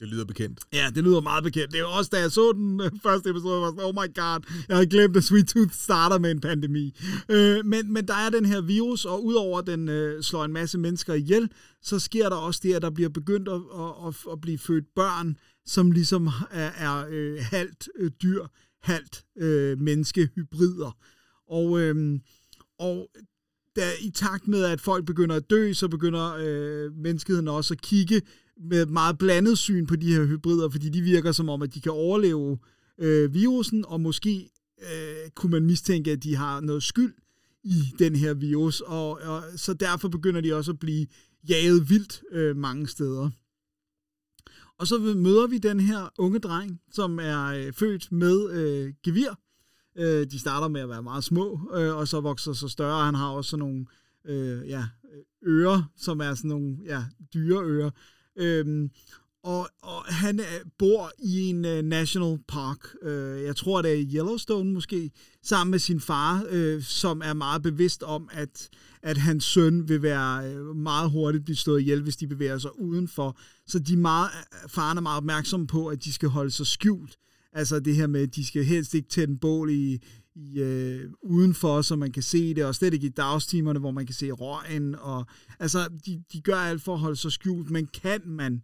Det 0.00 0.08
lyder 0.08 0.24
bekendt. 0.24 0.60
Ja, 0.72 0.90
det 0.94 1.04
lyder 1.04 1.20
meget 1.20 1.44
bekendt. 1.44 1.72
Det 1.72 1.80
er 1.80 1.84
også, 1.84 2.10
da 2.12 2.20
jeg 2.20 2.32
så 2.32 2.52
den 2.52 2.80
øh, 2.80 2.90
første 3.02 3.30
episode, 3.30 3.60
var 3.60 3.70
sådan, 3.70 3.84
oh 3.84 3.94
my 3.94 4.14
god, 4.14 4.40
jeg 4.68 4.76
havde 4.76 4.86
glemt, 4.86 5.16
at 5.16 5.24
Sweet 5.24 5.48
Tooth 5.48 5.72
starter 5.72 6.18
med 6.18 6.30
en 6.30 6.40
pandemi. 6.40 6.94
Øh, 7.28 7.64
men, 7.64 7.92
men 7.92 8.08
der 8.08 8.14
er 8.14 8.30
den 8.30 8.44
her 8.44 8.60
virus, 8.60 9.04
og 9.04 9.24
udover 9.24 9.58
at 9.58 9.66
den 9.66 9.88
øh, 9.88 10.22
slår 10.22 10.44
en 10.44 10.52
masse 10.52 10.78
mennesker 10.78 11.14
ihjel, 11.14 11.50
så 11.82 11.98
sker 11.98 12.28
der 12.28 12.36
også 12.36 12.60
det, 12.62 12.74
at 12.74 12.82
der 12.82 12.90
bliver 12.90 13.08
begyndt 13.08 13.48
at, 13.48 13.54
at, 13.54 14.06
at, 14.06 14.32
at 14.32 14.40
blive 14.40 14.58
født 14.58 14.84
børn, 14.94 15.36
som 15.66 15.90
ligesom 15.90 16.26
er, 16.50 16.70
er 16.76 17.06
øh, 17.10 17.38
halvt 17.40 17.88
øh, 17.98 18.10
dyr, 18.22 18.46
halvt 18.86 19.24
øh, 19.38 19.80
menneskehybrider. 19.80 20.96
Og, 21.48 21.80
øh, 21.80 22.20
og 22.78 23.10
da, 23.76 23.90
i 24.00 24.10
takt 24.10 24.48
med, 24.48 24.64
at 24.64 24.80
folk 24.80 25.06
begynder 25.06 25.36
at 25.36 25.50
dø, 25.50 25.72
så 25.72 25.88
begynder 25.88 26.34
øh, 26.40 26.92
menneskeheden 26.96 27.48
også 27.48 27.74
at 27.74 27.80
kigge 27.80 28.22
med 28.60 28.86
meget 28.86 29.18
blandet 29.18 29.58
syn 29.58 29.86
på 29.86 29.96
de 29.96 30.14
her 30.14 30.24
hybrider, 30.24 30.70
fordi 30.70 30.88
de 30.88 31.00
virker 31.00 31.32
som 31.32 31.48
om, 31.48 31.62
at 31.62 31.74
de 31.74 31.80
kan 31.80 31.92
overleve 31.92 32.58
øh, 32.98 33.34
virusen, 33.34 33.84
og 33.84 34.00
måske 34.00 34.50
øh, 34.82 35.30
kunne 35.34 35.52
man 35.52 35.66
mistænke, 35.66 36.12
at 36.12 36.22
de 36.22 36.36
har 36.36 36.60
noget 36.60 36.82
skyld 36.82 37.14
i 37.64 37.82
den 37.98 38.16
her 38.16 38.34
virus, 38.34 38.80
og, 38.80 39.10
og 39.10 39.42
så 39.56 39.74
derfor 39.74 40.08
begynder 40.08 40.40
de 40.40 40.54
også 40.54 40.70
at 40.70 40.78
blive 40.78 41.06
jaget 41.48 41.90
vildt 41.90 42.22
øh, 42.32 42.56
mange 42.56 42.88
steder. 42.88 43.30
Og 44.78 44.86
så 44.86 44.98
møder 44.98 45.46
vi 45.46 45.58
den 45.58 45.80
her 45.80 46.08
unge 46.18 46.38
dreng, 46.38 46.80
som 46.90 47.18
er 47.18 47.44
øh, 47.46 47.72
født 47.72 48.12
med 48.12 48.50
øh, 48.50 48.94
gevir. 49.02 49.34
Øh, 49.98 50.26
de 50.30 50.38
starter 50.38 50.68
med 50.68 50.80
at 50.80 50.88
være 50.88 51.02
meget 51.02 51.24
små, 51.24 51.70
øh, 51.74 51.96
og 51.96 52.08
så 52.08 52.20
vokser 52.20 52.52
så 52.52 52.68
større. 52.68 53.04
Han 53.04 53.14
har 53.14 53.28
også 53.28 53.50
sådan 53.50 53.58
nogle 53.58 53.86
øh, 54.24 54.68
ja, 54.68 54.84
ører, 55.46 55.82
som 55.96 56.20
er 56.20 56.34
sådan 56.34 56.48
nogle 56.48 56.76
ja, 56.84 57.04
dyreører. 57.34 57.90
Øhm, 58.36 58.90
og, 59.46 59.68
og 59.82 60.04
han 60.04 60.40
øh, 60.40 60.46
bor 60.78 61.12
i 61.18 61.40
en 61.40 61.64
uh, 61.64 61.78
national 61.84 62.38
park, 62.48 62.78
uh, 63.02 63.42
jeg 63.42 63.56
tror 63.56 63.82
det 63.82 63.92
er 63.92 64.04
Yellowstone 64.14 64.72
måske, 64.72 65.10
sammen 65.42 65.70
med 65.70 65.78
sin 65.78 66.00
far, 66.00 66.44
uh, 66.52 66.82
som 66.82 67.22
er 67.24 67.32
meget 67.32 67.62
bevidst 67.62 68.02
om, 68.02 68.28
at, 68.32 68.68
at 69.02 69.16
hans 69.16 69.44
søn 69.44 69.88
vil 69.88 70.02
være 70.02 70.60
uh, 70.60 70.76
meget 70.76 71.10
hurtigt 71.10 71.44
blive 71.44 71.56
slået 71.56 71.80
ihjel, 71.80 72.02
hvis 72.02 72.16
de 72.16 72.26
bevæger 72.26 72.58
sig 72.58 72.80
udenfor. 72.80 73.38
Så 73.66 73.78
de 73.78 73.96
meget, 73.96 74.30
faren 74.68 74.98
er 74.98 75.02
meget 75.02 75.16
opmærksom 75.16 75.66
på, 75.66 75.86
at 75.86 76.04
de 76.04 76.12
skal 76.12 76.28
holde 76.28 76.50
sig 76.50 76.66
skjult. 76.66 77.16
Altså 77.52 77.80
det 77.80 77.94
her 77.94 78.06
med, 78.06 78.22
at 78.22 78.34
de 78.34 78.46
skal 78.46 78.64
helst 78.64 78.94
ikke 78.94 79.08
tænde 79.08 79.38
bål 79.38 79.70
i, 79.70 79.98
i 80.34 80.60
øh, 80.60 81.10
udenfor, 81.22 81.82
så 81.82 81.96
man 81.96 82.12
kan 82.12 82.22
se 82.22 82.54
det, 82.54 82.64
og 82.64 82.74
slet 82.74 82.94
ikke 82.94 83.06
i 83.06 83.10
dagstimerne, 83.10 83.78
hvor 83.78 83.90
man 83.90 84.06
kan 84.06 84.14
se 84.14 84.30
røgen. 84.30 84.94
Og, 84.94 85.26
altså, 85.58 85.88
de, 86.06 86.22
de 86.32 86.40
gør 86.40 86.56
alt 86.56 86.82
for 86.82 86.94
at 86.94 87.00
holde 87.00 87.16
sig 87.16 87.32
skjult, 87.32 87.70
men 87.70 87.86
kan 87.86 88.20
man 88.24 88.62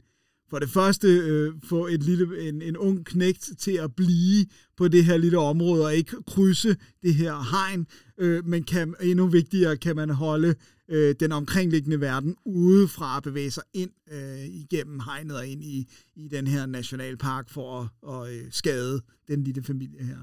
for 0.53 0.59
det 0.59 0.71
første 0.71 1.09
øh, 1.09 1.53
få 1.65 1.87
et 1.87 2.03
lille, 2.03 2.49
en, 2.49 2.63
en 2.63 2.77
ung 2.77 3.07
knægt 3.07 3.51
til 3.59 3.73
at 3.73 3.95
blive 3.95 4.47
på 4.77 4.89
det 4.89 5.05
her 5.05 5.17
lille 5.17 5.39
område, 5.39 5.85
og 5.85 5.95
ikke 5.95 6.17
krydse 6.27 6.77
det 7.03 7.15
her 7.15 7.51
hegn, 7.51 7.87
øh, 8.19 8.47
men 8.47 8.65
kan, 8.65 8.95
endnu 9.03 9.27
vigtigere 9.27 9.77
kan 9.77 9.97
man 9.97 10.11
holde 10.11 10.55
øh, 10.89 11.15
den 11.21 11.33
omkringliggende 11.33 12.01
verden 12.01 12.37
udefra 12.45 13.17
at 13.17 13.23
bevæge 13.23 13.51
sig 13.51 13.63
ind 13.75 13.91
øh, 14.13 14.47
igennem 14.47 15.01
hegnet 15.01 15.37
og 15.37 15.47
ind 15.47 15.65
i, 15.65 15.89
i 16.17 16.29
den 16.29 16.47
her 16.47 16.67
nationalpark 16.67 17.51
for 17.51 17.81
at, 17.81 18.27
at 18.27 18.35
øh, 18.35 18.45
skade 18.51 19.03
den 19.29 19.45
lille 19.45 19.63
familie 19.63 20.05
her. 20.05 20.19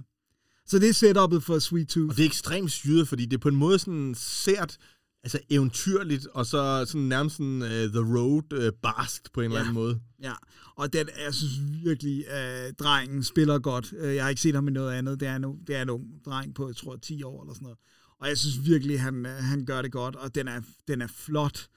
Så 0.65 0.79
det 0.79 0.89
er 0.89 0.93
setupet 0.93 1.43
for 1.43 1.59
Sweet 1.59 1.87
Tooth. 1.87 2.09
Og 2.09 2.17
det 2.17 2.23
er 2.23 2.27
ekstremt 2.27 2.71
syret, 2.71 3.07
fordi 3.07 3.25
det 3.25 3.33
er 3.33 3.41
på 3.41 3.49
en 3.49 3.55
måde 3.55 3.79
sådan 3.79 4.15
sært, 4.17 4.77
altså 5.23 5.39
eventyrligt, 5.49 6.27
og 6.27 6.45
så 6.45 6.85
sådan 6.87 7.01
nærmest 7.01 7.35
sådan 7.35 7.61
uh, 7.61 7.67
The 7.67 8.17
Road 8.17 8.53
uh, 8.53 8.73
barskt 8.81 9.31
på 9.33 9.41
en 9.41 9.51
ja. 9.51 9.57
eller 9.57 9.59
anden 9.59 9.73
måde. 9.73 9.99
Ja, 10.21 10.33
og 10.75 10.93
den, 10.93 11.09
jeg 11.25 11.33
synes 11.33 11.53
virkelig, 11.83 12.27
at 12.27 12.69
uh, 12.69 12.75
drengen 12.79 13.23
spiller 13.23 13.59
godt. 13.59 13.93
Uh, 14.03 14.15
jeg 14.15 14.23
har 14.23 14.29
ikke 14.29 14.41
set 14.41 14.55
ham 14.55 14.67
i 14.67 14.71
noget 14.71 14.93
andet. 14.93 15.19
Det 15.19 15.27
er, 15.27 15.35
en, 15.35 15.43
det 15.67 15.75
er 15.75 15.81
en 15.81 15.89
ung 15.89 16.05
dreng 16.25 16.55
på, 16.55 16.67
jeg 16.67 16.75
tror, 16.75 16.95
10 16.95 17.23
år 17.23 17.43
eller 17.43 17.53
sådan 17.53 17.63
noget. 17.63 17.77
Og 18.19 18.27
jeg 18.27 18.37
synes 18.37 18.65
virkelig, 18.65 19.01
han, 19.01 19.25
uh, 19.25 19.31
han 19.31 19.65
gør 19.65 19.81
det 19.81 19.91
godt, 19.91 20.15
og 20.15 20.35
den 20.35 20.47
er, 20.47 20.61
den 20.87 21.01
er 21.01 21.07
flot, 21.07 21.67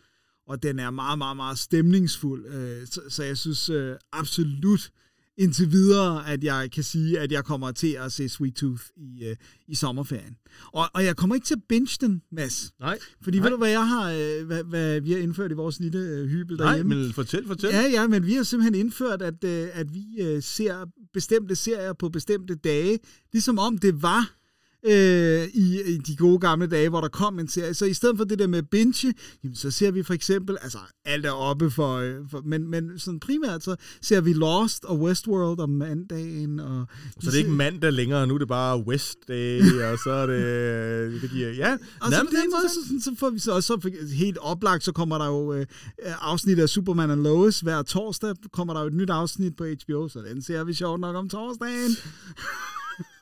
og 0.46 0.62
den 0.62 0.78
er 0.78 0.90
meget, 0.90 1.18
meget, 1.18 1.36
meget 1.36 1.58
stemningsfuld. 1.58 2.46
Uh, 2.46 2.88
så, 2.88 3.00
så 3.08 3.24
jeg 3.24 3.38
synes 3.38 3.70
uh, 3.70 3.92
absolut, 4.12 4.90
indtil 5.38 5.72
videre, 5.72 6.28
at 6.28 6.44
jeg 6.44 6.70
kan 6.70 6.82
sige, 6.82 7.20
at 7.20 7.32
jeg 7.32 7.44
kommer 7.44 7.72
til 7.72 7.92
at 7.92 8.12
se 8.12 8.28
Sweet 8.28 8.54
Tooth 8.54 8.82
i, 8.96 9.30
uh, 9.30 9.36
i 9.68 9.74
sommerferien. 9.74 10.36
Og, 10.72 10.84
og 10.94 11.04
jeg 11.04 11.16
kommer 11.16 11.34
ikke 11.34 11.44
til 11.44 11.54
at 11.54 11.62
binge 11.68 11.96
den, 12.00 12.22
Mads. 12.32 12.72
Nej. 12.80 12.98
Fordi 13.22 13.38
Nej. 13.38 13.44
ved 13.44 13.50
du, 13.50 13.56
hvad 13.56 13.70
jeg 13.70 13.88
har, 13.88 14.12
uh, 14.12 14.46
hvad, 14.46 14.64
hvad 14.64 15.00
vi 15.00 15.12
har 15.12 15.18
indført 15.18 15.50
i 15.50 15.54
vores 15.54 15.80
lille 15.80 16.22
uh, 16.22 16.28
hybel 16.28 16.56
Nej, 16.56 16.68
derhjemme? 16.68 16.94
men 16.94 17.12
fortæl, 17.12 17.46
fortæl. 17.46 17.70
Ja, 17.70 17.82
ja, 17.82 18.06
men 18.06 18.26
vi 18.26 18.34
har 18.34 18.42
simpelthen 18.42 18.74
indført, 18.74 19.22
at, 19.22 19.44
uh, 19.44 19.78
at 19.80 19.94
vi 19.94 20.04
uh, 20.36 20.42
ser 20.42 20.86
bestemte 21.12 21.56
serier 21.56 21.92
på 21.92 22.08
bestemte 22.08 22.54
dage, 22.54 22.98
ligesom 23.32 23.58
om 23.58 23.78
det 23.78 24.02
var 24.02 24.41
øh, 24.86 25.48
i, 25.54 25.82
i 25.82 25.98
de 25.98 26.16
gode 26.16 26.38
gamle 26.38 26.66
dage, 26.66 26.88
hvor 26.88 27.00
der 27.00 27.08
kom 27.08 27.38
en 27.38 27.48
serie. 27.48 27.74
Så 27.74 27.84
i 27.84 27.94
stedet 27.94 28.16
for 28.16 28.24
det 28.24 28.38
der 28.38 28.46
med 28.46 28.62
binge, 28.62 29.14
jamen, 29.44 29.54
så 29.54 29.70
ser 29.70 29.90
vi 29.90 30.02
for 30.02 30.14
eksempel, 30.14 30.56
altså 30.62 30.78
alt 31.04 31.26
er 31.26 31.30
oppe 31.30 31.70
for, 31.70 31.96
øh, 31.96 32.14
for 32.30 32.42
men, 32.44 32.70
men 32.70 32.98
sådan 32.98 33.20
primært 33.20 33.64
så 33.64 33.76
ser 34.02 34.20
vi 34.20 34.32
Lost 34.32 34.84
og 34.84 35.00
Westworld 35.00 35.60
om 35.60 35.70
mandagen. 35.70 36.60
Og 36.60 36.86
Så 37.20 37.30
det 37.30 37.34
er 37.34 37.38
ikke 37.38 37.50
mandag 37.50 37.92
længere, 37.92 38.26
nu 38.26 38.34
er 38.34 38.38
det 38.38 38.48
bare 38.48 38.86
Wednesday, 38.86 39.60
og 39.92 39.98
så 39.98 40.10
er 40.10 40.26
det, 40.26 41.22
det 41.22 41.30
giver, 41.30 41.52
ja. 41.52 41.72
Og 42.00 42.12
så 42.12 42.20
på 42.20 42.36
den 42.42 42.50
måde, 42.50 42.68
så, 42.68 43.10
så 43.10 43.16
får 43.18 43.30
vi 43.30 43.38
så, 43.38 43.52
og 43.52 43.62
så 43.62 43.90
helt 44.16 44.38
oplagt, 44.38 44.84
så 44.84 44.92
kommer 44.92 45.18
der 45.18 45.26
jo 45.26 45.52
øh, 45.52 45.66
afsnit 46.20 46.58
af 46.58 46.68
Superman 46.68 47.10
and 47.10 47.22
Lois 47.22 47.60
hver 47.60 47.82
torsdag, 47.82 48.34
kommer 48.52 48.74
der 48.74 48.80
jo 48.80 48.86
et 48.86 48.94
nyt 48.94 49.10
afsnit 49.10 49.56
på 49.56 49.64
HBO, 49.64 50.08
så 50.08 50.18
den 50.18 50.42
ser 50.42 50.64
vi 50.64 50.74
sjovt 50.74 51.00
nok 51.00 51.16
om 51.16 51.28
torsdagen. 51.28 51.96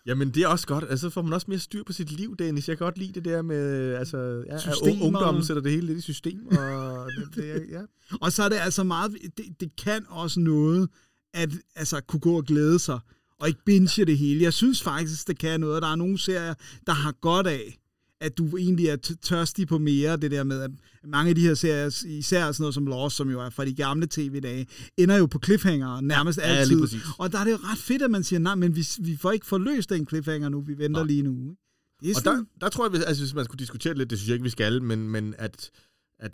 Jamen, 0.07 0.31
det 0.31 0.43
er 0.43 0.49
også 0.49 0.67
godt. 0.67 0.85
Altså, 0.91 1.07
så 1.09 1.11
får 1.11 1.23
man 1.23 1.33
også 1.33 1.47
mere 1.49 1.59
styr 1.59 1.83
på 1.85 1.93
sit 1.93 2.11
liv, 2.11 2.37
Dennis. 2.37 2.69
Jeg 2.69 2.79
kan 2.79 2.85
godt 2.85 2.99
lide 2.99 3.13
det 3.13 3.25
der 3.25 3.43
med, 3.43 3.95
altså, 3.95 4.45
ja, 4.47 4.59
Systemer. 4.59 5.05
ungdommen 5.05 5.45
sætter 5.45 5.63
det 5.63 5.73
hele 5.73 5.87
lidt 5.87 5.99
i 5.99 6.03
system. 6.03 6.47
Og 6.47 7.09
det, 7.17 7.35
det, 7.35 7.67
ja. 7.71 7.81
Og 8.21 8.33
så 8.33 8.43
er 8.43 8.49
det 8.49 8.57
altså 8.57 8.83
meget, 8.85 9.17
det, 9.37 9.61
det 9.61 9.77
kan 9.77 10.07
også 10.09 10.41
noget, 10.41 10.89
at 11.35 11.51
altså, 11.77 12.01
kunne 12.01 12.21
gå 12.21 12.37
og 12.37 12.45
glæde 12.45 12.79
sig, 12.79 12.99
og 13.41 13.49
ikke 13.49 13.65
binge 13.65 14.05
det 14.05 14.19
hele. 14.19 14.45
Jeg 14.45 14.53
synes 14.53 14.83
faktisk, 14.83 15.29
det 15.29 15.39
kan 15.39 15.61
noget. 15.61 15.83
Der 15.83 15.89
er 15.89 15.97
nogle 15.97 16.19
serier, 16.19 16.55
der 16.87 16.93
har 16.93 17.13
godt 17.13 17.47
af, 17.47 17.80
at 18.21 18.39
du 18.39 18.57
egentlig 18.57 18.87
er 18.87 18.97
tørstig 19.23 19.69
på 19.69 19.79
mere, 19.79 20.17
det 20.17 20.31
der 20.31 20.45
med, 20.45 20.61
at 20.61 20.71
mange 21.05 21.29
af 21.29 21.35
de 21.35 21.41
her 21.41 21.55
serier, 21.55 22.05
især 22.07 22.53
sådan 22.53 22.63
noget 22.63 22.75
som 22.75 22.87
Lost, 22.87 23.17
som 23.17 23.31
jo 23.31 23.41
er 23.41 23.51
fra 23.51 23.65
de 23.65 23.75
gamle 23.75 24.07
tv-dage, 24.11 24.67
ender 24.97 25.17
jo 25.17 25.27
på 25.27 25.41
cliffhanger 25.45 26.01
nærmest 26.01 26.39
Ja, 26.39 26.43
altid. 26.43 26.81
præcis. 26.81 27.03
og 27.19 27.33
der 27.33 27.39
er 27.39 27.45
det 27.45 27.51
jo 27.51 27.57
ret 27.57 27.79
fedt, 27.79 28.03
at 28.03 28.11
man 28.11 28.25
siger, 28.25 28.41
nej, 28.41 28.55
men 28.55 28.77
vi, 28.77 28.87
vi 29.01 29.17
får 29.17 29.31
ikke 29.33 29.47
forløst 29.47 29.91
den 29.91 30.07
cliffhanger 30.09 30.49
nu, 30.49 30.61
vi 30.61 30.79
venter 30.79 31.01
Nej. 31.01 31.07
lige 31.07 31.23
nu. 31.23 31.57
Det 32.03 32.11
er 32.11 32.15
Og 32.15 32.21
sådan, 32.23 32.39
der, 32.39 32.45
der 32.61 32.69
tror 32.69 32.85
jeg, 32.85 32.91
hvis, 32.91 33.03
altså, 33.03 33.23
hvis 33.23 33.35
man 33.35 33.45
skulle 33.45 33.59
diskutere 33.59 33.95
lidt, 33.95 34.11
det 34.11 34.19
synes 34.19 34.29
jeg 34.29 34.35
ikke, 34.35 34.45
vi 34.45 34.51
skal, 34.51 34.83
men, 34.83 35.09
men 35.11 35.35
at, 35.39 35.71
at 36.19 36.33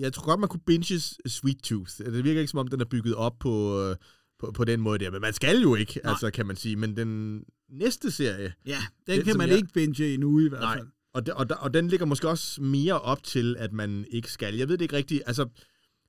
jeg 0.00 0.12
tror 0.12 0.24
godt, 0.24 0.40
man 0.40 0.48
kunne 0.48 0.60
binge 0.66 1.00
Sweet 1.26 1.58
Tooth. 1.62 1.92
Det 1.98 2.24
virker 2.24 2.40
ikke, 2.40 2.50
som 2.50 2.58
om 2.58 2.68
den 2.68 2.80
er 2.80 2.84
bygget 2.84 3.14
op 3.14 3.38
på, 3.40 3.80
øh, 3.82 3.96
på, 4.42 4.52
på 4.52 4.64
den 4.64 4.80
måde 4.80 4.98
der, 4.98 5.10
men 5.10 5.20
man 5.20 5.32
skal 5.32 5.60
jo 5.62 5.74
ikke, 5.74 6.00
Nej. 6.04 6.10
altså, 6.12 6.30
kan 6.30 6.46
man 6.46 6.56
sige. 6.56 6.76
Men 6.76 6.96
den 6.96 7.42
næste 7.70 8.10
serie, 8.10 8.52
ja, 8.66 8.78
den, 9.06 9.16
den, 9.16 9.24
kan 9.24 9.36
man 9.38 9.48
jeg- 9.48 9.56
ikke 9.56 9.68
binge 9.74 10.14
endnu 10.14 10.38
i 10.40 10.48
hvert 10.48 10.60
Nej. 10.60 10.76
fald. 10.76 10.86
Og, 11.14 11.26
de, 11.26 11.34
og, 11.34 11.46
og 11.58 11.74
den 11.74 11.88
ligger 11.88 12.06
måske 12.06 12.28
også 12.28 12.62
mere 12.62 13.00
op 13.00 13.22
til, 13.22 13.56
at 13.58 13.72
man 13.72 14.04
ikke 14.10 14.30
skal. 14.32 14.54
Jeg 14.56 14.68
ved 14.68 14.78
det 14.78 14.82
ikke 14.84 14.96
rigtigt. 14.96 15.22
Altså, 15.26 15.48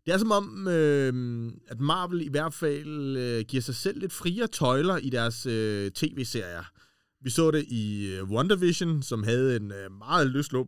det 0.06 0.14
er 0.14 0.18
som 0.18 0.32
om, 0.32 0.68
øh, 0.68 1.52
at 1.68 1.80
Marvel 1.80 2.22
i 2.22 2.30
hvert 2.30 2.54
fald 2.54 3.18
øh, 3.18 3.46
giver 3.48 3.62
sig 3.62 3.76
selv 3.76 4.00
lidt 4.00 4.14
friere 4.14 4.48
tøjler 4.48 4.98
i 4.98 5.10
deres 5.10 5.46
øh, 5.46 5.92
tv-serier. 5.92 6.64
Vi 7.24 7.30
så 7.30 7.52
det 7.52 7.66
i 7.68 8.14
øh, 8.16 8.24
WandaVision, 8.24 9.02
som 9.04 9.24
havde 9.24 9.56
en 9.56 9.72
øh, 9.72 9.92
meget 9.98 10.28
løslum 10.30 10.68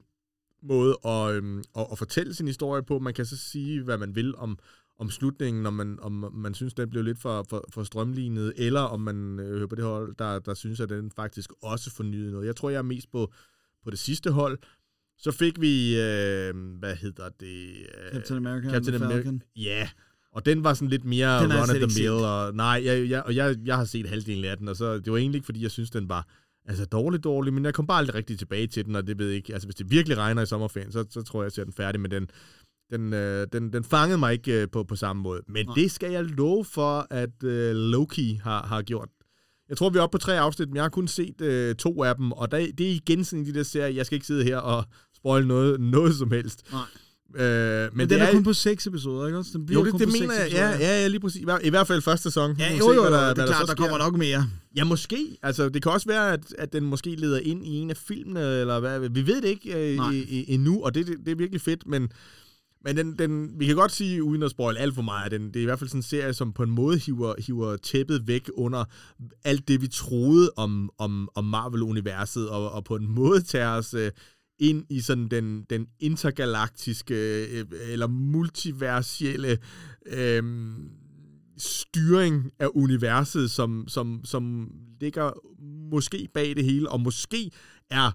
måde 0.63 0.97
at, 1.05 1.31
øh, 1.33 1.57
at, 1.77 1.87
at 1.91 1.97
fortælle 1.97 2.33
sin 2.33 2.47
historie 2.47 2.83
på. 2.83 2.99
Man 2.99 3.13
kan 3.13 3.25
så 3.25 3.37
sige, 3.37 3.83
hvad 3.83 3.97
man 3.97 4.15
vil 4.15 4.35
om, 4.35 4.57
om 4.99 5.09
slutningen, 5.09 5.63
når 5.63 5.69
man, 5.69 5.99
om 6.01 6.31
man 6.33 6.53
synes, 6.53 6.73
den 6.73 6.89
blev 6.89 7.03
lidt 7.03 7.19
for, 7.19 7.45
for, 7.49 7.65
for 7.73 7.83
strømlignet, 7.83 8.53
eller 8.57 8.79
om 8.79 9.01
man 9.01 9.39
øh, 9.39 9.57
hører 9.57 9.67
på 9.67 9.75
det 9.75 9.83
hold, 9.83 10.15
der, 10.15 10.39
der 10.39 10.53
synes, 10.53 10.79
at 10.79 10.89
den 10.89 11.11
faktisk 11.11 11.51
også 11.61 11.91
fornyede 11.91 12.31
noget. 12.31 12.47
Jeg 12.47 12.55
tror, 12.55 12.69
jeg 12.69 12.77
er 12.77 12.81
mest 12.81 13.11
på, 13.11 13.33
på 13.83 13.89
det 13.89 13.99
sidste 13.99 14.31
hold. 14.31 14.59
Så 15.17 15.31
fik 15.31 15.61
vi, 15.61 16.01
øh, 16.01 16.53
hvad 16.79 16.95
hedder 16.95 17.29
det? 17.39 17.73
Øh, 17.73 18.13
Captain 18.13 18.37
America 18.37 18.69
Captain 18.69 18.95
America. 18.95 19.15
Falcon. 19.15 19.41
Ja, 19.55 19.89
og 20.31 20.45
den 20.45 20.63
var 20.63 20.73
sådan 20.73 20.89
lidt 20.89 21.05
mere 21.05 21.43
Den 21.43 21.53
run 21.53 21.69
at 21.69 21.89
the 21.89 22.01
mill. 22.01 22.11
Og, 22.11 22.55
nej, 22.55 22.81
jeg, 22.85 23.09
jeg, 23.09 23.23
og 23.23 23.35
jeg, 23.35 23.55
jeg 23.65 23.77
har 23.77 23.85
set 23.85 24.09
halvdelen 24.09 24.45
af 24.45 24.57
den, 24.57 24.67
og 24.67 24.75
så, 24.75 24.99
det 24.99 25.11
var 25.11 25.17
egentlig 25.17 25.37
ikke, 25.37 25.45
fordi 25.45 25.63
jeg 25.63 25.71
synes, 25.71 25.89
den 25.89 26.09
var 26.09 26.27
altså, 26.65 26.85
dårlig, 26.85 27.23
dårlig, 27.23 27.53
men 27.53 27.65
jeg 27.65 27.73
kom 27.73 27.87
bare 27.87 27.97
aldrig 27.97 28.15
rigtig 28.15 28.39
tilbage 28.39 28.67
til 28.67 28.85
den, 28.85 28.95
og 28.95 29.07
det 29.07 29.19
ved 29.19 29.27
jeg 29.27 29.35
ikke. 29.35 29.53
Altså, 29.53 29.67
hvis 29.67 29.75
det 29.75 29.91
virkelig 29.91 30.17
regner 30.17 30.41
i 30.41 30.45
sommerferien, 30.45 30.91
så, 30.91 31.05
så 31.09 31.21
tror 31.21 31.41
jeg, 31.41 31.45
jeg 31.45 31.51
ser 31.51 31.63
den 31.63 31.73
færdig, 31.73 32.01
men 32.01 32.11
den, 32.11 32.29
den, 32.91 33.13
øh, 33.13 33.47
den, 33.53 33.73
den 33.73 33.83
fangede 33.83 34.17
mig 34.17 34.33
ikke 34.33 34.61
øh, 34.61 34.67
på, 34.71 34.83
på 34.83 34.95
samme 34.95 35.21
måde. 35.23 35.41
Men 35.47 35.65
Nej. 35.65 35.75
det 35.75 35.91
skal 35.91 36.11
jeg 36.11 36.23
love 36.23 36.65
for, 36.65 37.07
at 37.09 37.43
øh, 37.43 37.75
Loki 37.75 38.39
har, 38.43 38.63
har 38.67 38.81
gjort. 38.81 39.09
Jeg 39.69 39.77
tror, 39.77 39.89
vi 39.89 39.97
er 39.97 40.01
oppe 40.01 40.15
på 40.17 40.21
tre 40.21 40.39
afsnit, 40.39 40.67
men 40.69 40.75
jeg 40.75 40.83
har 40.83 40.89
kun 40.89 41.07
set 41.07 41.41
øh, 41.41 41.75
to 41.75 42.03
af 42.03 42.15
dem, 42.15 42.31
og 42.31 42.51
der, 42.51 42.57
det 42.77 42.87
er 42.87 42.91
igen 42.91 43.23
sådan 43.23 43.39
af 43.39 43.45
de 43.45 43.53
der 43.53 43.63
serier, 43.63 43.87
jeg 43.95 44.05
skal 44.05 44.15
ikke 44.15 44.27
sidde 44.27 44.43
her 44.43 44.57
og 44.57 44.83
spoil 45.15 45.47
noget, 45.47 45.79
noget 45.81 46.15
som 46.15 46.31
helst. 46.31 46.63
Nej. 46.71 46.81
Øh, 47.45 47.81
men, 47.81 47.89
Men 47.97 48.09
den 48.09 48.21
er, 48.21 48.31
kun 48.31 48.43
på 48.43 48.53
seks 48.53 48.87
episoder, 48.87 49.25
ikke 49.25 49.37
også? 49.37 49.51
Den 49.53 49.65
bliver 49.65 49.79
Jo, 49.79 49.85
det, 49.85 49.91
kun 49.91 49.99
det 49.99 50.07
på 50.07 50.11
mener 50.19 50.43
seks 50.43 50.53
jeg. 50.55 50.79
Ja, 50.79 50.87
ja, 50.87 51.01
ja, 51.01 51.07
lige 51.07 51.19
præcis. 51.19 51.41
I 51.41 51.43
hver- 51.45 51.59
I 51.63 51.69
hvert 51.69 51.87
fald 51.87 52.01
første 52.01 52.23
sæson. 52.23 52.55
Ja, 52.59 52.71
jo, 52.73 52.77
se, 52.77 52.93
jo, 52.95 53.01
hvad 53.01 53.11
jo, 53.11 53.15
der- 53.17 53.27
det 53.27 53.35
hvad 53.35 53.43
er 53.43 53.47
der 53.47 53.53
klart, 53.53 53.67
så 53.67 53.73
der 53.75 53.81
kommer 53.81 53.97
nok 53.97 54.17
mere. 54.17 54.49
Ja, 54.75 54.83
måske. 54.83 55.37
Altså, 55.43 55.69
det 55.69 55.83
kan 55.83 55.91
også 55.91 56.07
være, 56.07 56.33
at, 56.33 56.39
at 56.57 56.73
den 56.73 56.83
måske 56.85 57.15
leder 57.15 57.39
ind 57.39 57.65
i 57.65 57.69
en 57.75 57.89
af 57.89 57.97
filmene, 57.97 58.59
eller 58.59 58.79
hvad. 58.79 59.09
Vi 59.09 59.27
ved 59.27 59.41
det 59.41 59.47
ikke 59.47 59.93
øh, 59.97 60.13
i, 60.13 60.17
i, 60.23 60.45
endnu, 60.53 60.83
og 60.83 60.95
det, 60.95 61.07
det, 61.07 61.15
det 61.25 61.31
er 61.31 61.35
virkelig 61.35 61.61
fedt, 61.61 61.87
men, 61.87 62.09
men 62.85 62.97
den, 62.97 63.19
den, 63.19 63.59
vi 63.59 63.65
kan 63.65 63.75
godt 63.75 63.91
sige, 63.91 64.23
uden 64.23 64.43
at 64.43 64.51
spoil 64.51 64.77
alt 64.77 64.95
for 64.95 65.01
meget, 65.01 65.25
at 65.25 65.31
den, 65.31 65.47
det 65.47 65.55
er 65.55 65.61
i 65.61 65.65
hvert 65.65 65.79
fald 65.79 65.89
sådan 65.89 65.99
en 65.99 66.03
serie, 66.03 66.33
som 66.33 66.53
på 66.53 66.63
en 66.63 66.69
måde 66.69 66.97
hiver, 66.97 67.33
hiver 67.37 67.77
tæppet 67.77 68.27
væk 68.27 68.49
under 68.53 68.85
alt 69.43 69.67
det, 69.67 69.81
vi 69.81 69.87
troede 69.87 70.51
om, 70.57 70.89
om, 70.97 71.29
om 71.35 71.43
Marvel-universet, 71.43 72.49
og, 72.49 72.71
og 72.71 72.83
på 72.83 72.95
en 72.95 73.07
måde 73.07 73.41
tager 73.41 73.69
os 73.69 73.93
øh, 73.93 74.11
ind 74.59 74.85
i 74.89 75.01
sådan 75.01 75.27
den, 75.27 75.65
den 75.69 75.87
intergalaktiske 75.99 77.45
øh, 77.45 77.65
eller 77.89 78.07
multiversielle 78.07 79.57
øh, 80.05 80.43
styring 81.57 82.51
af 82.59 82.67
universet, 82.75 83.51
som, 83.51 83.87
som, 83.87 84.21
som 84.23 84.71
ligger 85.01 85.31
måske 85.91 86.27
bag 86.33 86.55
det 86.55 86.63
hele, 86.63 86.89
og 86.89 87.01
måske 87.01 87.51
er 87.89 88.11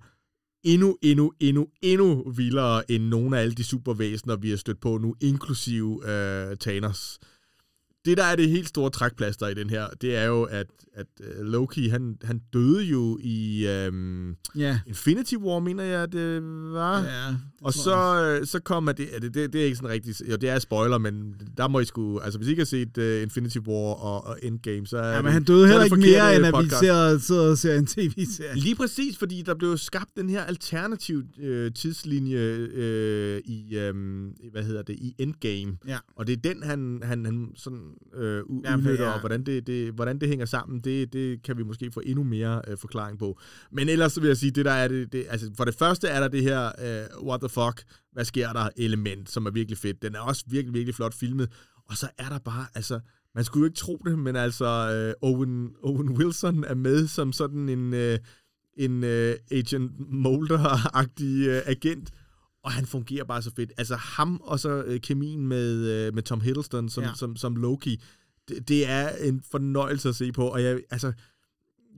endnu, 0.65 0.97
endnu, 1.03 1.33
endnu, 1.41 1.67
endnu 1.83 2.31
vildere 2.37 2.91
end 2.91 3.05
nogle 3.05 3.39
af 3.39 3.43
alle 3.43 3.55
de 3.55 3.65
supervæsener, 3.65 4.37
vi 4.37 4.51
har 4.51 4.57
stødt 4.57 4.81
på 4.81 4.99
nu, 4.99 5.15
inklusive 5.21 6.11
øh, 6.11 6.57
Thanos. 6.57 7.19
Det, 8.05 8.17
der 8.19 8.25
er 8.25 8.37
det 8.37 8.49
helt 8.49 8.69
store 8.69 8.91
trækplaster 8.91 9.49
i 9.49 9.55
den 9.55 9.71
her, 9.71 9.87
det 10.01 10.17
er 10.17 10.25
jo, 10.25 10.43
at, 10.43 10.67
at 10.95 11.07
øh, 11.21 11.45
Loki, 11.47 11.89
han, 11.89 12.17
han 12.25 12.41
døde 12.53 12.83
jo 12.85 13.19
i 13.23 13.67
øhm, 13.69 14.37
Ja. 14.57 14.81
Infinity 14.87 15.35
War, 15.35 15.59
mener 15.61 15.85
jeg, 15.85 16.13
det 16.13 16.43
var. 16.73 16.99
Ja, 17.03 17.27
det 17.29 17.39
Og 17.63 17.75
tror 17.75 18.17
jeg. 18.25 18.35
så, 18.35 18.41
øh, 18.41 18.47
så 18.47 18.61
kommer 18.61 18.93
det, 18.93 19.09
det, 19.23 19.35
det, 19.35 19.53
det 19.53 19.61
er 19.61 19.65
ikke 19.65 19.77
sådan 19.77 19.91
rigtigt, 19.91 20.23
jo 20.31 20.37
det 20.37 20.49
er 20.49 20.59
spoiler, 20.59 20.99
men 20.99 21.35
der 21.57 21.69
må 21.69 21.81
I 21.81 21.85
sgu, 21.85 22.19
altså 22.19 22.39
hvis 22.39 22.49
I 22.49 22.51
ikke 22.51 22.61
har 22.61 22.65
set 22.67 22.99
uh, 22.99 23.23
Infinity 23.23 23.59
War 23.59 23.95
og, 23.95 24.25
og 24.27 24.39
Endgame, 24.43 24.87
så 24.87 24.99
er 24.99 25.15
Ja, 25.17 25.23
men 25.23 25.33
han 25.33 25.45
døde 25.45 25.59
så 25.59 25.65
er 25.65 25.69
heller 25.69 25.85
ikke 25.85 25.97
mere, 25.97 26.37
end 26.37 26.47
at 26.47 26.65
vi 26.65 26.69
ser, 26.69 27.19
sidder 27.19 27.51
og 27.51 27.59
ser 27.59 27.75
en 27.79 27.87
tv-serie. 27.87 28.55
Lige 28.57 28.75
præcis, 28.75 29.19
fordi 29.19 29.43
der 29.43 29.55
blev 29.55 29.79
skabt 29.79 30.11
den 30.17 30.31
her 30.31 30.43
alternativ 30.45 31.23
øh, 31.41 31.73
tidslinje 31.73 32.37
øh, 32.75 33.41
i, 33.45 33.77
øh, 33.77 33.95
hvad 34.53 34.63
hedder 34.65 34.83
det, 34.83 34.95
i 34.95 35.15
Endgame. 35.19 35.77
Ja. 35.89 35.99
Og 36.17 36.27
det 36.27 36.33
er 36.33 36.55
den, 36.55 36.63
han, 36.63 37.01
han, 37.05 37.25
han 37.25 37.49
sådan 37.57 37.90
øh, 38.15 38.43
udnytter, 38.45 39.05
ja. 39.05 39.13
og 39.13 39.21
hvordan 39.21 39.43
det, 39.47 39.67
det, 39.67 39.93
hvordan 39.93 40.19
det 40.19 40.29
hænger 40.29 40.47
sammen, 40.47 40.81
det, 40.81 41.13
det 41.13 41.43
kan 41.43 41.59
vi 41.59 41.63
måske 41.63 41.91
få 41.91 42.01
endnu 42.07 42.25
mere 42.25 42.63
øh, 42.69 42.79
forklaring 42.79 43.19
på. 43.19 43.39
Men 43.73 43.89
ellers 43.89 44.13
så 44.13 44.21
vil 44.21 44.29
jeg 44.29 44.37
sige, 44.37 44.51
det 44.51 44.65
der 44.65 44.73
er 44.73 44.89
det, 44.89 45.13
det, 45.13 45.27
altså 45.29 45.51
for 45.57 45.65
det 45.65 45.75
første 45.75 46.09
er 46.09 46.21
der 46.21 46.29
det 46.29 46.43
her, 46.43 46.67
øh, 46.67 47.27
what 47.27 47.41
the 47.41 47.49
fuck, 47.49 47.83
hvad 48.13 48.25
sker 48.25 48.53
der 48.53 48.69
element, 48.77 49.31
som 49.31 49.47
er 49.47 49.51
virkelig 49.51 49.79
fedt. 49.79 50.03
Den 50.03 50.15
er 50.15 50.21
også 50.21 50.45
virkelig, 50.47 50.75
virkelig 50.75 50.95
flot 50.95 51.15
filmet. 51.15 51.49
Og 51.89 51.97
så 51.97 52.09
er 52.19 52.29
der 52.29 52.39
bare, 52.39 52.67
altså, 52.75 53.01
man 53.35 53.45
skulle 53.45 53.63
jo 53.63 53.67
ikke 53.67 53.77
tro 53.77 54.03
det, 54.05 54.19
men 54.19 54.37
altså, 54.37 54.67
øh, 54.95 55.31
Owen, 55.31 55.71
Owen 55.83 56.09
Wilson 56.09 56.65
er 56.65 56.75
med 56.75 57.07
som 57.07 57.33
sådan 57.33 57.69
en, 57.69 57.95
øh, 57.95 58.19
en 58.77 59.05
øh, 59.05 59.35
Agent 59.51 59.93
Mulder-agtig 59.99 61.49
øh, 61.49 61.63
agent, 61.67 62.11
og 62.65 62.73
han 62.73 62.87
fungerer 62.87 63.25
bare 63.25 63.43
så 63.43 63.51
fedt. 63.57 63.73
Altså 63.79 63.97
ham 63.97 64.41
og 64.45 64.61
så 64.61 64.83
øh, 64.87 65.01
kemien 65.01 65.47
med, 65.47 65.77
øh, 65.77 66.15
med 66.15 66.23
Tom 66.23 66.41
Hiddleston 66.41 66.89
som, 66.89 67.05
Ja. 67.05 67.11
som, 67.17 67.37
som 67.37 67.57
Loki, 67.57 68.03
det, 68.49 68.69
det 68.69 68.89
er 68.89 69.09
en 69.09 69.43
fornøjelse 69.51 70.09
at 70.09 70.15
se 70.15 70.33
på, 70.33 70.47
og 70.49 70.63
jeg, 70.63 70.81
altså, 70.91 71.13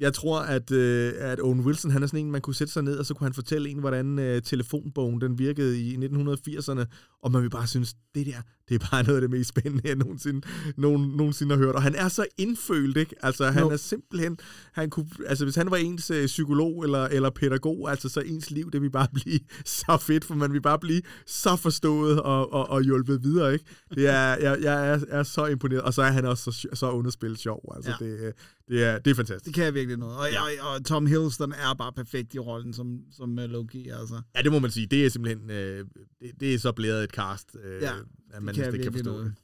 jeg 0.01 0.15
tror, 0.15 0.41
at, 0.41 0.71
øh, 0.71 1.13
at 1.17 1.41
Owen 1.41 1.61
Wilson, 1.61 1.91
han 1.91 2.03
er 2.03 2.07
sådan 2.07 2.27
en, 2.27 2.31
man 2.33 2.41
kunne 2.41 2.55
sætte 2.55 2.73
sig 2.73 2.83
ned, 2.83 2.99
og 2.99 3.07
så 3.07 3.15
kunne 3.15 3.25
han 3.27 3.35
fortælle 3.35 3.69
en, 3.71 3.79
hvordan 3.79 4.19
øh, 4.19 4.43
telefonbogen 4.43 5.21
den 5.21 5.39
virkede 5.39 5.81
i 5.81 5.97
1980'erne, 5.97 6.85
og 7.23 7.33
man 7.33 7.43
vil 7.43 7.51
bare 7.51 7.67
synes, 7.67 7.95
det 8.15 8.27
der, 8.27 8.33
det 8.69 8.75
er 8.83 8.87
bare 8.91 9.03
noget 9.03 9.17
af 9.17 9.21
det 9.21 9.31
mest 9.31 9.49
spændende, 9.49 9.89
jeg 9.89 9.97
nogensinde, 9.97 10.41
nogen, 10.77 11.11
nogensinde 11.17 11.55
har 11.57 11.63
hørt. 11.65 11.75
Og 11.75 11.83
han 11.83 11.95
er 11.95 12.09
så 12.09 12.27
indfølt, 12.39 12.97
ikke? 12.97 13.15
Altså, 13.23 13.47
han 13.51 13.63
Jo. 13.63 13.71
er 13.71 13.77
simpelthen, 13.77 14.39
han 14.73 14.91
kunne, 14.91 15.07
altså 15.27 15.45
hvis 15.45 15.55
han 15.55 15.71
var 15.71 15.77
ens 15.77 16.11
øh, 16.11 16.27
psykolog 16.27 16.85
eller, 16.85 17.05
eller 17.05 17.31
pædagog, 17.31 17.91
altså 17.91 18.09
så 18.09 18.21
ens 18.21 18.51
liv, 18.51 18.71
det 18.71 18.83
vil 18.83 18.91
bare 18.91 19.09
blive 19.23 19.41
så 19.65 19.99
fedt, 20.01 20.25
for 20.25 20.35
man 20.35 20.53
vil 20.53 20.63
bare 20.63 20.79
blive 20.79 21.03
så 21.27 21.57
forstået 21.57 22.21
og, 22.23 22.53
og, 22.53 22.71
og 22.71 22.83
hjulpet 22.83 23.23
videre, 23.23 23.53
ikke? 23.53 23.65
Det 23.95 24.07
er, 24.09 24.37
jeg, 24.37 24.59
jeg 24.63 24.89
er, 24.91 25.01
er 25.09 25.23
så 25.23 25.47
imponeret, 25.47 25.83
og 25.83 25.95
så 25.95 26.03
er 26.03 26.11
han 26.11 26.25
også 26.25 26.53
så, 26.53 26.69
så 26.75 26.91
underspillet 26.91 27.39
sjov, 27.39 27.73
altså 27.77 27.91
Ja. 28.01 28.05
det, 28.07 28.21
øh, 28.21 28.33
det, 28.69 28.85
er, 28.85 28.99
det 28.99 29.11
er 29.11 29.15
fantastisk. 29.15 29.45
Det 29.45 29.55
kan 29.55 29.65
jeg 29.65 29.75
virkelig 29.75 29.97
noget. 29.99 30.17
Og, 30.19 30.27
Ja. 30.33 30.43
og, 30.43 30.75
og 30.75 30.85
Tom 30.85 31.07
Hiddleston 31.07 31.53
er 31.53 31.75
bare 31.79 31.93
perfekt 31.93 32.35
i 32.35 32.39
rollen 32.39 32.73
som, 32.75 32.99
som 33.17 33.39
uh, 33.39 33.45
Loki, 33.45 33.89
altså. 33.89 34.21
Ja, 34.37 34.43
det 34.43 34.53
må 34.53 34.59
man 34.59 34.71
sige. 34.71 34.87
Det 34.87 35.07
er 35.07 35.11
simpelthen, 35.11 35.51
øh, 35.51 35.85
det, 36.21 36.31
det 36.41 36.55
er 36.55 36.59
så 36.59 36.73
blevet 36.73 37.05
et 37.05 37.12
cast, 37.13 37.57
øh, 37.65 37.83
Ja, 37.83 37.93
at 38.31 38.43
man 38.43 38.55
kan 38.55 38.67
ikke 38.67 38.83
kan 38.83 38.93
forstå 38.93 39.11
noget. 39.11 39.25
det. 39.25 39.35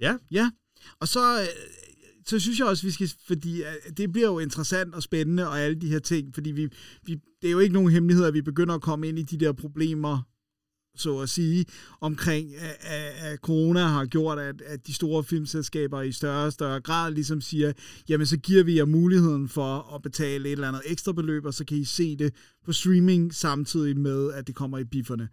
Ja, 0.00 0.16
Ja, 0.30 0.50
og 1.00 1.08
så, 1.08 1.40
øh, 1.40 1.46
så 2.26 2.38
synes 2.38 2.58
jeg 2.58 2.66
også, 2.66 2.86
vi 2.86 2.90
skal, 2.90 3.12
fordi 3.26 3.62
øh, 3.62 3.96
det 3.96 4.12
bliver 4.12 4.28
jo 4.28 4.38
interessant 4.38 4.94
og 4.94 5.02
spændende 5.02 5.48
og 5.48 5.60
alle 5.60 5.80
de 5.80 5.88
her 5.88 5.98
ting, 5.98 6.34
fordi 6.34 6.50
vi, 6.50 6.68
vi, 7.02 7.14
det 7.42 7.48
er 7.48 7.52
jo 7.52 7.58
ikke 7.58 7.74
nogen 7.74 7.90
hemmelighed, 7.90 8.24
at 8.24 8.34
vi 8.34 8.42
begynder 8.42 8.74
at 8.74 8.82
komme 8.82 9.08
ind 9.08 9.18
i 9.18 9.22
de 9.22 9.38
der 9.44 9.52
problemer, 9.52 10.22
så 10.96 11.18
at 11.18 11.28
sige, 11.28 11.64
omkring, 12.00 12.56
at, 12.56 12.76
at, 12.80 13.32
at 13.32 13.38
corona 13.38 13.80
har 13.80 14.06
gjort, 14.06 14.38
at, 14.38 14.62
at 14.62 14.86
de 14.86 14.94
store 14.94 15.24
filmselskaber 15.24 16.02
i 16.02 16.12
større 16.12 16.46
og 16.46 16.52
større 16.52 16.80
grad 16.80 17.12
ligesom 17.12 17.40
siger, 17.40 17.72
jamen 18.08 18.26
så 18.26 18.36
giver 18.36 18.62
vi 18.64 18.76
jer 18.76 18.84
muligheden 18.84 19.48
for 19.48 19.94
at 19.94 20.02
betale 20.02 20.48
et 20.48 20.52
eller 20.52 20.68
andet 20.68 20.82
ekstra 20.84 21.12
beløb, 21.12 21.44
og 21.44 21.54
så 21.54 21.64
kan 21.64 21.76
I 21.76 21.84
se 21.84 22.16
det 22.16 22.34
på 22.64 22.72
streaming 22.72 23.34
samtidig 23.34 23.98
med, 23.98 24.32
at 24.32 24.46
det 24.46 24.54
kommer 24.54 24.78
i 24.78 24.84
bifferne. 24.84 25.28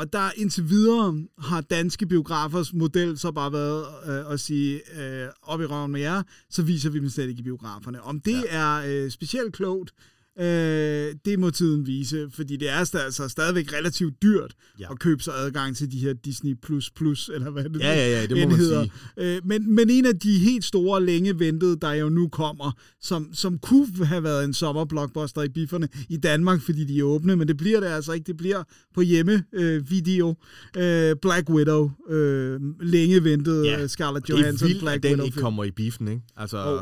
Og 0.00 0.12
der 0.12 0.30
indtil 0.36 0.68
videre 0.68 1.22
har 1.38 1.60
danske 1.60 2.06
biografers 2.06 2.72
model 2.72 3.18
så 3.18 3.32
bare 3.32 3.52
været 3.52 3.86
øh, 4.06 4.32
at 4.32 4.40
sige, 4.40 5.00
øh, 5.00 5.28
op 5.42 5.60
i 5.60 5.64
røven 5.64 5.92
med 5.92 6.00
jer, 6.00 6.22
så 6.50 6.62
viser 6.62 6.90
vi 6.90 6.98
dem 6.98 7.08
slet 7.08 7.28
ikke 7.28 7.40
i 7.40 7.42
biograferne. 7.42 8.02
Om 8.02 8.20
det 8.20 8.44
ja. 8.44 8.56
er 8.56 8.82
øh, 8.86 9.10
specielt 9.10 9.54
klogt, 9.54 9.94
øh, 10.40 11.14
det 11.24 11.38
må 11.38 11.50
tiden 11.50 11.86
vise, 11.86 12.28
fordi 12.32 12.56
det 12.56 12.68
er 12.68 12.74
altså 12.74 13.28
stadigvæk 13.28 13.72
relativt 13.72 14.22
dyrt 14.22 14.54
Ja. 14.80 14.92
at 14.92 14.98
købe 14.98 15.22
sig 15.22 15.34
adgang 15.36 15.76
til 15.76 15.92
de 15.92 15.98
her 15.98 16.12
Disney++, 16.12 16.54
Plus 16.62 16.90
Plus, 16.90 17.30
eller 17.34 17.50
hvad 17.50 17.64
det 17.64 17.80
Ja, 17.80 17.94
ja, 17.94 18.20
ja, 18.20 18.26
det 18.26 18.30
må 18.30 18.48
man 18.48 18.56
hedder. 18.58 18.82
sige. 19.18 19.36
Øh, 19.36 19.40
men, 19.44 19.74
men 19.74 19.90
en 19.90 20.06
af 20.06 20.18
de 20.18 20.38
helt 20.38 20.64
store, 20.64 21.04
længe 21.04 21.38
ventede, 21.38 21.76
der 21.80 21.92
jo 21.92 22.08
nu 22.08 22.28
kommer, 22.28 22.72
som, 23.00 23.28
som 23.34 23.58
kunne 23.58 24.06
have 24.06 24.22
været 24.22 24.44
en 24.44 24.54
sommerblockbuster 24.54 25.42
i 25.42 25.48
bifferne 25.48 25.88
i 26.08 26.16
Danmark, 26.16 26.60
fordi 26.60 26.84
de 26.84 26.98
er 26.98 27.02
åbne, 27.02 27.36
men 27.36 27.48
det 27.48 27.56
bliver 27.56 27.80
det 27.80 27.86
altså 27.86 28.12
ikke. 28.12 28.26
Det 28.26 28.36
bliver 28.36 28.62
på 28.94 29.00
hjemme 29.00 29.44
øh, 29.54 29.90
video. 29.90 30.34
Øh, 30.76 31.16
Black 31.22 31.50
Widow, 31.50 31.90
øh, 32.10 32.60
længe 32.80 33.24
ventet 33.24 33.64
Ja, 33.66 33.80
ja, 33.80 33.86
Scarlett 33.86 34.26
det 34.26 34.34
er 34.34 34.38
Johansson, 34.38 34.68
vildt, 34.68 34.80
Black 34.82 34.96
at 34.96 35.02
den 35.02 35.10
Widow. 35.12 35.26
ikke 35.26 35.40
kommer 35.40 35.64
i 35.64 35.70
biffen, 35.70 36.08
ikke? 36.08 36.22
Altså, 36.36 36.58
Jo. 36.58 36.80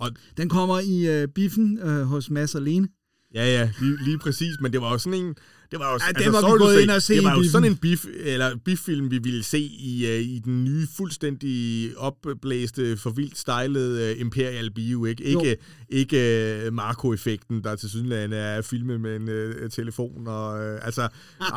Og, 0.00 0.10
Den 0.36 0.48
kommer 0.48 0.80
i 0.80 1.06
øh, 1.22 1.28
biffen 1.28 1.78
øh, 1.78 2.02
hos 2.02 2.30
Mads 2.30 2.54
alene. 2.54 2.88
ja, 3.34 3.44
ja, 3.46 3.70
lige, 3.80 4.04
lige 4.04 4.18
præcis, 4.18 4.56
men 4.60 4.72
det 4.72 4.80
var 4.80 4.92
jo 4.92 4.98
sådan 4.98 5.18
en... 5.24 5.34
Det 5.70 5.78
var 5.80 5.92
jo, 5.92 5.98
Ja, 6.06 6.24
den 6.24 6.32
var 6.32 6.38
vi 6.40 6.42
sorry 6.46 6.58
to 6.58 6.64
gået 6.64 6.74
say, 6.76 6.82
ind 6.82 6.90
og 6.90 7.02
se 7.02 7.14
Det 7.14 7.24
var 7.24 7.30
jo 7.30 7.36
biffen. 7.38 7.50
sådan 7.52 7.70
en 7.70 7.76
bif, 7.76 8.06
eller 8.20 8.56
biffilm, 8.64 9.10
vi 9.10 9.18
ville 9.18 9.42
se 9.42 9.58
i, 9.60 10.04
uh, 10.04 10.28
i 10.28 10.38
den 10.44 10.64
nye, 10.64 10.86
fuldstændig 10.96 11.90
opblæste, 11.98 12.96
forvildt 12.96 13.38
stylede 13.38 14.12
uh, 14.14 14.20
Imperial 14.20 14.70
Bio, 14.70 15.04
ikke? 15.04 15.32
Jo. 15.32 15.40
Ikke, 15.40 15.56
ikke 15.88 16.62
uh, 16.66 16.72
Marco-effekten, 16.74 17.64
der 17.64 17.76
til 17.76 17.88
sydenland 17.90 18.34
er 18.34 18.62
filmet 18.62 19.00
med 19.00 19.16
en 19.16 19.28
uh, 19.64 19.70
telefon, 19.70 20.26
og 20.26 20.52
uh, 20.52 20.86
altså, 20.86 21.08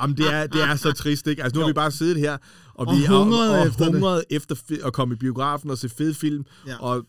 jamen, 0.01 0.17
det, 0.17 0.33
er, 0.33 0.47
det 0.47 0.61
er 0.61 0.75
så 0.75 0.91
trist, 0.91 1.27
ikke? 1.27 1.43
Altså, 1.43 1.55
nu 1.55 1.59
har 1.61 1.67
Jo. 1.67 1.69
vi 1.69 1.73
bare 1.73 1.91
siddet 1.91 2.17
her, 2.17 2.37
og, 2.73 2.87
Og 2.87 2.97
vi 2.97 3.05
hungret 3.05 3.49
og, 3.51 3.59
og 3.59 3.67
efter 3.67 3.83
det. 3.85 3.93
hungret 3.93 4.23
efter 4.29 4.55
fi- 4.55 4.87
at 4.87 4.93
komme 4.93 5.13
i 5.15 5.17
biografen 5.17 5.69
og 5.69 5.77
se 5.77 5.89
fed 5.89 6.13
film, 6.13 6.43
Ja. 6.67 6.75
og 6.79 7.05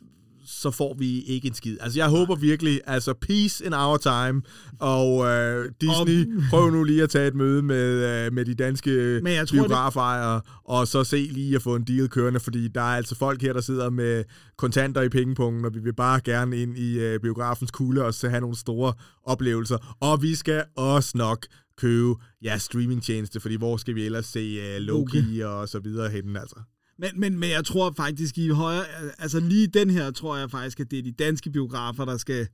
så 0.49 0.71
får 0.71 0.95
vi 0.99 1.21
ikke 1.21 1.49
en 1.49 1.55
skid. 1.55 1.77
Altså, 1.81 1.99
jeg 1.99 2.09
håber 2.09 2.37
virkelig, 2.37 2.81
altså, 2.87 3.15
peace 3.15 3.65
in 3.67 3.75
our 3.75 3.97
time, 3.97 4.43
og 4.81 5.27
øh, 5.27 5.71
Disney, 5.81 6.41
prøv 6.51 6.71
nu 6.71 6.85
lige 6.85 7.03
at 7.03 7.11
tage 7.11 7.29
et 7.29 7.35
møde 7.35 7.63
med, 7.63 8.27
øh, 8.27 8.33
med 8.33 8.45
de 8.45 8.55
danske 8.55 9.21
tror, 9.47 9.57
det- 9.57 9.65
biografejere, 9.69 10.41
og 10.65 10.89
så 10.89 11.05
se 11.05 11.17
lige 11.17 11.57
at 11.57 11.63
få 11.63 11.75
en 11.77 11.83
deal 11.85 12.09
kørende, 12.09 12.41
fordi 12.41 12.69
der 12.69 12.81
er 12.81 12.97
altså 12.97 13.15
folk 13.15 13.43
her, 13.43 13.53
der 13.53 13.61
sidder 13.61 13.91
med 13.91 14.25
kontanter 14.59 15.03
i 15.03 15.09
pengepungen, 15.09 15.65
og 15.65 15.75
vi 15.75 15.81
vil 15.81 15.95
bare 15.95 16.21
gerne 16.25 16.57
ind 16.63 16.79
i 16.79 16.99
øh, 16.99 17.21
biografens 17.21 17.71
kugle 17.71 18.05
og 18.05 18.15
så 18.15 18.29
have 18.29 18.41
nogle 18.41 18.57
store 18.57 18.93
oplevelser. 19.25 19.97
Og 20.01 20.23
vi 20.23 20.35
skal 20.35 20.65
også 20.77 21.13
nok 21.15 21.47
købe 21.79 22.15
ja, 22.43 22.59
streamingtjeneste, 22.59 23.41
fordi 23.41 23.57
hvor 23.57 23.77
skal 23.77 23.95
vi 23.95 24.05
ellers 24.05 24.27
se 24.27 24.39
øh, 24.41 24.81
Loki 24.81 25.17
Loki. 25.21 25.41
og 25.41 25.69
så 25.69 25.79
videre 25.79 26.11
hen, 26.11 26.37
altså. 26.37 26.57
Men, 26.99 27.11
men, 27.21 27.39
men 27.39 27.51
jeg 27.51 27.65
tror 27.65 27.93
faktisk 27.97 28.39
i 28.39 28.49
højere... 28.49 28.85
Altså 29.19 29.41
lige 29.41 29.67
den 29.67 29.91
her 29.91 30.11
tror 30.11 30.37
jeg 30.37 30.51
faktisk, 30.51 30.81
at 30.81 30.91
det 30.91 30.99
er 30.99 31.03
de 31.03 31.13
danske 31.13 31.51
biografer, 31.51 32.05
der 32.05 32.17
skal 32.17 32.49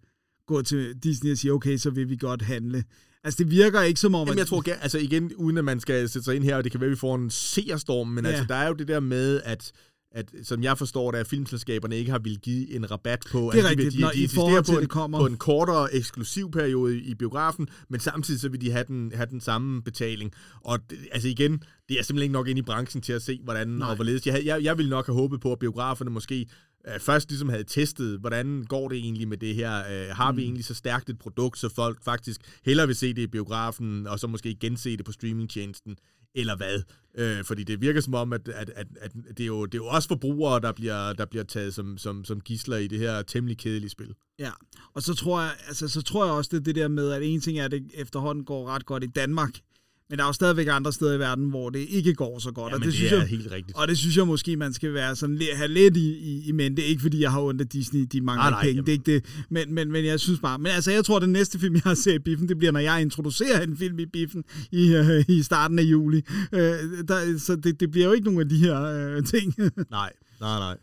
gå 0.47 0.63
til 0.63 0.95
Disney 1.03 1.33
og 1.33 1.39
sige, 1.39 1.53
okay, 1.53 1.77
så 1.77 1.91
vil 1.91 2.09
vi 2.09 2.17
godt 2.17 2.43
handle. 2.43 2.85
Altså 3.25 3.39
det 3.39 3.51
virker 3.51 3.83
ikke 3.83 4.01
som 4.01 4.15
om... 4.15 4.21
Jamen, 4.21 4.33
at- 4.33 4.39
jeg 4.39 4.47
tror, 4.47 4.63
altså 4.83 4.99
igen, 4.99 5.35
uden 5.35 5.59
at 5.59 5.65
man 5.65 5.81
skal 5.81 6.09
sætte 6.09 6.25
sig 6.25 6.37
ind 6.37 6.45
her, 6.45 6.57
og 6.57 6.65
det 6.65 6.73
kan 6.73 6.81
være, 6.81 6.89
at 6.89 6.91
vi 6.91 6.97
får 6.97 7.15
en 7.15 7.31
seerstorm, 7.31 8.09
men 8.09 8.25
ja. 8.25 8.31
altså, 8.31 8.45
der 8.49 8.55
er 8.55 8.69
jo 8.69 8.75
det 8.75 8.89
der 8.89 9.01
med, 9.01 9.41
at 9.45 9.73
at, 10.15 10.31
som 10.43 10.63
jeg 10.63 10.79
forstår 10.79 11.11
det, 11.11 11.19
at 11.19 11.27
filmselskaberne 11.27 11.97
ikke 11.97 12.11
har 12.11 12.19
vil 12.19 12.39
give 12.39 12.71
en 12.75 12.91
rabat 12.91 13.25
på, 13.33 13.51
Det 13.53 13.61
er 13.61 13.65
at 13.65 13.71
rigtigt, 13.71 13.93
de, 13.93 13.99
de, 13.99 14.03
de 14.03 14.19
i 14.19 14.23
insisterer 14.23 14.63
på, 14.63 14.73
det 14.73 14.83
en, 14.83 14.89
kommer. 14.89 15.19
på 15.19 15.27
en 15.27 15.37
kortere 15.37 15.95
eksklusiv 15.95 16.51
periode 16.51 16.99
i 17.03 17.15
biografen, 17.15 17.69
men 17.89 18.01
samtidig 18.01 18.41
så 18.41 18.49
vil 18.49 18.61
de 18.61 18.71
have 18.71 18.85
den, 18.89 19.13
have 19.15 19.27
den 19.31 19.41
samme 19.41 19.83
betaling. 19.83 20.33
Og 20.61 20.79
det, 20.91 20.99
altså 21.13 21.29
igen, 21.29 21.63
det 21.89 21.99
er 21.99 22.03
simpelthen 22.03 22.23
ikke 22.23 22.33
nok 22.33 22.49
ind 22.49 22.59
i 22.59 22.63
branchen 22.63 23.03
til 23.03 23.13
at 23.13 23.23
se, 23.23 23.41
hvordan 23.45 23.69
Nej. 23.69 23.89
og 23.89 23.95
hvorledes. 23.95 24.27
Jeg, 24.27 24.43
jeg, 24.45 24.63
jeg 24.65 24.79
ville 24.79 24.91
nok 24.91 25.07
have 25.07 25.15
håbet 25.17 25.41
på, 25.41 25.53
at 25.53 25.59
biograferne 25.59 26.11
måske 26.11 26.47
øh, 26.89 27.01
først 27.01 27.29
ligesom 27.31 27.49
havde 27.49 27.65
testet, 27.65 28.19
hvordan 28.21 28.65
går 28.69 28.89
det 28.89 28.99
egentlig 28.99 29.29
med 29.29 29.37
det 29.37 29.55
her? 29.55 29.79
Øh, 29.79 30.17
har 30.17 30.33
vi 30.33 30.37
Mm. 30.41 30.45
egentlig 30.45 30.65
så 30.65 30.75
stærkt 30.75 31.11
et 31.11 31.19
produkt, 31.19 31.59
så 31.59 31.69
folk 31.69 32.05
faktisk 32.05 32.41
hellere 32.65 32.87
vil 32.87 32.97
se 32.97 33.15
det 33.15 33.23
i 33.23 33.27
biografen, 33.27 34.07
og 34.07 34.19
så 34.21 34.27
måske 34.27 34.55
gense 34.55 34.97
det 34.97 35.05
på 35.05 35.13
streamingtjenesten, 35.13 35.97
eller 36.35 36.57
hvad? 36.57 36.83
Øh, 37.19 37.45
fordi 37.45 37.65
det 37.65 37.81
virker 37.81 38.01
som 38.01 38.15
om, 38.15 38.33
at, 38.33 38.49
at, 38.49 38.71
at, 38.71 38.87
at 39.01 39.13
det, 39.29 39.41
er 39.41 39.47
jo, 39.47 39.67
det 39.67 39.75
er 39.75 39.79
jo 39.79 39.87
også 39.87 40.09
forbrugere, 40.09 40.61
der 40.61 40.73
bliver, 40.73 41.13
der 41.13 41.25
bliver 41.25 41.45
taget 41.45 41.75
som, 41.75 41.99
som, 41.99 42.25
som 42.25 42.41
gisler 42.41 42.77
i 42.77 42.87
det 42.87 42.99
her 42.99 43.23
temmelig 43.23 43.59
kedelige 43.59 43.91
spil. 43.91 44.15
Ja, 44.39 44.51
og 44.95 45.03
så 45.03 45.15
tror 45.15 45.41
jeg, 45.41 45.53
altså, 45.67 45.89
så 45.89 46.03
tror 46.03 46.25
jeg 46.25 46.35
også, 46.35 46.51
det 46.53 46.67
det 46.67 46.75
der 46.75 46.89
med, 46.89 47.13
at 47.13 47.23
en 47.23 47.41
ting 47.41 47.59
er, 47.59 47.65
at 47.65 47.71
det 47.71 47.91
efterhånden 47.95 48.45
går 48.45 48.69
ret 48.69 48.87
godt 48.87 49.05
i 49.05 49.07
Danmark, 49.07 49.61
men 50.11 50.19
der 50.19 50.25
er 50.25 50.29
jo 50.29 50.33
stadigvæk 50.33 50.67
andre 50.71 50.93
steder 50.93 51.15
i 51.15 51.19
verden, 51.19 51.49
hvor 51.51 51.71
det 51.71 51.79
ikke 51.79 52.15
går 52.15 52.39
så 52.39 52.53
godt. 52.53 52.71
Ja, 52.71 52.75
og 52.75 52.81
men 52.81 52.87
det, 52.87 52.95
synes 52.95 53.11
det 53.11 53.17
er 53.17 53.21
jeg, 53.21 53.29
helt 53.31 53.51
rigtigt. 53.51 53.79
Og 53.79 53.89
det 53.89 53.99
synes 53.99 54.17
jeg 54.17 54.27
måske, 54.27 54.57
man 54.57 54.73
skal 54.73 54.95
være 54.95 55.17
sådan, 55.17 55.37
lidt- 55.37 55.57
have 55.57 55.69
lidt 55.69 55.97
i, 55.97 56.13
i, 56.19 56.49
i 56.49 56.53
mente. 56.53 56.83
Ikke 56.85 57.03
fordi 57.03 57.21
jeg 57.21 57.31
har 57.33 57.41
ondt 57.43 57.61
af 57.61 57.69
Disney, 57.69 58.01
de 58.13 58.21
mangler 58.21 58.43
Nej, 58.43 58.51
nej, 58.51 58.61
penge, 58.63 58.75
jamen. 58.75 58.87
det 58.87 58.93
er 58.93 59.13
ikke 59.13 59.13
det. 59.37 59.45
Men, 59.51 59.75
men, 59.75 59.93
men 59.93 60.05
jeg 60.05 60.21
synes 60.21 60.41
bare, 60.41 60.59
men 60.59 60.67
altså 60.73 60.91
jeg 60.91 61.05
tror, 61.05 61.19
den 61.19 61.33
næste 61.33 61.59
film, 61.59 61.75
jeg 61.75 61.83
har 61.85 61.95
set 61.95 62.15
i 62.15 62.19
biffen, 62.19 62.49
det 62.49 62.59
bliver, 62.59 62.73
når 62.73 62.81
jeg 62.81 63.03
introducerer 63.03 63.61
en 63.63 63.77
film 63.77 63.99
i 63.99 64.07
biffen 64.07 64.45
i, 64.73 64.95
øh, 64.95 65.25
i 65.29 65.43
starten 65.43 65.79
af 65.79 65.83
juli. 65.83 66.23
Øh, 66.53 66.61
der, 67.09 67.39
så 67.39 67.57
det, 67.57 67.81
det 67.81 67.91
bliver 67.91 68.07
jo 68.07 68.13
ikke 68.13 68.25
nogen 68.25 68.41
af 68.41 68.49
de 68.49 68.59
her 68.59 68.83
øh, 68.83 69.25
ting. 69.25 69.55
Nej, 69.91 70.13
nej, 70.41 70.59
nej. 70.59 70.77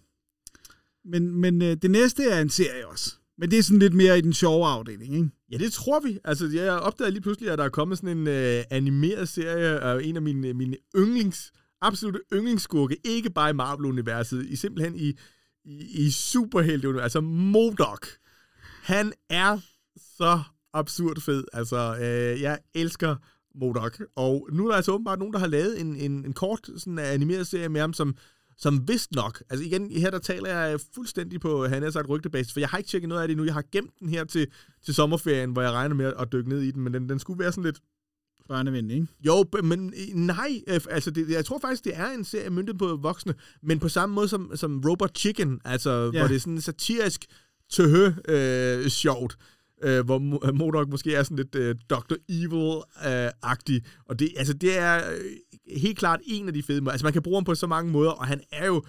men 1.05 1.35
men 1.41 1.61
øh, 1.61 1.77
det 1.81 1.91
næste 1.91 2.23
er 2.23 2.41
en 2.41 2.49
serie 2.49 2.87
også. 2.87 3.15
Men 3.37 3.51
det 3.51 3.59
er 3.59 3.63
sådan 3.63 3.79
lidt 3.79 3.93
mere 3.93 4.17
i 4.17 4.21
den 4.21 4.33
sjove 4.33 4.67
afdeling, 4.67 5.15
ikke? 5.15 5.29
Ja, 5.51 5.57
det 5.57 5.73
tror 5.73 5.99
vi. 5.99 6.19
Altså, 6.23 6.49
jeg 6.53 6.71
opdagede 6.71 7.11
lige 7.11 7.21
pludselig, 7.21 7.49
at 7.49 7.57
der 7.57 7.63
er 7.63 7.69
kommet 7.69 7.97
sådan 7.97 8.17
en 8.17 8.27
øh, 8.27 8.63
animeret 8.69 9.29
serie 9.29 9.79
af 9.79 9.99
en 10.03 10.15
af 10.15 10.21
mine, 10.21 10.53
mine 10.53 10.77
yndlings, 10.95 11.51
absolutte 11.81 12.19
yndlingsskurke, 12.33 12.97
ikke 13.05 13.29
bare 13.29 13.49
i 13.49 13.53
Marvel-universet, 13.53 14.45
i 14.45 14.55
simpelthen 14.55 14.95
i, 14.95 15.17
i, 15.65 16.05
i 16.05 16.11
superhelte 16.11 17.01
altså 17.01 17.21
Modok. 17.21 18.07
Han 18.81 19.13
er 19.29 19.59
så 20.17 20.39
absurd 20.73 21.21
fed. 21.21 21.43
Altså, 21.53 21.95
øh, 22.01 22.41
jeg 22.41 22.59
elsker 22.73 23.15
Modok. 23.55 24.01
Og 24.15 24.49
nu 24.51 24.65
er 24.65 24.69
der 24.69 24.75
altså 24.75 24.91
åbenbart 24.91 25.19
nogen, 25.19 25.33
der 25.33 25.39
har 25.39 25.47
lavet 25.47 25.81
en, 25.81 25.95
en, 25.95 26.25
en 26.25 26.33
kort 26.33 26.69
sådan 26.77 26.99
animeret 26.99 27.47
serie 27.47 27.69
med 27.69 27.81
ham, 27.81 27.93
som 27.93 28.15
som 28.61 28.87
vist 28.87 29.11
nok, 29.11 29.43
altså 29.49 29.65
igen, 29.65 29.91
her 29.91 30.09
der 30.09 30.19
taler 30.19 30.49
jeg 30.49 30.79
fuldstændig 30.95 31.41
på, 31.41 31.67
han 31.67 31.83
har 31.83 31.91
sagt 31.91 32.09
rygtebasis, 32.09 32.53
for 32.53 32.59
jeg 32.59 32.69
har 32.69 32.77
ikke 32.77 32.87
tjekket 32.87 33.09
noget 33.09 33.21
af 33.21 33.27
det 33.27 33.37
nu. 33.37 33.43
Jeg 33.43 33.53
har 33.53 33.63
gemt 33.71 33.99
den 33.99 34.09
her 34.09 34.23
til, 34.23 34.47
til 34.85 34.93
sommerferien, 34.93 35.51
hvor 35.51 35.61
jeg 35.61 35.71
regner 35.71 35.95
med 35.95 36.13
at 36.19 36.31
dykke 36.31 36.49
ned 36.49 36.61
i 36.61 36.71
den, 36.71 36.83
men 36.83 36.93
den, 36.93 37.09
den 37.09 37.19
skulle 37.19 37.39
være 37.39 37.51
sådan 37.51 37.63
lidt, 37.63 37.79
Børnevenlig, 38.47 38.95
ikke? 38.95 39.07
jo, 39.25 39.45
men 39.63 39.93
øh, 39.97 40.15
nej, 40.15 40.61
øh, 40.67 40.81
altså 40.89 41.11
det, 41.11 41.29
jeg 41.29 41.45
tror 41.45 41.59
faktisk, 41.59 41.83
det 41.85 41.91
er 41.95 42.09
en 42.09 42.23
serie 42.23 42.49
myndet 42.49 42.77
på 42.77 42.95
voksne, 43.01 43.35
men 43.63 43.79
på 43.79 43.89
samme 43.89 44.15
måde 44.15 44.27
som, 44.27 44.51
som 44.55 44.81
Robot 44.89 45.17
Chicken, 45.17 45.59
altså 45.65 46.11
Ja. 46.13 46.19
hvor 46.19 46.27
det 46.27 46.35
er 46.35 46.39
sådan 46.39 46.61
satirisk 46.61 47.25
tøhø 47.69 48.11
øh, 48.27 48.87
sjovt, 48.89 49.37
øh, 49.83 50.05
hvor 50.05 50.19
Mo- 50.19 50.51
Modok 50.51 50.89
måske 50.89 51.15
er 51.15 51.23
sådan 51.23 51.37
lidt 51.37 51.55
øh, 51.55 51.75
Dr. 51.89 52.15
Evil-agtig, 52.29 53.81
og 54.05 54.19
det, 54.19 54.29
altså, 54.37 54.53
det 54.53 54.77
er 54.77 54.95
øh, 55.11 55.77
helt 55.77 55.97
klart 55.97 56.19
en 56.25 56.47
af 56.47 56.53
de 56.53 56.63
fede. 56.63 56.91
Altså 56.91 57.05
man 57.05 57.13
kan 57.13 57.21
bruge 57.21 57.37
ham 57.37 57.43
på 57.43 57.55
så 57.55 57.67
mange 57.67 57.91
måder, 57.91 58.11
og 58.11 58.27
han 58.27 58.41
er 58.51 58.65
jo 58.65 58.83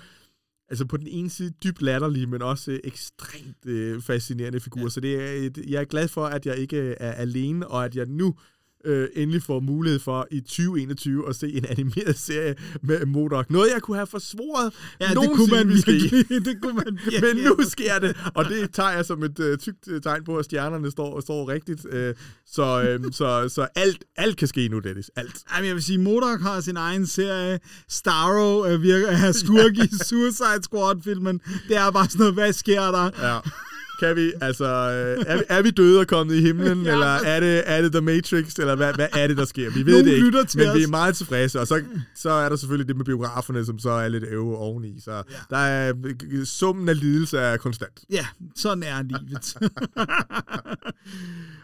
altså 0.69 0.85
på 0.85 0.97
den 0.97 1.07
ene 1.07 1.31
side 1.31 1.51
dybt 1.65 1.83
latterlig, 1.83 2.29
men 2.29 2.43
også 2.43 2.73
øh, 2.73 2.81
ekstremt 2.85 3.67
øh, 3.67 4.01
fascinerende 4.03 4.61
figur. 4.61 4.83
Ja. 4.83 4.89
Så 4.89 5.01
det 5.01 5.15
er, 5.15 5.51
jeg 5.69 5.81
er 5.81 5.85
glad 5.85 6.09
for, 6.09 6.27
at 6.27 6.47
jeg 6.47 6.57
ikke 6.57 6.77
øh, 6.77 6.97
er 7.01 7.13
alene, 7.13 7.69
og 7.69 7.85
at 7.85 7.97
jeg 7.97 8.07
nu 8.07 8.35
øh, 8.85 9.09
endelig 9.15 9.43
får 9.43 9.61
mulighed 9.61 10.01
for 10.01 10.29
i 10.31 10.41
2021 10.41 11.29
at 11.29 11.37
se 11.37 11.53
en 11.53 11.65
animeret 11.69 12.19
serie 12.19 12.55
med 12.83 13.07
Modok. 13.07 13.51
Noget, 13.51 13.71
jeg 13.75 13.83
kunne 13.83 13.97
have 13.97 14.07
forsvoret 14.07 14.73
Ja, 15.01 15.09
det 15.09 15.31
kunne 15.35 15.51
man 15.51 15.69
virkelig. 15.69 16.29
det 16.47 16.59
kunne 16.63 16.75
man 16.75 16.99
virkelig. 17.05 17.35
Men 17.35 17.45
nu 17.45 17.57
sker 17.69 17.99
det, 17.99 18.17
og 18.35 18.45
det 18.45 18.73
tager 18.73 18.91
jeg 18.91 19.05
som 19.05 19.23
et 19.23 19.39
øh, 19.41 19.59
tykt 19.59 19.89
øh, 19.89 20.03
tegn 20.03 20.25
på, 20.25 20.37
at 20.37 20.45
stjernerne 20.45 20.91
står, 20.91 21.21
står 21.21 21.49
rigtigt. 21.49 21.87
Øh, 21.91 22.15
så, 22.47 22.83
øh, 22.83 23.13
så, 23.13 23.49
så 23.49 23.69
alt, 23.75 24.05
alt 24.17 24.37
kan 24.37 24.49
ske 24.49 24.69
nu, 24.69 24.79
Dennis. 24.79 25.11
Alt. 25.17 25.37
Ej, 25.51 25.61
men 25.61 25.67
jeg 25.67 25.75
vil 25.75 25.83
sige, 25.83 25.99
Modok 25.99 26.41
har 26.41 26.61
sin 26.61 26.77
egen 26.77 27.07
serie. 27.07 27.61
Starro 27.89 28.67
øh, 28.67 28.83
virker 28.83 29.09
er 29.09 29.33
skurk 29.33 29.77
i 29.77 29.97
Suicide 30.09 30.63
Squad-filmen. 30.63 31.41
Det 31.69 31.77
er 31.77 31.91
bare 31.91 32.05
sådan 32.05 32.19
noget, 32.19 32.35
hvad 32.35 32.53
sker 32.53 32.81
der? 32.81 33.11
Ja. 33.29 33.39
Kan 34.03 34.17
vi, 34.17 34.33
altså, 34.41 34.65
øh, 34.65 35.25
er, 35.27 35.37
vi, 35.37 35.43
er 35.49 35.63
vi 35.63 35.71
døde 35.71 36.01
og 36.01 36.07
kommet 36.07 36.35
i 36.35 36.41
himlen, 36.41 36.83
Ja. 36.85 36.93
eller 36.93 37.07
er 37.07 37.41
det, 37.41 37.63
er 37.67 37.83
det 37.83 37.93
The 37.93 38.01
Matrix, 38.01 38.55
eller 38.59 38.75
hvad, 38.77 38.95
hvad 38.95 39.09
er 39.13 39.27
det, 39.27 39.37
der 39.37 39.45
sker? 39.45 39.71
Vi 39.71 39.87
ved 39.87 39.93
Nogen 39.93 40.07
det 40.07 40.13
ikke, 40.13 40.25
men 40.57 40.69
os. 40.69 40.77
vi 40.77 40.83
er 40.83 40.89
meget 40.89 41.17
tilfredse, 41.17 41.61
og 41.61 41.67
så, 41.67 41.83
så 42.15 42.31
er 42.31 42.49
der 42.49 42.57
selvfølgelig 42.57 42.89
det 42.89 42.97
med 42.97 43.05
biograferne, 43.05 43.65
som 43.65 43.79
så 43.79 43.91
er 43.91 44.09
lidt 44.09 44.25
øve 44.25 44.57
oveni, 44.57 45.01
så 45.01 45.13
ja. 45.13 45.23
der 45.51 45.57
er, 45.57 45.93
summen 46.45 46.89
af 46.89 47.01
lidelse 47.01 47.39
er 47.39 47.57
konstant. 47.57 48.01
Ja, 48.11 48.27
sådan 48.57 48.83
er 48.83 49.03
livet. 49.03 49.55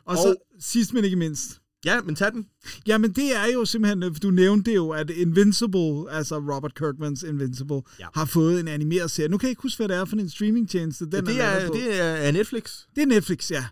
og 0.07 0.17
så 0.17 0.29
Og- 0.29 0.37
sidst 0.61 0.95
men 0.95 1.05
ikke 1.05 1.17
mindst. 1.17 1.61
Ja, 1.85 2.01
men 2.01 2.15
tag 2.15 2.33
den. 2.33 2.47
Jamen 2.87 3.13
det 3.13 3.37
er 3.37 3.47
jo 3.55 3.65
simpelthen, 3.65 4.03
øh, 4.03 4.11
du 4.23 4.31
nævnte 4.31 4.71
det 4.71 4.77
jo, 4.77 4.91
at 4.91 5.11
Invincible, 5.11 6.11
altså 6.11 6.39
Robert 6.39 6.75
Kirkmans 6.75 7.23
Invincible, 7.23 7.75
ja. 7.75 7.81
Ja. 8.01 8.07
har 8.15 8.25
fået 8.25 8.61
en 8.61 8.69
animeret 8.69 9.11
serie. 9.11 9.29
Nu 9.29 9.39
kan 9.39 9.47
jeg 9.47 9.51
ikke 9.51 9.63
huske, 9.63 9.79
hvad 9.79 9.89
det 9.89 9.97
er 9.97 10.05
for 10.05 10.17
en 10.17 10.31
streamingtjeneste. 10.31 11.05
Den 11.05 11.27
det, 11.27 11.35
lavet 11.35 11.65
er, 11.65 11.71
det 11.71 12.01
er 12.27 12.31
Netflix, 12.33 12.73
det 12.97 13.03
er 13.03 13.07
Netflix, 13.07 13.51
ja. 13.51 13.65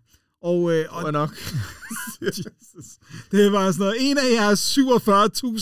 Og, 0.43 0.73
øh, 0.73 0.85
og 0.89 1.13
nok. 1.13 1.31
Jesus, 2.23 2.87
det 3.31 3.53
var 3.53 3.73
sådan 3.73 3.79
noget, 3.87 3.97
en 4.11 4.19
af 4.19 4.31
jeres 4.33 4.79
47.000 4.79 4.83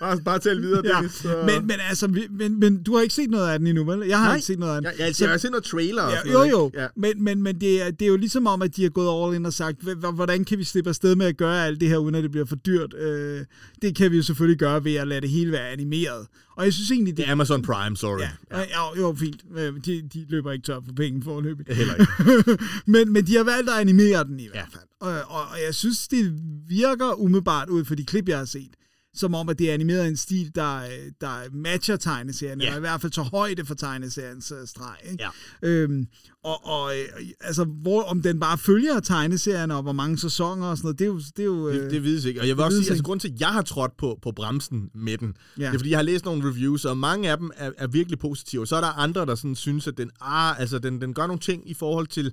Bare, 0.03 0.19
bare 0.25 0.39
tal 0.39 0.63
videre, 0.63 0.83
Ja, 0.85 0.95
Dennis. 0.95 1.13
Så. 1.13 1.43
men, 1.47 1.67
men 1.67 1.77
altså, 1.89 2.07
vi- 2.07 2.27
men, 2.31 2.61
men 2.61 2.83
du 2.83 2.95
har 2.95 3.03
ikke 3.03 3.15
set 3.15 3.31
noget 3.31 3.49
af 3.51 3.59
den 3.59 3.67
endnu, 3.69 3.85
vel? 3.85 4.09
Jeg 4.09 4.19
har 4.19 4.27
Nej. 4.27 4.35
ikke 4.35 4.47
set 4.47 4.59
noget 4.59 4.77
af 4.77 4.83
den. 4.83 4.91
jeg, 4.99 5.07
jeg, 5.07 5.15
jeg 5.21 5.31
har 5.31 5.37
set 5.39 5.51
noget 5.51 5.65
trailer. 5.65 6.03
og 6.03 6.13
Ja, 6.27 6.33
jo, 6.33 6.43
jo? 6.45 6.71
Ja. 6.75 6.87
men, 6.97 7.25
men, 7.25 7.43
men 7.43 7.61
det, 7.61 7.83
er, 7.83 7.91
det 7.91 8.03
er 8.03 8.09
jo 8.09 8.17
ligesom 8.17 8.47
om, 8.47 8.63
at 8.63 8.77
de 8.77 8.83
har 8.83 8.91
gået 8.91 9.27
all 9.27 9.37
in 9.37 9.47
og 9.47 9.53
sagt, 9.53 9.77
"H- 9.83 9.89
h- 10.07 10.15
hvordan 10.15 10.45
kan 10.45 10.59
vi 10.59 10.65
slippe 10.65 10.91
afsted 10.91 11.17
med 11.17 11.27
at 11.27 11.37
gøre 11.37 11.67
alt 11.67 11.81
det 11.81 11.89
her, 11.89 11.97
uden 11.97 12.15
at 12.15 12.23
det 12.23 12.31
bliver 12.31 12.47
for 12.47 12.57
dyrt? 12.57 12.95
Øh, 12.95 13.41
det 13.83 13.97
kan 13.97 14.11
vi 14.11 14.17
jo 14.17 14.23
selvfølgelig 14.23 14.59
gøre 14.59 14.85
ved 14.85 14.95
at 14.95 15.09
lade 15.09 15.21
det 15.21 15.31
hele 15.31 15.53
være 15.53 15.69
animeret. 15.69 16.27
Og 16.57 16.65
jeg 16.65 16.73
synes 16.73 16.91
egentlig, 16.91 17.17
det 17.17 17.23
Det 17.25 17.29
er 17.29 17.33
Amazon 17.33 17.63
Prime, 17.63 17.97
sorry. 17.97 18.19
Ja, 18.21 18.29
ja. 18.53 18.59
ja 18.61 19.01
jo, 19.01 19.17
fint. 19.19 19.41
Øh, 19.57 19.73
De, 19.85 20.03
de 20.15 20.27
løber 20.29 20.53
ikke 20.53 20.65
tør 20.65 20.81
for 20.87 20.93
penge 20.97 21.23
forløbig. 21.23 21.67
Heller 21.77 21.95
ikke. 21.95 22.59
men, 22.93 23.13
men 23.13 23.27
de 23.27 23.37
har 23.37 23.45
valgt 23.45 23.71
at 23.71 23.77
animere 23.77 24.25
den 24.25 24.41
i 24.41 24.49
hvert 24.49 24.55
Ja. 24.73 24.79
fald. 24.79 24.85
Og, 25.01 25.09
og, 25.37 25.41
og 25.41 25.57
jeg 25.67 25.75
synes, 25.75 26.09
det 26.09 26.33
virker 26.69 27.21
umiddelbart 27.21 27.69
ud 27.69 27.85
for 27.85 27.95
de 27.95 28.05
klip, 28.05 28.29
jeg 28.29 28.39
har 28.39 28.45
set, 28.45 28.71
som 29.15 29.35
om, 29.35 29.49
at 29.49 29.59
det 29.59 29.71
er 29.71 29.75
animeret 29.75 30.05
i 30.05 30.09
en 30.09 30.17
stil, 30.17 30.51
der, 30.55 30.77
øh, 30.77 30.89
der 31.21 31.35
matcher 31.53 31.97
tegneserien, 31.97 32.61
Ja. 32.61 32.67
eller 32.67 32.77
i 32.77 32.81
hvert 32.81 33.01
fald 33.01 33.13
tager 33.13 33.29
højde 33.29 33.65
for 33.65 33.75
tegneseriens 33.75 34.53
uh, 34.53 34.59
streg. 34.67 34.97
Ikke? 35.11 35.25
Ja. 35.63 35.69
Øhm, 35.69 36.07
og, 36.45 36.67
og 36.67 36.93
øh, 36.99 37.05
altså, 37.41 37.65
hvor, 37.65 38.03
om 38.03 38.23
den 38.23 38.41
bare 38.41 38.59
følger 38.59 39.01
tegneserien, 39.01 39.71
og 39.71 39.83
hvor 39.83 39.93
mange 39.93 40.19
sæsoner 40.19 40.67
og 40.67 40.77
sådan 40.77 40.87
noget, 40.87 40.99
det 40.99 41.05
er 41.05 41.09
jo... 41.09 41.19
Det, 41.19 41.39
er 41.39 41.45
jo, 41.45 41.69
øh, 41.69 41.75
Det, 41.75 41.91
det 41.91 42.03
vides 42.05 42.25
ikke. 42.25 42.41
Og 42.41 42.49
jeg 42.49 42.57
vil 42.57 42.65
også 42.65 42.77
sige, 42.77 42.81
altså 42.83 42.95
ikke. 42.95 43.05
grund 43.05 43.21
til, 43.21 43.29
at 43.29 43.41
jeg 43.41 43.49
har 43.49 43.63
trådt 43.63 43.97
på, 43.97 44.19
på 44.23 44.33
bremsen 44.33 44.91
med 44.95 45.19
den, 45.19 45.35
ja. 45.59 45.67
det 45.67 45.75
er, 45.75 45.79
fordi 45.79 45.91
jeg 45.91 45.99
har 45.99 46.03
læst 46.03 46.25
nogle 46.25 46.49
reviews, 46.49 46.85
og 46.85 46.97
mange 46.99 47.31
af 47.31 47.39
dem 47.39 47.51
er, 47.57 47.71
er 47.79 47.87
virkelig 47.87 48.19
positive. 48.19 48.67
Så 48.67 48.77
er 48.77 48.81
der 48.81 48.89
andre, 48.99 49.27
der 49.27 49.35
sådan 49.35 49.55
synes, 49.55 49.87
at 49.87 49.97
den, 49.99 50.11
ah, 50.21 50.61
altså, 50.61 50.79
den, 50.79 51.01
den 51.01 51.15
gør 51.15 51.27
nogle 51.27 51.41
ting 51.41 51.71
i 51.71 51.75
forhold 51.75 52.07
til, 52.07 52.33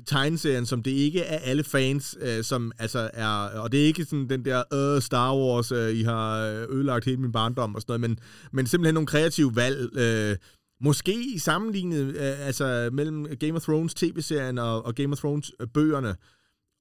til 0.00 0.06
tegneserien, 0.06 0.66
som 0.66 0.82
det 0.82 0.90
ikke 0.90 1.20
er 1.20 1.38
alle 1.38 1.64
fans, 1.64 2.16
øh, 2.20 2.44
som 2.44 2.72
altså 2.78 3.10
er, 3.14 3.28
og 3.60 3.72
det 3.72 3.82
er 3.82 3.86
ikke 3.86 4.04
sådan 4.04 4.28
den 4.28 4.44
der, 4.44 4.62
øh, 4.72 5.02
Star 5.02 5.36
Wars, 5.36 5.72
øh, 5.72 5.96
I 5.96 6.02
har 6.02 6.46
øh, 6.46 6.76
ødelagt 6.76 7.04
hele 7.04 7.16
min 7.16 7.32
barndom 7.32 7.74
og 7.74 7.80
sådan 7.80 8.00
noget, 8.00 8.10
men, 8.10 8.18
men 8.52 8.66
simpelthen 8.66 8.94
nogle 8.94 9.06
kreative 9.06 9.56
valg, 9.56 9.96
øh, 9.98 10.36
Måske 10.82 11.34
sammenlignet 11.38 12.16
øh, 12.16 12.46
altså 12.46 12.90
mellem 12.92 13.26
Game 13.40 13.54
of 13.54 13.62
Thrones 13.62 13.94
tv-serien 13.94 14.58
og, 14.58 14.86
og 14.86 14.94
Game 14.94 15.12
of 15.12 15.18
Thrones 15.18 15.52
øh, 15.60 15.66
bøgerne. 15.74 16.16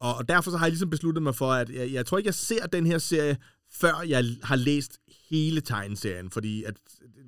Og, 0.02 0.16
og 0.16 0.30
derfor 0.30 0.52
så 0.52 0.58
har 0.58 0.66
jeg 0.66 0.72
ligesom 0.72 0.90
besluttet 0.90 1.24
mig 1.24 1.36
for, 1.36 1.52
at 1.52 1.70
jeg, 1.70 1.94
jeg 1.94 2.06
tror 2.06 2.18
ikke, 2.18 2.28
jeg 2.28 2.34
ser 2.34 2.66
den 2.66 2.86
her 2.86 2.98
serie, 2.98 3.38
før 3.72 4.02
jeg 4.08 4.26
har 4.44 4.56
læst 4.56 5.00
hele 5.30 5.62
tegneserien. 5.62 6.30
Fordi 6.30 6.64
at, 6.64 6.76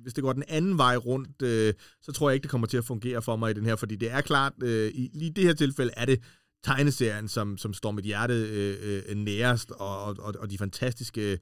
hvis 0.02 0.14
det 0.14 0.24
går 0.24 0.32
den 0.32 0.44
anden 0.48 0.78
vej 0.78 0.96
rundt, 0.96 1.42
øh, 1.42 1.74
så 2.02 2.12
tror 2.12 2.30
jeg 2.30 2.34
ikke, 2.34 2.42
det 2.42 2.50
kommer 2.50 2.66
til 2.66 2.76
at 2.76 2.84
fungere 2.84 3.22
for 3.22 3.36
mig 3.36 3.50
i 3.50 3.54
den 3.54 3.66
her. 3.66 3.76
Fordi 3.76 3.96
det 3.96 4.10
er 4.10 4.20
klart, 4.20 4.52
øh, 4.62 4.90
i 4.94 5.10
lige 5.14 5.30
det 5.30 5.44
her 5.44 5.54
tilfælde 5.54 5.92
er 5.96 6.04
det 6.04 6.22
tegneserien, 6.64 7.28
som, 7.28 7.58
som 7.58 7.74
står 7.74 7.90
mit 7.90 8.04
hjerte 8.04 8.34
øh, 8.34 9.02
øh, 9.08 9.16
nærest, 9.16 9.70
og, 9.70 10.04
og, 10.04 10.34
og 10.38 10.50
de 10.50 10.58
fantastiske 10.58 11.38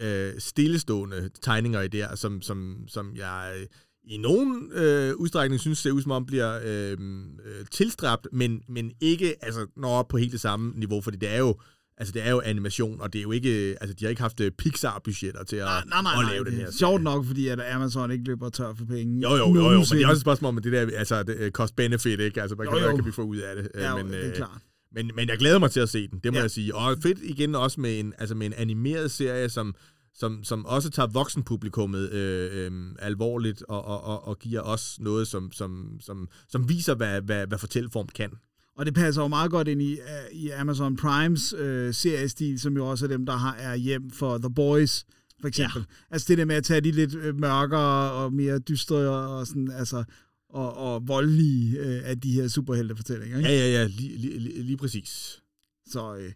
øh, 0.00 0.32
stillestående 0.38 1.30
tegninger 1.42 1.80
i 1.80 1.88
der, 1.88 2.14
som, 2.14 2.42
som, 2.42 2.84
som 2.88 3.16
jeg 3.16 3.54
øh, 3.60 3.66
i 4.04 4.16
nogen 4.16 4.72
øh, 4.72 5.14
udstrækning 5.16 5.60
synes 5.60 5.78
ser 5.78 5.90
ud 5.90 6.02
som 6.02 6.10
om 6.10 6.26
bliver 6.26 6.60
øh, 6.64 6.96
øh, 7.44 7.66
tilstræbt, 7.70 8.28
men, 8.32 8.62
men 8.68 8.92
ikke 9.00 9.44
altså, 9.44 9.66
når 9.76 9.88
op 9.88 10.08
på 10.08 10.16
helt 10.16 10.32
det 10.32 10.40
samme 10.40 10.72
niveau, 10.76 11.00
fordi 11.00 11.16
det 11.16 11.28
er 11.28 11.38
jo 11.38 11.60
Altså, 12.00 12.12
det 12.12 12.26
er 12.26 12.30
jo 12.30 12.40
animation, 12.44 13.00
og 13.00 13.12
det 13.12 13.18
er 13.18 13.22
jo 13.22 13.32
ikke... 13.32 13.76
Altså, 13.80 13.94
de 13.94 14.04
har 14.04 14.10
ikke 14.10 14.22
haft 14.22 14.40
øh, 14.40 14.50
Pixar-budgetter 14.52 15.44
til 15.44 15.56
at, 15.56 15.64
Nej, 15.64 15.82
nej, 15.86 16.02
nej, 16.02 16.12
at 16.12 16.18
nej, 16.22 16.32
lave 16.32 16.44
det 16.44 16.52
den 16.52 16.60
er 16.60 16.64
her. 16.64 16.72
Sjovt 16.72 17.02
nok, 17.02 17.26
fordi 17.26 17.48
at 17.48 17.60
Amazon 17.60 18.10
ikke 18.10 18.24
løber 18.24 18.48
tør 18.50 18.74
for 18.74 18.84
penge. 18.84 19.22
Jo, 19.22 19.36
jo, 19.36 19.54
jo, 19.54 19.60
jo, 19.70 19.78
men 19.78 19.84
det 19.90 20.02
er 20.02 20.06
også 20.08 20.12
et 20.12 20.20
spørgsmål 20.20 20.48
om 20.56 20.62
det 20.62 20.72
der, 20.72 20.86
altså, 20.96 21.22
det, 21.22 21.36
øh, 21.38 21.50
cost-benefit, 21.50 22.20
ikke? 22.20 22.40
Altså, 22.42 22.56
hvad 22.56 22.66
kan, 22.66 22.78
Jo, 22.78 22.96
kan 22.96 23.04
vi 23.06 23.12
få 23.12 23.22
ud 23.22 23.36
af 23.36 23.56
det? 23.56 23.68
Øh, 23.74 23.82
Ja, 23.82 23.96
men, 23.96 24.06
det 24.12 24.24
er 24.24 24.28
øh, 24.30 24.36
klart. 24.36 24.60
Men, 24.94 25.10
men 25.14 25.28
jeg 25.28 25.38
glæder 25.38 25.58
mig 25.58 25.70
til 25.70 25.80
at 25.80 25.88
se 25.88 26.08
den, 26.08 26.20
det 26.24 26.32
må 26.32 26.36
Ja. 26.36 26.42
jeg 26.42 26.50
sige. 26.50 26.74
Og 26.74 26.96
fedt 27.02 27.18
igen 27.22 27.54
også 27.54 27.80
med 27.80 28.00
en, 28.00 28.14
altså 28.18 28.34
med 28.34 28.46
en 28.46 28.52
animeret 28.52 29.10
serie, 29.10 29.48
som, 29.48 29.74
som, 30.14 30.44
som 30.44 30.66
også 30.66 30.90
tager 30.90 31.06
voksenpublikummet 31.06 32.10
øh, 32.12 32.66
øh, 32.66 32.72
alvorligt 32.98 33.62
og, 33.68 33.84
og, 33.84 34.04
og, 34.04 34.28
og 34.28 34.38
giver 34.38 34.60
os 34.60 34.96
noget, 35.00 35.28
som, 35.28 35.52
som, 35.52 35.96
som, 36.00 36.28
som 36.48 36.68
viser, 36.68 36.94
hvad, 36.94 37.20
hvad, 37.20 37.46
hvad 37.46 37.58
fortælleform 37.58 38.08
kan. 38.14 38.30
Og 38.78 38.86
det 38.86 38.94
passer 38.94 39.22
jo 39.22 39.28
meget 39.28 39.50
godt 39.50 39.68
ind 39.68 39.82
i, 39.82 39.92
øh, 39.92 40.32
i 40.32 40.48
Amazon 40.50 40.96
Primes 40.96 41.52
øh, 41.52 41.94
seriestil, 41.94 42.60
som 42.60 42.76
jo 42.76 42.86
også 42.90 43.04
er 43.04 43.08
dem, 43.08 43.26
der 43.26 43.32
har 43.36 43.54
er 43.54 43.74
hjem 43.74 44.10
for 44.10 44.38
The 44.38 44.50
Boys, 44.54 45.04
for 45.40 45.48
eksempel. 45.48 45.80
Ja. 45.80 45.94
Altså 46.10 46.26
det 46.28 46.38
der 46.38 46.44
med 46.44 46.54
at 46.56 46.64
tage 46.64 46.80
de 46.80 46.90
lidt 46.90 47.14
øh, 47.14 47.36
mørkere 47.40 48.12
og 48.12 48.32
mere 48.32 48.58
dystre 48.58 48.96
og 49.08 49.46
sådan, 49.46 49.70
altså 49.70 50.04
og, 50.50 50.76
og 50.76 51.08
voldelige 51.08 51.78
øh, 51.78 52.00
af 52.04 52.20
de 52.20 52.32
her 52.32 52.48
superheltefortællinger. 52.48 53.38
Ikke? 53.38 53.50
Ja, 53.50 53.56
ja, 53.56 53.80
ja, 53.80 53.86
lige, 53.86 54.16
lige, 54.16 54.38
lige, 54.38 54.62
lige 54.62 54.76
præcis. 54.76 55.42
Så 55.86 56.16
øh, 56.16 56.32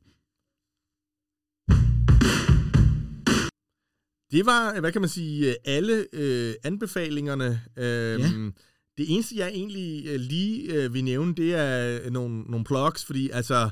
Det 4.30 4.46
var, 4.46 4.80
hvad 4.80 4.92
kan 4.92 5.00
man 5.00 5.08
sige, 5.10 5.56
alle 5.64 6.06
øh, 6.12 6.54
anbefalingerne. 6.64 7.60
Øh, 7.76 8.20
Ja. 8.20 8.50
Det 8.96 9.14
eneste, 9.14 9.36
jeg 9.36 9.48
egentlig 9.48 10.06
øh, 10.06 10.20
lige 10.20 10.74
øh, 10.74 10.94
vil 10.94 11.04
nævne, 11.04 11.34
det 11.34 11.54
er 11.54 12.10
nogle, 12.10 12.42
nogle 12.42 12.64
plugs, 12.64 13.04
fordi 13.04 13.30
altså, 13.30 13.70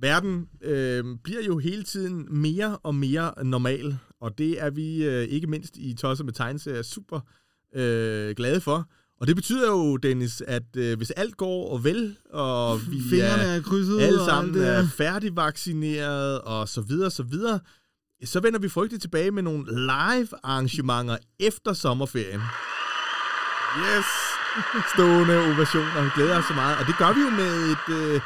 verden 0.00 0.48
øh, 0.62 1.04
bliver 1.24 1.42
jo 1.42 1.58
hele 1.58 1.82
tiden 1.82 2.26
mere 2.30 2.78
og 2.82 2.94
mere 2.94 3.44
normal, 3.44 3.98
og 4.20 4.38
det 4.38 4.62
er 4.62 4.70
vi 4.70 5.04
øh, 5.04 5.24
ikke 5.24 5.46
mindst 5.46 5.76
i 5.76 5.94
Tosser 5.94 6.24
med 6.24 6.32
tegneserier 6.32 6.82
super 6.82 7.20
øh, 7.74 8.34
glade 8.36 8.60
for. 8.60 8.88
Og 9.20 9.26
det 9.28 9.36
betyder 9.36 9.68
jo, 9.68 9.96
Dennis, 9.96 10.40
at 10.40 10.76
øh, 10.76 10.96
hvis 10.96 11.10
alt 11.10 11.36
går 11.36 11.78
vel, 11.78 12.16
og 12.30 12.80
vi 12.90 13.00
fingrene 13.10 13.42
er 13.42 13.56
er 13.56 13.62
krydset 13.62 14.00
alle 14.00 14.20
og 14.20 14.26
sammen 14.26 14.62
er 14.62 14.86
færdigvaccineret 14.96 16.40
og 16.40 16.68
så 16.68 16.80
videre, 16.80 17.10
så 17.10 17.22
videre, 17.22 17.60
så 18.24 18.40
vender 18.40 18.58
vi 18.58 18.68
frygteligt 18.68 19.02
tilbage 19.02 19.30
med 19.30 19.42
nogle 19.42 19.64
live 19.74 20.28
arrangementer 20.42 21.16
efter 21.40 21.72
sommerferien. 21.72 22.40
Yes! 23.78 24.31
Stående 24.94 25.36
ovationer. 25.38 26.04
Vi 26.04 26.10
glæder 26.14 26.38
os 26.38 26.44
så 26.44 26.54
meget. 26.54 26.78
Og 26.80 26.86
det 26.86 26.94
gør 26.98 27.12
vi 27.12 27.20
jo 27.20 27.30
med 27.30 27.52
et 27.74 27.86
øh, 27.98 28.20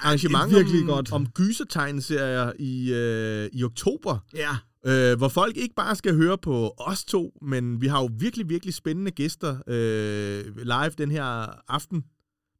arrangement 0.00 0.54
virkelig 0.54 0.80
om, 0.80 0.86
godt. 0.86 1.12
om 1.12 1.26
gysertegneserier 1.26 2.52
i, 2.58 2.92
øh, 2.92 3.48
i 3.52 3.64
oktober. 3.64 4.18
Ja, 4.34 4.56
Øh, 4.88 5.18
hvor 5.18 5.28
folk 5.28 5.56
ikke 5.56 5.74
bare 5.74 5.96
skal 5.96 6.14
høre 6.14 6.38
på 6.38 6.74
os 6.78 7.04
to, 7.04 7.32
men 7.42 7.80
vi 7.80 7.86
har 7.86 8.00
jo 8.00 8.10
virkelig, 8.18 8.48
virkelig 8.48 8.74
spændende 8.74 9.10
gæster 9.10 9.56
øh, 9.66 10.56
live 10.56 10.90
den 10.98 11.10
her 11.10 11.24
aften. 11.72 12.04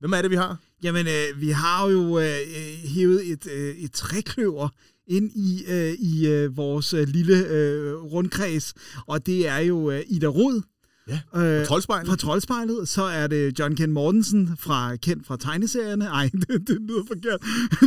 Hvem 0.00 0.12
er 0.12 0.22
det, 0.22 0.30
vi 0.30 0.36
har? 0.36 0.58
Jamen, 0.82 1.06
øh, 1.06 1.40
vi 1.40 1.50
har 1.50 1.88
jo 1.88 2.18
øh, 2.18 2.36
hævet 2.84 3.32
et, 3.32 3.46
øh, 3.52 3.74
et 3.76 3.92
trækløver 3.92 4.68
ind 5.06 5.30
i, 5.36 5.64
øh, 5.68 5.92
i 5.92 6.28
øh, 6.28 6.56
vores 6.56 6.94
øh, 6.94 7.08
lille 7.08 7.46
øh, 7.48 7.94
rundkreds, 7.94 8.74
og 9.06 9.26
det 9.26 9.48
er 9.48 9.58
jo 9.58 9.90
øh, 9.90 10.02
Ida 10.06 10.26
Rod. 10.26 10.62
Ja, 11.08 11.20
øh, 11.36 11.66
Troldspejlet. 11.66 12.08
Fra 12.08 12.16
Troldspejlet. 12.16 12.88
Så 12.88 13.02
er 13.02 13.26
det 13.26 13.58
John 13.58 13.76
Ken 13.76 13.92
Mortensen, 13.92 14.56
fra, 14.58 14.96
kendt 14.96 15.26
fra 15.26 15.36
tegneserierne. 15.36 16.04
Ej, 16.18 16.30
det, 16.32 16.48
det 16.48 16.78
lyder 16.80 17.02
forkert. 17.06 17.40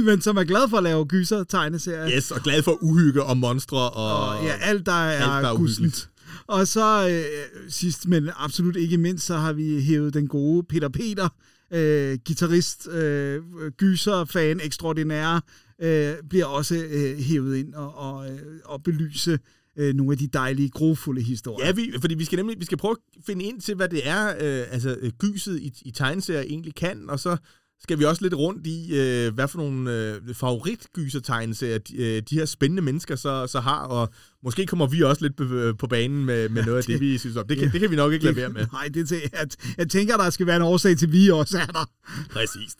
Men 0.05 0.21
som 0.21 0.37
er 0.37 0.43
glad 0.43 0.69
for 0.69 0.77
at 0.77 0.83
lave 0.83 1.05
gyser 1.05 1.43
tegneserier. 1.43 2.09
Yes, 2.15 2.31
og 2.31 2.41
glad 2.41 2.63
for 2.63 2.77
uhygge 2.81 3.23
og 3.23 3.37
monstre. 3.37 3.89
Og, 3.89 4.29
Og 4.29 4.43
ja, 4.45 4.53
alt 4.61 4.85
der 4.85 4.91
er, 4.91 5.35
alt, 5.35 5.45
der 5.45 5.51
er 5.51 5.55
gussent. 5.55 6.09
Og 6.47 6.67
så 6.67 7.09
øh, 7.09 7.69
sidst, 7.69 8.07
men 8.07 8.29
absolut 8.35 8.75
ikke 8.75 8.97
mindst, 8.97 9.25
så 9.25 9.37
har 9.37 9.53
vi 9.53 9.81
hævet 9.81 10.13
den 10.13 10.27
gode 10.27 10.63
Peter 10.63 10.89
Peter, 10.89 11.29
øh, 11.73 12.17
gitarrist, 12.25 12.87
øh, 12.87 13.41
gyser, 13.77 14.25
fan, 14.25 14.59
ekstraordinære, 14.63 15.41
øh, 15.81 16.13
bliver 16.29 16.45
også 16.45 16.75
øh, 16.75 17.17
hævet 17.17 17.55
ind 17.55 17.73
og, 17.73 17.97
og, 17.97 18.31
øh, 18.31 18.39
og 18.65 18.83
belyse 18.83 19.39
øh, 19.79 19.95
nogle 19.95 20.11
af 20.11 20.17
de 20.17 20.27
dejlige, 20.27 20.69
grofulde 20.69 21.21
historier. 21.21 21.67
Ja, 21.67 21.71
vi, 21.71 21.93
fordi 22.01 22.15
vi 22.15 22.25
skal 22.25 22.37
nemlig 22.37 22.59
vi 22.59 22.65
skal 22.65 22.77
prøve 22.77 22.91
at 22.91 23.23
finde 23.25 23.45
ind 23.45 23.61
til, 23.61 23.75
hvad 23.75 23.89
det 23.89 24.07
er, 24.07 24.27
øh, 24.29 24.65
altså 24.71 24.97
øh, 25.01 25.11
gyset 25.19 25.59
i, 25.59 25.73
i 25.81 25.91
tegneserier 25.91 26.41
egentlig 26.41 26.75
kan, 26.75 27.09
og 27.09 27.19
så 27.19 27.37
skal 27.81 27.99
vi 27.99 28.05
også 28.05 28.21
lidt 28.21 28.33
rundt 28.33 28.67
i, 28.67 28.95
øh, 28.95 29.33
hvad 29.33 29.47
for 29.47 29.57
nogle 29.57 29.93
øh, 29.95 30.35
favoritgyser-tegneserier 30.35 31.77
de, 31.77 31.97
øh, 31.97 32.21
de 32.29 32.35
her 32.35 32.45
spændende 32.45 32.81
mennesker 32.81 33.15
så, 33.15 33.47
så 33.47 33.59
har, 33.59 33.85
og 33.85 34.09
måske 34.43 34.65
kommer 34.65 34.87
vi 34.87 35.01
også 35.01 35.21
lidt 35.21 35.35
på, 35.35 35.73
på 35.79 35.87
banen 35.87 36.25
med, 36.25 36.49
med 36.49 36.65
noget 36.65 36.77
af 36.77 36.83
det, 36.83 36.99
vi 36.99 37.17
synes 37.17 37.35
om. 37.35 37.47
Det 37.47 37.57
kan, 37.57 37.71
det 37.71 37.79
kan 37.79 37.91
vi 37.91 37.95
nok 37.95 38.13
ikke 38.13 38.25
lade 38.25 38.35
være 38.35 38.49
med. 38.49 38.67
Nej, 38.73 38.87
det 38.93 39.11
er, 39.11 39.15
jeg, 39.33 39.47
jeg 39.77 39.89
tænker, 39.89 40.17
der 40.17 40.29
skal 40.29 40.45
være 40.45 40.55
en 40.55 40.61
årsag 40.61 40.97
til, 40.97 41.05
at 41.05 41.11
vi 41.11 41.29
også 41.29 41.57
er 41.57 41.65
der. 41.65 41.85
Præcis. 42.29 42.75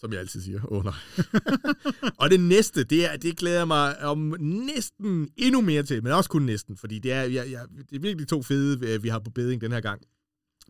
Som 0.00 0.12
jeg 0.12 0.20
altid 0.20 0.40
siger. 0.42 0.60
Åh 0.72 0.78
oh, 0.78 0.84
nej. 0.84 0.94
og 2.20 2.30
det 2.30 2.40
næste, 2.40 2.84
det, 2.84 3.12
er, 3.12 3.16
det 3.16 3.36
glæder 3.36 3.64
mig 3.64 4.04
om 4.04 4.34
næsten 4.40 5.28
endnu 5.36 5.60
mere 5.60 5.82
til, 5.82 6.02
men 6.02 6.12
også 6.12 6.30
kun 6.30 6.42
næsten, 6.42 6.76
fordi 6.76 6.98
det 6.98 7.12
er, 7.12 7.22
jeg, 7.22 7.50
jeg, 7.50 7.64
det 7.90 7.96
er 7.96 8.00
virkelig 8.00 8.28
to 8.28 8.42
fede, 8.42 8.86
øh, 8.86 9.02
vi 9.02 9.08
har 9.08 9.18
på 9.18 9.30
beding 9.30 9.60
den 9.60 9.72
her 9.72 9.80
gang. 9.80 10.02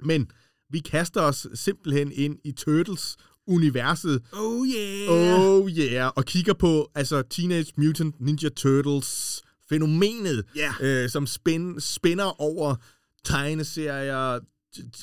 Men 0.03 0.31
vi 0.71 0.79
kaster 0.79 1.21
os 1.21 1.47
simpelthen 1.55 2.13
ind 2.13 2.39
i 2.45 2.53
Turtles-universet. 2.53 4.23
Oh 4.33 4.67
yeah! 4.69 5.09
Oh 5.09 5.71
yeah! 5.71 6.13
Og 6.17 6.25
kigger 6.25 6.55
på 6.55 6.91
altså 6.95 7.23
Teenage 7.23 7.73
Mutant 7.77 8.21
Ninja 8.21 8.49
Turtles 8.49 9.43
fænomenet, 9.69 10.45
Ja. 10.57 10.73
øh, 10.81 11.09
som 11.11 11.27
spænd, 11.27 11.81
spænder 11.81 12.41
over 12.41 12.77
tegneserier, 13.25 14.41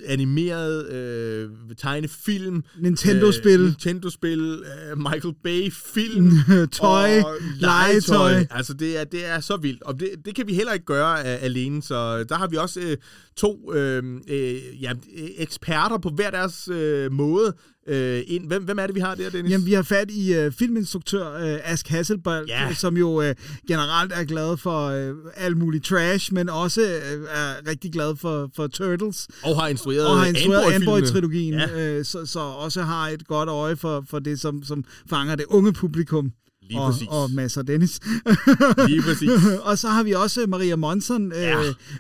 animeret 0.06 0.90
øh, 0.92 1.50
tegnefilm, 1.78 2.64
Nintendo-spil. 2.80 3.60
øh, 3.60 3.66
Nintendo-spil, 3.66 4.64
øh, 4.64 4.98
Michael 4.98 5.34
Bay-film, 5.44 6.32
Tøj, 6.72 7.20
og 7.20 7.36
legetøj. 7.60 8.46
Altså, 8.52 8.74
det 8.74 9.00
er, 9.00 9.04
det 9.04 9.26
er 9.26 9.40
så 9.40 9.58
vildt, 9.58 9.84
og 9.84 10.00
det, 10.00 10.10
det 10.26 10.36
kan 10.36 10.48
vi 10.48 10.54
heller 10.54 10.74
ikke 10.74 10.86
gøre 10.86 11.14
uh, 11.14 11.44
alene, 11.44 11.84
så 11.84 12.24
der 12.24 12.36
har 12.36 12.48
vi 12.48 12.58
også 12.58 12.80
øh, 12.80 12.98
to 13.36 13.74
øh, 13.74 14.04
øh, 14.28 14.84
ja, 14.84 14.92
øh, 14.92 15.30
eksperter 15.38 15.98
på 15.98 16.10
hver 16.10 16.32
deres 16.32 16.68
øh, 16.68 17.12
måde 17.12 17.54
øh, 17.88 18.22
ind. 18.28 18.48
Hvem, 18.48 18.64
hvem 18.64 18.80
er 18.80 18.86
det, 18.88 18.95
vi 18.95 18.99
har 18.99 19.16
der, 19.16 19.30
Dennis? 19.30 19.52
Jamen, 19.52 19.66
vi 19.68 19.74
har 19.74 19.84
fat 19.84 20.12
i 20.12 20.34
øh, 20.34 20.52
filminstruktør 20.52 21.34
øh, 21.34 21.60
Ask 21.64 21.88
Hasselbalg, 21.88 22.48
Ja. 22.48 22.74
som 22.74 22.98
jo 22.98 23.22
øh, 23.22 23.36
generelt 23.68 24.12
er 24.16 24.24
glad 24.24 24.57
for 24.57 24.88
øh, 24.88 25.16
alt 25.36 25.57
muligt 25.57 25.86
trash, 25.86 26.34
men 26.34 26.49
også 26.49 26.82
øh, 26.82 27.28
er 27.32 27.70
rigtig 27.70 27.91
glad 27.91 28.16
for, 28.16 28.49
for 28.56 28.68
Turtles. 28.68 29.28
og 29.44 29.62
har 29.62 29.68
instrueret, 29.68 30.07
Og 30.07 30.18
har 30.20 30.26
instrueret. 30.26 30.74
Android-trilogien, 30.74 31.53
Ja. 31.53 31.98
øh, 31.98 32.06
så, 32.06 32.26
så 32.26 32.40
også 32.40 32.82
har 32.82 33.07
et 33.10 33.28
godt 33.28 33.49
øje 33.49 33.76
for, 33.76 34.06
for 34.10 34.20
det, 34.20 34.40
som, 34.40 34.64
som 34.64 34.84
fanger 35.10 35.36
det 35.36 35.45
unge 35.49 35.74
publikum. 35.74 36.32
Lige 36.70 36.80
og, 36.82 36.92
præcis. 36.92 37.08
og 37.12 37.32
Mads 37.32 37.58
og 37.58 37.68
Dennis. 37.68 38.00
Lige 38.88 39.02
præcis. 39.02 39.30
og 39.70 39.78
så 39.78 39.88
har 39.90 40.04
vi 40.04 40.12
også 40.12 40.46
Maria 40.48 40.76
Monson, 40.76 41.32
øh, 41.32 41.42
Ja. 41.42 41.56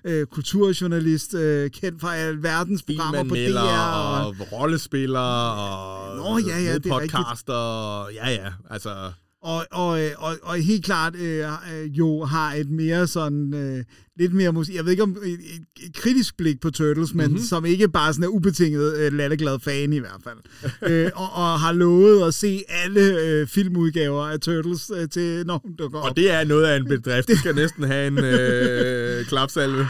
øh, 0.05 0.25
kulturjournalist, 0.25 1.33
øh, 1.33 1.69
kendt 1.69 2.01
fra 2.01 2.15
alverdens 2.15 2.83
programmer 2.83 3.23
på 3.23 3.35
DR. 3.35 3.59
Og, 3.59 4.27
og 4.27 4.35
rollespillere 4.51 5.53
og 5.53 6.17
Nå, 6.17 6.37
ja, 6.47 6.57
ja, 6.59 6.73
det 6.77 6.85
er 6.85 6.99
rigtigt. 6.99 7.13
podcaster. 7.13 8.07
Ja, 8.13 8.29
ja, 8.29 8.49
altså... 8.69 9.11
og, 9.45 9.65
og, 9.71 10.01
øh, 10.03 10.11
og, 10.17 10.35
og 10.43 10.55
helt 10.55 10.85
klart 10.85 11.15
øh, 11.15 11.39
øh, 11.47 11.97
jo 11.97 12.23
har 12.23 12.53
et 12.53 12.69
mere 12.69 13.07
sådan, 13.07 13.53
øh, 13.53 13.83
lidt 14.19 14.33
mere 14.33 14.51
musik, 14.53 14.75
jeg 14.75 14.83
ved 14.85 14.91
ikke 14.91 15.03
om 15.03 15.17
et, 15.23 15.33
et, 15.33 15.85
et 15.85 15.95
kritisk 15.95 16.37
blik 16.37 16.61
på 16.61 16.71
Turtles, 16.71 17.13
men 17.13 17.23
Mhm. 17.25 17.31
mm-hmm. 17.31 17.45
som 17.45 17.65
ikke 17.65 17.87
bare 17.89 18.13
sådan 18.13 18.23
er 18.23 18.27
ubetinget 18.27 18.97
øh, 18.97 19.13
latterglad 19.13 19.59
fan 19.59 19.93
i 19.93 19.97
hvert 19.99 20.21
fald. 20.23 20.37
øh, 20.91 21.11
og, 21.15 21.29
og 21.33 21.59
har 21.59 21.71
lovet 21.73 22.27
at 22.27 22.33
se 22.33 22.63
alle 22.69 23.19
øh, 23.21 23.47
filmudgaver 23.47 24.25
af 24.27 24.39
Turtles 24.39 24.91
øh, 24.95 25.09
til, 25.09 25.45
når 25.45 25.59
hun 25.63 25.75
dukker 25.75 25.99
op. 25.99 26.09
Og 26.09 26.17
det 26.17 26.31
er 26.31 26.43
noget 26.43 26.65
af 26.65 26.75
en 26.77 26.85
bedrift. 26.95 27.27
Det 27.27 27.37
skal 27.39 27.55
næsten 27.55 27.83
have 27.83 28.07
en 28.07 28.17
øh, 28.23 29.25
klapsalve. 29.29 29.87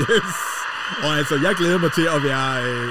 Yes. 0.00 0.34
Og 1.02 1.18
altså, 1.18 1.34
jeg 1.42 1.54
glæder 1.58 1.78
mig 1.78 1.92
til 1.92 2.02
at 2.16 2.22
være 2.22 2.64
øh, 2.70 2.88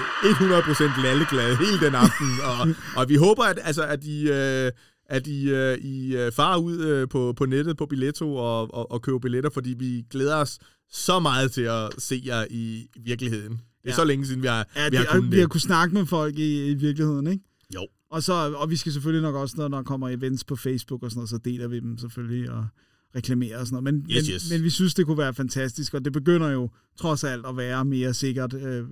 100% 0.98 1.02
lalleglad 1.04 1.56
hele 1.56 1.80
den 1.86 1.96
aften. 1.96 2.28
Og, 2.44 2.68
og 2.96 3.10
vi 3.10 3.16
håber, 3.16 3.44
at, 3.44 3.60
altså, 3.64 3.84
at 3.84 4.04
I... 4.04 4.30
Øh, 4.32 4.72
at 5.10 5.28
I, 5.28 5.50
øh, 5.50 5.78
I 5.78 6.16
øh, 6.16 6.32
farer 6.32 6.58
ud 6.58 6.80
øh, 6.80 7.08
på, 7.10 7.34
på 7.38 7.46
nettet 7.46 7.78
på 7.78 7.86
Billetto 7.86 8.36
og, 8.36 8.74
og, 8.74 8.92
og 8.92 9.02
køber 9.02 9.20
billetter, 9.20 9.50
fordi 9.50 9.76
vi 9.80 10.06
glæder 10.12 10.36
os 10.36 10.60
så 10.92 11.20
meget 11.20 11.52
til 11.52 11.62
at 11.62 11.90
se 11.98 12.22
jer 12.26 12.46
i 12.50 12.88
virkeligheden. 13.00 13.52
Det 13.52 13.60
er 13.84 13.90
Ja. 13.90 13.96
så 13.96 14.04
længe 14.06 14.26
siden, 14.26 14.42
vi 14.42 14.48
har, 14.48 14.68
ja, 14.76 14.90
vi 14.90 14.96
har 14.96 15.04
det, 15.04 15.12
kunnet 15.12 15.32
vi 15.32 15.40
har 15.40 15.48
kunnet 15.48 15.62
snakke 15.62 15.94
med 15.96 16.06
folk 16.06 16.38
i, 16.38 16.68
i 16.72 16.74
virkeligheden, 16.74 17.28
ikke? 17.28 17.44
Jo. 17.76 17.88
Og, 18.12 18.24
så, 18.24 18.34
og 18.34 18.70
vi 18.70 18.76
skal 18.76 18.92
selvfølgelig 18.92 19.22
nok 19.22 19.36
også, 19.36 19.56
når 19.58 19.68
der 19.68 19.84
kommer 19.84 20.10
events 20.10 20.44
på 20.44 20.56
Facebook 20.56 21.04
og 21.04 21.12
sådan 21.12 21.20
noget, 21.20 21.30
så 21.30 21.38
deler 21.38 21.68
vi 21.68 21.80
dem 21.80 21.98
selvfølgelig 21.98 22.52
og 22.52 22.68
reklamerer 23.16 23.60
og 23.60 23.68
sådan 23.68 23.84
noget. 23.84 23.94
Men, 23.94 24.12
Yes, 24.12 24.28
men, 24.28 24.34
yes. 24.34 24.52
men 24.52 24.64
vi 24.64 24.70
synes, 24.70 24.94
det 24.94 25.06
kunne 25.06 25.18
være 25.18 25.34
fantastisk, 25.34 25.94
og 25.94 26.06
det 26.06 26.14
begynder 26.14 26.50
jo 26.50 26.70
trods 26.98 27.24
alt 27.24 27.46
at 27.46 27.58
være 27.58 27.86
mere 27.86 28.14
sikkert 28.14 28.54
øh, 28.54 28.86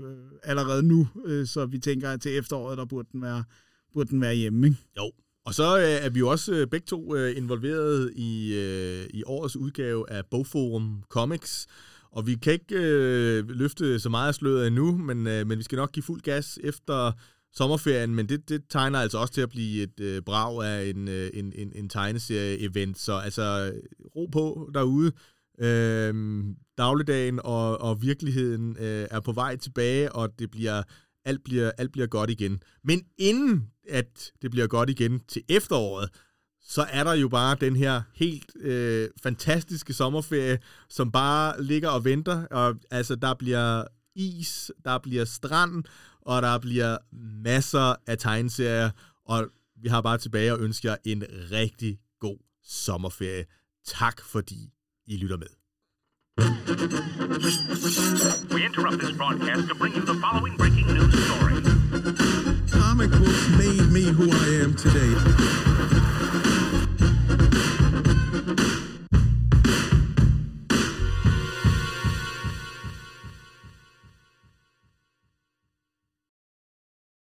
allerede 0.44 0.84
nu, 0.84 1.08
øh, 1.26 1.48
så 1.48 1.66
vi 1.66 1.80
tænker, 1.80 2.10
at 2.10 2.22
til 2.22 2.38
efteråret, 2.38 2.78
der 2.78 2.86
burde 2.86 3.08
den 3.12 3.22
være, 3.22 3.44
burde 3.94 4.10
den 4.10 4.22
være 4.22 4.36
hjemme. 4.36 4.68
Ikke? 4.68 4.78
Jo, 4.98 5.12
og 5.46 5.54
så 5.54 5.78
øh, 5.78 6.06
er 6.06 6.10
vi 6.10 6.20
jo 6.20 6.30
også 6.30 6.54
øh, 6.54 6.68
begge 6.68 6.86
to 6.86 7.16
øh, 7.16 7.38
involveret 7.38 8.14
i, 8.16 8.54
øh, 8.56 9.08
i 9.14 9.24
årets 9.26 9.56
udgave 9.56 10.10
af 10.10 10.26
Bogforum 10.32 11.04
Comics. 11.10 11.68
Og 12.12 12.28
vi 12.28 12.36
kan 12.36 12.54
ikke 12.54 12.76
øh, 12.76 13.50
løfte 13.50 14.00
så 14.00 14.10
meget 14.10 14.28
af 14.28 14.36
sløret 14.36 14.68
endnu, 14.68 14.98
men, 14.98 15.28
øh, 15.28 15.48
men 15.48 15.58
vi 15.58 15.64
skal 15.64 15.76
nok 15.76 15.92
give 15.92 16.04
fuld 16.04 16.22
gas 16.22 16.60
efter 16.64 17.12
sommerferien, 17.54 18.16
men 18.16 18.30
det, 18.30 18.50
det 18.50 18.64
tegner 18.70 19.00
altså 19.00 19.18
også 19.18 19.34
til 19.34 19.42
at 19.42 19.50
blive 19.50 19.84
et 19.84 20.00
øh, 20.00 20.22
brag 20.22 20.64
af 20.64 20.86
en, 20.86 21.08
øh, 21.08 21.30
en, 21.34 21.54
en, 21.56 21.72
en 21.76 21.90
tegneserie-event. 21.90 23.00
Så 23.00 23.14
altså, 23.14 23.74
ro 24.16 24.26
på 24.32 24.70
derude. 24.74 25.12
Øh, 25.60 26.44
dagligdagen 26.78 27.40
og, 27.44 27.82
og 27.82 28.02
virkeligheden 28.02 28.78
øh, 28.80 29.08
er 29.12 29.20
på 29.20 29.32
vej 29.32 29.56
tilbage, 29.56 30.12
og 30.12 30.40
det 30.40 30.52
bliver 30.52 30.84
alt 31.26 31.44
bliver, 31.44 31.72
alt 31.78 31.92
bliver 31.92 32.08
godt 32.08 32.30
igen. 32.30 32.60
Men 32.84 33.02
inden 33.18 33.68
at 33.90 34.32
det 34.42 34.52
bliver 34.52 34.68
godt 34.68 34.90
igen 34.90 35.22
til 35.28 35.44
efteråret, 35.50 36.10
så 36.62 36.86
er 36.92 37.04
der 37.04 37.14
jo 37.14 37.28
bare 37.28 37.58
den 37.62 37.76
her 37.76 38.02
helt 38.16 38.52
øh, 38.60 39.10
fantastiske 39.24 39.94
sommerferie, 39.94 40.60
som 40.90 41.12
bare 41.12 41.64
ligger 41.64 41.90
og 41.90 42.06
venter. 42.06 42.48
Og 42.48 42.76
altså, 42.92 43.16
der 43.16 43.34
bliver 43.34 43.84
is, 44.16 44.72
der 44.86 44.98
bliver 44.98 45.26
strand, 45.26 45.84
og 46.22 46.42
der 46.42 46.58
bliver 46.58 46.98
masser 47.44 47.96
af 48.08 48.18
tegneserier, 48.18 48.90
og 49.26 49.50
vi 49.82 49.90
har 49.90 50.02
bare 50.02 50.18
tilbage 50.18 50.54
og 50.54 50.60
ønsker 50.60 50.90
jer 50.90 50.98
en 51.04 51.24
rigtig 51.52 52.00
god 52.20 52.38
sommerferie. 52.64 53.46
Tak 53.86 54.22
fordi 54.22 54.70
I 55.08 55.18
lytter 55.18 55.38
med. 55.38 55.48
We 58.54 58.66
interrupt 58.66 59.00
this 59.00 59.18
broadcast 59.18 59.70
to 59.70 59.76
bring 59.76 59.94
you 59.94 60.06
the 60.06 60.20
following 60.20 60.58
breaking 60.58 60.88
news 60.88 61.14
story. 61.26 61.75
Comic 62.96 63.12
books 63.12 63.50
made 63.58 63.92
me 63.92 64.04
who 64.04 64.32
I 64.32 64.64
am 64.64 64.74
today. 64.74 65.95